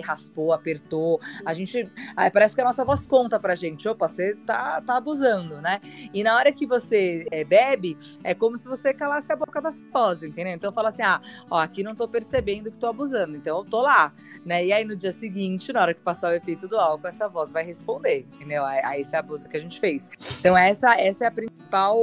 raspou, 0.00 0.52
apertou. 0.52 1.20
A 1.44 1.52
gente. 1.52 1.90
Aí 2.16 2.30
parece 2.30 2.54
que 2.54 2.60
a 2.60 2.64
nossa 2.64 2.84
voz 2.84 3.06
conta 3.06 3.38
pra 3.38 3.54
gente. 3.54 3.88
Opa, 3.88 4.08
você 4.08 4.34
tá, 4.46 4.80
tá 4.80 4.96
abusando, 4.96 5.60
né? 5.60 5.80
E 6.12 6.22
na 6.22 6.36
hora 6.36 6.52
que 6.52 6.66
você 6.66 7.26
é, 7.30 7.44
bebe, 7.44 7.96
é 8.22 8.34
como 8.34 8.56
se 8.56 8.66
você 8.66 8.92
calasse 8.92 9.32
a 9.32 9.36
boca 9.36 9.60
da 9.60 9.70
voz, 9.92 10.22
entendeu? 10.22 10.54
Então 10.54 10.72
fala 10.72 10.88
assim: 10.88 11.02
ah, 11.02 11.20
ó, 11.50 11.58
aqui 11.58 11.82
não 11.82 11.94
tô 11.94 12.08
percebendo 12.08 12.70
que 12.70 12.78
tô 12.78 12.88
abusando, 12.88 13.36
então 13.36 13.58
eu 13.58 13.64
tô 13.64 13.82
lá, 13.82 14.12
né? 14.44 14.64
E 14.64 14.72
aí 14.72 14.84
no 14.84 14.96
dia 14.96 15.12
seguinte, 15.12 15.72
na 15.72 15.82
hora 15.82 15.94
que 15.94 16.00
passar 16.00 16.30
o 16.30 16.34
efeito 16.34 16.68
do 16.68 16.78
álcool, 16.78 17.06
essa 17.06 17.28
voz 17.28 17.52
vai 17.52 17.64
responder, 17.64 18.26
entendeu? 18.34 18.64
A, 18.64 18.88
a 18.88 18.98
esse 18.98 19.14
abuso 19.16 19.48
que 19.48 19.56
a 19.56 19.60
gente 19.60 19.78
fez. 19.78 20.08
Então 20.38 20.56
essa, 20.56 20.94
essa 20.94 21.24
é 21.24 21.28
a 21.28 21.30
principal, 21.30 21.98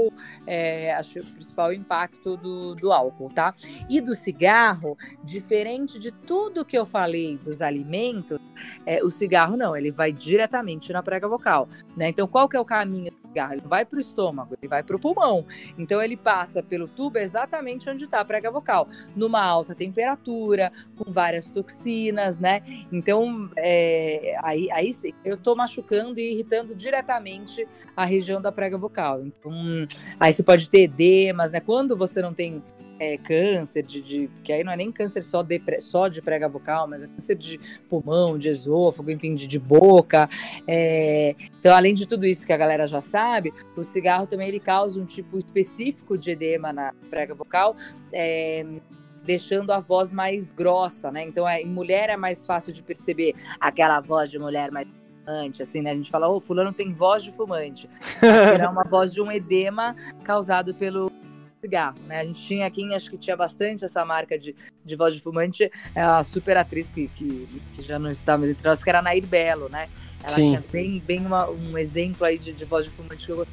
é, 0.45 0.93
acho, 0.93 1.19
o 1.19 1.25
principal 1.25 1.73
impacto 1.73 2.37
do, 2.37 2.75
do 2.75 2.91
álcool, 2.91 3.29
tá? 3.29 3.53
E 3.89 3.99
do 4.01 4.13
cigarro, 4.13 4.97
diferente 5.23 5.97
de 5.99 6.11
tudo 6.11 6.65
que 6.65 6.77
eu 6.77 6.85
falei 6.85 7.37
dos 7.37 7.61
alimentos, 7.63 8.37
é, 8.85 9.03
o 9.03 9.09
cigarro 9.09 9.57
não, 9.57 9.75
ele 9.75 9.91
vai 9.91 10.11
diretamente 10.11 10.91
na 10.93 11.01
prega 11.01 11.27
vocal, 11.27 11.67
né? 11.97 12.09
Então, 12.09 12.27
qual 12.27 12.47
que 12.47 12.55
é 12.55 12.59
o 12.59 12.65
caminho 12.65 13.11
do 13.11 13.27
cigarro? 13.27 13.53
Ele 13.53 13.63
vai 13.65 13.85
para 13.85 13.97
o 13.97 13.99
estômago, 13.99 14.55
ele 14.61 14.67
vai 14.67 14.83
para 14.83 14.95
o 14.95 14.99
pulmão. 14.99 15.45
Então, 15.77 16.01
ele 16.01 16.15
passa 16.15 16.61
pelo 16.61 16.87
tubo 16.87 17.17
exatamente 17.17 17.89
onde 17.89 18.03
está 18.03 18.19
a 18.19 18.25
prega 18.25 18.51
vocal, 18.51 18.87
numa 19.15 19.43
alta 19.43 19.73
temperatura, 19.73 20.71
com 20.95 21.11
várias 21.11 21.49
toxinas, 21.49 22.39
né? 22.39 22.61
Então, 22.91 23.49
é, 23.57 24.35
aí, 24.43 24.69
aí 24.71 24.91
eu 25.25 25.35
estou 25.35 25.55
machucando 25.55 26.19
e 26.19 26.33
irritando 26.33 26.75
diretamente 26.75 27.67
a 27.95 28.05
região 28.05 28.41
da 28.41 28.51
prega 28.51 28.77
vocal. 28.77 29.21
Então, 29.25 29.51
aí 30.19 30.33
você 30.33 30.43
pode 30.43 30.69
ter 30.69 30.83
edemas, 30.83 31.51
né? 31.51 31.59
Quando 31.59 31.97
você 31.97 32.21
não 32.21 32.33
tem 32.33 32.61
é, 32.99 33.17
câncer, 33.17 33.83
de, 33.83 34.01
de, 34.01 34.29
que 34.43 34.51
aí 34.51 34.63
não 34.63 34.71
é 34.71 34.77
nem 34.77 34.91
câncer 34.91 35.23
só 35.23 35.41
de, 35.41 35.61
só 35.79 36.07
de 36.07 36.21
prega 36.21 36.47
vocal, 36.47 36.87
mas 36.87 37.03
é 37.03 37.07
câncer 37.07 37.35
de 37.35 37.59
pulmão, 37.89 38.37
de 38.37 38.49
esôfago, 38.49 39.11
enfim, 39.11 39.35
de, 39.35 39.47
de 39.47 39.59
boca. 39.59 40.29
É, 40.67 41.35
então, 41.59 41.75
além 41.75 41.93
de 41.93 42.07
tudo 42.07 42.25
isso 42.25 42.45
que 42.45 42.53
a 42.53 42.57
galera 42.57 42.87
já 42.87 43.01
sabe, 43.01 43.53
o 43.75 43.83
cigarro 43.83 44.27
também 44.27 44.47
ele 44.47 44.59
causa 44.59 44.99
um 45.01 45.05
tipo 45.05 45.37
específico 45.37 46.17
de 46.17 46.31
edema 46.31 46.71
na 46.71 46.93
prega 47.09 47.33
vocal. 47.33 47.75
É, 48.11 48.65
deixando 49.23 49.71
a 49.71 49.79
voz 49.79 50.11
mais 50.11 50.51
grossa, 50.51 51.09
né? 51.09 51.23
Então, 51.23 51.47
é, 51.47 51.61
em 51.61 51.69
mulher 51.69 52.09
é 52.09 52.17
mais 52.17 52.45
fácil 52.45 52.73
de 52.73 52.83
perceber 52.83 53.33
aquela 53.59 54.01
voz 54.01 54.29
de 54.29 54.37
mulher 54.37 54.69
mais 54.69 54.85
fumante, 55.23 55.61
assim, 55.61 55.81
né? 55.81 55.91
A 55.91 55.95
gente 55.95 56.11
fala, 56.11 56.27
ô, 56.27 56.37
oh, 56.37 56.41
fulano 56.41 56.73
tem 56.73 56.93
voz 56.93 57.23
de 57.23 57.31
fumante. 57.31 57.89
é 58.21 58.67
uma 58.67 58.83
voz 58.83 59.13
de 59.13 59.21
um 59.21 59.31
edema 59.31 59.95
causado 60.23 60.75
pelo 60.75 61.11
cigarro, 61.63 61.95
né? 62.05 62.19
A 62.19 62.25
gente 62.25 62.41
tinha 62.41 62.69
quem 62.69 62.93
acho 62.93 63.09
que 63.09 63.17
tinha 63.17 63.37
bastante 63.37 63.85
essa 63.85 64.03
marca 64.03 64.37
de, 64.37 64.53
de 64.83 64.95
voz 64.97 65.15
de 65.15 65.21
fumante, 65.21 65.71
é 65.95 66.01
a 66.01 66.21
super 66.23 66.57
atriz 66.57 66.87
que, 66.87 67.07
que, 67.07 67.47
que 67.73 67.81
já 67.81 67.97
não 67.97 68.11
está 68.11 68.37
mais 68.37 68.49
entre 68.49 68.67
nós, 68.67 68.83
que 68.83 68.89
era 68.89 68.99
a 68.99 69.01
Nair 69.01 69.25
Belo, 69.25 69.69
né? 69.69 69.87
Ela 70.21 70.29
Sim. 70.29 70.49
tinha 70.49 70.63
bem, 70.71 70.99
bem 70.99 71.25
uma, 71.25 71.49
um 71.49 71.77
exemplo 71.77 72.25
aí 72.25 72.37
de, 72.37 72.51
de 72.51 72.65
voz 72.65 72.85
de 72.85 72.91
fumante 72.91 73.25
que 73.25 73.31
eu 73.31 73.47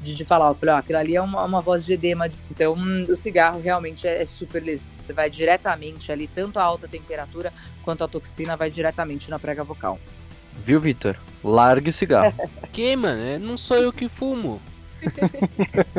de, 0.00 0.16
de 0.16 0.24
falar. 0.24 0.48
Eu 0.48 0.54
falei, 0.54 0.74
ó, 0.74 0.78
aquilo 0.78 0.98
ali 0.98 1.16
é 1.16 1.22
uma, 1.22 1.44
uma 1.44 1.60
voz 1.60 1.84
de 1.84 1.92
edema. 1.92 2.28
Então, 2.50 2.74
hum, 2.74 3.04
o 3.08 3.14
cigarro 3.14 3.60
realmente 3.60 4.06
é, 4.06 4.20
é 4.20 4.24
super 4.24 4.62
lesivo. 4.62 4.90
Vai 5.14 5.28
diretamente 5.28 6.10
ali, 6.10 6.26
tanto 6.26 6.58
a 6.58 6.62
alta 6.62 6.88
temperatura 6.88 7.52
quanto 7.82 8.02
a 8.02 8.08
toxina 8.08 8.56
vai 8.56 8.70
diretamente 8.70 9.28
na 9.28 9.38
prega 9.38 9.62
vocal. 9.62 9.98
Viu, 10.64 10.80
Vitor? 10.80 11.16
Largue 11.42 11.90
o 11.90 11.92
cigarro. 11.92 12.32
que, 12.72 12.94
mano? 12.96 13.38
Não 13.38 13.58
sou 13.58 13.76
eu 13.76 13.92
que 13.92 14.08
fumo. 14.08 14.60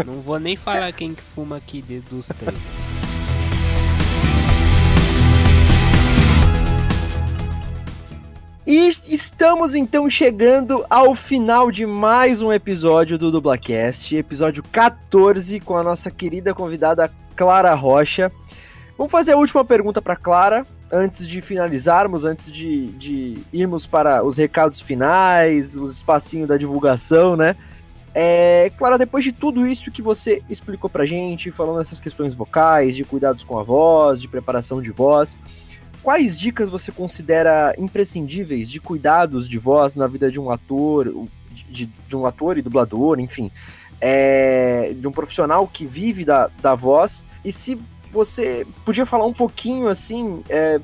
Não 0.06 0.22
vou 0.22 0.40
nem 0.40 0.56
falar 0.56 0.92
quem 0.94 1.14
que 1.14 1.22
fuma 1.22 1.58
aqui 1.58 1.82
dos 1.82 2.28
três. 2.28 2.58
E 8.66 8.96
estamos 9.08 9.76
então 9.76 10.10
chegando 10.10 10.86
ao 10.90 11.14
final 11.14 11.70
de 11.70 11.86
mais 11.86 12.42
um 12.42 12.52
episódio 12.52 13.18
do 13.18 13.30
Dublacast, 13.30 14.16
episódio 14.16 14.64
14, 14.72 15.60
com 15.60 15.76
a 15.76 15.84
nossa 15.84 16.10
querida 16.10 16.54
convidada 16.54 17.12
Clara 17.36 17.74
Rocha. 17.74 18.32
Vamos 18.98 19.12
fazer 19.12 19.34
a 19.34 19.38
última 19.38 19.66
pergunta 19.66 20.02
para 20.02 20.16
Clara, 20.16 20.66
antes 20.90 21.28
de 21.28 21.42
finalizarmos, 21.42 22.24
antes 22.24 22.52
de, 22.52 22.86
de, 22.92 23.38
irmos 23.52 23.86
para 23.86 24.24
os 24.24 24.38
recados 24.38 24.80
finais, 24.80 25.76
os 25.76 25.98
espacinhos 25.98 26.48
da 26.48 26.56
divulgação, 26.56 27.36
né? 27.36 27.58
É, 28.16 28.72
Clara, 28.78 28.98
depois 28.98 29.24
de 29.24 29.32
tudo 29.32 29.66
isso 29.66 29.92
que 29.92 30.02
você 30.02 30.44
explicou 30.50 30.90
pra 30.90 31.06
gente, 31.06 31.52
falando 31.52 31.82
essas 31.82 32.00
questões 32.00 32.34
vocais, 32.34 32.96
de 32.96 33.04
cuidados 33.04 33.44
com 33.44 33.58
a 33.58 33.64
voz, 33.64 34.22
de 34.22 34.28
preparação 34.28 34.82
de 34.82 34.92
voz, 34.92 35.40
quais 36.04 36.38
dicas 36.38 36.70
você 36.70 36.92
considera 36.92 37.74
imprescindíveis 37.78 38.70
de 38.70 38.80
cuidados 38.80 39.50
de 39.50 39.58
voz 39.58 39.96
na 39.96 40.06
vida 40.06 40.30
de 40.30 40.40
um 40.40 40.52
ator, 40.52 41.12
de, 41.70 41.86
de 41.86 42.16
um 42.16 42.26
ator 42.26 42.58
e 42.58 42.62
dublador, 42.62 43.20
enfim, 43.20 43.50
é, 44.00 44.94
de 44.94 45.08
um 45.08 45.12
profissional 45.12 45.66
que 45.66 45.86
vive 45.86 46.24
da, 46.24 46.52
da 46.62 46.76
voz? 46.76 47.26
E 47.44 47.52
se 47.52 47.80
você 48.12 48.68
podia 48.86 49.08
falar 49.08 49.26
um 49.26 49.34
pouquinho 49.34 49.88
assim, 49.88 50.44
é, 50.50 50.80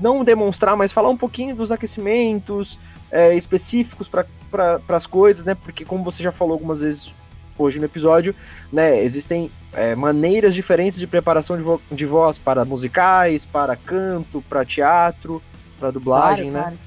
não 0.00 0.22
demonstrar, 0.22 0.76
mas 0.76 0.92
falar 0.92 1.08
um 1.08 1.16
pouquinho 1.16 1.56
dos 1.56 1.72
aquecimentos 1.72 2.78
é, 3.10 3.34
específicos 3.34 4.08
para 4.08 4.26
as 4.60 5.06
coisas, 5.06 5.44
né? 5.44 5.54
Porque 5.54 5.84
como 5.84 6.04
você 6.04 6.22
já 6.22 6.32
falou 6.32 6.54
algumas 6.54 6.80
vezes 6.80 7.14
hoje 7.58 7.78
no 7.78 7.84
episódio, 7.84 8.34
né? 8.72 9.02
Existem 9.02 9.50
é, 9.72 9.94
maneiras 9.94 10.54
diferentes 10.54 10.98
de 10.98 11.06
preparação 11.06 11.56
de, 11.56 11.62
vo 11.62 11.80
de, 11.90 12.06
voz 12.06 12.38
para 12.38 12.64
musicais, 12.64 13.44
para 13.44 13.76
canto, 13.76 14.42
para 14.48 14.64
teatro, 14.64 15.42
para 15.78 15.90
dublagem, 15.90 16.50
claro, 16.50 16.70
né? 16.70 16.76
Claro. 16.76 16.86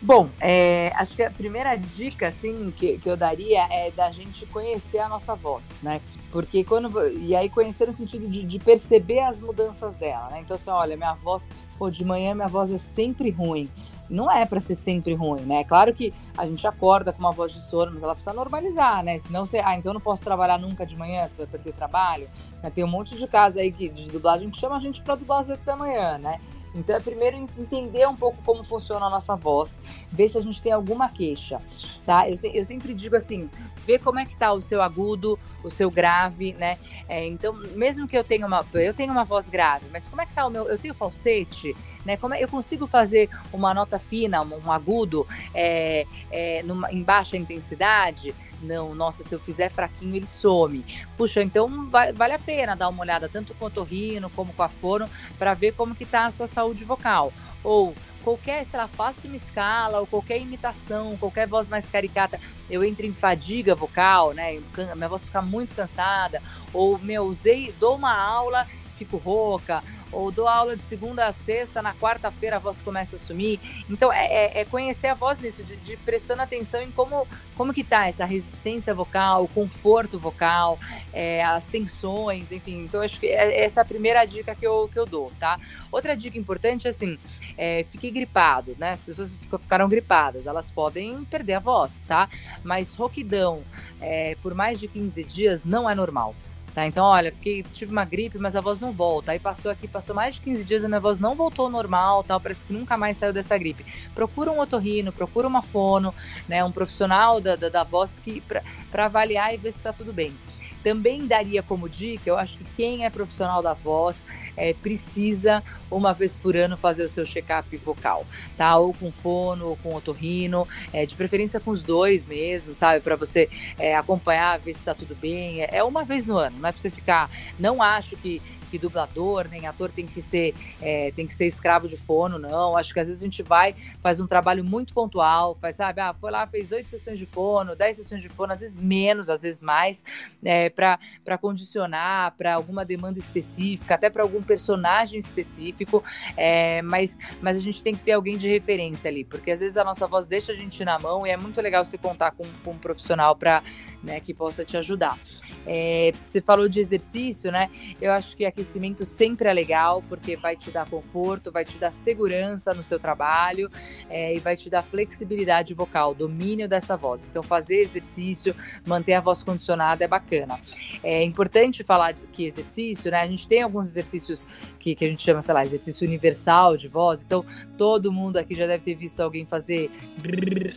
Bom, 0.00 0.30
é, 0.40 0.92
acho 0.94 1.16
que 1.16 1.22
a 1.24 1.30
primeira 1.30 1.74
dica, 1.74 2.28
assim, 2.28 2.70
que, 2.70 2.98
que 2.98 3.10
eu 3.10 3.16
daria 3.16 3.66
é 3.68 3.90
da 3.90 4.12
gente 4.12 4.46
conhecer 4.46 4.98
a 4.98 5.08
nossa 5.08 5.34
voz, 5.34 5.70
né? 5.82 6.00
Porque 6.30 6.62
quando. 6.62 7.08
E 7.18 7.34
aí 7.34 7.48
conhecer 7.48 7.86
no 7.86 7.92
sentido 7.92 8.28
de, 8.28 8.44
de 8.44 8.58
perceber 8.60 9.20
as 9.20 9.40
mudanças 9.40 9.96
dela, 9.96 10.28
né? 10.30 10.40
Então, 10.40 10.54
assim, 10.54 10.70
olha, 10.70 10.96
minha 10.96 11.14
voz, 11.14 11.48
pô, 11.76 11.90
de 11.90 12.04
manhã 12.04 12.32
minha 12.34 12.46
voz 12.46 12.70
é 12.70 12.78
sempre 12.78 13.30
ruim 13.30 13.68
não 14.08 14.30
é 14.30 14.44
para 14.44 14.60
ser 14.60 14.74
sempre 14.74 15.14
ruim, 15.14 15.42
né? 15.42 15.64
Claro 15.64 15.92
que 15.94 16.12
a 16.36 16.46
gente 16.46 16.66
acorda 16.66 17.12
com 17.12 17.18
uma 17.18 17.32
voz 17.32 17.52
de 17.52 17.60
sono, 17.60 17.92
mas 17.92 18.02
ela 18.02 18.14
precisa 18.14 18.34
normalizar, 18.34 19.02
né? 19.02 19.18
Senão 19.18 19.44
você, 19.46 19.58
ah, 19.58 19.76
então 19.76 19.90
eu 19.90 19.94
não 19.94 20.00
posso 20.00 20.22
trabalhar 20.22 20.58
nunca 20.58 20.86
de 20.86 20.96
manhã, 20.96 21.26
você 21.26 21.38
vai 21.38 21.46
perder 21.46 21.72
trabalho. 21.72 22.28
Né? 22.62 22.70
Tem 22.70 22.84
um 22.84 22.88
monte 22.88 23.16
de 23.16 23.26
casa 23.26 23.60
aí 23.60 23.70
de 23.70 24.08
dublagem 24.10 24.50
que 24.50 24.56
chama 24.56 24.76
a 24.76 24.80
gente 24.80 25.02
para 25.02 25.14
dublar 25.14 25.40
às 25.40 25.48
8 25.48 25.64
da 25.64 25.76
manhã, 25.76 26.18
né? 26.18 26.40
Então 26.78 26.96
é 26.96 27.00
primeiro 27.00 27.36
entender 27.36 28.06
um 28.06 28.16
pouco 28.16 28.38
como 28.44 28.64
funciona 28.64 29.06
a 29.06 29.10
nossa 29.10 29.34
voz, 29.34 29.78
ver 30.10 30.28
se 30.28 30.38
a 30.38 30.40
gente 30.40 30.62
tem 30.62 30.72
alguma 30.72 31.08
queixa, 31.08 31.58
tá? 32.06 32.28
Eu, 32.28 32.36
eu 32.52 32.64
sempre 32.64 32.94
digo 32.94 33.16
assim, 33.16 33.50
ver 33.84 33.98
como 34.00 34.18
é 34.18 34.24
que 34.24 34.36
tá 34.36 34.52
o 34.52 34.60
seu 34.60 34.80
agudo, 34.80 35.38
o 35.62 35.70
seu 35.70 35.90
grave, 35.90 36.52
né? 36.54 36.78
É, 37.08 37.26
então, 37.26 37.52
mesmo 37.74 38.06
que 38.06 38.16
eu 38.16 38.24
tenha 38.24 38.46
uma, 38.46 38.64
eu 38.74 38.94
tenho 38.94 39.12
uma 39.12 39.24
voz 39.24 39.48
grave, 39.48 39.86
mas 39.92 40.08
como 40.08 40.22
é 40.22 40.26
que 40.26 40.32
tá 40.34 40.46
o 40.46 40.50
meu, 40.50 40.68
eu 40.68 40.78
tenho 40.78 40.94
falsete, 40.94 41.74
né? 42.04 42.16
Como 42.16 42.34
é, 42.34 42.42
eu 42.42 42.48
consigo 42.48 42.86
fazer 42.86 43.28
uma 43.52 43.74
nota 43.74 43.98
fina, 43.98 44.40
um, 44.42 44.72
agudo 44.72 45.26
é, 45.54 46.06
é, 46.30 46.62
numa, 46.62 46.90
em 46.92 47.02
baixa 47.02 47.36
intensidade? 47.36 48.34
Não, 48.60 48.94
nossa, 48.94 49.22
se 49.22 49.34
eu 49.34 49.38
fizer 49.38 49.68
fraquinho, 49.68 50.16
ele 50.16 50.26
some. 50.26 50.84
Puxa, 51.16 51.42
então 51.42 51.88
vale 51.88 52.32
a 52.32 52.38
pena 52.38 52.74
dar 52.74 52.88
uma 52.88 53.02
olhada 53.02 53.28
tanto 53.28 53.54
com 53.54 53.66
o 53.66 53.70
torrino 53.70 54.28
como 54.30 54.52
com 54.52 54.62
a 54.62 54.68
fono 54.68 55.08
para 55.38 55.54
ver 55.54 55.72
como 55.74 55.94
que 55.94 56.04
tá 56.04 56.24
a 56.24 56.30
sua 56.30 56.46
saúde 56.46 56.84
vocal. 56.84 57.32
Ou 57.62 57.94
qualquer, 58.22 58.64
sei 58.64 58.78
lá, 58.78 58.86
faço 58.86 59.26
uma 59.26 59.36
escala 59.36 60.00
ou 60.00 60.06
qualquer 60.06 60.38
imitação, 60.38 61.16
qualquer 61.16 61.46
voz 61.46 61.68
mais 61.68 61.88
caricata, 61.88 62.38
eu 62.68 62.84
entro 62.84 63.06
em 63.06 63.14
fadiga 63.14 63.74
vocal, 63.74 64.32
né? 64.32 64.60
Minha 64.94 65.08
voz 65.08 65.24
fica 65.24 65.40
muito 65.40 65.74
cansada, 65.74 66.42
ou 66.72 66.98
meu, 66.98 67.24
usei, 67.24 67.72
dou 67.80 67.96
uma 67.96 68.14
aula, 68.14 68.66
fico 68.96 69.16
rouca, 69.16 69.82
ou 70.12 70.30
dou 70.30 70.48
aula 70.48 70.76
de 70.76 70.82
segunda 70.82 71.26
a 71.26 71.32
sexta, 71.32 71.82
na 71.82 71.94
quarta-feira 71.94 72.56
a 72.56 72.58
voz 72.58 72.80
começa 72.80 73.16
a 73.16 73.18
sumir. 73.18 73.60
Então 73.88 74.12
é, 74.12 74.26
é, 74.26 74.60
é 74.60 74.64
conhecer 74.64 75.08
a 75.08 75.14
voz 75.14 75.38
nisso, 75.38 75.62
de, 75.62 75.76
de, 75.76 75.96
prestando 75.96 76.42
atenção 76.42 76.80
em 76.82 76.90
como, 76.90 77.26
como 77.56 77.72
que 77.72 77.84
tá 77.84 78.06
essa 78.08 78.24
resistência 78.24 78.94
vocal, 78.94 79.44
o 79.44 79.48
conforto 79.48 80.18
vocal, 80.18 80.78
é, 81.12 81.44
as 81.44 81.66
tensões, 81.66 82.50
enfim. 82.52 82.84
Então 82.84 83.00
acho 83.00 83.18
que 83.20 83.26
é, 83.26 83.64
essa 83.64 83.80
é 83.80 83.82
a 83.82 83.86
primeira 83.86 84.24
dica 84.24 84.54
que 84.54 84.66
eu, 84.66 84.88
que 84.92 84.98
eu 84.98 85.06
dou, 85.06 85.32
tá? 85.38 85.58
Outra 85.90 86.16
dica 86.16 86.38
importante 86.38 86.86
é 86.86 86.90
assim, 86.90 87.18
é, 87.56 87.84
fique 87.84 88.10
gripado, 88.10 88.76
né? 88.78 88.92
As 88.92 89.04
pessoas 89.04 89.36
ficaram 89.60 89.88
gripadas, 89.88 90.46
elas 90.46 90.70
podem 90.70 91.24
perder 91.24 91.54
a 91.54 91.58
voz, 91.58 92.04
tá? 92.06 92.28
Mas 92.62 92.94
roquidão 92.94 93.62
é, 94.00 94.36
por 94.42 94.54
mais 94.54 94.78
de 94.78 94.88
15 94.88 95.24
dias 95.24 95.64
não 95.64 95.88
é 95.88 95.94
normal. 95.94 96.34
Tá, 96.74 96.86
então, 96.86 97.04
olha, 97.04 97.32
fiquei, 97.32 97.62
tive 97.62 97.90
uma 97.90 98.04
gripe, 98.04 98.38
mas 98.38 98.54
a 98.54 98.60
voz 98.60 98.78
não 98.80 98.92
volta. 98.92 99.32
Aí 99.32 99.38
passou 99.38 99.70
aqui, 99.70 99.88
passou 99.88 100.14
mais 100.14 100.36
de 100.36 100.42
15 100.42 100.64
dias, 100.64 100.84
a 100.84 100.88
minha 100.88 101.00
voz 101.00 101.18
não 101.18 101.34
voltou 101.34 101.64
ao 101.64 101.70
normal, 101.70 102.22
tal, 102.22 102.40
parece 102.40 102.66
que 102.66 102.72
nunca 102.72 102.96
mais 102.96 103.16
saiu 103.16 103.32
dessa 103.32 103.56
gripe. 103.58 103.84
Procura 104.14 104.52
um 104.52 104.60
otorrino, 104.60 105.12
procura 105.12 105.48
uma 105.48 105.62
fono, 105.62 106.14
né, 106.48 106.62
um 106.64 106.70
profissional 106.70 107.40
da, 107.40 107.56
da, 107.56 107.68
da 107.68 107.84
voz 107.84 108.18
que 108.18 108.40
para 108.40 109.04
avaliar 109.06 109.52
e 109.52 109.56
ver 109.56 109.72
se 109.72 109.78
está 109.78 109.92
tudo 109.92 110.12
bem. 110.12 110.36
Também 110.82 111.26
daria 111.26 111.62
como 111.62 111.88
dica, 111.88 112.30
eu 112.30 112.38
acho 112.38 112.58
que 112.58 112.64
quem 112.76 113.04
é 113.04 113.10
profissional 113.10 113.60
da 113.60 113.74
voz 113.74 114.24
é, 114.58 114.74
precisa, 114.74 115.62
uma 115.90 116.12
vez 116.12 116.36
por 116.36 116.56
ano, 116.56 116.76
fazer 116.76 117.04
o 117.04 117.08
seu 117.08 117.24
check-up 117.24 117.74
vocal, 117.78 118.26
tá? 118.56 118.76
Ou 118.76 118.92
com 118.92 119.10
fono, 119.10 119.68
ou 119.68 119.76
com 119.76 119.94
otorrino, 119.94 120.66
é, 120.92 121.06
de 121.06 121.14
preferência 121.14 121.60
com 121.60 121.70
os 121.70 121.82
dois 121.82 122.26
mesmo, 122.26 122.74
sabe? 122.74 123.00
Para 123.00 123.16
você 123.16 123.48
é, 123.78 123.96
acompanhar, 123.96 124.58
ver 124.58 124.74
se 124.74 124.80
está 124.80 124.94
tudo 124.94 125.14
bem. 125.14 125.62
É, 125.62 125.78
é 125.78 125.84
uma 125.84 126.04
vez 126.04 126.26
no 126.26 126.36
ano, 126.36 126.58
não 126.58 126.68
é 126.68 126.72
para 126.72 126.80
você 126.80 126.90
ficar. 126.90 127.30
Não 127.58 127.80
acho 127.82 128.16
que 128.16 128.42
que 128.68 128.78
dublador 128.78 129.48
nem 129.48 129.66
ator 129.66 129.90
tem 129.90 130.06
que 130.06 130.20
ser 130.20 130.54
é, 130.80 131.10
tem 131.12 131.26
que 131.26 131.34
ser 131.34 131.46
escravo 131.46 131.88
de 131.88 131.96
fono, 131.96 132.38
não. 132.38 132.76
Acho 132.76 132.92
que 132.92 133.00
às 133.00 133.06
vezes 133.06 133.22
a 133.22 133.24
gente 133.24 133.42
vai, 133.42 133.74
faz 134.02 134.20
um 134.20 134.26
trabalho 134.26 134.64
muito 134.64 134.94
pontual, 134.94 135.54
faz, 135.54 135.76
sabe, 135.76 136.00
ah, 136.00 136.14
foi 136.14 136.30
lá, 136.30 136.46
fez 136.46 136.72
oito 136.72 136.90
sessões 136.90 137.18
de 137.18 137.26
fono, 137.26 137.74
dez 137.74 137.96
sessões 137.96 138.22
de 138.22 138.28
fono, 138.28 138.52
às 138.52 138.60
vezes 138.60 138.78
menos, 138.78 139.28
às 139.30 139.42
vezes 139.42 139.62
mais, 139.62 140.04
é, 140.44 140.70
para 140.70 141.38
condicionar 141.40 142.34
para 142.36 142.54
alguma 142.54 142.84
demanda 142.84 143.18
específica, 143.18 143.94
até 143.94 144.10
para 144.10 144.22
algum 144.22 144.42
personagem 144.48 145.18
específico, 145.18 146.02
é, 146.36 146.80
mas, 146.82 147.18
mas 147.42 147.58
a 147.58 147.60
gente 147.60 147.82
tem 147.82 147.94
que 147.94 148.02
ter 148.02 148.12
alguém 148.12 148.38
de 148.38 148.48
referência 148.48 149.10
ali, 149.10 149.24
porque 149.24 149.50
às 149.50 149.60
vezes 149.60 149.76
a 149.76 149.84
nossa 149.84 150.06
voz 150.06 150.26
deixa 150.26 150.52
a 150.52 150.56
gente 150.56 150.82
na 150.84 150.98
mão 150.98 151.26
e 151.26 151.30
é 151.30 151.36
muito 151.36 151.60
legal 151.60 151.84
você 151.84 151.98
contar 151.98 152.30
com, 152.32 152.46
com 152.64 152.72
um 152.72 152.78
profissional 152.78 153.36
para 153.36 153.62
né, 154.02 154.20
que 154.20 154.32
possa 154.32 154.64
te 154.64 154.76
ajudar. 154.76 155.18
É, 155.66 156.12
você 156.20 156.40
falou 156.40 156.68
de 156.68 156.80
exercício, 156.80 157.50
né? 157.52 157.68
Eu 158.00 158.12
acho 158.12 158.36
que 158.36 158.46
aquecimento 158.46 159.04
sempre 159.04 159.48
é 159.48 159.52
legal, 159.52 160.02
porque 160.08 160.36
vai 160.36 160.56
te 160.56 160.70
dar 160.70 160.88
conforto, 160.88 161.52
vai 161.52 161.64
te 161.64 161.76
dar 161.76 161.90
segurança 161.90 162.72
no 162.72 162.82
seu 162.82 162.98
trabalho 162.98 163.70
é, 164.08 164.34
e 164.34 164.40
vai 164.40 164.56
te 164.56 164.70
dar 164.70 164.82
flexibilidade 164.82 165.74
vocal, 165.74 166.14
domínio 166.14 166.68
dessa 166.68 166.96
voz. 166.96 167.26
Então, 167.28 167.42
fazer 167.42 167.82
exercício, 167.82 168.54
manter 168.86 169.14
a 169.14 169.20
voz 169.20 169.42
condicionada 169.42 170.04
é 170.04 170.08
bacana. 170.08 170.58
É 171.02 171.22
importante 171.22 171.82
falar 171.82 172.14
que 172.32 172.44
exercício, 172.46 173.10
né? 173.10 173.20
A 173.20 173.26
gente 173.26 173.46
tem 173.46 173.62
alguns 173.62 173.88
exercícios 173.88 174.37
que, 174.78 174.94
que 174.94 175.04
a 175.04 175.08
gente 175.08 175.22
chama, 175.22 175.40
sei 175.40 175.54
lá, 175.54 175.64
exercício 175.64 176.06
universal 176.06 176.76
de 176.76 176.88
voz. 176.88 177.22
Então, 177.22 177.44
todo 177.76 178.12
mundo 178.12 178.36
aqui 178.36 178.54
já 178.54 178.66
deve 178.66 178.82
ter 178.82 178.94
visto 178.94 179.20
alguém 179.20 179.44
fazer 179.44 179.90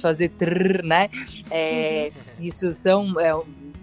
fazer 0.01 0.30
trrr, 0.30 0.84
né? 0.84 1.09
É, 1.49 2.12
uhum. 2.16 2.45
isso 2.45 2.74
são 2.74 3.20
é, 3.20 3.32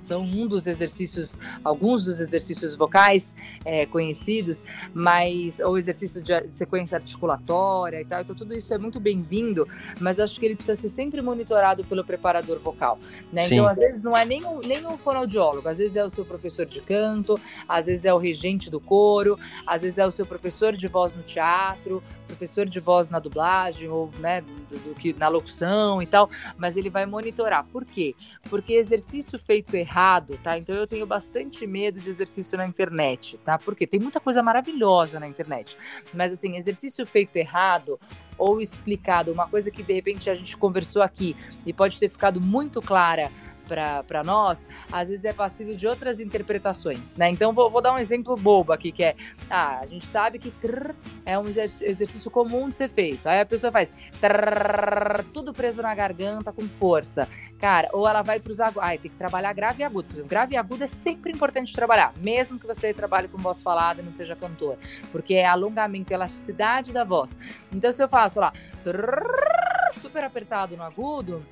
articulação, 0.09 0.23
um 0.23 0.47
dos 0.47 0.67
exercícios, 0.67 1.39
alguns 1.63 2.05
dos 2.05 2.21
exercícios 2.21 2.75
vocais 2.75 3.35
é, 3.65 3.85
conhecidos, 3.87 4.65
mas 4.95 5.61
ou 5.61 5.77
exercício 5.77 6.23
de 6.23 6.51
sequência 6.51 6.97
articulatória 6.97 8.01
e 8.01 8.05
tal. 8.05 8.23
Então 8.23 8.35
tudo 8.35 8.55
isso 8.55 8.73
é 8.73 8.79
muito 8.79 8.99
bem-vindo, 8.99 9.69
mas 10.01 10.19
acho 10.19 10.41
que 10.41 10.47
ele 10.47 10.55
precisa 10.55 10.81
ser 10.81 10.89
sempre 10.89 11.21
monitorado 11.21 11.85
pelo 11.85 12.05
preparador 12.05 12.59
vocal. 12.59 12.99
Né? 13.33 13.47
Então 13.47 13.67
às 13.67 13.77
vezes 13.77 14.03
não 14.05 14.17
é 14.17 14.25
nem 14.25 14.45
um, 14.45 14.61
nem 14.61 14.87
um 14.87 14.97
fonoaudiólogo, 14.97 15.69
às 15.69 15.79
vezes 15.79 15.97
é 15.97 16.05
o 16.05 16.11
seu 16.11 16.25
professor 16.25 16.67
de 16.67 16.81
canto, 16.81 17.39
às 17.69 17.87
vezes 17.87 18.05
é 18.05 18.15
o 18.15 18.19
regente 18.19 18.71
do 18.71 18.81
coro, 18.81 19.39
às 19.67 19.83
vezes 19.83 19.99
é 19.99 20.07
o 20.07 20.11
seu 20.11 20.25
professor 20.25 20.75
de 20.75 20.89
voz 20.89 21.15
no 21.15 21.23
teatro, 21.23 22.03
professor 22.29 22.67
de 22.67 22.79
voz 22.79 23.11
na 23.11 23.19
dublagem 23.19 23.89
ou 23.89 24.11
né, 24.19 24.43
do 24.43 24.95
que 24.95 25.13
na 25.15 25.29
locução 25.29 26.01
e 26.03 26.07
tal, 26.07 26.29
mas 26.57 26.77
ele 26.77 26.91
vai 26.91 27.07
monitorar. 27.07 27.65
Por 27.65 27.85
quê? 27.85 28.15
Porque 28.49 28.75
exercício 28.75 29.39
feito 29.39 29.75
errado, 29.75 29.98
tá? 30.43 30.57
Então 30.57 30.75
eu 30.75 30.87
tenho 30.87 31.07
bastante 31.07 31.67
medo 31.67 32.01
de 32.01 32.09
exercício 32.09 32.57
na 32.57 32.67
internet, 32.67 33.39
tá? 33.39 33.59
Porque 33.59 33.87
tem 33.87 33.99
muita 33.99 34.21
coisa 34.21 34.43
maravilhosa 34.43 35.19
na 35.19 35.27
internet, 35.27 35.77
mas 36.15 36.33
assim, 36.33 36.57
exercício 36.57 37.05
feito 37.07 37.37
errado 37.37 37.99
ou 38.37 38.61
explicado, 38.61 39.33
uma 39.33 39.49
coisa 39.49 39.71
que 39.71 39.83
de 39.83 39.93
repente 39.93 40.31
a 40.31 40.35
gente 40.35 40.57
conversou 40.57 41.03
aqui 41.03 41.37
e 41.67 41.73
pode 41.73 41.99
ter 41.99 42.09
ficado 42.09 42.41
muito 42.41 42.81
clara 42.81 43.33
para 43.69 44.25
nós, 44.25 44.67
às 44.91 45.09
vezes 45.09 45.25
é 45.25 45.33
passível 45.33 45.77
de 45.77 45.87
outras 45.87 46.21
interpretações, 46.21 47.15
né? 47.15 47.29
Então 47.29 47.53
vou, 47.53 47.71
vou, 47.71 47.83
dar 47.83 47.93
um 47.93 47.99
exemplo 47.99 48.35
bobo 48.37 48.73
aqui, 48.73 48.91
que 48.91 49.05
é, 49.05 49.15
ah, 49.51 49.79
a 49.81 49.87
gente 49.87 50.07
sabe 50.07 50.39
que 50.39 50.51
trrr 50.51 50.95
é 51.25 51.39
um 51.39 51.47
exercício 51.47 52.31
comum 52.31 52.69
de 52.69 52.77
ser 52.77 52.89
feito. 52.89 53.29
Aí 53.29 53.41
a 53.41 53.47
pessoa 53.47 53.71
faz 53.71 53.93
trrr, 54.21 55.25
tudo 55.33 55.53
preso 55.53 55.83
na 55.83 55.95
garganta 55.95 56.53
com 56.53 56.69
força. 56.69 57.29
Cara, 57.59 57.89
ou 57.93 58.09
ela 58.09 58.23
vai 58.23 58.39
para 58.39 58.51
os 58.51 58.61
agudos. 58.61 58.83
Ai, 58.83 58.99
tem 58.99 59.11
que 59.11 59.17
trabalhar 59.17 59.53
grave 59.53 59.83
e 59.83 59.85
agudo. 59.85 60.09
Por 60.09 60.15
exemplo, 60.15 60.31
grave 60.31 60.55
e 60.55 60.57
agudo 60.57 60.85
é 60.85 60.87
sempre 60.87 61.33
importante 61.33 61.73
trabalhar, 61.73 62.13
mesmo 62.17 62.59
que 62.59 62.67
você 62.67 62.95
trabalhe 62.95 63.29
com 63.29 63.37
voz 63.37 63.63
falada 63.63 64.01
e 64.01 64.05
não 64.05 64.13
seja 64.13 64.37
cantor, 64.37 64.79
porque 65.11 65.35
é 65.35 65.47
alongamento, 65.47 66.13
elasticidade 66.13 66.93
da 66.93 67.05
voz. 67.05 67.37
Então, 67.73 67.91
se 67.91 68.03
eu 68.03 68.09
faço 68.09 68.39
lá, 68.39 68.53
trrr, 68.83 70.01
super 70.01 70.23
apertado 70.23 70.77
no 70.77 70.85
agudo, 70.85 71.45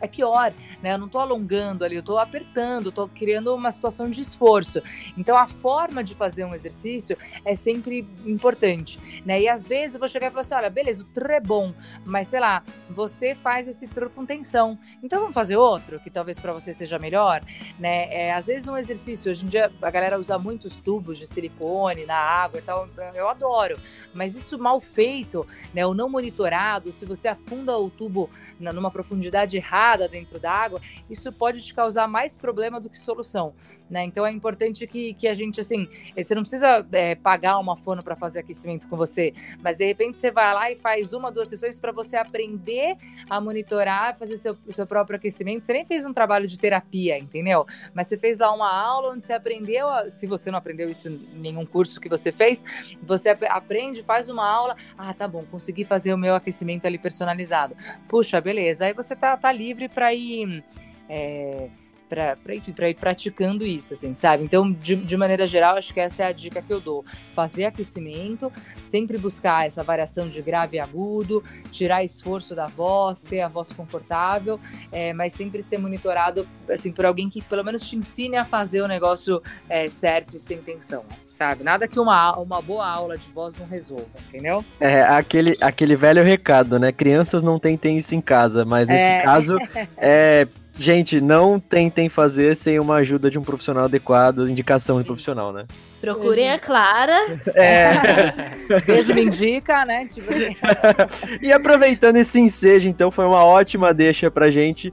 é 0.00 0.08
pior, 0.08 0.52
né? 0.82 0.94
Eu 0.94 0.98
não 0.98 1.06
estou 1.06 1.20
alongando 1.20 1.84
ali, 1.84 1.94
eu 1.94 2.00
estou 2.00 2.18
apertando, 2.18 2.88
estou 2.88 3.08
criando 3.08 3.54
uma 3.54 3.70
situação 3.70 4.10
de 4.10 4.20
esforço. 4.20 4.82
Então 5.16 5.36
a 5.36 5.46
forma 5.46 6.02
de 6.02 6.14
fazer 6.14 6.44
um 6.44 6.54
exercício 6.54 7.16
é 7.44 7.54
sempre 7.54 8.08
importante, 8.24 8.98
né? 9.24 9.40
E 9.40 9.48
às 9.48 9.68
vezes 9.68 9.94
eu 9.94 10.00
vou 10.00 10.08
chegar 10.08 10.28
e 10.28 10.30
falar 10.30 10.40
assim, 10.40 10.54
olha, 10.54 10.70
beleza, 10.70 11.02
o 11.02 11.06
tr 11.06 11.30
é 11.30 11.40
bom, 11.40 11.74
mas 12.04 12.28
sei 12.28 12.40
lá, 12.40 12.62
você 12.88 13.34
faz 13.34 13.68
esse 13.68 13.86
tr 13.86 14.08
com 14.08 14.24
tensão. 14.24 14.78
Então 15.02 15.20
vamos 15.20 15.34
fazer 15.34 15.56
outro 15.56 16.00
que 16.00 16.10
talvez 16.10 16.40
para 16.40 16.52
você 16.52 16.72
seja 16.72 16.98
melhor, 16.98 17.42
né? 17.78 18.12
É, 18.12 18.32
às 18.32 18.46
vezes 18.46 18.66
um 18.68 18.76
exercício, 18.76 19.30
hoje 19.30 19.44
em 19.44 19.48
dia 19.48 19.70
a 19.82 19.90
galera 19.90 20.18
usa 20.18 20.38
muitos 20.38 20.78
tubos 20.78 21.18
de 21.18 21.26
silicone 21.26 22.06
na 22.06 22.16
água 22.16 22.58
e 22.58 22.62
tal, 22.62 22.88
eu 23.14 23.28
adoro, 23.28 23.78
mas 24.14 24.34
isso 24.34 24.58
mal 24.58 24.80
feito, 24.80 25.46
né? 25.74 25.84
Ou 25.86 25.94
não 25.94 26.08
monitorado, 26.08 26.90
se 26.90 27.04
você 27.04 27.28
afunda 27.28 27.76
o 27.76 27.90
tubo 27.90 28.30
numa 28.58 28.90
profundidade 28.90 29.56
errada 29.56 29.89
dentro 29.96 30.38
d'água, 30.38 30.80
isso 31.08 31.32
pode 31.32 31.62
te 31.62 31.74
causar 31.74 32.06
mais 32.06 32.36
problema 32.36 32.80
do 32.80 32.90
que 32.90 32.98
solução. 32.98 33.54
Né? 33.90 34.04
Então 34.04 34.24
é 34.24 34.30
importante 34.30 34.86
que, 34.86 35.12
que 35.14 35.26
a 35.26 35.34
gente, 35.34 35.58
assim, 35.58 35.88
eh, 36.14 36.22
você 36.22 36.32
não 36.32 36.42
precisa 36.42 36.86
é, 36.92 37.16
pagar 37.16 37.58
uma 37.58 37.74
fono 37.74 38.04
para 38.04 38.14
fazer 38.14 38.38
aquecimento 38.38 38.86
com 38.86 38.96
você, 38.96 39.34
mas 39.60 39.76
de 39.76 39.84
repente 39.84 40.16
você 40.16 40.30
vai 40.30 40.54
lá 40.54 40.70
e 40.70 40.76
faz 40.76 41.12
uma, 41.12 41.32
duas 41.32 41.48
sessões 41.48 41.80
para 41.80 41.90
você 41.90 42.16
aprender 42.16 42.96
a 43.28 43.40
monitorar, 43.40 44.16
fazer 44.16 44.36
seu, 44.36 44.56
seu 44.68 44.86
próprio 44.86 45.16
aquecimento. 45.16 45.64
Você 45.64 45.72
nem 45.72 45.84
fez 45.84 46.06
um 46.06 46.12
trabalho 46.12 46.46
de 46.46 46.56
terapia, 46.56 47.18
entendeu? 47.18 47.66
Mas 47.92 48.06
você 48.06 48.16
fez 48.16 48.38
lá 48.38 48.52
uma 48.54 48.72
aula 48.72 49.12
onde 49.12 49.24
você 49.24 49.32
aprendeu, 49.32 49.88
a, 49.88 50.06
se 50.08 50.24
você 50.28 50.52
não 50.52 50.58
aprendeu 50.58 50.88
isso 50.88 51.08
em 51.08 51.40
nenhum 51.40 51.66
curso 51.66 52.00
que 52.00 52.08
você 52.08 52.30
fez, 52.30 52.64
você 53.02 53.30
aprende, 53.48 54.04
faz 54.04 54.28
uma 54.28 54.48
aula, 54.48 54.76
ah, 54.96 55.12
tá 55.12 55.26
bom, 55.26 55.44
consegui 55.50 55.84
fazer 55.84 56.14
o 56.14 56.18
meu 56.18 56.36
aquecimento 56.36 56.86
ali 56.86 56.96
personalizado. 56.96 57.74
Puxa, 58.08 58.40
beleza. 58.40 58.84
Aí 58.84 58.92
você 58.92 59.16
tá, 59.16 59.36
tá 59.36 59.50
livre 59.50 59.88
para 59.88 60.14
ir. 60.14 60.62
É, 61.08 61.68
para 62.10 62.36
enfim, 62.54 62.72
para 62.72 62.90
ir 62.90 62.94
praticando 62.94 63.64
isso, 63.64 63.92
assim, 63.92 64.12
sabe? 64.12 64.42
Então, 64.42 64.70
de, 64.70 64.96
de 64.96 65.16
maneira 65.16 65.46
geral, 65.46 65.76
acho 65.76 65.94
que 65.94 66.00
essa 66.00 66.24
é 66.24 66.26
a 66.26 66.32
dica 66.32 66.60
que 66.60 66.72
eu 66.72 66.80
dou. 66.80 67.04
Fazer 67.30 67.66
aquecimento, 67.66 68.52
sempre 68.82 69.16
buscar 69.16 69.66
essa 69.66 69.84
variação 69.84 70.28
de 70.28 70.42
grave 70.42 70.76
e 70.76 70.80
agudo, 70.80 71.44
tirar 71.70 72.02
esforço 72.02 72.54
da 72.54 72.66
voz, 72.66 73.22
ter 73.22 73.40
a 73.40 73.48
voz 73.48 73.72
confortável, 73.72 74.58
é, 74.90 75.12
mas 75.12 75.32
sempre 75.32 75.62
ser 75.62 75.78
monitorado, 75.78 76.46
assim, 76.68 76.90
por 76.90 77.06
alguém 77.06 77.28
que 77.28 77.40
pelo 77.40 77.64
menos 77.64 77.88
te 77.88 77.96
ensine 77.96 78.36
a 78.36 78.44
fazer 78.44 78.82
o 78.82 78.88
negócio 78.88 79.40
é, 79.68 79.88
certo 79.88 80.34
e 80.34 80.38
sem 80.38 80.58
tensão, 80.58 81.04
sabe? 81.32 81.62
Nada 81.62 81.86
que 81.86 82.00
uma, 82.00 82.36
uma 82.38 82.60
boa 82.60 82.88
aula 82.88 83.16
de 83.16 83.28
voz 83.28 83.54
não 83.54 83.66
resolva, 83.66 84.10
entendeu? 84.28 84.64
É, 84.80 85.02
aquele, 85.02 85.56
aquele 85.60 85.94
velho 85.94 86.24
recado, 86.24 86.78
né? 86.80 86.90
Crianças 86.90 87.42
não 87.42 87.58
tentem 87.58 87.96
isso 87.96 88.14
em 88.16 88.20
casa, 88.20 88.64
mas 88.64 88.88
nesse 88.88 89.10
é... 89.10 89.22
caso, 89.22 89.56
é 89.96 90.48
Gente, 90.80 91.20
não 91.20 91.60
tentem 91.60 92.08
fazer 92.08 92.56
sem 92.56 92.80
uma 92.80 92.96
ajuda 92.96 93.30
de 93.30 93.38
um 93.38 93.42
profissional 93.42 93.84
adequado, 93.84 94.48
indicação 94.48 94.98
de 94.98 95.04
profissional, 95.04 95.52
né? 95.52 95.66
Procurem 96.00 96.50
a 96.50 96.58
Clara. 96.58 97.18
É. 97.54 98.80
Beijo 98.86 99.14
me 99.14 99.26
indica, 99.26 99.84
né? 99.84 100.06
Tipo... 100.06 100.32
e 101.42 101.52
aproveitando 101.52 102.16
esse 102.16 102.40
ensejo, 102.40 102.88
então, 102.88 103.10
foi 103.10 103.26
uma 103.26 103.44
ótima 103.44 103.92
deixa 103.92 104.30
pra 104.30 104.50
gente. 104.50 104.90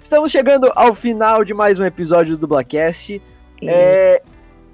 Estamos 0.00 0.30
chegando 0.30 0.70
ao 0.76 0.94
final 0.94 1.42
de 1.42 1.52
mais 1.52 1.80
um 1.80 1.84
episódio 1.84 2.36
do 2.36 2.46
Blackcast. 2.46 3.20
É... 3.60 4.22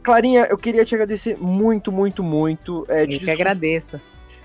Clarinha, 0.03 0.47
eu 0.51 0.59
queria 0.59 0.85
te 0.85 0.95
agradecer 0.95 1.39
muito, 1.41 1.91
muito, 1.91 2.23
muito. 2.23 2.85
É, 2.87 3.05
eu 3.05 3.09
que 3.09 3.31
agradeço 3.31 3.99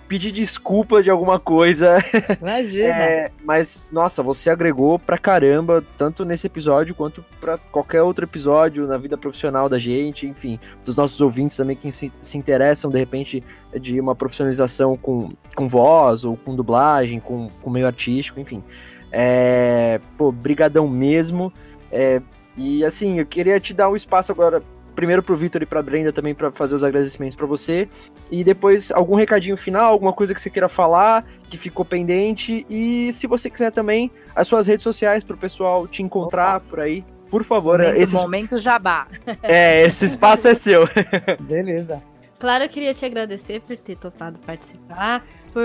pedir 0.08 0.32
desculpa 0.32 1.02
de 1.02 1.10
alguma 1.10 1.40
coisa. 1.40 1.98
Imagina. 2.42 2.90
É, 2.90 3.32
mas, 3.44 3.84
nossa, 3.92 4.22
você 4.22 4.50
agregou 4.50 5.00
pra 5.00 5.18
caramba, 5.18 5.84
tanto 5.98 6.24
nesse 6.24 6.48
episódio 6.48 6.96
quanto 6.96 7.24
pra 7.40 7.58
qualquer 7.58 8.02
outro 8.02 8.26
episódio 8.26 8.88
na 8.88 8.98
vida 8.98 9.18
profissional 9.18 9.68
da 9.68 9.80
gente, 9.80 10.28
enfim, 10.28 10.60
dos 10.84 10.96
nossos 10.96 11.20
ouvintes 11.22 11.58
também 11.58 11.76
que 11.76 11.92
se, 11.92 12.12
se 12.22 12.38
interessam, 12.38 12.92
de 12.92 12.98
repente, 12.98 13.44
de 13.80 14.00
uma 14.00 14.16
profissionalização 14.16 14.96
com, 14.96 15.34
com 15.56 15.68
voz 15.68 16.24
ou 16.24 16.38
com 16.38 16.56
dublagem, 16.56 17.20
com, 17.20 17.50
com 17.62 17.70
meio 17.70 17.88
artístico, 17.88 18.40
enfim. 18.40 18.64
É, 19.12 20.00
pô, 20.18 20.32
brigadão 20.32 20.88
mesmo. 20.88 21.52
É, 21.92 22.22
e 22.58 22.84
assim, 22.86 23.20
eu 23.20 23.26
queria 23.26 23.60
te 23.60 23.74
dar 23.74 23.90
um 23.90 23.96
espaço 23.96 24.32
agora 24.32 24.62
primeiro 24.96 25.22
pro 25.22 25.38
Vitor 25.38 25.62
e 25.62 25.66
pra 25.66 25.84
Brenda 25.84 26.12
também 26.12 26.34
para 26.34 26.52
fazer 26.52 26.76
os 26.76 26.84
agradecimentos 26.84 27.36
para 27.36 27.46
você. 27.46 27.88
E 28.32 28.44
depois 28.44 28.92
algum 28.92 29.16
recadinho 29.16 29.58
final, 29.58 29.92
alguma 29.92 30.14
coisa 30.14 30.34
que 30.34 30.42
você 30.42 30.50
queira 30.50 30.70
falar, 30.70 31.26
que 31.50 31.58
ficou 31.58 31.86
pendente. 31.86 32.66
E 32.70 33.12
se 33.14 33.28
você 33.28 33.50
quiser 33.50 33.72
também, 33.72 34.10
as 34.36 34.48
suas 34.48 34.66
redes 34.66 34.84
sociais 34.84 35.24
pro 35.24 35.38
pessoal 35.38 35.88
te 35.88 36.02
encontrar 36.02 36.58
Opa. 36.58 36.66
por 36.70 36.80
aí. 36.80 37.04
Por 37.30 37.44
favor, 37.44 37.80
momento, 37.80 37.98
esse 37.98 38.16
momento 38.16 38.58
jabá. 38.58 39.08
É, 39.44 39.84
esse 39.84 40.06
espaço 40.06 40.48
é 40.48 40.54
seu. 40.54 40.88
Beleza. 41.48 42.02
Claro, 42.40 42.64
eu 42.64 42.70
queria 42.70 42.94
te 42.94 43.06
agradecer 43.06 43.62
por 43.62 43.76
ter 43.78 43.98
topado 43.98 44.40
participar, 44.40 45.26
por 45.52 45.64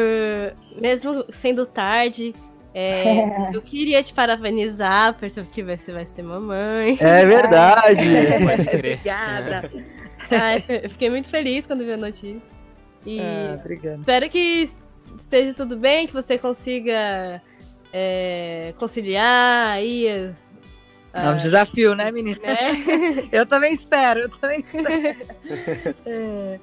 mesmo 0.80 1.24
sendo 1.32 1.66
tarde, 1.66 2.34
é, 2.74 3.50
eu 3.54 3.62
queria 3.62 4.02
te 4.02 4.12
parabenizar, 4.12 5.16
porque 5.18 5.62
você 5.62 5.92
vai 5.92 6.06
ser 6.06 6.22
mamãe. 6.22 6.96
É 7.00 7.26
verdade! 7.26 8.06
Obrigada! 8.74 9.70
Ai, 10.30 10.60
fiquei 10.88 11.10
muito 11.10 11.28
feliz 11.28 11.66
quando 11.66 11.84
vi 11.84 11.92
a 11.92 11.96
notícia. 11.96 12.54
E 13.04 13.18
ah, 13.20 13.58
espero 13.98 14.28
que 14.28 14.68
esteja 15.18 15.54
tudo 15.54 15.76
bem, 15.76 16.06
que 16.06 16.12
você 16.12 16.36
consiga 16.36 17.42
é, 17.92 18.74
conciliar 18.78 19.70
aí. 19.70 20.32
É 21.12 21.28
um 21.28 21.36
desafio, 21.36 21.94
né, 21.94 22.12
menina? 22.12 22.38
Né? 22.40 23.28
eu 23.32 23.44
também 23.44 23.72
espero, 23.72 24.20
eu 24.20 24.28
também 24.28 24.60
espero. 24.60 25.26
é, 26.06 26.60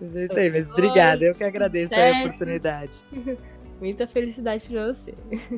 mas 0.00 0.16
é 0.16 0.24
isso 0.24 0.38
aí, 0.38 0.50
mas 0.50 0.70
obrigada, 0.70 1.24
eu 1.24 1.34
que 1.34 1.44
agradeço 1.44 1.94
a 1.94 2.20
oportunidade. 2.20 2.92
Muita 3.82 4.06
felicidade 4.06 4.68
pra 4.68 4.92
você. 4.92 5.12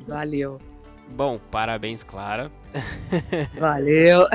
Valeu. 0.09 0.59
Bom, 1.11 1.39
parabéns, 1.51 2.03
Clara. 2.03 2.51
Valeu. 3.61 4.27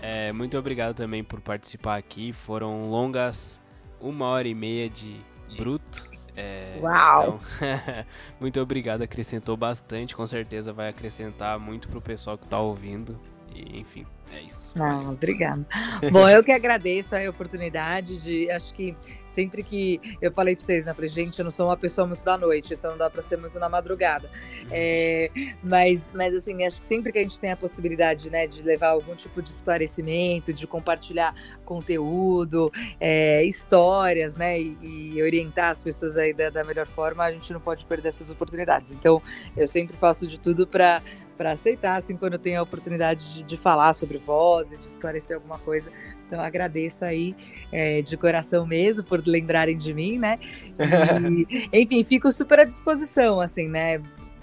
é, 0.00 0.30
muito 0.32 0.56
obrigado 0.56 0.94
também 0.94 1.24
por 1.24 1.40
participar 1.40 1.96
aqui. 1.96 2.32
Foram 2.32 2.88
longas 2.88 3.60
uma 4.00 4.26
hora 4.26 4.46
e 4.46 4.54
meia 4.54 4.88
de 4.88 5.20
bruto. 5.56 6.08
É, 6.36 6.78
Uau! 6.80 7.40
Então, 7.56 8.06
muito 8.38 8.60
obrigado, 8.60 9.02
acrescentou 9.02 9.56
bastante. 9.56 10.14
Com 10.14 10.28
certeza 10.28 10.72
vai 10.72 10.88
acrescentar 10.88 11.58
muito 11.58 11.88
pro 11.88 12.00
pessoal 12.00 12.38
que 12.38 12.46
tá 12.46 12.60
ouvindo. 12.60 13.18
E, 13.54 13.80
enfim, 13.80 14.06
é 14.32 14.42
isso. 14.42 14.72
Ah, 14.78 15.10
obrigada. 15.10 15.64
Bom, 16.12 16.28
eu 16.28 16.42
que 16.42 16.52
agradeço 16.52 17.14
a 17.14 17.28
oportunidade 17.28 18.22
de. 18.22 18.50
Acho 18.50 18.74
que 18.74 18.96
sempre 19.34 19.64
que 19.64 20.00
eu 20.22 20.30
falei 20.32 20.54
para 20.54 20.64
vocês, 20.64 20.84
né? 20.84 20.94
Falei, 20.94 21.10
gente, 21.10 21.38
eu 21.38 21.44
não 21.44 21.50
sou 21.50 21.66
uma 21.66 21.76
pessoa 21.76 22.06
muito 22.06 22.24
da 22.24 22.38
noite, 22.38 22.72
então 22.72 22.92
não 22.92 22.98
dá 22.98 23.10
para 23.10 23.20
ser 23.20 23.36
muito 23.36 23.58
na 23.58 23.68
madrugada. 23.68 24.30
É, 24.70 25.28
mas, 25.62 26.10
mas, 26.14 26.34
assim, 26.34 26.64
acho 26.64 26.80
que 26.80 26.86
sempre 26.86 27.10
que 27.10 27.18
a 27.18 27.22
gente 27.22 27.40
tem 27.40 27.50
a 27.50 27.56
possibilidade, 27.56 28.30
né, 28.30 28.46
de 28.46 28.62
levar 28.62 28.90
algum 28.90 29.14
tipo 29.16 29.42
de 29.42 29.50
esclarecimento, 29.50 30.52
de 30.52 30.66
compartilhar 30.66 31.34
conteúdo, 31.64 32.72
é, 33.00 33.44
histórias, 33.44 34.36
né, 34.36 34.60
e, 34.60 34.78
e, 34.80 35.22
orientar 35.22 35.70
as 35.70 35.82
pessoas 35.82 36.16
aí 36.16 36.32
da, 36.32 36.50
da 36.50 36.62
melhor 36.62 36.86
forma, 36.86 37.24
a 37.24 37.32
gente 37.32 37.52
não 37.52 37.60
pode 37.60 37.84
perder 37.86 38.08
essas 38.08 38.30
oportunidades. 38.30 38.92
Então, 38.92 39.20
eu 39.56 39.66
sempre 39.66 39.96
faço 39.96 40.28
de 40.28 40.38
tudo 40.38 40.64
para 40.64 41.02
para 41.36 41.52
aceitar, 41.52 41.96
assim, 41.96 42.16
quando 42.16 42.34
eu 42.34 42.38
tenho 42.38 42.60
a 42.60 42.62
oportunidade 42.62 43.34
de, 43.34 43.42
de, 43.42 43.56
falar 43.56 43.92
sobre 43.92 44.18
voz 44.18 44.72
e 44.72 44.78
de 44.78 44.86
esclarecer 44.86 45.36
alguma 45.36 45.58
coisa. 45.58 45.90
Então, 46.26 46.40
agradeço 46.40 47.04
aí 47.04 47.34
é, 47.70 48.02
de 48.02 48.16
coração 48.16 48.66
mesmo 48.66 49.04
por 49.04 49.22
lembrarem 49.26 49.76
de 49.76 49.92
mim, 49.92 50.18
né? 50.18 50.38
E, 50.78 51.68
enfim, 51.82 52.02
fico 52.04 52.30
super 52.30 52.60
à 52.60 52.64
disposição, 52.64 53.40
assim, 53.40 53.68
né? 53.68 54.00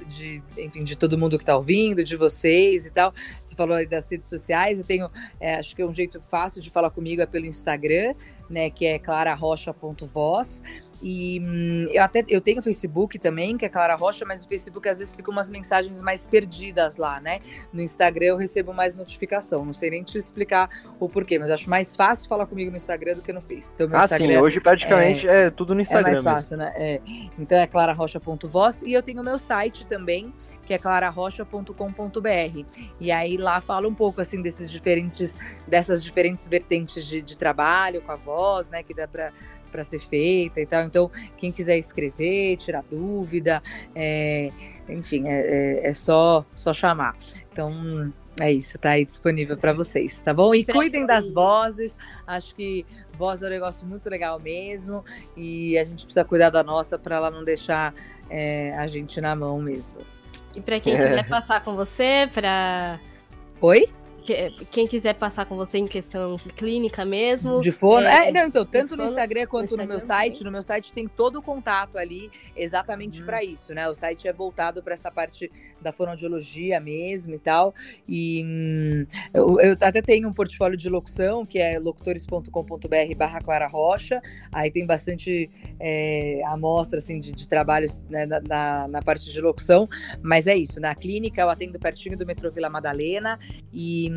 De, 0.07 0.43
enfim, 0.57 0.83
de 0.83 0.97
todo 0.97 1.17
mundo 1.17 1.37
que 1.37 1.43
está 1.43 1.55
ouvindo, 1.55 2.03
de 2.03 2.15
vocês 2.17 2.85
e 2.85 2.91
tal. 2.91 3.13
Você 3.41 3.55
falou 3.55 3.75
aí 3.75 3.85
das 3.85 4.09
redes 4.11 4.29
sociais, 4.29 4.77
eu 4.77 4.83
tenho, 4.83 5.09
é, 5.39 5.55
acho 5.55 5.75
que 5.75 5.81
é 5.81 5.85
um 5.85 5.93
jeito 5.93 6.21
fácil 6.21 6.61
de 6.61 6.69
falar 6.69 6.89
comigo 6.89 7.21
é 7.21 7.25
pelo 7.25 7.45
Instagram, 7.45 8.13
né, 8.49 8.69
que 8.69 8.85
é 8.85 8.99
clararocha.voz. 8.99 10.61
E 11.01 11.39
hum, 11.39 11.85
eu 11.91 12.03
até 12.03 12.23
eu 12.29 12.39
tenho 12.39 12.61
Facebook 12.61 13.17
também, 13.17 13.57
que 13.57 13.65
é 13.65 13.69
Clara 13.69 13.95
Rocha, 13.95 14.23
mas 14.25 14.45
o 14.45 14.47
Facebook 14.47 14.87
às 14.87 14.99
vezes 14.99 15.15
fica 15.15 15.31
umas 15.31 15.49
mensagens 15.49 16.01
mais 16.01 16.27
perdidas 16.27 16.97
lá, 16.97 17.19
né? 17.19 17.39
No 17.73 17.81
Instagram 17.81 18.25
eu 18.25 18.37
recebo 18.37 18.73
mais 18.73 18.93
notificação. 18.93 19.65
Não 19.65 19.73
sei 19.73 19.89
nem 19.89 20.03
te 20.03 20.17
explicar 20.17 20.69
o 20.99 21.09
porquê, 21.09 21.39
mas 21.39 21.49
acho 21.49 21.69
mais 21.69 21.95
fácil 21.95 22.29
falar 22.29 22.45
comigo 22.45 22.69
no 22.69 22.77
Instagram 22.77 23.15
do 23.15 23.21
que 23.21 23.33
no 23.33 23.41
Face. 23.41 23.73
Então, 23.73 23.87
ah, 23.91 24.03
Instagram 24.03 24.27
sim, 24.27 24.37
hoje 24.37 24.59
praticamente 24.59 25.27
é, 25.27 25.45
é 25.45 25.49
tudo 25.49 25.73
no 25.73 25.81
Instagram. 25.81 26.19
É 26.19 26.21
mais 26.21 26.23
fácil, 26.23 26.57
mesmo. 26.57 26.73
né? 26.73 26.83
É. 26.95 27.01
Então 27.39 27.57
é 27.57 27.65
clararocha.voz 27.65 28.83
e 28.83 28.93
eu 28.93 29.01
tenho 29.01 29.21
o 29.21 29.23
meu 29.23 29.39
site 29.39 29.87
também, 29.87 30.31
que 30.65 30.73
é 30.73 30.77
clararocha.com.br. 30.77 32.65
E 32.99 33.11
aí 33.11 33.37
lá 33.37 33.59
falo 33.59 33.89
um 33.89 33.95
pouco 33.95 34.21
assim 34.21 34.41
desses 34.41 34.69
diferentes, 34.69 35.35
dessas 35.67 36.03
diferentes 36.03 36.47
vertentes 36.47 37.05
de, 37.05 37.21
de 37.21 37.35
trabalho 37.35 38.01
com 38.01 38.11
a 38.11 38.15
voz, 38.15 38.69
né? 38.69 38.83
Que 38.83 38.93
dá 38.93 39.07
para 39.07 39.31
para 39.71 39.83
ser 39.83 39.99
feita 39.99 40.59
e 40.59 40.65
tal. 40.65 40.83
Então, 40.83 41.09
quem 41.37 41.51
quiser 41.51 41.77
escrever, 41.77 42.57
tirar 42.57 42.83
dúvida, 42.89 43.61
é, 43.95 44.51
enfim, 44.89 45.27
é, 45.27 45.41
é, 45.41 45.89
é, 45.89 45.93
só, 45.93 46.45
só 46.53 46.73
chamar. 46.73 47.15
Então, 47.51 48.11
é 48.39 48.51
isso, 48.51 48.77
tá 48.77 48.91
aí 48.91 49.05
disponível 49.05 49.57
para 49.57 49.73
vocês, 49.73 50.21
tá 50.21 50.33
bom? 50.33 50.55
E 50.55 50.63
cuidem 50.63 51.05
das 51.05 51.31
vozes, 51.31 51.97
acho 52.25 52.55
que 52.55 52.85
voz 53.17 53.41
é 53.43 53.47
um 53.47 53.49
negócio 53.49 53.85
muito 53.85 54.09
legal 54.09 54.39
mesmo, 54.39 55.03
e 55.35 55.77
a 55.77 55.83
gente 55.83 56.05
precisa 56.05 56.23
cuidar 56.23 56.49
da 56.49 56.63
nossa 56.63 56.97
para 56.97 57.17
ela 57.17 57.29
não 57.29 57.43
deixar 57.43 57.93
é, 58.29 58.73
a 58.77 58.87
gente 58.87 59.19
na 59.19 59.35
mão 59.35 59.59
mesmo. 59.61 59.99
E 60.55 60.61
para 60.61 60.79
quem 60.79 60.95
quiser 60.95 61.27
passar 61.29 61.63
com 61.63 61.75
você, 61.75 62.29
para. 62.33 62.99
Oi? 63.59 63.87
Quem 64.69 64.87
quiser 64.87 65.15
passar 65.15 65.45
com 65.45 65.55
você 65.55 65.77
em 65.77 65.87
questão 65.87 66.37
clínica 66.55 67.03
mesmo. 67.03 67.61
De 67.61 67.71
fono. 67.71 68.05
É, 68.07 68.29
é 68.29 68.31
não, 68.31 68.45
então, 68.47 68.65
tanto 68.65 68.95
no 68.95 69.03
Instagram 69.03 69.47
quanto 69.47 69.75
no, 69.75 69.83
Instagram 69.83 69.85
no 69.85 69.89
meu 69.89 69.99
site. 69.99 70.33
Também. 70.33 70.45
No 70.45 70.51
meu 70.51 70.61
site 70.61 70.93
tem 70.93 71.07
todo 71.07 71.39
o 71.39 71.41
contato 71.41 71.97
ali 71.97 72.31
exatamente 72.55 73.21
hum. 73.21 73.25
para 73.25 73.43
isso, 73.43 73.73
né? 73.73 73.87
O 73.89 73.95
site 73.95 74.27
é 74.27 74.33
voltado 74.33 74.83
para 74.83 74.93
essa 74.93 75.11
parte 75.11 75.51
da 75.81 75.91
fonoaudiologia 75.91 76.79
mesmo 76.79 77.33
e 77.33 77.39
tal. 77.39 77.73
E 78.07 78.43
hum, 78.45 79.05
eu, 79.33 79.59
eu, 79.59 79.73
até 79.81 80.01
tenho 80.01 80.27
um 80.27 80.33
portfólio 80.33 80.77
de 80.77 80.89
locução, 80.89 81.45
que 81.45 81.59
é 81.59 81.79
locutores.com.br 81.79 83.15
barra 83.17 83.39
Clara 83.39 83.67
Rocha. 83.67 84.21
Aí 84.51 84.69
tem 84.69 84.85
bastante 84.85 85.49
é, 85.79 86.41
amostra 86.45 86.99
assim, 86.99 87.19
de, 87.19 87.31
de 87.31 87.47
trabalhos 87.47 88.01
né, 88.09 88.25
na, 88.25 88.87
na, 88.87 89.01
parte 89.01 89.31
de 89.31 89.41
locução. 89.41 89.87
Mas 90.21 90.47
é 90.47 90.55
isso, 90.55 90.79
na 90.79 90.93
clínica 90.93 91.41
eu 91.41 91.49
atendo 91.49 91.79
pertinho 91.79 92.17
do 92.17 92.25
metrô 92.25 92.51
Vila 92.51 92.69
Madalena 92.69 93.39
e 93.73 94.10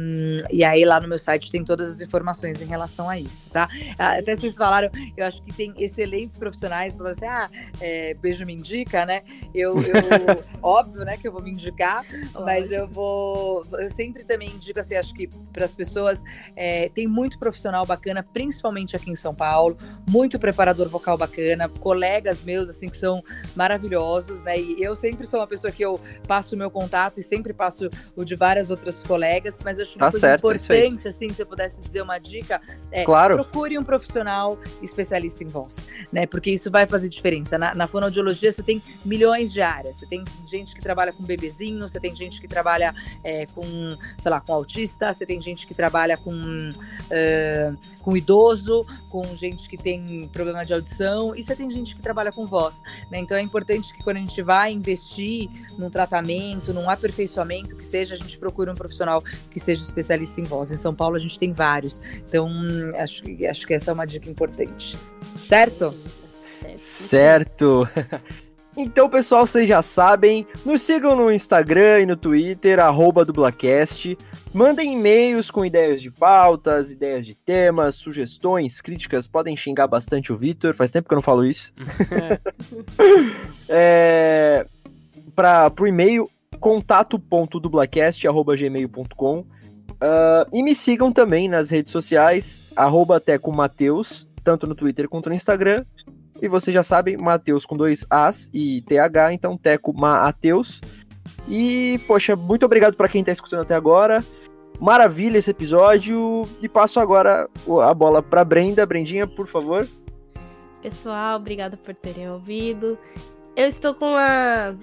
e 0.50 0.64
aí 0.64 0.84
lá 0.84 1.00
no 1.00 1.08
meu 1.08 1.18
site 1.18 1.50
tem 1.50 1.64
todas 1.64 1.90
as 1.90 2.00
informações 2.00 2.60
em 2.60 2.66
relação 2.66 3.08
a 3.08 3.18
isso, 3.18 3.50
tá? 3.50 3.68
Até 3.98 4.36
vocês 4.36 4.56
falaram, 4.56 4.90
eu 5.16 5.26
acho 5.26 5.42
que 5.42 5.52
tem 5.52 5.74
excelentes 5.78 6.38
profissionais, 6.38 6.96
falaram 6.96 7.16
assim, 7.16 7.26
ah, 7.26 7.48
é, 7.80 8.14
beijo 8.14 8.44
me 8.46 8.54
indica, 8.54 9.04
né? 9.04 9.22
Eu, 9.54 9.80
eu 9.80 10.44
óbvio, 10.62 11.04
né, 11.04 11.16
que 11.16 11.26
eu 11.26 11.32
vou 11.32 11.42
me 11.42 11.50
indicar, 11.50 12.04
mas 12.44 12.70
eu 12.70 12.86
vou, 12.86 13.64
eu 13.78 13.90
sempre 13.90 14.24
também 14.24 14.48
indico 14.48 14.80
assim, 14.80 14.94
acho 14.94 15.14
que 15.14 15.28
para 15.52 15.64
as 15.64 15.74
pessoas 15.74 16.22
é, 16.56 16.88
tem 16.88 17.06
muito 17.06 17.38
profissional 17.38 17.84
bacana, 17.84 18.22
principalmente 18.22 18.96
aqui 18.96 19.10
em 19.10 19.16
São 19.16 19.34
Paulo, 19.34 19.76
muito 20.08 20.38
preparador 20.38 20.88
vocal 20.88 21.16
bacana, 21.16 21.68
colegas 21.68 22.42
meus 22.44 22.68
assim 22.68 22.88
que 22.88 22.96
são 22.96 23.22
maravilhosos, 23.54 24.42
né? 24.42 24.58
E 24.58 24.82
eu 24.82 24.94
sempre 24.94 25.26
sou 25.26 25.40
uma 25.40 25.46
pessoa 25.46 25.72
que 25.72 25.84
eu 25.84 26.00
passo 26.26 26.54
o 26.54 26.58
meu 26.58 26.70
contato 26.70 27.18
e 27.18 27.22
sempre 27.22 27.52
passo 27.52 27.88
o 28.16 28.24
de 28.24 28.34
várias 28.34 28.70
outras 28.70 29.02
colegas, 29.02 29.60
mas 29.64 29.78
eu 29.78 29.83
acho 29.84 29.98
tá 29.98 30.10
certo, 30.10 30.50
importante, 30.50 31.08
assim, 31.08 31.32
se 31.32 31.42
eu 31.42 31.46
pudesse 31.46 31.80
dizer 31.80 32.02
uma 32.02 32.18
dica, 32.18 32.60
é 32.90 33.04
claro. 33.04 33.34
procure 33.36 33.78
um 33.78 33.84
profissional 33.84 34.58
especialista 34.82 35.44
em 35.44 35.48
voz, 35.48 35.86
né? 36.12 36.26
Porque 36.26 36.50
isso 36.50 36.70
vai 36.70 36.86
fazer 36.86 37.08
diferença. 37.08 37.56
Na, 37.56 37.74
na 37.74 37.86
fonoaudiologia 37.86 38.50
você 38.50 38.62
tem 38.62 38.82
milhões 39.04 39.52
de 39.52 39.60
áreas. 39.60 39.96
Você 39.96 40.06
tem 40.06 40.24
gente 40.46 40.74
que 40.74 40.80
trabalha 40.80 41.12
com 41.12 41.22
bebezinho, 41.22 41.86
você 41.86 42.00
tem 42.00 42.14
gente 42.14 42.40
que 42.40 42.48
trabalha 42.48 42.94
é, 43.22 43.46
com, 43.46 43.96
sei 44.18 44.30
lá, 44.30 44.40
com 44.40 44.52
autista, 44.52 45.12
você 45.12 45.24
tem 45.24 45.40
gente 45.40 45.66
que 45.66 45.74
trabalha 45.74 46.16
com, 46.16 46.32
uh, 46.32 47.78
com 48.04 48.14
idoso, 48.14 48.84
com 49.08 49.24
gente 49.34 49.66
que 49.68 49.78
tem 49.78 50.28
problema 50.30 50.64
de 50.64 50.74
audição, 50.74 51.34
e 51.34 51.42
você 51.42 51.56
tem 51.56 51.70
gente 51.70 51.96
que 51.96 52.02
trabalha 52.02 52.30
com 52.30 52.46
voz, 52.46 52.82
né? 53.10 53.18
Então 53.18 53.34
é 53.34 53.40
importante 53.40 53.94
que 53.94 54.04
quando 54.04 54.18
a 54.18 54.20
gente 54.20 54.42
vai 54.42 54.72
investir 54.72 55.48
num 55.78 55.88
tratamento, 55.88 56.74
num 56.74 56.90
aperfeiçoamento 56.90 57.74
que 57.74 57.84
seja, 57.84 58.14
a 58.14 58.18
gente 58.18 58.36
procure 58.38 58.70
um 58.70 58.74
profissional 58.74 59.22
que 59.50 59.58
seja 59.58 59.82
especialista 59.82 60.38
em 60.38 60.44
voz. 60.44 60.70
Em 60.70 60.76
São 60.76 60.94
Paulo 60.94 61.16
a 61.16 61.18
gente 61.18 61.38
tem 61.38 61.52
vários. 61.52 62.02
Então, 62.28 62.52
acho, 62.96 63.22
acho 63.48 63.66
que 63.66 63.72
essa 63.72 63.90
é 63.90 63.94
uma 63.94 64.06
dica 64.06 64.28
importante. 64.28 64.98
Certo? 65.38 65.94
Certo. 66.76 67.88
Então, 68.76 69.08
pessoal, 69.08 69.46
vocês 69.46 69.68
já 69.68 69.80
sabem, 69.82 70.44
nos 70.66 70.82
sigam 70.82 71.14
no 71.14 71.30
Instagram 71.30 72.00
e 72.00 72.06
no 72.06 72.16
Twitter, 72.16 72.80
arroba 72.80 73.24
dublacast. 73.24 74.18
Mandem 74.52 74.94
e-mails 74.94 75.48
com 75.48 75.64
ideias 75.64 76.02
de 76.02 76.10
pautas, 76.10 76.90
ideias 76.90 77.24
de 77.24 77.34
temas, 77.34 77.94
sugestões, 77.94 78.80
críticas. 78.80 79.28
Podem 79.28 79.56
xingar 79.56 79.86
bastante 79.86 80.32
o 80.32 80.36
Vitor, 80.36 80.74
faz 80.74 80.90
tempo 80.90 81.06
que 81.08 81.14
eu 81.14 81.16
não 81.16 81.22
falo 81.22 81.44
isso. 81.44 81.72
é, 83.68 84.66
para 85.36 85.70
o 85.80 85.86
e-mail 85.86 86.28
contato.dublacast.gmail.com 86.58 89.38
uh, 89.38 89.46
ah, 90.00 90.48
e 90.52 90.60
me 90.62 90.74
sigam 90.74 91.12
também 91.12 91.48
nas 91.48 91.70
redes 91.70 91.92
sociais, 91.92 92.66
arroba 92.74 93.22
Mateus, 93.54 94.26
tanto 94.42 94.66
no 94.66 94.74
Twitter 94.74 95.08
quanto 95.08 95.28
no 95.28 95.34
Instagram. 95.34 95.84
E 96.44 96.48
você 96.48 96.70
já 96.70 96.82
sabe, 96.82 97.16
Mateus 97.16 97.64
com 97.64 97.74
dois 97.74 98.04
As 98.10 98.50
e 98.52 98.82
TH, 98.82 99.32
então 99.32 99.56
Teco 99.56 99.94
Mateus. 99.94 100.78
E, 101.48 101.98
poxa, 102.06 102.36
muito 102.36 102.66
obrigado 102.66 102.94
para 102.94 103.08
quem 103.08 103.20
está 103.22 103.32
escutando 103.32 103.62
até 103.62 103.74
agora. 103.74 104.22
Maravilha 104.78 105.38
esse 105.38 105.50
episódio. 105.50 106.42
E 106.60 106.68
passo 106.68 107.00
agora 107.00 107.48
a 107.82 107.94
bola 107.94 108.22
para 108.22 108.44
Brenda. 108.44 108.84
Brendinha, 108.84 109.26
por 109.26 109.46
favor. 109.46 109.88
Pessoal, 110.82 111.38
obrigado 111.38 111.78
por 111.78 111.94
terem 111.94 112.28
ouvido. 112.28 112.98
Eu 113.56 113.66
estou 113.66 113.94
com 113.94 114.10
uma 114.10 114.76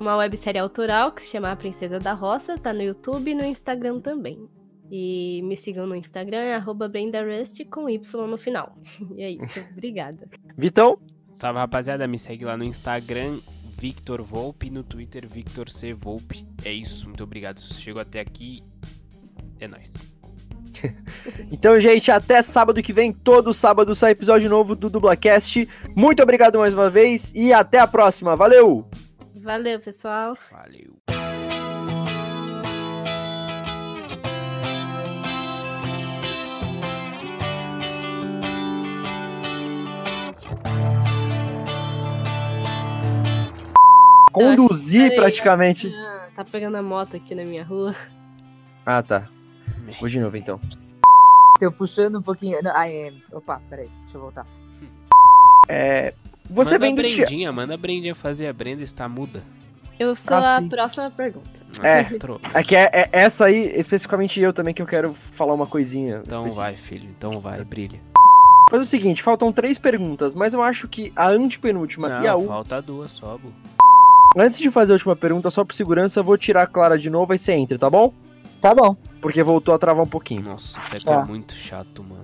uma 0.00 0.16
websérie 0.16 0.58
autoral 0.58 1.12
que 1.12 1.22
se 1.22 1.28
chama 1.28 1.52
A 1.52 1.56
Princesa 1.56 1.98
da 1.98 2.14
Roça, 2.14 2.56
tá 2.56 2.72
no 2.72 2.80
YouTube 2.80 3.30
e 3.30 3.34
no 3.34 3.44
Instagram 3.44 4.00
também. 4.00 4.48
E 4.90 5.40
me 5.44 5.56
sigam 5.56 5.86
no 5.86 5.94
Instagram, 5.94 6.38
é 6.38 6.60
BrendaRust 6.88 7.64
com 7.66 7.88
Y 7.88 8.26
no 8.26 8.36
final. 8.36 8.76
E 9.14 9.22
é 9.22 9.30
isso, 9.30 9.60
obrigada. 9.72 10.28
Vitão? 10.56 10.98
Salve 11.32 11.58
rapaziada, 11.58 12.06
me 12.06 12.18
segue 12.18 12.44
lá 12.44 12.56
no 12.56 12.64
Instagram, 12.64 13.38
Victor 13.78 14.20
Volpe, 14.22 14.68
no 14.68 14.82
Twitter, 14.82 15.26
Victor 15.26 15.70
C. 15.70 15.94
Volpe. 15.94 16.46
É 16.64 16.72
isso, 16.72 17.06
muito 17.06 17.22
obrigado. 17.24 17.60
Se 17.60 17.80
chegou 17.80 18.02
até 18.02 18.20
aqui, 18.20 18.62
é 19.58 19.68
nóis. 19.68 19.90
então, 21.50 21.78
gente, 21.80 22.10
até 22.10 22.42
sábado 22.42 22.82
que 22.82 22.92
vem, 22.92 23.12
todo 23.12 23.54
sábado 23.54 23.94
sai 23.94 24.12
episódio 24.12 24.50
novo 24.50 24.74
do 24.74 24.90
Dublacast. 24.90 25.68
Muito 25.94 26.22
obrigado 26.22 26.58
mais 26.58 26.74
uma 26.74 26.90
vez 26.90 27.32
e 27.34 27.52
até 27.52 27.78
a 27.78 27.86
próxima. 27.86 28.36
Valeu! 28.36 28.88
Valeu, 29.36 29.80
pessoal. 29.80 30.36
Valeu. 30.50 31.29
Conduzir 44.32 45.14
praticamente. 45.14 45.90
Tá, 45.90 46.28
tá 46.36 46.44
pegando 46.44 46.76
a 46.76 46.82
moto 46.82 47.16
aqui 47.16 47.34
na 47.34 47.44
minha 47.44 47.64
rua. 47.64 47.94
Ah, 48.86 49.02
tá. 49.02 49.28
Vou 49.98 50.08
de 50.08 50.18
novo, 50.20 50.36
então. 50.36 50.60
Tô 51.58 51.70
puxando 51.72 52.18
um 52.18 52.22
pouquinho. 52.22 52.58
Não, 52.62 52.72
ah, 52.74 52.88
é... 52.88 53.12
Opa, 53.32 53.60
peraí, 53.68 53.88
deixa 54.02 54.16
eu 54.16 54.20
voltar. 54.22 54.46
É, 55.68 56.14
você 56.48 56.74
manda 56.78 56.86
vem 56.86 56.92
a 56.92 56.96
do. 56.96 57.16
Brendinha, 57.26 57.52
manda 57.52 57.74
a 57.74 57.76
Brendinha 57.76 58.14
fazer. 58.14 58.46
A 58.46 58.52
Brenda 58.52 58.82
está 58.82 59.08
muda. 59.08 59.42
Eu 59.98 60.16
sou 60.16 60.36
Ah, 60.36 60.56
a 60.56 60.60
sim. 60.60 60.68
próxima 60.68 61.10
pergunta. 61.10 61.60
É. 61.82 62.04
Tro- 62.04 62.40
É 62.54 62.62
que 62.62 62.74
é, 62.74 62.90
é 62.92 63.08
essa 63.12 63.44
aí, 63.44 63.70
especificamente 63.76 64.40
eu 64.40 64.52
também, 64.52 64.72
que 64.72 64.80
eu 64.80 64.86
quero 64.86 65.12
falar 65.12 65.52
uma 65.52 65.66
coisinha. 65.66 66.22
Então 66.26 66.46
específica. 66.46 66.62
vai, 66.64 66.74
filho. 66.76 67.08
Então 67.16 67.38
vai, 67.40 67.62
brilha. 67.62 68.00
Faz 68.70 68.82
o 68.82 68.86
seguinte, 68.86 69.22
faltam 69.22 69.52
três 69.52 69.78
perguntas, 69.78 70.34
mas 70.34 70.54
eu 70.54 70.62
acho 70.62 70.88
que 70.88 71.12
a 71.14 71.28
antepenúltima 71.28 72.08
e 72.08 72.12
a 72.12 72.20
Não, 72.32 72.36
última. 72.36 72.54
falta 72.54 72.80
duas 72.80 73.10
só, 73.10 73.36
Bu. 73.36 73.52
Antes 74.36 74.58
de 74.58 74.70
fazer 74.70 74.92
a 74.92 74.94
última 74.94 75.16
pergunta, 75.16 75.50
só 75.50 75.64
por 75.64 75.74
segurança, 75.74 76.20
eu 76.20 76.24
vou 76.24 76.38
tirar 76.38 76.62
a 76.62 76.66
Clara 76.66 76.96
de 76.98 77.10
novo, 77.10 77.32
aí 77.32 77.38
você 77.38 77.52
entra, 77.52 77.78
tá 77.78 77.90
bom? 77.90 78.12
Tá 78.60 78.74
bom. 78.74 78.94
Porque 79.20 79.42
voltou 79.42 79.74
a 79.74 79.78
travar 79.78 80.04
um 80.04 80.08
pouquinho. 80.08 80.42
Nossa, 80.42 80.78
o 80.78 80.90
Pepe 80.90 81.04
Tá. 81.04 81.20
é 81.20 81.24
muito 81.26 81.54
chato, 81.54 82.04
mano. 82.04 82.22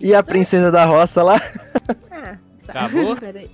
E 0.00 0.14
a 0.14 0.22
princesa 0.22 0.70
da 0.70 0.84
roça 0.84 1.22
lá? 1.22 1.40
Ah, 2.10 2.36
tá. 2.66 2.72
Acabou? 2.72 3.16
Peraí. 3.18 3.50